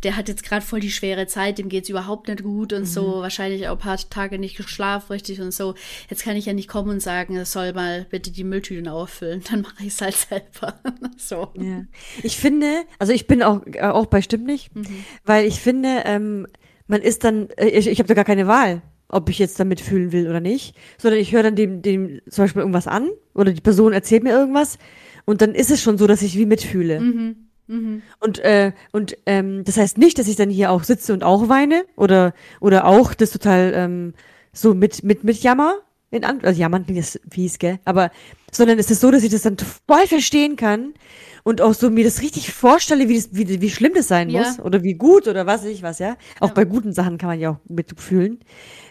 der 0.02 0.16
hat 0.16 0.28
jetzt 0.28 0.44
gerade 0.44 0.64
voll 0.64 0.80
die 0.80 0.90
schwere 0.90 1.26
Zeit, 1.26 1.58
dem 1.58 1.68
geht's 1.68 1.88
überhaupt 1.88 2.28
nicht 2.28 2.42
gut 2.42 2.72
und 2.72 2.86
so, 2.86 3.20
wahrscheinlich 3.20 3.68
auch 3.68 3.72
ein 3.72 3.78
paar 3.78 3.96
Tage 3.96 4.38
nicht 4.38 4.56
geschlafen 4.56 5.12
richtig 5.12 5.40
und 5.40 5.52
so. 5.52 5.74
Jetzt 6.08 6.22
kann 6.22 6.36
ich 6.36 6.46
ja 6.46 6.52
nicht 6.52 6.68
kommen 6.68 6.90
und 6.90 7.00
sagen, 7.00 7.36
er 7.36 7.46
soll 7.46 7.72
mal 7.72 8.06
bitte 8.08 8.30
die 8.30 8.44
Mülltüten 8.44 8.88
auffüllen. 8.88 9.42
Dann 9.50 9.62
mache 9.62 9.80
ich 9.80 9.88
es 9.88 10.00
halt 10.00 10.14
selber. 10.14 10.80
so. 11.16 11.52
Ja. 11.54 11.84
Ich 12.22 12.36
finde, 12.36 12.84
also 12.98 13.12
ich 13.12 13.26
bin 13.26 13.42
auch, 13.42 13.62
äh, 13.66 13.80
auch 13.80 14.06
bei 14.06 14.22
Stimmt 14.22 14.46
nicht, 14.46 14.70
weil 15.24 15.46
ich 15.46 15.60
finde, 15.60 16.02
ähm, 16.04 16.46
man 16.86 17.02
ist 17.02 17.24
dann, 17.24 17.48
äh, 17.56 17.68
ich, 17.68 17.86
ich 17.86 17.98
habe 17.98 18.08
da 18.08 18.14
gar 18.14 18.24
keine 18.24 18.46
Wahl, 18.46 18.82
ob 19.08 19.28
ich 19.30 19.38
jetzt 19.38 19.58
damit 19.58 19.80
fühlen 19.80 20.12
will 20.12 20.28
oder 20.28 20.40
nicht, 20.40 20.74
sondern 20.98 21.20
ich 21.20 21.32
höre 21.32 21.42
dann 21.42 21.56
dem, 21.56 21.82
dem 21.82 22.20
zum 22.28 22.44
Beispiel 22.44 22.60
irgendwas 22.60 22.86
an 22.86 23.08
oder 23.34 23.52
die 23.52 23.60
Person 23.60 23.92
erzählt 23.92 24.22
mir 24.22 24.32
irgendwas 24.32 24.78
und 25.24 25.40
dann 25.40 25.54
ist 25.54 25.70
es 25.70 25.80
schon 25.80 25.98
so, 25.98 26.06
dass 26.06 26.22
ich 26.22 26.36
wie 26.36 26.46
mitfühle. 26.46 27.00
Und, 28.20 28.38
äh, 28.38 28.72
und 28.92 29.16
ähm, 29.26 29.62
das 29.64 29.76
heißt 29.76 29.98
nicht, 29.98 30.18
dass 30.18 30.26
ich 30.28 30.36
dann 30.36 30.50
hier 30.50 30.70
auch 30.70 30.84
sitze 30.84 31.12
und 31.12 31.22
auch 31.22 31.48
weine 31.48 31.84
oder, 31.96 32.32
oder 32.60 32.86
auch 32.86 33.14
das 33.14 33.30
total 33.30 33.72
ähm, 33.74 34.14
so 34.52 34.74
mit, 34.74 35.02
mit, 35.04 35.22
mit 35.24 35.42
Jammer, 35.42 35.74
in 36.10 36.24
An 36.24 36.40
also 36.42 36.58
jammern 36.58 36.84
klingt 36.84 36.96
jetzt 36.98 37.20
fies, 37.30 37.58
gell? 37.58 37.78
Aber, 37.84 38.10
sondern 38.50 38.78
es 38.78 38.90
ist 38.90 39.00
so, 39.00 39.10
dass 39.10 39.22
ich 39.22 39.30
das 39.30 39.42
dann 39.42 39.58
voll 39.86 40.06
verstehen 40.06 40.56
kann 40.56 40.94
und 41.44 41.60
auch 41.60 41.74
so 41.74 41.90
mir 41.90 42.04
das 42.04 42.22
richtig 42.22 42.50
vorstelle, 42.52 43.08
wie, 43.08 43.16
das, 43.16 43.28
wie, 43.32 43.60
wie 43.60 43.70
schlimm 43.70 43.92
das 43.94 44.08
sein 44.08 44.30
Ja. 44.30 44.40
muss 44.40 44.58
oder 44.60 44.82
wie 44.82 44.94
gut 44.94 45.28
oder 45.28 45.44
was 45.44 45.62
weiß 45.62 45.68
ich 45.70 45.82
was, 45.82 45.98
ja. 45.98 46.16
Auch 46.40 46.52
bei 46.52 46.64
guten 46.64 46.92
Sachen 46.94 47.18
kann 47.18 47.28
man 47.28 47.38
ja 47.40 47.50
auch 47.50 47.58
mitfühlen 47.68 48.38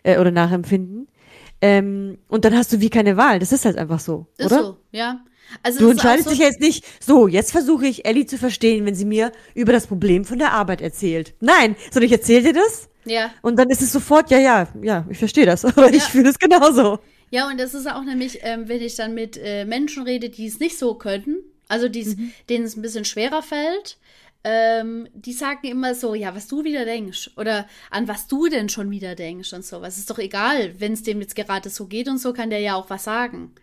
äh, 0.04 0.20
oder 0.20 0.30
nachempfinden. 0.30 1.08
Ähm, 1.60 2.20
und 2.28 2.46
dann 2.46 2.56
hast 2.56 2.72
du 2.72 2.82
wie 2.82 2.92
keine 2.92 3.18
Wahl. 3.18 3.40
Das 3.40 3.52
ist 3.52 3.66
halt 3.66 3.78
einfach 3.78 4.00
so, 4.00 4.28
Ist 4.38 4.46
oder? 4.52 4.64
so, 4.64 4.78
ja. 4.92 5.22
Also 5.64 5.80
Du 5.80 5.90
entscheidest 5.90 6.26
so, 6.26 6.32
dich 6.32 6.40
jetzt 6.40 6.60
nicht, 6.60 6.86
so, 7.00 7.28
jetzt 7.28 7.52
versuche 7.52 7.88
ich 7.88 8.06
Ellie 8.06 8.26
zu 8.26 8.38
verstehen, 8.38 8.86
wenn 8.86 8.96
sie 8.96 9.06
mir 9.06 9.32
über 9.56 9.72
das 9.74 9.88
Problem 9.88 10.26
von 10.26 10.40
der 10.40 10.52
Arbeit 10.52 10.82
erzählt. 10.82 11.34
Nein, 11.40 11.76
sondern 11.92 12.04
ich 12.04 12.12
erzähle 12.12 12.52
dir 12.52 12.54
das 12.54 12.90
Ja. 13.06 13.32
Und 13.42 13.58
dann 13.58 13.70
ist 13.70 13.82
es 13.82 13.92
sofort, 13.92 14.30
ja, 14.32 14.40
ja, 14.40 14.68
ja, 14.82 15.06
ich 15.10 15.18
verstehe 15.18 15.46
das, 15.46 15.66
aber 15.66 15.94
ich 15.94 16.04
fühle 16.04 16.30
es 16.30 16.40
genauso. 16.40 17.00
Ja, 17.30 17.48
und 17.50 17.60
das 17.60 17.74
ist 17.74 17.88
auch 17.88 18.04
nämlich, 18.04 18.40
ähm, 18.44 18.68
wenn 18.70 18.82
ich 18.82 18.96
dann 18.96 19.14
mit 19.14 19.38
äh, 19.38 19.66
Menschen 19.66 20.04
rede, 20.04 20.30
die 20.30 20.48
es 20.48 20.60
nicht 20.60 20.78
so 20.78 20.96
können, 20.96 21.38
also 21.68 21.88
Mhm. 21.88 22.32
denen 22.50 22.66
es 22.66 22.78
ein 22.78 22.82
bisschen 22.82 23.06
schwerer 23.06 23.44
fällt, 23.44 23.98
ähm, 24.44 25.10
die 25.14 25.34
sagen 25.34 25.68
immer 25.68 25.94
so, 25.96 26.16
ja, 26.16 26.34
was 26.36 26.48
du 26.48 26.64
wieder 26.64 26.86
denkst 26.86 27.32
oder 27.36 27.68
an 27.92 28.08
was 28.08 28.28
du 28.28 28.48
denn 28.48 28.70
schon 28.70 28.92
wieder 28.92 29.16
denkst 29.16 29.52
und 29.52 29.66
so. 29.66 29.82
Was 29.82 29.98
ist 29.98 30.10
doch 30.10 30.20
egal, 30.20 30.76
wenn 30.80 30.94
es 30.94 31.04
dem 31.04 31.20
jetzt 31.20 31.36
gerade 31.36 31.70
so 31.70 31.88
geht 31.88 32.08
und 32.08 32.18
so, 32.20 32.32
kann 32.34 32.50
der 32.50 32.60
ja 32.60 32.76
auch 32.76 32.90
was 32.90 33.04
sagen. 33.04 33.54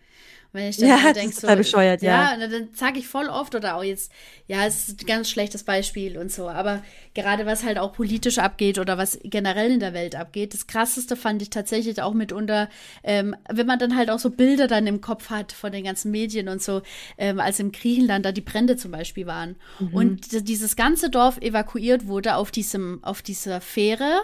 Und 0.55 0.61
Wenn 0.61 0.69
ich 0.69 0.77
dann 0.79 0.87
Ja, 0.89 0.97
immer 0.99 1.13
das 1.13 1.25
ist 1.25 1.41
total 1.41 1.57
bescheuert, 1.57 2.01
ja. 2.01 2.31
Ja, 2.31 2.37
dann, 2.37 2.51
dann 2.51 2.69
sage 2.73 2.99
ich 2.99 3.07
voll 3.07 3.27
oft 3.27 3.55
oder 3.55 3.75
auch 3.75 3.83
jetzt, 3.83 4.11
ja, 4.47 4.65
es 4.65 4.87
ist 4.87 5.01
ein 5.01 5.05
ganz 5.05 5.29
schlechtes 5.29 5.63
Beispiel 5.63 6.17
und 6.17 6.31
so, 6.31 6.47
aber 6.49 6.81
gerade 7.13 7.45
was 7.45 7.63
halt 7.63 7.77
auch 7.77 7.93
politisch 7.93 8.37
abgeht 8.37 8.79
oder 8.79 8.97
was 8.97 9.19
generell 9.23 9.71
in 9.71 9.79
der 9.79 9.93
Welt 9.93 10.15
abgeht, 10.15 10.53
das 10.53 10.67
krasseste 10.67 11.15
fand 11.15 11.41
ich 11.41 11.49
tatsächlich 11.49 12.01
auch 12.01 12.13
mitunter, 12.13 12.69
ähm, 13.03 13.35
wenn 13.51 13.67
man 13.67 13.79
dann 13.79 13.95
halt 13.97 14.09
auch 14.09 14.19
so 14.19 14.29
Bilder 14.29 14.67
dann 14.67 14.87
im 14.87 15.01
Kopf 15.01 15.29
hat 15.29 15.51
von 15.51 15.71
den 15.71 15.83
ganzen 15.83 16.11
Medien 16.11 16.47
und 16.47 16.61
so, 16.61 16.81
ähm, 17.17 17.39
als 17.39 17.59
im 17.59 17.71
Griechenland 17.71 18.25
da 18.25 18.31
die 18.31 18.41
Brände 18.41 18.77
zum 18.77 18.91
Beispiel 18.91 19.25
waren. 19.25 19.55
Und 19.91 20.31
d- 20.31 20.41
dieses 20.41 20.75
ganze 20.75 21.09
Dorf 21.09 21.37
evakuiert 21.41 22.07
wurde 22.07 22.35
auf 22.35 22.51
diesem, 22.51 23.03
auf 23.03 23.21
dieser 23.21 23.61
Fähre. 23.61 24.21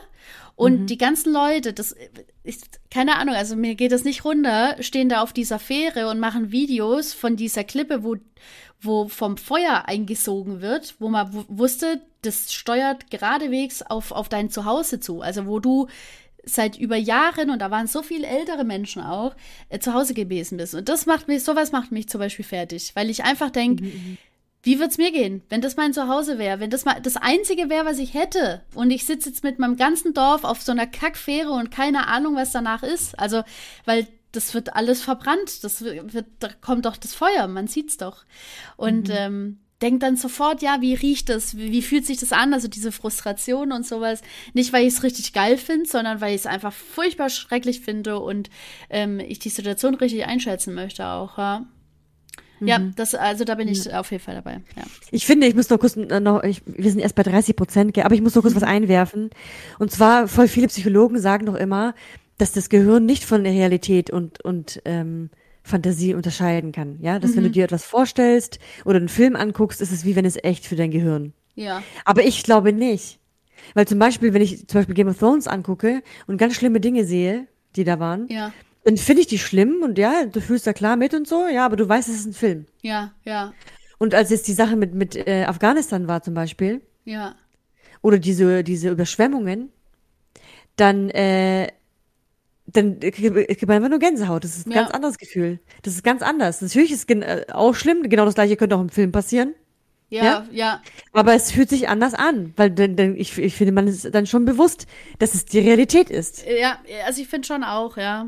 Und 0.55 0.87
die 0.87 0.97
ganzen 0.97 1.33
Leute, 1.33 1.73
das 1.73 1.95
ist, 2.43 2.79
keine 2.89 3.17
Ahnung, 3.17 3.35
also 3.35 3.55
mir 3.55 3.75
geht 3.75 3.91
das 3.91 4.03
nicht 4.03 4.25
runter, 4.25 4.75
stehen 4.79 5.09
da 5.09 5.21
auf 5.21 5.33
dieser 5.33 5.59
Fähre 5.59 6.09
und 6.09 6.19
machen 6.19 6.51
Videos 6.51 7.13
von 7.13 7.35
dieser 7.35 7.63
Klippe, 7.63 8.03
wo, 8.03 8.15
wo 8.79 9.07
vom 9.07 9.37
Feuer 9.37 9.83
eingesogen 9.85 10.61
wird, 10.61 10.95
wo 10.99 11.09
man 11.09 11.33
wu- 11.33 11.45
wusste, 11.47 12.01
das 12.23 12.53
steuert 12.53 13.11
geradewegs 13.11 13.81
auf, 13.83 14.11
auf 14.11 14.27
dein 14.29 14.49
Zuhause 14.49 14.99
zu. 14.99 15.21
Also 15.21 15.45
wo 15.45 15.59
du 15.59 15.87
seit 16.43 16.77
über 16.77 16.95
Jahren, 16.95 17.51
und 17.51 17.59
da 17.59 17.69
waren 17.69 17.85
so 17.85 18.01
viele 18.01 18.25
ältere 18.25 18.63
Menschen 18.63 19.03
auch, 19.03 19.35
äh, 19.69 19.77
zu 19.77 19.93
Hause 19.93 20.15
gewesen 20.15 20.57
bist. 20.57 20.73
Und 20.73 20.89
das 20.89 21.05
macht 21.05 21.27
mich, 21.27 21.43
sowas 21.43 21.71
macht 21.71 21.91
mich 21.91 22.09
zum 22.09 22.19
Beispiel 22.19 22.45
fertig, 22.45 22.91
weil 22.95 23.11
ich 23.11 23.23
einfach 23.23 23.51
denke, 23.51 23.85
wie 24.63 24.79
wird's 24.79 24.97
mir 24.97 25.11
gehen, 25.11 25.41
wenn 25.49 25.61
das 25.61 25.75
mein 25.75 25.93
Zuhause 25.93 26.37
wäre, 26.37 26.59
wenn 26.59 26.69
das 26.69 26.85
mal 26.85 27.01
das 27.01 27.17
einzige 27.17 27.69
wäre, 27.69 27.85
was 27.85 27.99
ich 27.99 28.13
hätte 28.13 28.61
und 28.75 28.91
ich 28.91 29.05
sitze 29.05 29.29
jetzt 29.29 29.43
mit 29.43 29.59
meinem 29.59 29.77
ganzen 29.77 30.13
Dorf 30.13 30.43
auf 30.43 30.61
so 30.61 30.71
einer 30.71 30.87
Kackfähre 30.87 31.51
und 31.51 31.71
keine 31.71 32.07
Ahnung, 32.07 32.35
was 32.35 32.51
danach 32.51 32.83
ist. 32.83 33.17
Also, 33.17 33.43
weil 33.85 34.07
das 34.31 34.53
wird 34.53 34.75
alles 34.75 35.01
verbrannt, 35.01 35.63
das 35.63 35.83
wird, 35.83 36.27
da 36.39 36.49
kommt 36.61 36.85
doch 36.85 36.97
das 36.97 37.13
Feuer, 37.13 37.47
man 37.47 37.67
sieht's 37.67 37.97
doch. 37.97 38.23
Und 38.77 39.09
ähm, 39.09 39.59
denkt 39.81 40.03
dann 40.03 40.15
sofort, 40.15 40.61
ja, 40.61 40.79
wie 40.79 40.93
riecht 40.93 41.29
das, 41.29 41.57
wie, 41.57 41.71
wie 41.71 41.81
fühlt 41.81 42.05
sich 42.05 42.19
das 42.19 42.31
an, 42.31 42.53
also 42.53 42.67
diese 42.67 42.91
Frustration 42.91 43.71
und 43.71 43.85
sowas. 43.85 44.21
Nicht, 44.53 44.71
weil 44.73 44.85
ich 44.85 44.93
es 44.93 45.03
richtig 45.03 45.33
geil 45.33 45.57
finde, 45.57 45.89
sondern 45.89 46.21
weil 46.21 46.35
ich 46.35 46.41
es 46.41 46.47
einfach 46.47 46.73
furchtbar 46.73 47.29
schrecklich 47.29 47.81
finde 47.81 48.19
und 48.19 48.49
ähm, 48.89 49.19
ich 49.19 49.39
die 49.39 49.49
Situation 49.49 49.95
richtig 49.95 50.25
einschätzen 50.25 50.73
möchte 50.73 51.07
auch, 51.07 51.37
ja. 51.37 51.65
Ja, 52.67 52.79
das, 52.95 53.15
also 53.15 53.43
da 53.43 53.55
bin 53.55 53.67
ich 53.67 53.93
auf 53.93 54.11
jeden 54.11 54.23
Fall 54.23 54.35
dabei. 54.35 54.61
Ja. 54.75 54.83
Ich 55.11 55.25
finde, 55.25 55.47
ich 55.47 55.55
muss 55.55 55.69
noch 55.69 55.79
kurz 55.79 55.95
äh, 55.97 56.19
noch, 56.19 56.43
ich, 56.43 56.61
wir 56.65 56.89
sind 56.89 56.99
erst 56.99 57.15
bei 57.15 57.23
30 57.23 57.55
Prozent, 57.55 57.97
aber 57.97 58.13
ich 58.15 58.21
muss 58.21 58.35
noch 58.35 58.41
kurz 58.41 58.55
was 58.55 58.63
einwerfen. 58.63 59.29
Und 59.79 59.91
zwar, 59.91 60.27
voll 60.27 60.47
viele 60.47 60.67
Psychologen 60.67 61.19
sagen 61.19 61.45
doch 61.45 61.55
immer, 61.55 61.95
dass 62.37 62.51
das 62.51 62.69
Gehirn 62.69 63.05
nicht 63.05 63.23
von 63.23 63.43
der 63.43 63.53
Realität 63.53 64.09
und, 64.09 64.43
und 64.43 64.81
ähm, 64.85 65.29
Fantasie 65.63 66.15
unterscheiden 66.15 66.71
kann. 66.71 66.97
Ja, 67.01 67.19
dass 67.19 67.35
wenn 67.35 67.43
du 67.43 67.51
dir 67.51 67.65
etwas 67.65 67.83
vorstellst 67.83 68.59
oder 68.83 68.97
einen 68.97 69.09
Film 69.09 69.35
anguckst, 69.35 69.81
ist 69.81 69.91
es 69.91 70.05
wie 70.05 70.15
wenn 70.15 70.25
es 70.25 70.37
echt 70.43 70.65
für 70.65 70.75
dein 70.75 70.91
Gehirn. 70.91 71.33
Ja. 71.55 71.83
Aber 72.05 72.23
ich 72.23 72.43
glaube 72.43 72.73
nicht. 72.73 73.19
Weil 73.75 73.87
zum 73.87 73.99
Beispiel, 73.99 74.33
wenn 74.33 74.41
ich 74.41 74.67
zum 74.67 74.79
Beispiel 74.79 74.95
Game 74.95 75.07
of 75.07 75.19
Thrones 75.19 75.47
angucke 75.47 76.01
und 76.27 76.37
ganz 76.37 76.55
schlimme 76.55 76.79
Dinge 76.79 77.05
sehe, 77.05 77.47
die 77.75 77.83
da 77.83 77.99
waren, 77.99 78.27
Ja. 78.29 78.51
Dann 78.83 78.97
finde 78.97 79.21
ich 79.21 79.27
die 79.27 79.37
schlimm 79.39 79.81
und 79.83 79.97
ja, 79.97 80.25
du 80.25 80.41
fühlst 80.41 80.67
da 80.67 80.73
klar 80.73 80.95
mit 80.95 81.13
und 81.13 81.27
so, 81.27 81.47
ja, 81.47 81.65
aber 81.65 81.75
du 81.75 81.87
weißt, 81.87 82.09
es 82.09 82.15
ist 82.15 82.25
ein 82.27 82.33
Film. 82.33 82.65
Ja, 82.81 83.13
ja, 83.23 83.53
Und 83.99 84.13
als 84.15 84.29
jetzt 84.31 84.47
die 84.47 84.53
Sache 84.53 84.75
mit, 84.75 84.93
mit 84.95 85.15
äh, 85.15 85.45
Afghanistan 85.45 86.07
war 86.07 86.23
zum 86.23 86.33
Beispiel, 86.33 86.81
ja. 87.05 87.35
oder 88.01 88.19
diese, 88.19 88.63
diese 88.63 88.89
Überschwemmungen, 88.89 89.71
dann, 90.75 91.09
äh, 91.09 91.67
dann 92.67 92.99
kriegt 92.99 93.17
kriegt 93.17 93.67
man 93.67 93.77
einfach 93.77 93.89
nur 93.89 93.99
Gänsehaut. 93.99 94.43
Das 94.43 94.57
ist 94.57 94.67
ein 94.67 94.71
Ja. 94.71 94.81
ganz 94.83 94.91
anderes 94.91 95.17
Gefühl. 95.17 95.59
Das 95.83 95.93
ist 95.95 96.03
ganz 96.03 96.21
anders. 96.21 96.61
Natürlich 96.61 96.91
ist 96.91 97.09
es 97.09 97.15
äh, 97.21 97.45
auch 97.51 97.73
schlimm, 97.75 98.03
genau 98.09 98.25
das 98.25 98.35
gleiche 98.35 98.55
könnte 98.57 98.75
auch 98.77 98.81
im 98.81 98.89
Film 98.89 99.11
passieren, 99.11 99.53
Ja, 100.09 100.23
Ja? 100.25 100.47
ja, 100.51 100.81
aber 101.13 101.33
es 101.35 101.51
fühlt 101.51 101.69
sich 101.69 101.89
anders 101.89 102.13
an, 102.13 102.53
weil 102.57 102.71
denn, 102.71 102.95
denn 102.97 103.15
ich, 103.17 103.37
ich 103.37 103.55
finde, 103.55 103.73
man 103.73 103.87
ist 103.87 104.13
dann 104.13 104.27
schon 104.27 104.45
bewusst, 104.45 104.87
dass 105.19 105.33
es 105.35 105.45
die 105.45 105.59
Realität 105.59 106.09
ist. 106.09 106.45
ja, 106.47 106.79
also 107.05 107.21
ich 107.21 107.27
finde 107.27 107.47
schon 107.47 107.63
auch, 107.63 107.97
ja. 107.97 108.27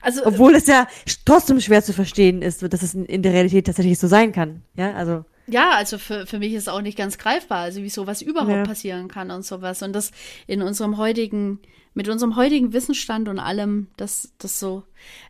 Also, 0.00 0.24
Obwohl 0.26 0.54
es 0.54 0.66
ja 0.66 0.86
trotzdem 1.24 1.60
schwer 1.60 1.82
zu 1.82 1.92
verstehen 1.92 2.42
ist, 2.42 2.62
dass 2.62 2.82
es 2.82 2.94
in, 2.94 3.22
der 3.22 3.32
Realität 3.32 3.66
tatsächlich 3.66 3.98
so 3.98 4.06
sein 4.06 4.32
kann. 4.32 4.62
Ja, 4.76 4.92
also. 4.94 5.24
ja, 5.46 5.70
also 5.72 5.98
für, 5.98 6.26
für 6.26 6.38
mich 6.38 6.52
ist 6.52 6.68
auch 6.68 6.80
nicht 6.82 6.98
ganz 6.98 7.18
greifbar, 7.18 7.58
also 7.58 7.82
wie 7.82 7.88
sowas 7.90 8.22
überhaupt 8.22 8.50
Ja. 8.50 8.62
passieren 8.64 9.08
kann 9.08 9.30
und 9.30 9.44
sowas. 9.44 9.82
Und 9.82 9.92
das 9.92 10.10
in 10.46 10.62
unserem 10.62 10.96
heutigen, 10.98 11.60
mit 11.94 12.08
unserem 12.08 12.36
heutigen 12.36 12.72
Wissensstand 12.72 13.28
und 13.28 13.38
allem, 13.38 13.88
das, 13.96 14.32
das 14.38 14.58
so, 14.58 14.82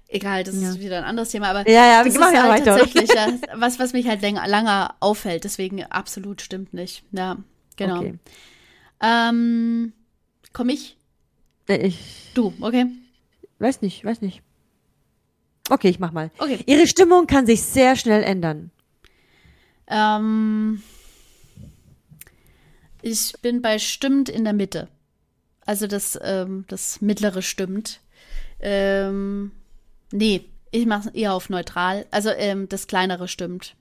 egal, 0.09 0.45
das 0.45 0.55
ist 0.55 0.80
wieder 0.80 0.99
ein 0.99 1.05
anderes 1.05 1.30
Thema, 1.30 1.49
aber 1.49 1.68
Ja, 1.68 1.87
ja, 1.87 2.05
das 2.05 2.14
wir 2.14 2.20
machen 2.20 2.35
ist 2.35 2.39
ja 2.41 2.43
halt 2.51 2.66
weiter. 2.66 2.76
tatsächlich 2.78 3.11
ja, 3.14 3.28
was, 3.55 3.78
was 3.78 3.93
mich 3.93 4.07
halt 4.09 4.22
länger, 4.22 4.47
lange 4.49 4.91
auffällt, 5.01 5.45
deswegen 5.45 5.85
absolut 5.85 6.41
stimmt 6.43 6.72
nicht. 6.74 7.05
Ja, 7.12 7.37
genau. 7.76 7.99
Okay. 7.99 8.14
Ähm, 9.03 9.93
komm 10.53 10.68
ich? 10.70 10.97
Äh, 11.68 11.87
Ich 11.89 12.30
Du, 12.35 12.53
okay. 12.61 12.87
Weiß 13.59 13.82
nicht, 13.82 14.05
weiß 14.05 14.20
nicht. 14.20 14.42
Okay, 15.70 15.88
ich 15.88 15.98
mach 15.98 16.12
mal. 16.12 16.30
Okay. 16.38 16.61
Ihre 16.66 16.86
Stimmung 16.86 17.26
kann 17.26 17.46
sich 17.46 17.62
sehr 17.62 17.96
schnell 17.96 18.22
ändern. 18.22 18.70
Ähm, 19.86 20.82
ich 23.02 23.32
bin 23.42 23.62
bei 23.62 23.78
stimmt 23.78 24.28
in 24.28 24.44
der 24.44 24.52
Mitte. 24.52 24.88
Also 25.66 25.86
das, 25.86 26.18
ähm, 26.22 26.64
das 26.68 27.00
mittlere 27.00 27.42
stimmt. 27.42 28.00
Ähm, 28.61 29.52
nee, 30.11 30.44
ich 30.70 30.86
mache 30.86 31.11
eher 31.14 31.32
auf 31.32 31.48
neutral. 31.48 32.07
Also 32.11 32.30
ähm, 32.30 32.68
das 32.68 32.86
kleinere 32.86 33.28
stimmt. 33.28 33.74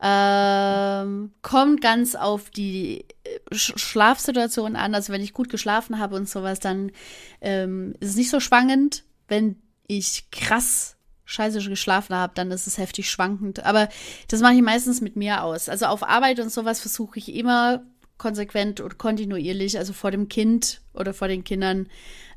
Ähm, 0.00 1.32
kommt 1.42 1.80
ganz 1.80 2.14
auf 2.14 2.50
die 2.50 3.04
äh, 3.50 3.54
Sch 3.54 3.74
Schlafsituation 3.76 4.76
an. 4.76 4.94
Also 4.94 5.12
wenn 5.12 5.22
ich 5.22 5.32
gut 5.32 5.48
geschlafen 5.48 5.98
habe 5.98 6.16
und 6.16 6.28
sowas, 6.28 6.60
dann 6.60 6.92
ähm, 7.40 7.94
ist 8.00 8.10
es 8.10 8.16
nicht 8.16 8.30
so 8.30 8.40
schwankend. 8.40 9.04
Wenn 9.26 9.56
ich 9.86 10.30
krass 10.30 10.96
scheiße 11.24 11.68
geschlafen 11.68 12.14
habe, 12.14 12.32
dann 12.34 12.50
ist 12.50 12.66
es 12.66 12.78
heftig 12.78 13.10
schwankend. 13.10 13.64
Aber 13.64 13.88
das 14.28 14.40
mache 14.40 14.54
ich 14.54 14.62
meistens 14.62 15.00
mit 15.02 15.14
mir 15.14 15.42
aus. 15.42 15.68
Also 15.68 15.86
auf 15.86 16.02
Arbeit 16.02 16.40
und 16.40 16.50
sowas 16.50 16.80
versuche 16.80 17.18
ich 17.18 17.34
immer 17.34 17.82
konsequent 18.16 18.80
und 18.80 18.98
kontinuierlich, 18.98 19.78
also 19.78 19.92
vor 19.92 20.10
dem 20.10 20.28
Kind 20.28 20.80
oder 20.94 21.14
vor 21.14 21.28
den 21.28 21.44
Kindern, 21.44 21.88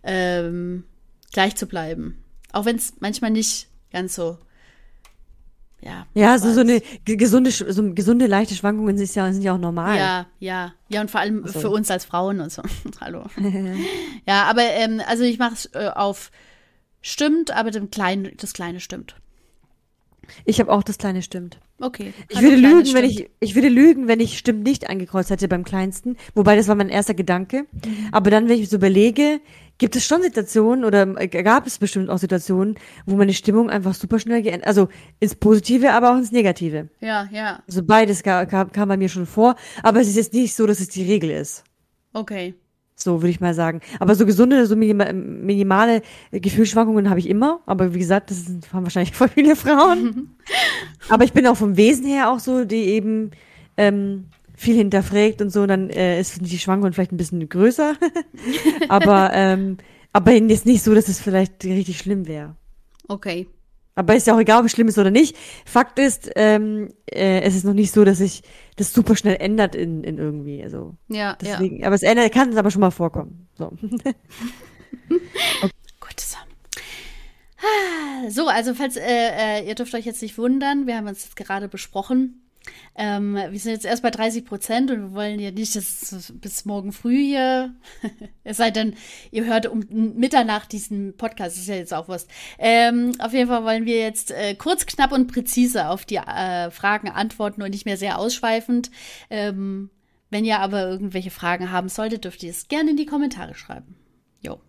ähm, 0.04 0.84
gleich 1.32 1.56
zu 1.56 1.68
bleiben. 1.68 2.24
Auch 2.52 2.66
wenn 2.66 2.76
es 2.76 2.94
manchmal 3.00 3.32
nicht 3.32 3.68
ganz 3.92 4.16
so, 4.16 4.38
ja. 5.82 6.06
Ja, 6.14 6.38
so, 6.38 6.54
so 6.54 6.62
eine 6.62 6.82
ge- 7.06 7.16
gesunde, 7.16 7.52
so 7.52 7.94
gesunde, 7.94 8.28
leichte 8.28 8.56
Schwankungen 8.56 8.98
sind 8.98 9.14
ja, 9.16 9.32
sind 9.32 9.42
ja 9.42 9.54
auch 9.54 9.60
normal. 9.60 9.98
Ja, 9.98 10.28
ja, 10.40 10.74
ja, 10.90 11.02
und 11.02 11.12
vor 11.12 11.20
allem 11.20 11.46
so. 11.48 11.60
für 11.60 11.70
uns 11.70 11.90
als 11.92 12.06
Frauen 12.06 12.40
und 12.40 12.52
so. 12.52 12.62
Hallo. 13.02 13.26
ja, 14.28 14.44
aber 14.44 14.64
ähm, 14.64 15.02
also 15.08 15.24
ich 15.24 15.40
mache 15.40 15.54
es 15.54 15.66
äh, 15.74 15.90
auf 15.94 16.32
stimmt, 17.02 17.52
aber 17.52 17.72
dem 17.72 17.90
kleinen, 17.92 18.32
das 18.38 18.54
kleine 18.54 18.80
stimmt. 18.80 19.16
Ich 20.46 20.60
habe 20.60 20.72
auch 20.72 20.84
das 20.84 20.98
kleine 20.98 21.22
stimmt. 21.22 21.60
Okay. 21.80 22.14
Ich 22.30 22.38
also 22.38 22.48
würde 22.48 22.62
lügen, 22.62 22.94
wenn 22.94 23.10
stimmt. 23.10 23.30
ich, 23.40 23.50
ich 23.50 23.56
würde 23.56 23.70
lügen, 23.70 24.08
wenn 24.08 24.20
ich 24.20 24.38
stimmt 24.38 24.64
nicht 24.64 24.90
angekreuzt 24.90 25.32
hätte 25.32 25.48
beim 25.48 25.64
kleinsten. 25.64 26.16
Wobei 26.36 26.56
das 26.56 26.68
war 26.68 26.76
mein 26.76 26.90
erster 26.90 27.16
Gedanke. 27.16 27.66
Mhm. 27.72 28.10
Aber 28.12 28.30
dann, 28.30 28.48
wenn 28.48 28.60
ich 28.60 28.70
so 28.70 28.78
überlege, 28.78 29.42
gibt 29.82 29.96
es 29.96 30.06
schon 30.06 30.22
Situationen 30.22 30.86
oder 30.86 31.08
gab 31.28 31.66
es 31.66 31.80
bestimmt 31.80 32.12
auch 32.12 32.20
Situationen, 32.20 32.76
wo 33.08 33.16
meine 33.16 33.34
Stimmung 33.34 33.72
einfach 33.72 33.96
super 33.96 34.20
schnell 34.20 34.44
geändert, 34.44 34.68
also 34.68 34.90
ins 35.20 35.34
Positive, 35.34 35.92
aber 35.92 36.12
auch 36.12 36.18
ins 36.18 36.32
Negative. 36.32 36.88
Ja, 37.00 37.28
ja, 37.32 37.64
Also 37.68 37.82
beides 37.82 38.22
kam, 38.22 38.48
kam, 38.48 38.72
kam 38.72 38.90
bei 38.90 38.98
mir 38.98 39.10
schon 39.10 39.26
vor, 39.26 39.56
aber 39.82 40.00
es 40.00 40.08
ist 40.08 40.18
jetzt 40.18 40.34
nicht 40.36 40.56
so, 40.56 40.68
dass 40.68 40.80
es 40.80 40.90
die 40.90 41.04
Regel 41.04 41.32
ist. 41.32 41.64
okay. 42.14 42.54
So 42.94 43.24
würde 43.24 43.32
ich 43.32 43.40
mal 43.40 43.56
sagen. 43.56 43.82
Aber 44.00 44.14
so 44.14 44.28
gesunde, 44.28 44.68
so 44.68 44.76
minima, 44.76 45.12
minimale 45.12 46.04
Gefühlsschwankungen 46.32 47.10
habe 47.10 47.20
ich 47.20 47.28
immer. 47.28 47.62
Aber 47.66 47.96
wie 47.96 47.98
gesagt, 47.98 48.30
das 48.30 48.46
sind, 48.46 48.72
haben 48.72 48.84
wahrscheinlich 48.84 49.16
voll 49.16 49.30
viele 49.30 49.56
Frauen. 49.56 50.36
aber 51.10 51.24
ich 51.24 51.34
bin 51.34 51.48
auch 51.48 51.58
vom 51.58 51.78
Wesen 51.78 52.06
her 52.06 52.30
auch 52.30 52.38
so, 52.38 52.64
die 52.64 52.84
eben 52.90 53.32
ähm, 53.76 54.28
viel 54.62 54.76
hinterfragt 54.76 55.42
und 55.42 55.50
so. 55.50 55.66
Dann 55.66 55.90
äh, 55.90 56.20
ist 56.20 56.40
die 56.40 56.60
Schwankung 56.60 56.94
vielleicht 56.94 57.12
ein 57.12 57.18
bisschen 57.18 57.48
größer. 57.50 57.96
aber 58.90 59.32
ähm, 59.34 59.78
aber 60.14 60.34
jetzt 60.34 60.66
nicht 60.66 60.84
so, 60.84 60.94
dass 60.94 61.08
es 61.08 61.20
vielleicht 61.20 61.64
richtig 61.64 61.98
schlimm 61.98 62.28
wäre. 62.28 62.56
Okay. 63.08 63.48
Aber 63.96 64.16
ist 64.16 64.28
ja 64.28 64.36
auch 64.36 64.40
egal, 64.40 64.60
ob 64.60 64.66
es 64.66 64.72
schlimm 64.72 64.88
ist 64.88 64.98
oder 64.98 65.12
nicht. 65.12 65.36
Fakt 65.66 66.00
ist, 66.00 66.32
ähm, 66.36 66.90
äh, 67.12 67.42
es 67.42 67.56
ist 67.56 67.66
noch 67.66 67.74
nicht 67.74 67.92
so, 67.92 68.06
dass 68.06 68.20
sich 68.20 68.42
das 68.78 68.94
super 68.94 69.16
schnell 69.16 69.38
ändert 69.40 69.76
in, 69.76 70.04
in 70.04 70.18
irgendwie. 70.18 70.64
Also 70.64 70.96
Ja, 71.08 71.38
deswegen, 71.42 71.82
ja. 71.82 71.88
aber 71.88 71.96
es 71.96 72.04
ändert, 72.04 72.32
kann 72.32 72.50
es 72.50 72.56
aber 72.56 72.72
schon 72.72 72.82
mal 72.82 72.92
vorkommen. 72.92 73.48
So. 73.58 73.70
Gut, 75.10 76.20
so. 76.20 76.38
Ah, 77.58 78.30
So, 78.30 78.48
also 78.48 78.74
falls 78.74 78.96
äh, 78.96 79.02
äh, 79.04 79.68
ihr 79.68 79.76
dürft 79.76 79.94
euch 79.94 80.06
jetzt 80.06 80.22
nicht 80.22 80.38
wundern, 80.38 80.88
wir 80.88 80.96
haben 80.96 81.08
uns 81.08 81.24
jetzt 81.24 81.36
gerade 81.36 81.68
besprochen. 81.68 82.41
Ähm, 82.96 83.36
wir 83.36 83.60
sind 83.60 83.72
jetzt 83.72 83.86
erst 83.86 84.04
bei 84.04 84.12
30 84.12 84.46
Prozent 84.46 84.92
und 84.92 85.02
wir 85.02 85.12
wollen 85.14 85.40
ja 85.40 85.52
nicht, 85.52 85.76
dass 85.76 86.12
es 86.12 86.34
bis 86.36 86.66
morgen 86.66 86.92
früh 86.92 87.18
hier, 87.18 87.74
es 88.44 88.58
sei 88.58 88.72
denn, 88.72 88.96
ihr 89.32 89.46
hört 89.46 89.66
um 89.66 89.84
Mitternacht 89.90 90.72
diesen 90.72 91.16
Podcast, 91.16 91.58
ist 91.58 91.68
ja 91.68 91.76
jetzt 91.76 91.94
auch 91.94 92.10
was. 92.10 92.28
Ähm, 92.60 93.14
auf 93.20 93.34
jeden 93.34 93.48
Fall 93.48 93.64
wollen 93.64 93.86
wir 93.86 94.00
jetzt 94.00 94.32
äh, 94.32 94.56
kurz, 94.56 94.86
knapp 94.86 95.12
und 95.12 95.32
präzise 95.32 95.88
auf 95.88 96.06
die 96.06 96.18
äh, 96.18 96.70
Fragen 96.72 97.10
antworten 97.10 97.62
und 97.62 97.72
nicht 97.72 97.86
mehr 97.86 97.98
sehr 97.98 98.20
ausschweifend. 98.20 98.92
Ähm, 99.30 99.90
wenn 100.30 100.46
ihr 100.46 100.60
aber 100.60 100.88
irgendwelche 100.88 101.32
Fragen 101.32 101.72
haben 101.72 101.90
solltet, 101.90 102.24
dürft 102.24 102.42
ihr 102.44 102.52
es 102.52 102.68
gerne 102.68 102.92
in 102.92 102.98
die 102.98 103.06
Kommentare 103.06 103.54
schreiben. 103.54 103.96
Jo. 104.42 104.60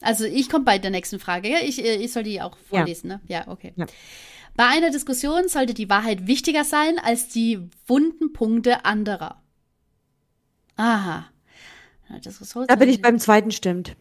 Also 0.00 0.24
ich 0.24 0.48
komme 0.48 0.64
bei 0.64 0.78
der 0.78 0.90
nächsten 0.90 1.18
Frage. 1.18 1.48
Ja, 1.48 1.58
ich, 1.62 1.84
äh, 1.84 1.96
ich 1.96 2.12
soll 2.12 2.22
die 2.22 2.40
auch 2.40 2.56
vorlesen, 2.56 3.08
ne? 3.08 3.20
Ja, 3.26 3.48
okay. 3.48 3.72
Ja. 3.76 3.86
Bei 4.54 4.66
einer 4.66 4.90
Diskussion 4.90 5.48
sollte 5.48 5.74
die 5.74 5.88
Wahrheit 5.88 6.26
wichtiger 6.26 6.64
sein 6.64 6.98
als 6.98 7.28
die 7.28 7.70
wunden 7.86 8.32
Punkte 8.32 8.84
anderer. 8.84 9.42
Aha. 10.76 11.26
Da 12.66 12.76
bin 12.76 12.88
ich 12.88 13.00
beim 13.00 13.18
zweiten 13.18 13.50
stimmt. 13.50 13.96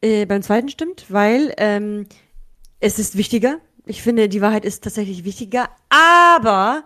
Äh, 0.00 0.26
beim 0.26 0.42
zweiten 0.42 0.68
stimmt, 0.68 1.06
weil 1.08 1.52
ähm, 1.56 2.06
es 2.78 2.98
ist 2.98 3.16
wichtiger. 3.16 3.58
Ich 3.86 4.02
finde, 4.02 4.28
die 4.28 4.40
Wahrheit 4.40 4.64
ist 4.64 4.84
tatsächlich 4.84 5.24
wichtiger. 5.24 5.68
Aber 5.88 6.84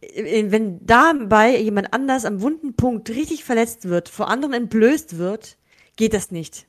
äh, 0.00 0.50
wenn 0.50 0.84
dabei 0.84 1.58
jemand 1.58 1.92
anders 1.94 2.24
am 2.24 2.40
wunden 2.40 2.74
Punkt 2.74 3.10
richtig 3.10 3.44
verletzt 3.44 3.88
wird, 3.88 4.08
vor 4.08 4.28
anderen 4.28 4.54
entblößt 4.54 5.18
wird, 5.18 5.56
geht 5.96 6.14
das 6.14 6.32
nicht. 6.32 6.66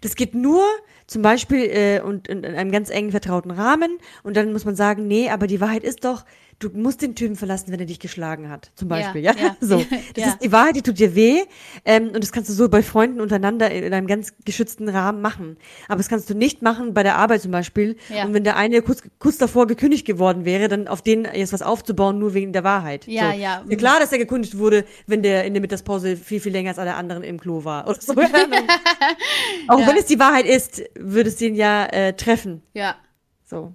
Das 0.00 0.14
geht 0.14 0.34
nur 0.34 0.64
zum 1.08 1.22
Beispiel 1.22 1.64
äh, 1.64 2.00
und 2.00 2.28
in, 2.28 2.44
in 2.44 2.54
einem 2.54 2.70
ganz 2.70 2.90
engen 2.90 3.10
vertrauten 3.10 3.50
Rahmen. 3.50 3.98
Und 4.22 4.36
dann 4.36 4.52
muss 4.52 4.64
man 4.64 4.76
sagen, 4.76 5.08
nee, 5.08 5.30
aber 5.30 5.48
die 5.48 5.60
Wahrheit 5.60 5.82
ist 5.82 6.04
doch, 6.04 6.24
du 6.60 6.70
musst 6.70 7.02
den 7.02 7.14
Typen 7.14 7.36
verlassen, 7.36 7.70
wenn 7.70 7.78
er 7.80 7.86
dich 7.86 8.00
geschlagen 8.00 8.50
hat, 8.50 8.70
zum 8.74 8.88
Beispiel, 8.88 9.22
ja. 9.22 9.32
ja. 9.34 9.56
So, 9.60 9.76
das 10.14 10.24
Ja. 10.24 10.26
ist 10.32 10.42
die 10.42 10.50
Wahrheit, 10.50 10.74
die 10.76 10.82
tut 10.82 10.98
dir 10.98 11.14
weh 11.14 11.42
ähm, 11.84 12.08
und 12.08 12.22
das 12.22 12.32
kannst 12.32 12.48
du 12.50 12.54
so 12.54 12.68
bei 12.68 12.82
Freunden 12.82 13.20
untereinander 13.20 13.70
in 13.70 13.92
einem 13.92 14.06
ganz 14.06 14.32
geschützten 14.44 14.88
Rahmen 14.88 15.20
machen. 15.22 15.56
Aber 15.86 15.98
das 15.98 16.08
kannst 16.08 16.28
du 16.30 16.34
nicht 16.34 16.62
machen 16.62 16.94
bei 16.94 17.02
der 17.02 17.16
Arbeit 17.16 17.42
zum 17.42 17.52
Beispiel. 17.52 17.96
Ja. 18.08 18.24
Und 18.24 18.34
wenn 18.34 18.44
der 18.44 18.56
eine 18.56 18.82
kurz, 18.82 19.02
kurz 19.18 19.38
davor 19.38 19.66
gekündigt 19.68 20.04
geworden 20.06 20.44
wäre, 20.44 20.68
dann 20.68 20.88
auf 20.88 21.00
den 21.02 21.28
jetzt 21.32 21.52
was 21.52 21.62
aufzubauen, 21.62 22.18
nur 22.18 22.34
wegen 22.34 22.52
der 22.52 22.64
Wahrheit. 22.64 23.06
Ja, 23.06 23.32
so. 23.32 23.38
ja. 23.38 23.62
Klar, 23.76 24.00
dass 24.00 24.10
er 24.12 24.18
gekündigt 24.18 24.58
wurde, 24.58 24.84
wenn 25.06 25.22
der 25.22 25.44
in 25.44 25.54
der 25.54 25.60
Mittagspause 25.60 26.16
viel, 26.16 26.40
viel 26.40 26.52
länger 26.52 26.70
als 26.70 26.78
alle 26.78 26.94
anderen 26.94 27.22
im 27.22 27.38
Klo 27.38 27.64
war. 27.64 27.86
Oder 27.88 28.00
so. 28.00 28.12
Auch 29.68 29.78
Ja. 29.80 29.86
wenn 29.86 29.96
es 29.96 30.06
die 30.06 30.18
Wahrheit 30.18 30.46
ist, 30.46 30.82
würde 30.98 31.28
es 31.28 31.36
den 31.36 31.54
ja 31.54 31.86
äh, 31.86 32.12
treffen. 32.14 32.62
Ja. 32.74 32.96
So. 33.44 33.72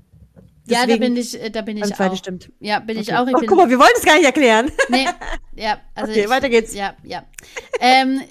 Ja, 0.66 0.80
da 0.82 0.86
Deswegen 0.86 1.14
bin 1.14 1.18
ich, 1.18 1.42
äh, 1.42 1.50
da 1.50 1.62
bin 1.62 1.76
ich 1.78 2.00
auch. 2.00 2.16
stimmt. 2.16 2.50
Ja, 2.60 2.80
bin 2.80 2.98
ich 2.98 3.10
Okay. 3.10 3.18
auch. 3.18 3.28
Ich 3.28 3.36
oh, 3.36 3.42
guck 3.46 3.58
mal, 3.58 3.70
wir 3.70 3.78
wollen 3.80 3.92
es 3.98 4.04
gar 4.06 4.16
nicht 4.16 4.26
erklären. 4.26 4.72
Nee, 4.88 5.08
ja, 5.56 5.82
also 5.94 6.12
Okay, 6.12 6.22
ich, 6.24 6.30
weiter 6.30 6.48
geht's. 6.48 6.74
Ja, 6.74 6.96
ja. 7.04 7.26
ähm, 7.82 8.22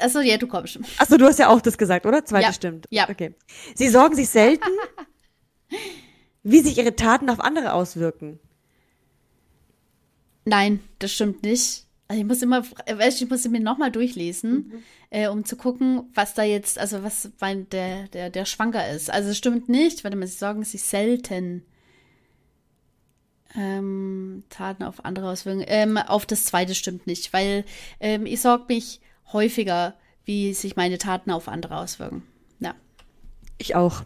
achso, 0.00 0.20
ja, 0.20 0.36
du 0.36 0.48
kommst. 0.48 0.80
Achso, 0.98 1.16
du 1.16 1.26
hast 1.26 1.38
ja 1.38 1.48
auch 1.48 1.60
das 1.60 1.78
gesagt, 1.78 2.04
oder? 2.04 2.24
Zweite 2.24 2.46
Ja. 2.46 2.52
stimmt. 2.52 2.86
Ja. 2.90 3.08
Okay. 3.08 3.34
Sie 3.76 3.88
sorgen 3.88 4.16
sich 4.16 4.28
selten, 4.28 4.68
wie 6.42 6.60
sich 6.60 6.76
ihre 6.76 6.96
Taten 6.96 7.30
auf 7.30 7.38
andere 7.38 7.72
auswirken. 7.72 8.40
Nein, 10.44 10.80
das 10.98 11.12
stimmt 11.12 11.42
nicht. 11.44 11.84
Also 12.08 12.20
ich 12.20 12.26
muss 12.26 12.42
immer, 12.42 12.62
ich 12.98 13.28
muss 13.30 13.42
sie 13.42 13.48
mir 13.48 13.60
nochmal 13.60 13.90
durchlesen, 13.90 14.84
äh, 15.10 15.28
um 15.28 15.44
zu 15.44 15.56
gucken, 15.56 16.04
was 16.14 16.34
da 16.34 16.44
jetzt, 16.44 16.78
also 16.78 17.02
was 17.02 17.30
mein, 17.40 17.68
der, 17.70 18.06
der, 18.08 18.30
der 18.30 18.44
Schwanker 18.44 18.88
ist. 18.90 19.10
Also 19.10 19.30
es 19.30 19.38
stimmt 19.38 19.68
nicht, 19.68 20.04
warte 20.04 20.16
mal, 20.16 20.26
sie 20.26 20.36
sorgen 20.36 20.62
sich 20.64 20.82
selten 20.82 21.64
ähm, 23.54 24.44
Taten 24.50 24.82
auf 24.82 25.04
andere 25.04 25.30
auswirken. 25.30 25.64
Ähm, 25.66 25.96
auf 25.96 26.26
das 26.26 26.44
zweite 26.44 26.74
stimmt 26.74 27.06
nicht, 27.06 27.32
weil 27.32 27.64
ähm, 28.00 28.26
ich 28.26 28.40
sorge 28.40 28.64
mich 28.68 29.00
häufiger, 29.32 29.94
wie 30.24 30.54
sich 30.54 30.76
meine 30.76 30.98
Taten 30.98 31.30
auf 31.30 31.48
andere 31.48 31.76
auswirken. 31.76 32.22
Ja, 32.60 32.74
Ich 33.58 33.74
auch. 33.74 34.02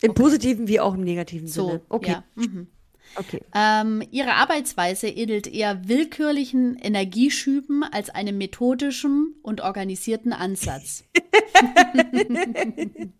Im 0.00 0.14
positiven 0.14 0.66
wie 0.68 0.80
auch 0.80 0.94
im 0.94 1.04
negativen 1.04 1.46
so. 1.46 1.66
Sinne. 1.66 1.80
Okay. 1.88 2.10
Ja. 2.10 2.24
Mhm. 2.34 2.66
Okay. 3.14 3.40
Ähm, 3.54 4.02
ihre 4.10 4.34
Arbeitsweise 4.34 5.06
ähnelt 5.08 5.46
eher 5.46 5.86
willkürlichen 5.86 6.76
Energieschüben 6.76 7.82
als 7.84 8.10
einem 8.10 8.38
methodischen 8.38 9.34
und 9.42 9.60
organisierten 9.60 10.32
Ansatz. 10.32 11.04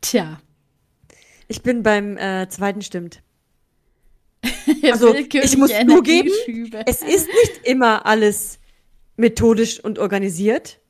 Tja. 0.00 0.40
Ich 1.48 1.62
bin 1.62 1.82
beim 1.82 2.16
äh, 2.16 2.48
zweiten 2.48 2.82
stimmt. 2.82 3.22
Also, 4.82 5.14
ich 5.14 5.56
muss 5.56 5.70
zugeben, 5.70 6.28
Energieschübe. 6.28 6.82
es 6.86 7.00
ist 7.00 7.26
nicht 7.26 7.60
immer 7.64 8.04
alles 8.04 8.58
methodisch 9.16 9.80
und 9.80 9.98
organisiert. 9.98 10.80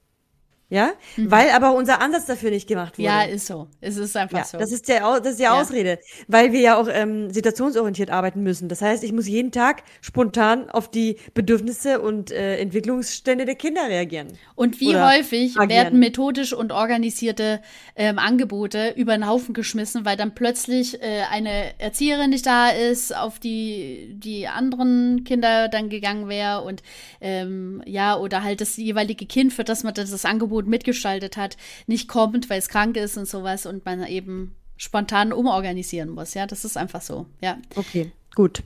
Ja? 0.71 0.93
Weil 1.17 1.51
aber 1.51 1.75
unser 1.75 2.01
Ansatz 2.01 2.27
dafür 2.27 2.51
nicht 2.51 2.67
gemacht 2.67 2.99
wurde. 2.99 3.09
Mhm. 3.09 3.15
Ja, 3.15 3.23
ist 3.23 3.47
so. 3.47 3.69
Es 3.81 3.97
ist 3.97 4.17
einfach 4.17 4.39
Ja, 4.39 4.45
so. 4.45 4.59
das 4.59 4.73
ist 4.73 4.89
der, 4.89 5.01
das 5.21 5.33
ist 5.33 5.39
die 5.39 5.45
Ja. 5.45 5.61
Ausrede, 5.61 5.99
weil 6.27 6.53
wir 6.53 6.61
ja 6.61 6.77
auch 6.77 6.89
ähm, 6.91 7.31
situationsorientiert 7.31 8.11
arbeiten 8.11 8.43
müssen. 8.43 8.69
Das 8.69 8.81
heißt, 8.83 9.05
ich 9.05 9.13
muss 9.13 9.29
jeden 9.29 9.53
Tag 9.53 9.83
spontan 10.01 10.71
auf 10.71 10.91
die 10.91 11.19
Bedürfnisse 11.35 12.01
und 12.01 12.31
äh, 12.31 12.57
Entwicklungsstände 12.59 13.45
der 13.45 13.55
Kinder 13.55 13.83
reagieren. 13.89 14.29
Und 14.55 14.81
wie 14.81 14.97
häufig 14.97 15.57
agieren. 15.57 15.69
werden 15.69 15.99
methodisch 15.99 16.53
und 16.53 16.73
organisierte 16.73 17.61
ähm, 17.97 18.19
Angebote 18.19 18.95
über 18.97 19.13
den 19.17 19.27
Haufen 19.29 19.55
geschmissen, 19.55 20.05
weil 20.05 20.17
dann 20.17 20.35
plötzlich 20.35 21.01
äh, 21.03 21.23
eine 21.31 21.79
Erzieherin 21.79 22.31
nicht 22.31 22.47
da 22.47 22.71
ist, 22.71 23.15
auf 23.17 23.39
die 23.39 24.15
die 24.15 24.49
anderen 24.49 25.25
Kinder 25.25 25.69
dann 25.69 25.89
gegangen 25.89 26.29
wäre 26.29 26.63
und 26.63 26.83
ähm, 27.21 27.83
ja, 27.87 28.17
oder 28.17 28.43
halt 28.43 28.61
das 28.61 28.77
jeweilige 28.77 29.27
Kind, 29.27 29.53
für 29.53 29.65
das 29.65 29.83
man 29.85 29.95
das, 29.95 30.11
das 30.11 30.25
Angebot 30.55 30.67
mitgestaltet 30.67 31.37
hat, 31.37 31.57
nicht 31.87 32.09
kommt, 32.09 32.49
weil 32.49 32.59
es 32.59 32.69
krank 32.69 32.97
ist 32.97 33.17
und 33.17 33.27
sowas 33.27 33.67
und 33.67 33.85
man 33.85 34.07
eben 34.07 34.55
spontan 34.77 35.33
umorganisieren 35.33 36.11
muss. 36.11 36.35
Ja, 36.35 36.47
das 36.47 36.65
ist 36.65 36.77
einfach 36.77 37.03
so. 37.03 37.27
Ja. 37.41 37.59
Okay, 37.75 38.13
gut. 38.35 38.63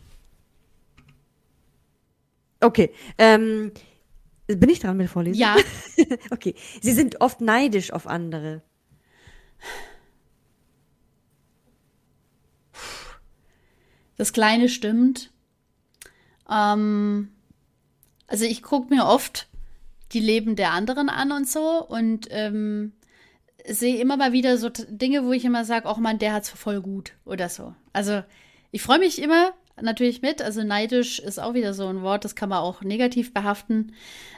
Okay, 2.60 2.92
ähm, 3.18 3.72
bin 4.46 4.68
ich 4.68 4.80
dran 4.80 4.96
mit 4.96 5.08
Vorlesen? 5.08 5.38
Ja, 5.38 5.56
Okay, 6.30 6.54
sie 6.80 6.92
sind 6.92 7.20
oft 7.20 7.40
neidisch 7.40 7.92
auf 7.92 8.06
andere. 8.06 8.62
Das 14.16 14.32
Kleine 14.32 14.68
stimmt. 14.68 15.30
Ähm, 16.50 17.30
also 18.26 18.44
ich 18.44 18.62
gucke 18.62 18.92
mir 18.92 19.06
oft 19.06 19.47
die 20.12 20.20
Leben 20.20 20.56
der 20.56 20.72
anderen 20.72 21.08
an 21.08 21.32
und 21.32 21.48
so 21.48 21.84
und 21.86 22.28
ähm, 22.30 22.92
sehe 23.66 24.00
immer 24.00 24.16
mal 24.16 24.32
wieder 24.32 24.56
so 24.56 24.70
Dinge, 24.70 25.24
wo 25.24 25.32
ich 25.32 25.44
immer 25.44 25.64
sage, 25.64 25.86
auch 25.88 25.98
man, 25.98 26.18
der 26.18 26.32
hat's 26.32 26.48
voll 26.50 26.80
gut 26.80 27.12
oder 27.24 27.48
so. 27.48 27.74
Also 27.92 28.22
ich 28.70 28.82
freue 28.82 28.98
mich 28.98 29.20
immer 29.20 29.52
natürlich 29.80 30.22
mit. 30.22 30.42
Also 30.42 30.62
neidisch 30.62 31.18
ist 31.18 31.38
auch 31.38 31.54
wieder 31.54 31.74
so 31.74 31.86
ein 31.86 32.02
Wort, 32.02 32.24
das 32.24 32.34
kann 32.34 32.48
man 32.48 32.58
auch 32.58 32.82
negativ 32.82 33.34
behaften. 33.34 33.92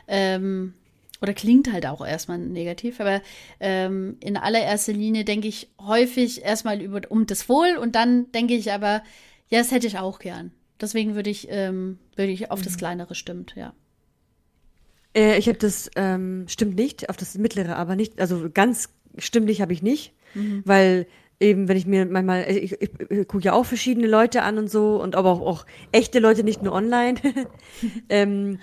Ähm, 0.09 0.75
oder 1.23 1.35
klingt 1.35 1.71
halt 1.71 1.87
auch 1.87 2.05
erstmal 2.05 2.39
negativ, 2.39 2.99
aber 2.99 3.21
ähm, 3.61 4.17
in 4.21 4.39
allererster 4.39 4.95
Linie 4.95 5.25
denke 5.25 5.49
ich 5.49 5.69
häufig 5.79 6.43
erstmal 6.43 6.81
über 6.81 7.03
um 7.11 7.27
das 7.27 7.49
Wohl 7.49 7.77
und 7.77 7.95
dann 7.95 8.33
denke 8.33 8.55
ich 8.55 8.73
aber, 8.73 9.03
ja, 9.49 9.59
das 9.59 9.71
hätte 9.71 9.87
ich 9.87 9.99
auch 9.99 10.19
gern. 10.19 10.53
Deswegen 10.81 11.15
würde 11.15 11.29
ich, 11.29 11.49
ähm, 11.51 11.99
würde 12.17 12.33
ich 12.33 12.51
auf 12.51 12.63
das 12.63 12.79
Kleinere 12.79 13.15
stimmt, 13.15 13.55
ja. 13.55 13.75
Äh, 15.15 15.39
ich 15.39 15.49
habe 15.49 15.59
das, 15.59 15.91
ähm, 15.97 16.45
stimmt 16.49 16.77
nicht, 16.77 17.09
auf 17.09 17.17
das 17.17 17.37
mittlere, 17.37 17.77
aber 17.77 17.97
nicht, 17.97 18.21
also 18.21 18.49
ganz 18.53 18.91
stimmlich 19.19 19.61
habe 19.61 19.73
ich 19.73 19.83
nicht, 19.83 20.15
weil 20.65 21.07
eben, 21.41 21.69
wenn 21.69 21.77
ich 21.77 21.87
mir 21.87 22.07
manchmal, 22.07 22.43
äh, 22.43 22.59
ich, 22.59 22.81
ich, 22.81 22.91
ich 23.11 23.29
gucke 23.29 23.45
ja 23.45 23.55
auch 23.55 23.65
verschiedene 23.65 24.07
Leute 24.07 24.43
an 24.43 24.59
und 24.59 24.71
so 24.71 25.03
und 25.03 25.17
aber 25.17 25.31
auch, 25.31 25.41
auch 25.41 25.67
echte 25.91 26.21
Leute, 26.21 26.45
nicht 26.45 26.63
nur 26.63 26.73
online. 26.73 27.19
ähm, 28.09 28.59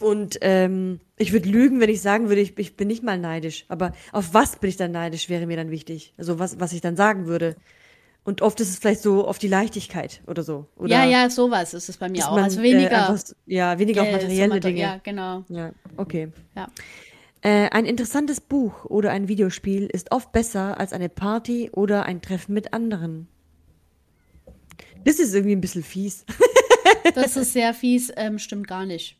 und 0.00 0.38
ähm, 0.42 1.00
ich 1.16 1.32
würde 1.32 1.48
lügen, 1.48 1.80
wenn 1.80 1.90
ich 1.90 2.00
sagen 2.00 2.28
würde, 2.28 2.40
ich, 2.40 2.56
ich 2.58 2.76
bin 2.76 2.88
nicht 2.88 3.02
mal 3.02 3.18
neidisch. 3.18 3.64
Aber 3.68 3.92
auf 4.12 4.32
was 4.32 4.56
bin 4.56 4.70
ich 4.70 4.76
dann 4.76 4.92
neidisch, 4.92 5.28
wäre 5.28 5.46
mir 5.46 5.56
dann 5.56 5.70
wichtig. 5.70 6.14
Also 6.16 6.38
was, 6.38 6.60
was 6.60 6.72
ich 6.72 6.80
dann 6.80 6.96
sagen 6.96 7.26
würde. 7.26 7.56
Und 8.28 8.42
oft 8.42 8.60
ist 8.60 8.68
es 8.68 8.76
vielleicht 8.76 9.00
so 9.00 9.26
auf 9.26 9.38
die 9.38 9.48
Leichtigkeit 9.48 10.20
oder 10.26 10.42
so. 10.42 10.66
Oder 10.76 10.90
ja, 10.90 11.06
ja, 11.06 11.30
sowas 11.30 11.72
ist 11.72 11.88
es 11.88 11.96
bei 11.96 12.10
mir 12.10 12.28
auch. 12.28 12.34
man, 12.34 12.44
also 12.44 12.60
äh, 12.60 12.62
weniger 12.62 13.08
einfach, 13.08 13.24
ja, 13.46 13.78
weniger 13.78 14.02
auf 14.02 14.12
materielle 14.12 14.48
mater- 14.48 14.68
Dinge. 14.68 14.80
Ja, 14.82 15.00
genau. 15.02 15.44
Ja, 15.48 15.72
okay. 15.96 16.28
Ja. 16.54 16.66
Äh, 17.40 17.70
ein 17.70 17.86
interessantes 17.86 18.42
Buch 18.42 18.84
oder 18.84 19.12
ein 19.12 19.28
Videospiel 19.28 19.86
ist 19.86 20.12
oft 20.12 20.30
besser 20.30 20.78
als 20.78 20.92
eine 20.92 21.08
Party 21.08 21.70
oder 21.72 22.02
ein 22.02 22.20
Treffen 22.20 22.52
mit 22.52 22.74
anderen. 22.74 23.28
Das 25.04 25.18
ist 25.18 25.32
irgendwie 25.32 25.56
ein 25.56 25.62
bisschen 25.62 25.82
fies. 25.82 26.26
Das 27.14 27.38
ist 27.38 27.54
sehr 27.54 27.72
fies, 27.72 28.12
ähm, 28.14 28.38
stimmt 28.38 28.68
gar 28.68 28.84
nicht. 28.84 29.16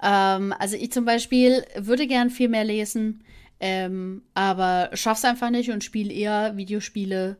Ähm, 0.00 0.54
also 0.60 0.76
ich 0.76 0.92
zum 0.92 1.04
Beispiel 1.04 1.64
würde 1.76 2.06
gern 2.06 2.30
viel 2.30 2.48
mehr 2.48 2.62
lesen, 2.62 3.24
ähm, 3.58 4.22
aber 4.34 4.90
schaff's 4.92 5.24
einfach 5.24 5.50
nicht 5.50 5.72
und 5.72 5.82
spiele 5.82 6.12
eher 6.12 6.56
Videospiele 6.56 7.36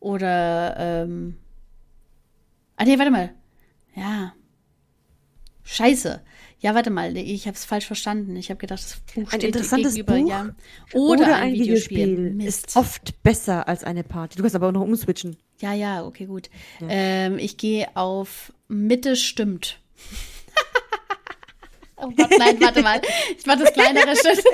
oder 0.00 0.76
ähm 0.78 1.36
Ah 2.76 2.84
nee, 2.84 2.98
warte 2.98 3.10
mal. 3.10 3.34
Ja. 3.94 4.32
Scheiße. 5.64 6.22
Ja, 6.60 6.74
warte 6.74 6.90
mal, 6.90 7.16
ich 7.16 7.46
habe 7.46 7.54
es 7.54 7.64
falsch 7.64 7.86
verstanden. 7.86 8.36
Ich 8.36 8.50
habe 8.50 8.58
gedacht, 8.58 8.82
das 8.82 9.00
Buch 9.14 9.32
ein 9.32 9.40
interessantes 9.40 9.94
gegenüber, 9.94 10.18
Buch 10.18 10.28
ja. 10.28 10.54
Oder, 10.92 11.24
oder 11.24 11.36
ein, 11.36 11.42
ein, 11.42 11.52
Videospiel, 11.54 12.16
Videospiel 12.16 12.46
ist 12.46 12.76
oft 12.76 13.22
besser 13.22 13.66
als 13.68 13.84
eine 13.84 14.02
Party. 14.04 14.36
Du 14.36 14.42
kannst 14.42 14.56
aber 14.56 14.68
auch 14.68 14.72
noch 14.72 14.82
umswitchen. 14.82 15.36
Ja, 15.60 15.72
ja, 15.72 16.04
okay, 16.04 16.26
gut. 16.26 16.50
Ja. 16.80 16.86
Ähm, 16.90 17.38
ich 17.38 17.56
gehe 17.56 17.88
auf 17.94 18.52
Mitte 18.68 19.16
stimmt. 19.16 19.80
oh 21.96 22.10
Gott, 22.16 22.30
nein, 22.38 22.60
warte 22.60 22.82
mal. 22.82 23.00
Ich 23.38 23.46
mache 23.46 23.60
das 23.60 23.72
kleinere 23.72 24.16
Schild. 24.16 24.44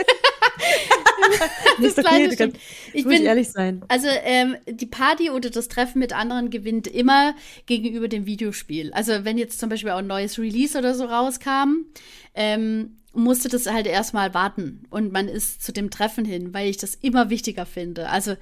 das 1.80 1.98
okay, 1.98 2.28
du 2.28 2.36
kannst, 2.36 2.56
ich 2.92 3.04
bin 3.04 3.22
ehrlich 3.22 3.48
sein. 3.50 3.82
Also 3.88 4.08
ähm, 4.08 4.56
die 4.66 4.86
Party 4.86 5.30
oder 5.30 5.50
das 5.50 5.68
Treffen 5.68 5.98
mit 5.98 6.12
anderen 6.12 6.50
gewinnt 6.50 6.86
immer 6.86 7.34
gegenüber 7.66 8.08
dem 8.08 8.26
Videospiel. 8.26 8.92
Also 8.92 9.24
wenn 9.24 9.38
jetzt 9.38 9.58
zum 9.58 9.68
Beispiel 9.68 9.90
auch 9.90 9.98
ein 9.98 10.06
neues 10.06 10.38
Release 10.38 10.76
oder 10.78 10.94
so 10.94 11.04
rauskam, 11.04 11.86
ähm, 12.34 12.96
musste 13.12 13.48
das 13.48 13.66
halt 13.66 13.86
erstmal 13.86 14.34
warten 14.34 14.84
und 14.90 15.12
man 15.12 15.28
ist 15.28 15.62
zu 15.62 15.72
dem 15.72 15.90
Treffen 15.90 16.24
hin, 16.24 16.52
weil 16.52 16.68
ich 16.68 16.76
das 16.76 16.94
immer 16.94 17.30
wichtiger 17.30 17.64
finde. 17.66 18.08
Also 18.08 18.36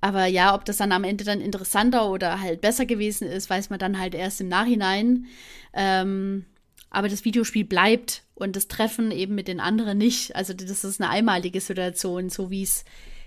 aber 0.00 0.26
ja, 0.26 0.54
ob 0.54 0.64
das 0.64 0.76
dann 0.76 0.92
am 0.92 1.04
Ende 1.04 1.24
dann 1.24 1.40
interessanter 1.40 2.10
oder 2.10 2.40
halt 2.40 2.60
besser 2.60 2.86
gewesen 2.86 3.26
ist, 3.26 3.50
weiß 3.50 3.70
man 3.70 3.78
dann 3.78 3.98
halt 3.98 4.14
erst 4.14 4.40
im 4.40 4.48
Nachhinein. 4.48 5.26
Ähm, 5.72 6.44
aber 6.96 7.10
das 7.10 7.26
Videospiel 7.26 7.66
bleibt 7.66 8.22
und 8.34 8.56
das 8.56 8.68
Treffen 8.68 9.10
eben 9.10 9.34
mit 9.34 9.48
den 9.48 9.60
anderen 9.60 9.98
nicht. 9.98 10.34
Also 10.34 10.54
das 10.54 10.82
ist 10.82 10.98
eine 10.98 11.10
einmalige 11.10 11.60
Situation, 11.60 12.30
so 12.30 12.50
wie 12.50 12.62
es, 12.62 12.86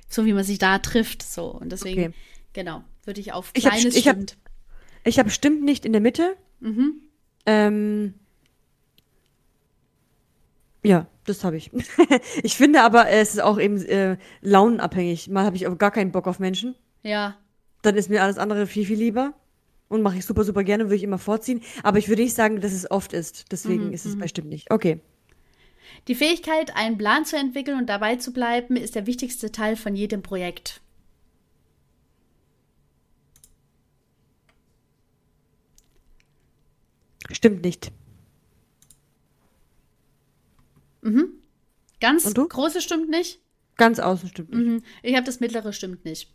so 0.10 0.26
wie 0.26 0.34
man 0.34 0.44
sich 0.44 0.58
da 0.58 0.80
trifft. 0.80 1.22
So 1.22 1.52
und 1.52 1.72
deswegen, 1.72 2.08
okay. 2.08 2.14
genau, 2.54 2.84
würde 3.06 3.22
ich 3.22 3.32
auf 3.32 3.54
kleines 3.54 3.96
ich 3.96 4.08
hab, 4.08 4.16
stimmt. 4.16 4.38
Ich 5.04 5.20
habe 5.20 5.30
hab 5.30 5.34
stimmt 5.36 5.62
nicht 5.62 5.86
in 5.86 5.92
der 5.92 6.02
Mitte. 6.02 6.36
Mhm. 6.62 6.96
Ähm, 7.46 8.16
ja, 10.82 11.06
das 11.26 11.44
habe 11.44 11.58
ich. 11.58 11.70
ich 12.42 12.58
finde 12.58 12.82
aber, 12.82 13.08
es 13.08 13.36
ist 13.36 13.42
auch 13.42 13.60
eben 13.60 13.86
äh, 13.86 14.18
launenabhängig. 14.42 15.28
Mal 15.30 15.46
habe 15.46 15.58
ich 15.58 15.68
auch 15.68 15.78
gar 15.78 15.92
keinen 15.92 16.12
Bock 16.12 16.26
auf 16.26 16.40
Menschen. 16.40 16.74
Ja. 17.04 17.38
Dann 17.84 17.96
ist 17.96 18.10
mir 18.10 18.24
alles 18.24 18.40
andere 18.40 18.66
viel, 18.66 18.88
viel 18.88 18.98
lieber. 18.98 19.36
Und 19.90 20.02
mache 20.04 20.18
ich 20.18 20.26
super, 20.26 20.44
super 20.44 20.64
gerne, 20.64 20.86
würde 20.86 20.96
ich 20.96 21.04
immer 21.04 21.18
vorziehen. 21.18 21.62
Aber 21.84 21.98
ich 21.98 22.08
würde 22.08 22.22
nicht 22.22 22.36
sagen, 22.36 22.62
dass 22.62 22.72
es 22.72 22.90
oft 22.90 23.12
ist. 23.12 23.52
Deswegen 23.52 23.88
mhm, 23.88 23.94
ist 23.94 24.06
es 24.06 24.16
mhm. 24.16 24.20
bestimmt 24.20 24.50
nicht. 24.50 24.72
Okay. 24.72 25.02
Die 26.08 26.16
Fähigkeit, 26.16 26.76
einen 26.76 26.98
Plan 26.98 27.26
zu 27.26 27.36
entwickeln 27.36 27.78
und 27.78 27.88
dabei 27.88 28.16
zu 28.16 28.32
bleiben, 28.32 28.76
ist 28.76 28.96
der 28.96 29.08
wichtigste 29.08 29.52
Teil 29.52 29.76
von 29.76 29.96
jedem 29.96 30.22
Projekt. 30.22 30.82
Stimmt 37.32 37.64
nicht. 37.64 37.92
Mhm. 41.02 41.34
Ganz 42.00 42.34
große 42.34 42.82
stimmt 42.82 43.10
nicht? 43.10 43.40
Ganz 43.78 44.00
außen 44.00 44.30
stimmt 44.30 44.54
nicht. 44.54 44.66
Mhm. 44.66 44.84
Ich 45.04 45.16
habe 45.16 45.26
das 45.26 45.40
mittlere 45.40 45.74
stimmt 45.74 46.06
nicht. 46.06 46.34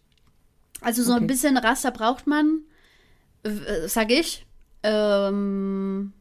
Also 0.80 1.02
so 1.02 1.12
okay. 1.12 1.22
ein 1.22 1.26
bisschen 1.26 1.56
Raster 1.56 1.90
braucht 1.90 2.26
man, 2.26 2.62
sag 3.86 4.10
ich. 4.10 4.46
Ähm, 4.82 6.12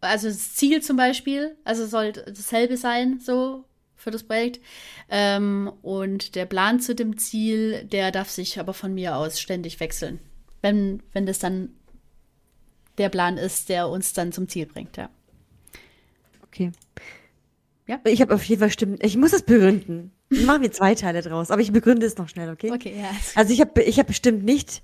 also 0.00 0.28
das 0.28 0.54
Ziel 0.54 0.82
zum 0.82 0.96
Beispiel, 0.96 1.56
also 1.64 1.86
soll 1.86 2.12
dasselbe 2.12 2.76
sein, 2.76 3.20
so 3.20 3.64
für 3.96 4.10
das 4.10 4.22
Projekt. 4.22 4.60
Ähm, 5.08 5.72
und 5.82 6.34
der 6.34 6.46
Plan 6.46 6.80
zu 6.80 6.94
dem 6.94 7.16
Ziel, 7.16 7.84
der 7.84 8.10
darf 8.10 8.30
sich 8.30 8.58
aber 8.60 8.74
von 8.74 8.94
mir 8.94 9.16
aus 9.16 9.40
ständig 9.40 9.80
wechseln. 9.80 10.20
Wenn, 10.62 11.02
wenn 11.12 11.26
das 11.26 11.38
dann 11.38 11.70
der 12.98 13.08
Plan 13.08 13.38
ist, 13.38 13.68
der 13.68 13.88
uns 13.88 14.12
dann 14.12 14.32
zum 14.32 14.48
Ziel 14.48 14.66
bringt, 14.66 14.96
ja. 14.96 15.10
Okay. 16.46 16.70
Ja. 17.86 18.00
Ich 18.04 18.20
habe 18.20 18.34
auf 18.34 18.44
jeden 18.44 18.60
Fall 18.60 18.70
Stimmen. 18.70 18.98
Ich 19.02 19.16
muss 19.16 19.32
es 19.32 19.42
begründen. 19.42 20.12
Machen 20.30 20.62
wir 20.62 20.72
zwei 20.72 20.94
Teile 20.94 21.20
draus, 21.20 21.50
aber 21.50 21.60
ich 21.60 21.72
begründe 21.72 22.06
es 22.06 22.16
noch 22.16 22.28
schnell, 22.28 22.50
okay? 22.50 22.70
Okay, 22.72 22.94
ja. 22.98 23.10
Also 23.34 23.52
ich 23.52 23.60
habe 23.60 23.82
ich 23.82 23.98
hab 23.98 24.06
bestimmt 24.06 24.44
nicht, 24.44 24.82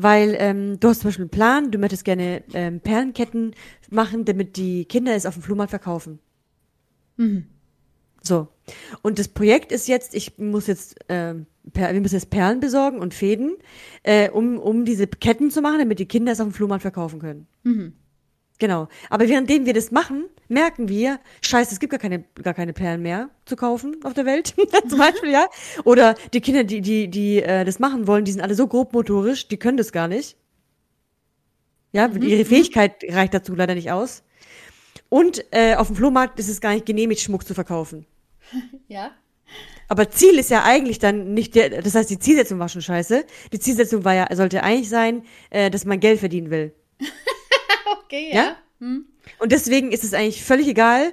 weil 0.00 0.36
ähm, 0.38 0.78
du 0.78 0.88
hast 0.88 1.00
zum 1.00 1.08
Beispiel 1.08 1.24
einen 1.24 1.30
Plan, 1.30 1.70
du 1.72 1.78
möchtest 1.78 2.04
gerne 2.04 2.44
ähm, 2.54 2.80
Perlenketten 2.80 3.54
machen, 3.90 4.24
damit 4.24 4.56
die 4.56 4.84
Kinder 4.84 5.14
es 5.14 5.26
auf 5.26 5.34
dem 5.34 5.42
Flohmarkt 5.42 5.70
verkaufen. 5.70 6.20
Mhm. 7.16 7.46
So. 8.22 8.48
Und 9.02 9.18
das 9.18 9.28
Projekt 9.28 9.72
ist 9.72 9.88
jetzt, 9.88 10.14
ich 10.14 10.38
muss 10.38 10.66
jetzt, 10.66 10.96
per, 11.06 11.46
wir 11.92 12.00
müssen 12.00 12.14
jetzt 12.14 12.30
Perlen 12.30 12.60
besorgen 12.60 12.98
und 12.98 13.14
Fäden, 13.14 13.56
äh, 14.02 14.30
um, 14.30 14.58
um 14.58 14.84
diese 14.84 15.06
Ketten 15.06 15.50
zu 15.50 15.62
machen, 15.62 15.78
damit 15.78 15.98
die 15.98 16.06
Kinder 16.06 16.32
es 16.32 16.40
auf 16.40 16.46
dem 16.46 16.52
Flohmarkt 16.52 16.82
verkaufen 16.82 17.18
können. 17.18 17.46
Mhm. 17.64 17.92
Genau. 18.58 18.88
Aber 19.08 19.28
währenddem 19.28 19.66
wir 19.66 19.72
das 19.72 19.90
machen, 19.90 20.24
merken 20.48 20.88
wir, 20.88 21.20
scheiße, 21.42 21.72
es 21.72 21.80
gibt 21.80 21.90
gar 21.90 22.00
keine, 22.00 22.24
gar 22.42 22.54
keine 22.54 22.72
Perlen 22.72 23.02
mehr 23.02 23.30
zu 23.44 23.54
kaufen 23.54 23.96
auf 24.02 24.14
der 24.14 24.26
Welt, 24.26 24.54
zum 24.88 24.98
Beispiel, 24.98 25.30
ja. 25.30 25.46
Oder 25.84 26.14
die 26.32 26.40
Kinder, 26.40 26.64
die, 26.64 26.80
die, 26.80 27.08
die 27.08 27.42
äh, 27.42 27.64
das 27.64 27.78
machen 27.78 28.06
wollen, 28.06 28.24
die 28.24 28.32
sind 28.32 28.40
alle 28.40 28.54
so 28.54 28.66
grobmotorisch, 28.66 29.48
die 29.48 29.58
können 29.58 29.76
das 29.76 29.92
gar 29.92 30.08
nicht. 30.08 30.36
Ja, 31.92 32.08
mhm. 32.08 32.22
ihre 32.22 32.42
mhm. 32.42 32.48
Fähigkeit 32.48 33.04
reicht 33.08 33.34
dazu 33.34 33.54
leider 33.54 33.74
nicht 33.74 33.92
aus. 33.92 34.24
Und 35.08 35.44
äh, 35.52 35.76
auf 35.76 35.86
dem 35.86 35.96
Flohmarkt 35.96 36.38
ist 36.38 36.48
es 36.48 36.60
gar 36.60 36.74
nicht 36.74 36.84
genehmigt, 36.84 37.20
Schmuck 37.20 37.46
zu 37.46 37.54
verkaufen. 37.54 38.06
Ja. 38.88 39.10
Aber 39.86 40.10
Ziel 40.10 40.38
ist 40.38 40.50
ja 40.50 40.64
eigentlich 40.64 40.98
dann 40.98 41.32
nicht 41.32 41.54
der, 41.54 41.82
das 41.82 41.94
heißt, 41.94 42.10
die 42.10 42.18
Zielsetzung 42.18 42.58
war 42.58 42.68
schon 42.68 42.82
scheiße. 42.82 43.24
Die 43.52 43.58
Zielsetzung 43.58 44.04
war 44.04 44.14
ja, 44.14 44.26
sollte 44.34 44.62
eigentlich 44.62 44.90
sein, 44.90 45.24
äh, 45.48 45.70
dass 45.70 45.86
man 45.86 46.00
Geld 46.00 46.20
verdienen 46.20 46.50
will. 46.50 46.74
okay, 48.08 48.30
ja. 48.30 48.34
ja? 48.34 48.56
Hm. 48.80 49.06
Und 49.38 49.52
deswegen 49.52 49.92
ist 49.92 50.04
es 50.04 50.14
eigentlich 50.14 50.42
völlig 50.42 50.66
egal. 50.68 51.12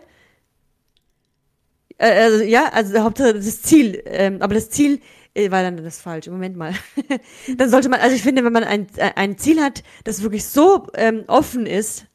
Äh, 1.97 2.11
also, 2.11 2.43
ja, 2.43 2.69
also 2.69 2.99
Hauptsache 2.99 3.33
das 3.33 3.61
Ziel. 3.61 4.01
Ähm, 4.05 4.41
aber 4.41 4.53
das 4.53 4.69
Ziel 4.69 5.01
äh, 5.33 5.51
war 5.51 5.61
dann 5.61 5.77
das 5.83 6.01
falsch. 6.01 6.27
Moment 6.27 6.55
mal. 6.55 6.73
dann 7.57 7.69
sollte 7.69 7.89
man, 7.89 7.99
also 7.99 8.15
ich 8.15 8.23
finde, 8.23 8.43
wenn 8.43 8.53
man 8.53 8.63
ein, 8.63 8.87
äh, 8.95 9.11
ein 9.15 9.37
Ziel 9.37 9.61
hat, 9.61 9.83
das 10.03 10.21
wirklich 10.21 10.45
so 10.45 10.87
ähm, 10.95 11.25
offen 11.27 11.65
ist, 11.65 12.05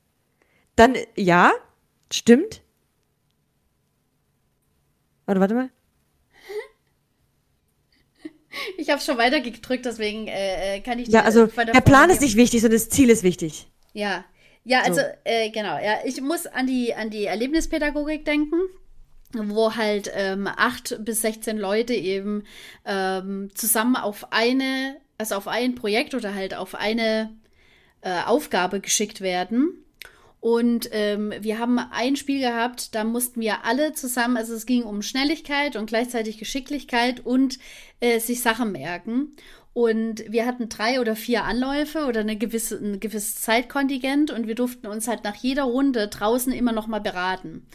dann 0.76 0.96
ja, 1.16 1.52
stimmt. 2.12 2.62
Warte, 5.26 5.40
warte 5.40 5.54
mal. 5.54 5.70
Ich 8.76 8.90
habe 8.90 9.00
schon 9.00 9.16
weiter 9.16 9.40
gedrückt, 9.40 9.86
deswegen 9.86 10.26
äh, 10.26 10.76
äh 10.76 10.80
kann 10.80 10.98
ich. 10.98 11.08
Ja, 11.08 11.22
also 11.22 11.46
der 11.46 11.80
Plan 11.82 12.10
ist 12.10 12.20
nicht 12.20 12.36
wichtig, 12.36 12.60
sondern 12.60 12.80
das 12.80 12.88
Ziel 12.88 13.08
ist 13.08 13.22
wichtig. 13.22 13.68
Ja, 13.92 14.24
ja, 14.64 14.80
also 14.82 15.00
so. 15.00 15.06
äh, 15.24 15.50
genau, 15.50 15.78
ja, 15.78 15.98
ich 16.04 16.20
muss 16.20 16.46
an 16.46 16.66
die 16.66 16.94
an 16.94 17.10
die 17.10 17.24
Erlebnispädagogik 17.24 18.24
denken 18.24 18.60
wo 19.32 19.76
halt 19.76 20.10
ähm, 20.14 20.48
acht 20.48 20.96
bis 21.04 21.22
16 21.22 21.58
Leute 21.58 21.94
eben 21.94 22.44
ähm, 22.84 23.50
zusammen 23.54 23.96
auf 23.96 24.32
eine, 24.32 24.96
also 25.18 25.36
auf 25.36 25.46
ein 25.46 25.74
Projekt 25.74 26.14
oder 26.14 26.34
halt 26.34 26.54
auf 26.54 26.74
eine 26.74 27.30
äh, 28.00 28.22
Aufgabe 28.22 28.80
geschickt 28.80 29.20
werden. 29.20 29.84
Und 30.40 30.88
ähm, 30.92 31.34
wir 31.40 31.58
haben 31.58 31.78
ein 31.78 32.16
Spiel 32.16 32.40
gehabt, 32.40 32.94
da 32.94 33.04
mussten 33.04 33.42
wir 33.42 33.64
alle 33.64 33.92
zusammen, 33.92 34.38
also 34.38 34.54
es 34.54 34.64
ging 34.64 34.84
um 34.84 35.02
Schnelligkeit 35.02 35.76
und 35.76 35.86
gleichzeitig 35.86 36.38
Geschicklichkeit 36.38 37.20
und 37.20 37.58
äh, 38.00 38.20
sich 38.20 38.40
Sachen 38.40 38.72
merken. 38.72 39.36
Und 39.72 40.24
wir 40.28 40.46
hatten 40.46 40.68
drei 40.68 41.00
oder 41.00 41.14
vier 41.14 41.44
Anläufe 41.44 42.06
oder 42.06 42.20
eine 42.20 42.36
gewisse, 42.36 42.76
ein 42.76 42.98
gewisses 42.98 43.36
Zeitkontingent 43.36 44.30
und 44.32 44.48
wir 44.48 44.56
durften 44.56 44.88
uns 44.88 45.06
halt 45.06 45.22
nach 45.22 45.36
jeder 45.36 45.62
Runde 45.64 46.08
draußen 46.08 46.52
immer 46.52 46.72
noch 46.72 46.88
mal 46.88 47.00
beraten. 47.00 47.66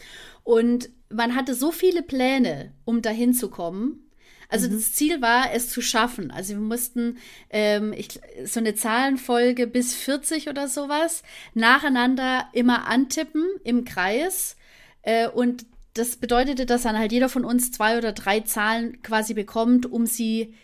Und 0.44 0.90
man 1.08 1.34
hatte 1.34 1.54
so 1.54 1.72
viele 1.72 2.02
Pläne, 2.02 2.72
um 2.84 3.00
dahin 3.00 3.32
zu 3.32 3.48
kommen. 3.48 4.06
Also 4.48 4.68
mhm. 4.68 4.74
das 4.74 4.92
Ziel 4.92 5.20
war, 5.22 5.52
es 5.52 5.70
zu 5.70 5.80
schaffen. 5.80 6.30
Also 6.30 6.54
wir 6.54 6.60
mussten 6.60 7.18
ähm, 7.50 7.92
ich, 7.92 8.20
so 8.44 8.60
eine 8.60 8.74
Zahlenfolge 8.74 9.66
bis 9.66 9.94
40 9.94 10.48
oder 10.48 10.68
sowas 10.68 11.22
nacheinander 11.54 12.48
immer 12.52 12.86
antippen 12.86 13.44
im 13.64 13.84
Kreis. 13.84 14.56
Äh, 15.02 15.28
und 15.28 15.66
das 15.94 16.16
bedeutete, 16.16 16.66
dass 16.66 16.82
dann 16.82 16.98
halt 16.98 17.12
jeder 17.12 17.28
von 17.28 17.44
uns 17.44 17.72
zwei 17.72 17.96
oder 17.96 18.12
drei 18.12 18.40
Zahlen 18.40 19.00
quasi 19.02 19.34
bekommt, 19.34 19.86
um 19.86 20.06
sie 20.06 20.54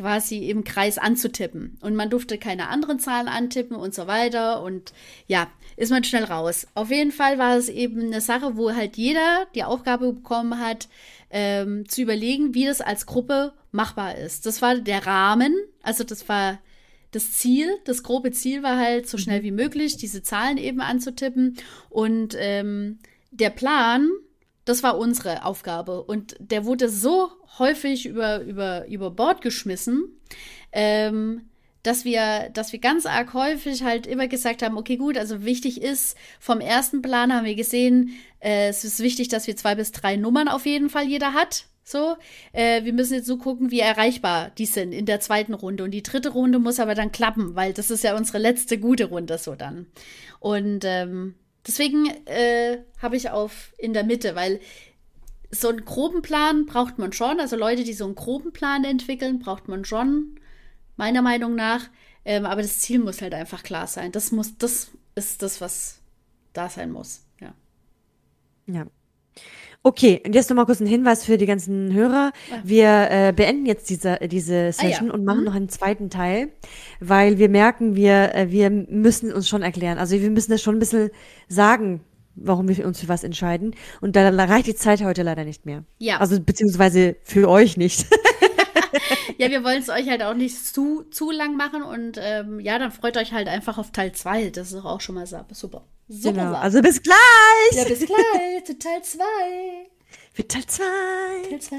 quasi 0.00 0.48
im 0.48 0.64
Kreis 0.64 0.98
anzutippen. 0.98 1.78
Und 1.80 1.94
man 1.94 2.10
durfte 2.10 2.38
keine 2.38 2.68
anderen 2.68 2.98
Zahlen 2.98 3.28
antippen 3.28 3.76
und 3.76 3.94
so 3.94 4.06
weiter. 4.06 4.62
Und 4.62 4.92
ja, 5.26 5.48
ist 5.76 5.90
man 5.90 6.04
schnell 6.04 6.24
raus. 6.24 6.66
Auf 6.74 6.90
jeden 6.90 7.12
Fall 7.12 7.38
war 7.38 7.56
es 7.56 7.68
eben 7.68 8.00
eine 8.00 8.20
Sache, 8.20 8.56
wo 8.56 8.72
halt 8.74 8.96
jeder 8.96 9.46
die 9.54 9.64
Aufgabe 9.64 10.12
bekommen 10.12 10.58
hat, 10.58 10.88
ähm, 11.30 11.88
zu 11.88 12.02
überlegen, 12.02 12.54
wie 12.54 12.66
das 12.66 12.80
als 12.80 13.06
Gruppe 13.06 13.52
machbar 13.72 14.16
ist. 14.16 14.46
Das 14.46 14.62
war 14.62 14.74
der 14.76 15.06
Rahmen, 15.06 15.54
also 15.82 16.04
das 16.04 16.28
war 16.28 16.58
das 17.12 17.32
Ziel, 17.32 17.68
das 17.84 18.02
grobe 18.02 18.30
Ziel 18.30 18.62
war 18.62 18.78
halt, 18.78 19.08
so 19.08 19.18
schnell 19.18 19.42
wie 19.42 19.50
möglich 19.50 19.96
diese 19.96 20.22
Zahlen 20.22 20.58
eben 20.58 20.80
anzutippen. 20.80 21.56
Und 21.88 22.36
ähm, 22.38 22.98
der 23.30 23.50
Plan, 23.50 24.08
das 24.70 24.82
war 24.82 24.96
unsere 24.96 25.44
Aufgabe. 25.44 26.02
Und 26.02 26.36
der 26.38 26.64
wurde 26.64 26.88
so 26.88 27.30
häufig 27.58 28.06
über, 28.06 28.40
über, 28.40 28.86
über 28.86 29.10
Bord 29.10 29.42
geschmissen, 29.42 30.04
ähm, 30.72 31.46
dass 31.82 32.04
wir, 32.04 32.50
dass 32.52 32.72
wir 32.72 32.78
ganz 32.78 33.04
arg 33.04 33.34
häufig 33.34 33.82
halt 33.82 34.06
immer 34.06 34.28
gesagt 34.28 34.62
haben, 34.62 34.76
okay, 34.76 34.96
gut, 34.96 35.18
also 35.18 35.44
wichtig 35.44 35.82
ist, 35.82 36.16
vom 36.38 36.60
ersten 36.60 37.02
Plan 37.02 37.34
haben 37.34 37.46
wir 37.46 37.56
gesehen, 37.56 38.10
äh, 38.38 38.68
es 38.68 38.84
ist 38.84 39.00
wichtig, 39.00 39.28
dass 39.28 39.46
wir 39.46 39.56
zwei 39.56 39.74
bis 39.74 39.90
drei 39.90 40.16
Nummern 40.16 40.48
auf 40.48 40.66
jeden 40.66 40.88
Fall 40.88 41.06
jeder 41.06 41.32
hat. 41.32 41.64
So, 41.82 42.16
äh, 42.52 42.84
wir 42.84 42.92
müssen 42.92 43.14
jetzt 43.14 43.26
so 43.26 43.38
gucken, 43.38 43.72
wie 43.72 43.80
erreichbar 43.80 44.52
die 44.56 44.66
sind 44.66 44.92
in 44.92 45.06
der 45.06 45.18
zweiten 45.18 45.54
Runde. 45.54 45.82
Und 45.82 45.90
die 45.90 46.04
dritte 46.04 46.28
Runde 46.28 46.60
muss 46.60 46.78
aber 46.78 46.94
dann 46.94 47.10
klappen, 47.10 47.56
weil 47.56 47.72
das 47.72 47.90
ist 47.90 48.04
ja 48.04 48.16
unsere 48.16 48.38
letzte 48.38 48.78
gute 48.78 49.06
Runde 49.06 49.38
so 49.38 49.56
dann. 49.56 49.86
Und 50.38 50.84
ähm, 50.84 51.34
deswegen 51.66 52.06
äh, 52.26 52.82
habe 52.98 53.16
ich 53.16 53.30
auf 53.30 53.72
in 53.78 53.92
der 53.92 54.04
Mitte, 54.04 54.34
weil 54.34 54.60
so 55.50 55.68
einen 55.68 55.84
groben 55.84 56.22
Plan 56.22 56.66
braucht 56.66 56.98
man 56.98 57.12
schon. 57.12 57.40
Also 57.40 57.56
Leute, 57.56 57.84
die 57.84 57.92
so 57.92 58.04
einen 58.04 58.14
groben 58.14 58.52
Plan 58.52 58.84
entwickeln, 58.84 59.40
braucht 59.40 59.68
man 59.68 59.84
schon, 59.84 60.36
meiner 60.96 61.22
Meinung 61.22 61.54
nach. 61.54 61.88
Ähm, 62.24 62.46
aber 62.46 62.62
das 62.62 62.80
Ziel 62.80 62.98
muss 62.98 63.22
halt 63.22 63.34
einfach 63.34 63.62
klar 63.62 63.86
sein. 63.86 64.12
Das 64.12 64.30
muss, 64.30 64.56
das 64.58 64.90
ist 65.14 65.42
das, 65.42 65.60
was 65.60 66.00
da 66.52 66.68
sein 66.68 66.90
muss. 66.92 67.24
Ja. 67.40 67.54
Ja. 68.66 68.86
Okay, 69.82 70.22
und 70.26 70.34
jetzt 70.34 70.50
nochmal 70.50 70.66
kurz 70.66 70.80
ein 70.80 70.86
Hinweis 70.86 71.24
für 71.24 71.38
die 71.38 71.46
ganzen 71.46 71.92
Hörer. 71.94 72.32
Wir 72.62 73.08
äh, 73.10 73.32
beenden 73.34 73.64
jetzt 73.64 73.88
diese, 73.88 74.18
diese 74.28 74.72
Session 74.72 75.08
ja. 75.08 75.14
und 75.14 75.24
machen 75.24 75.40
Mhm. 75.40 75.44
noch 75.44 75.54
einen 75.54 75.68
zweiten 75.70 76.10
Teil, 76.10 76.50
weil 77.00 77.38
wir 77.38 77.48
merken, 77.48 77.96
wir, 77.96 78.34
äh, 78.34 78.50
wir 78.50 78.68
müssen 78.68 79.32
uns 79.32 79.48
schon 79.48 79.62
erklären. 79.62 79.96
Also 79.96 80.20
wir 80.20 80.30
müssen 80.30 80.50
das 80.50 80.60
schon 80.60 80.76
ein 80.76 80.80
bisschen 80.80 81.10
sagen, 81.48 82.02
warum 82.34 82.68
wir 82.68 82.86
uns 82.86 83.00
für 83.00 83.08
was 83.08 83.24
entscheiden. 83.24 83.74
Und 84.02 84.16
da 84.16 84.28
reicht 84.28 84.66
die 84.66 84.74
Zeit 84.74 85.02
heute 85.02 85.22
leider 85.22 85.44
nicht 85.44 85.64
mehr. 85.64 85.84
Ja. 85.98 86.18
Also 86.18 86.38
beziehungsweise 86.40 87.16
für 87.22 87.48
euch 87.48 87.76
nicht. 87.76 88.06
Ja, 89.38 89.48
wir 89.48 89.64
wollen 89.64 89.78
es 89.78 89.88
euch 89.88 90.06
halt 90.06 90.22
auch 90.22 90.34
nicht 90.34 90.54
zu, 90.66 91.04
zu 91.10 91.30
lang 91.30 91.56
machen 91.56 91.82
und 91.82 92.18
ähm, 92.20 92.60
ja, 92.60 92.78
dann 92.78 92.90
freut 92.90 93.16
euch 93.16 93.32
halt 93.32 93.48
einfach 93.48 93.78
auf 93.78 93.90
Teil 93.90 94.12
2. 94.12 94.50
Das 94.50 94.66
ist 94.66 94.74
doch 94.74 94.84
auch 94.84 95.00
schon 95.00 95.14
mal 95.14 95.26
super. 95.26 95.86
Super. 96.12 96.32
genau. 96.32 96.54
Also 96.54 96.82
bis 96.82 97.00
gleich 97.00 97.16
ja, 97.72 97.84
bis 97.84 98.04
gleich 98.04 98.64
zu 98.64 98.76
Teil 98.76 99.00
2. 99.00 99.22
für 100.32 100.48
Teil 100.48 100.66
2. 100.66 100.82
Teil 101.48 101.60
2. 101.60 101.76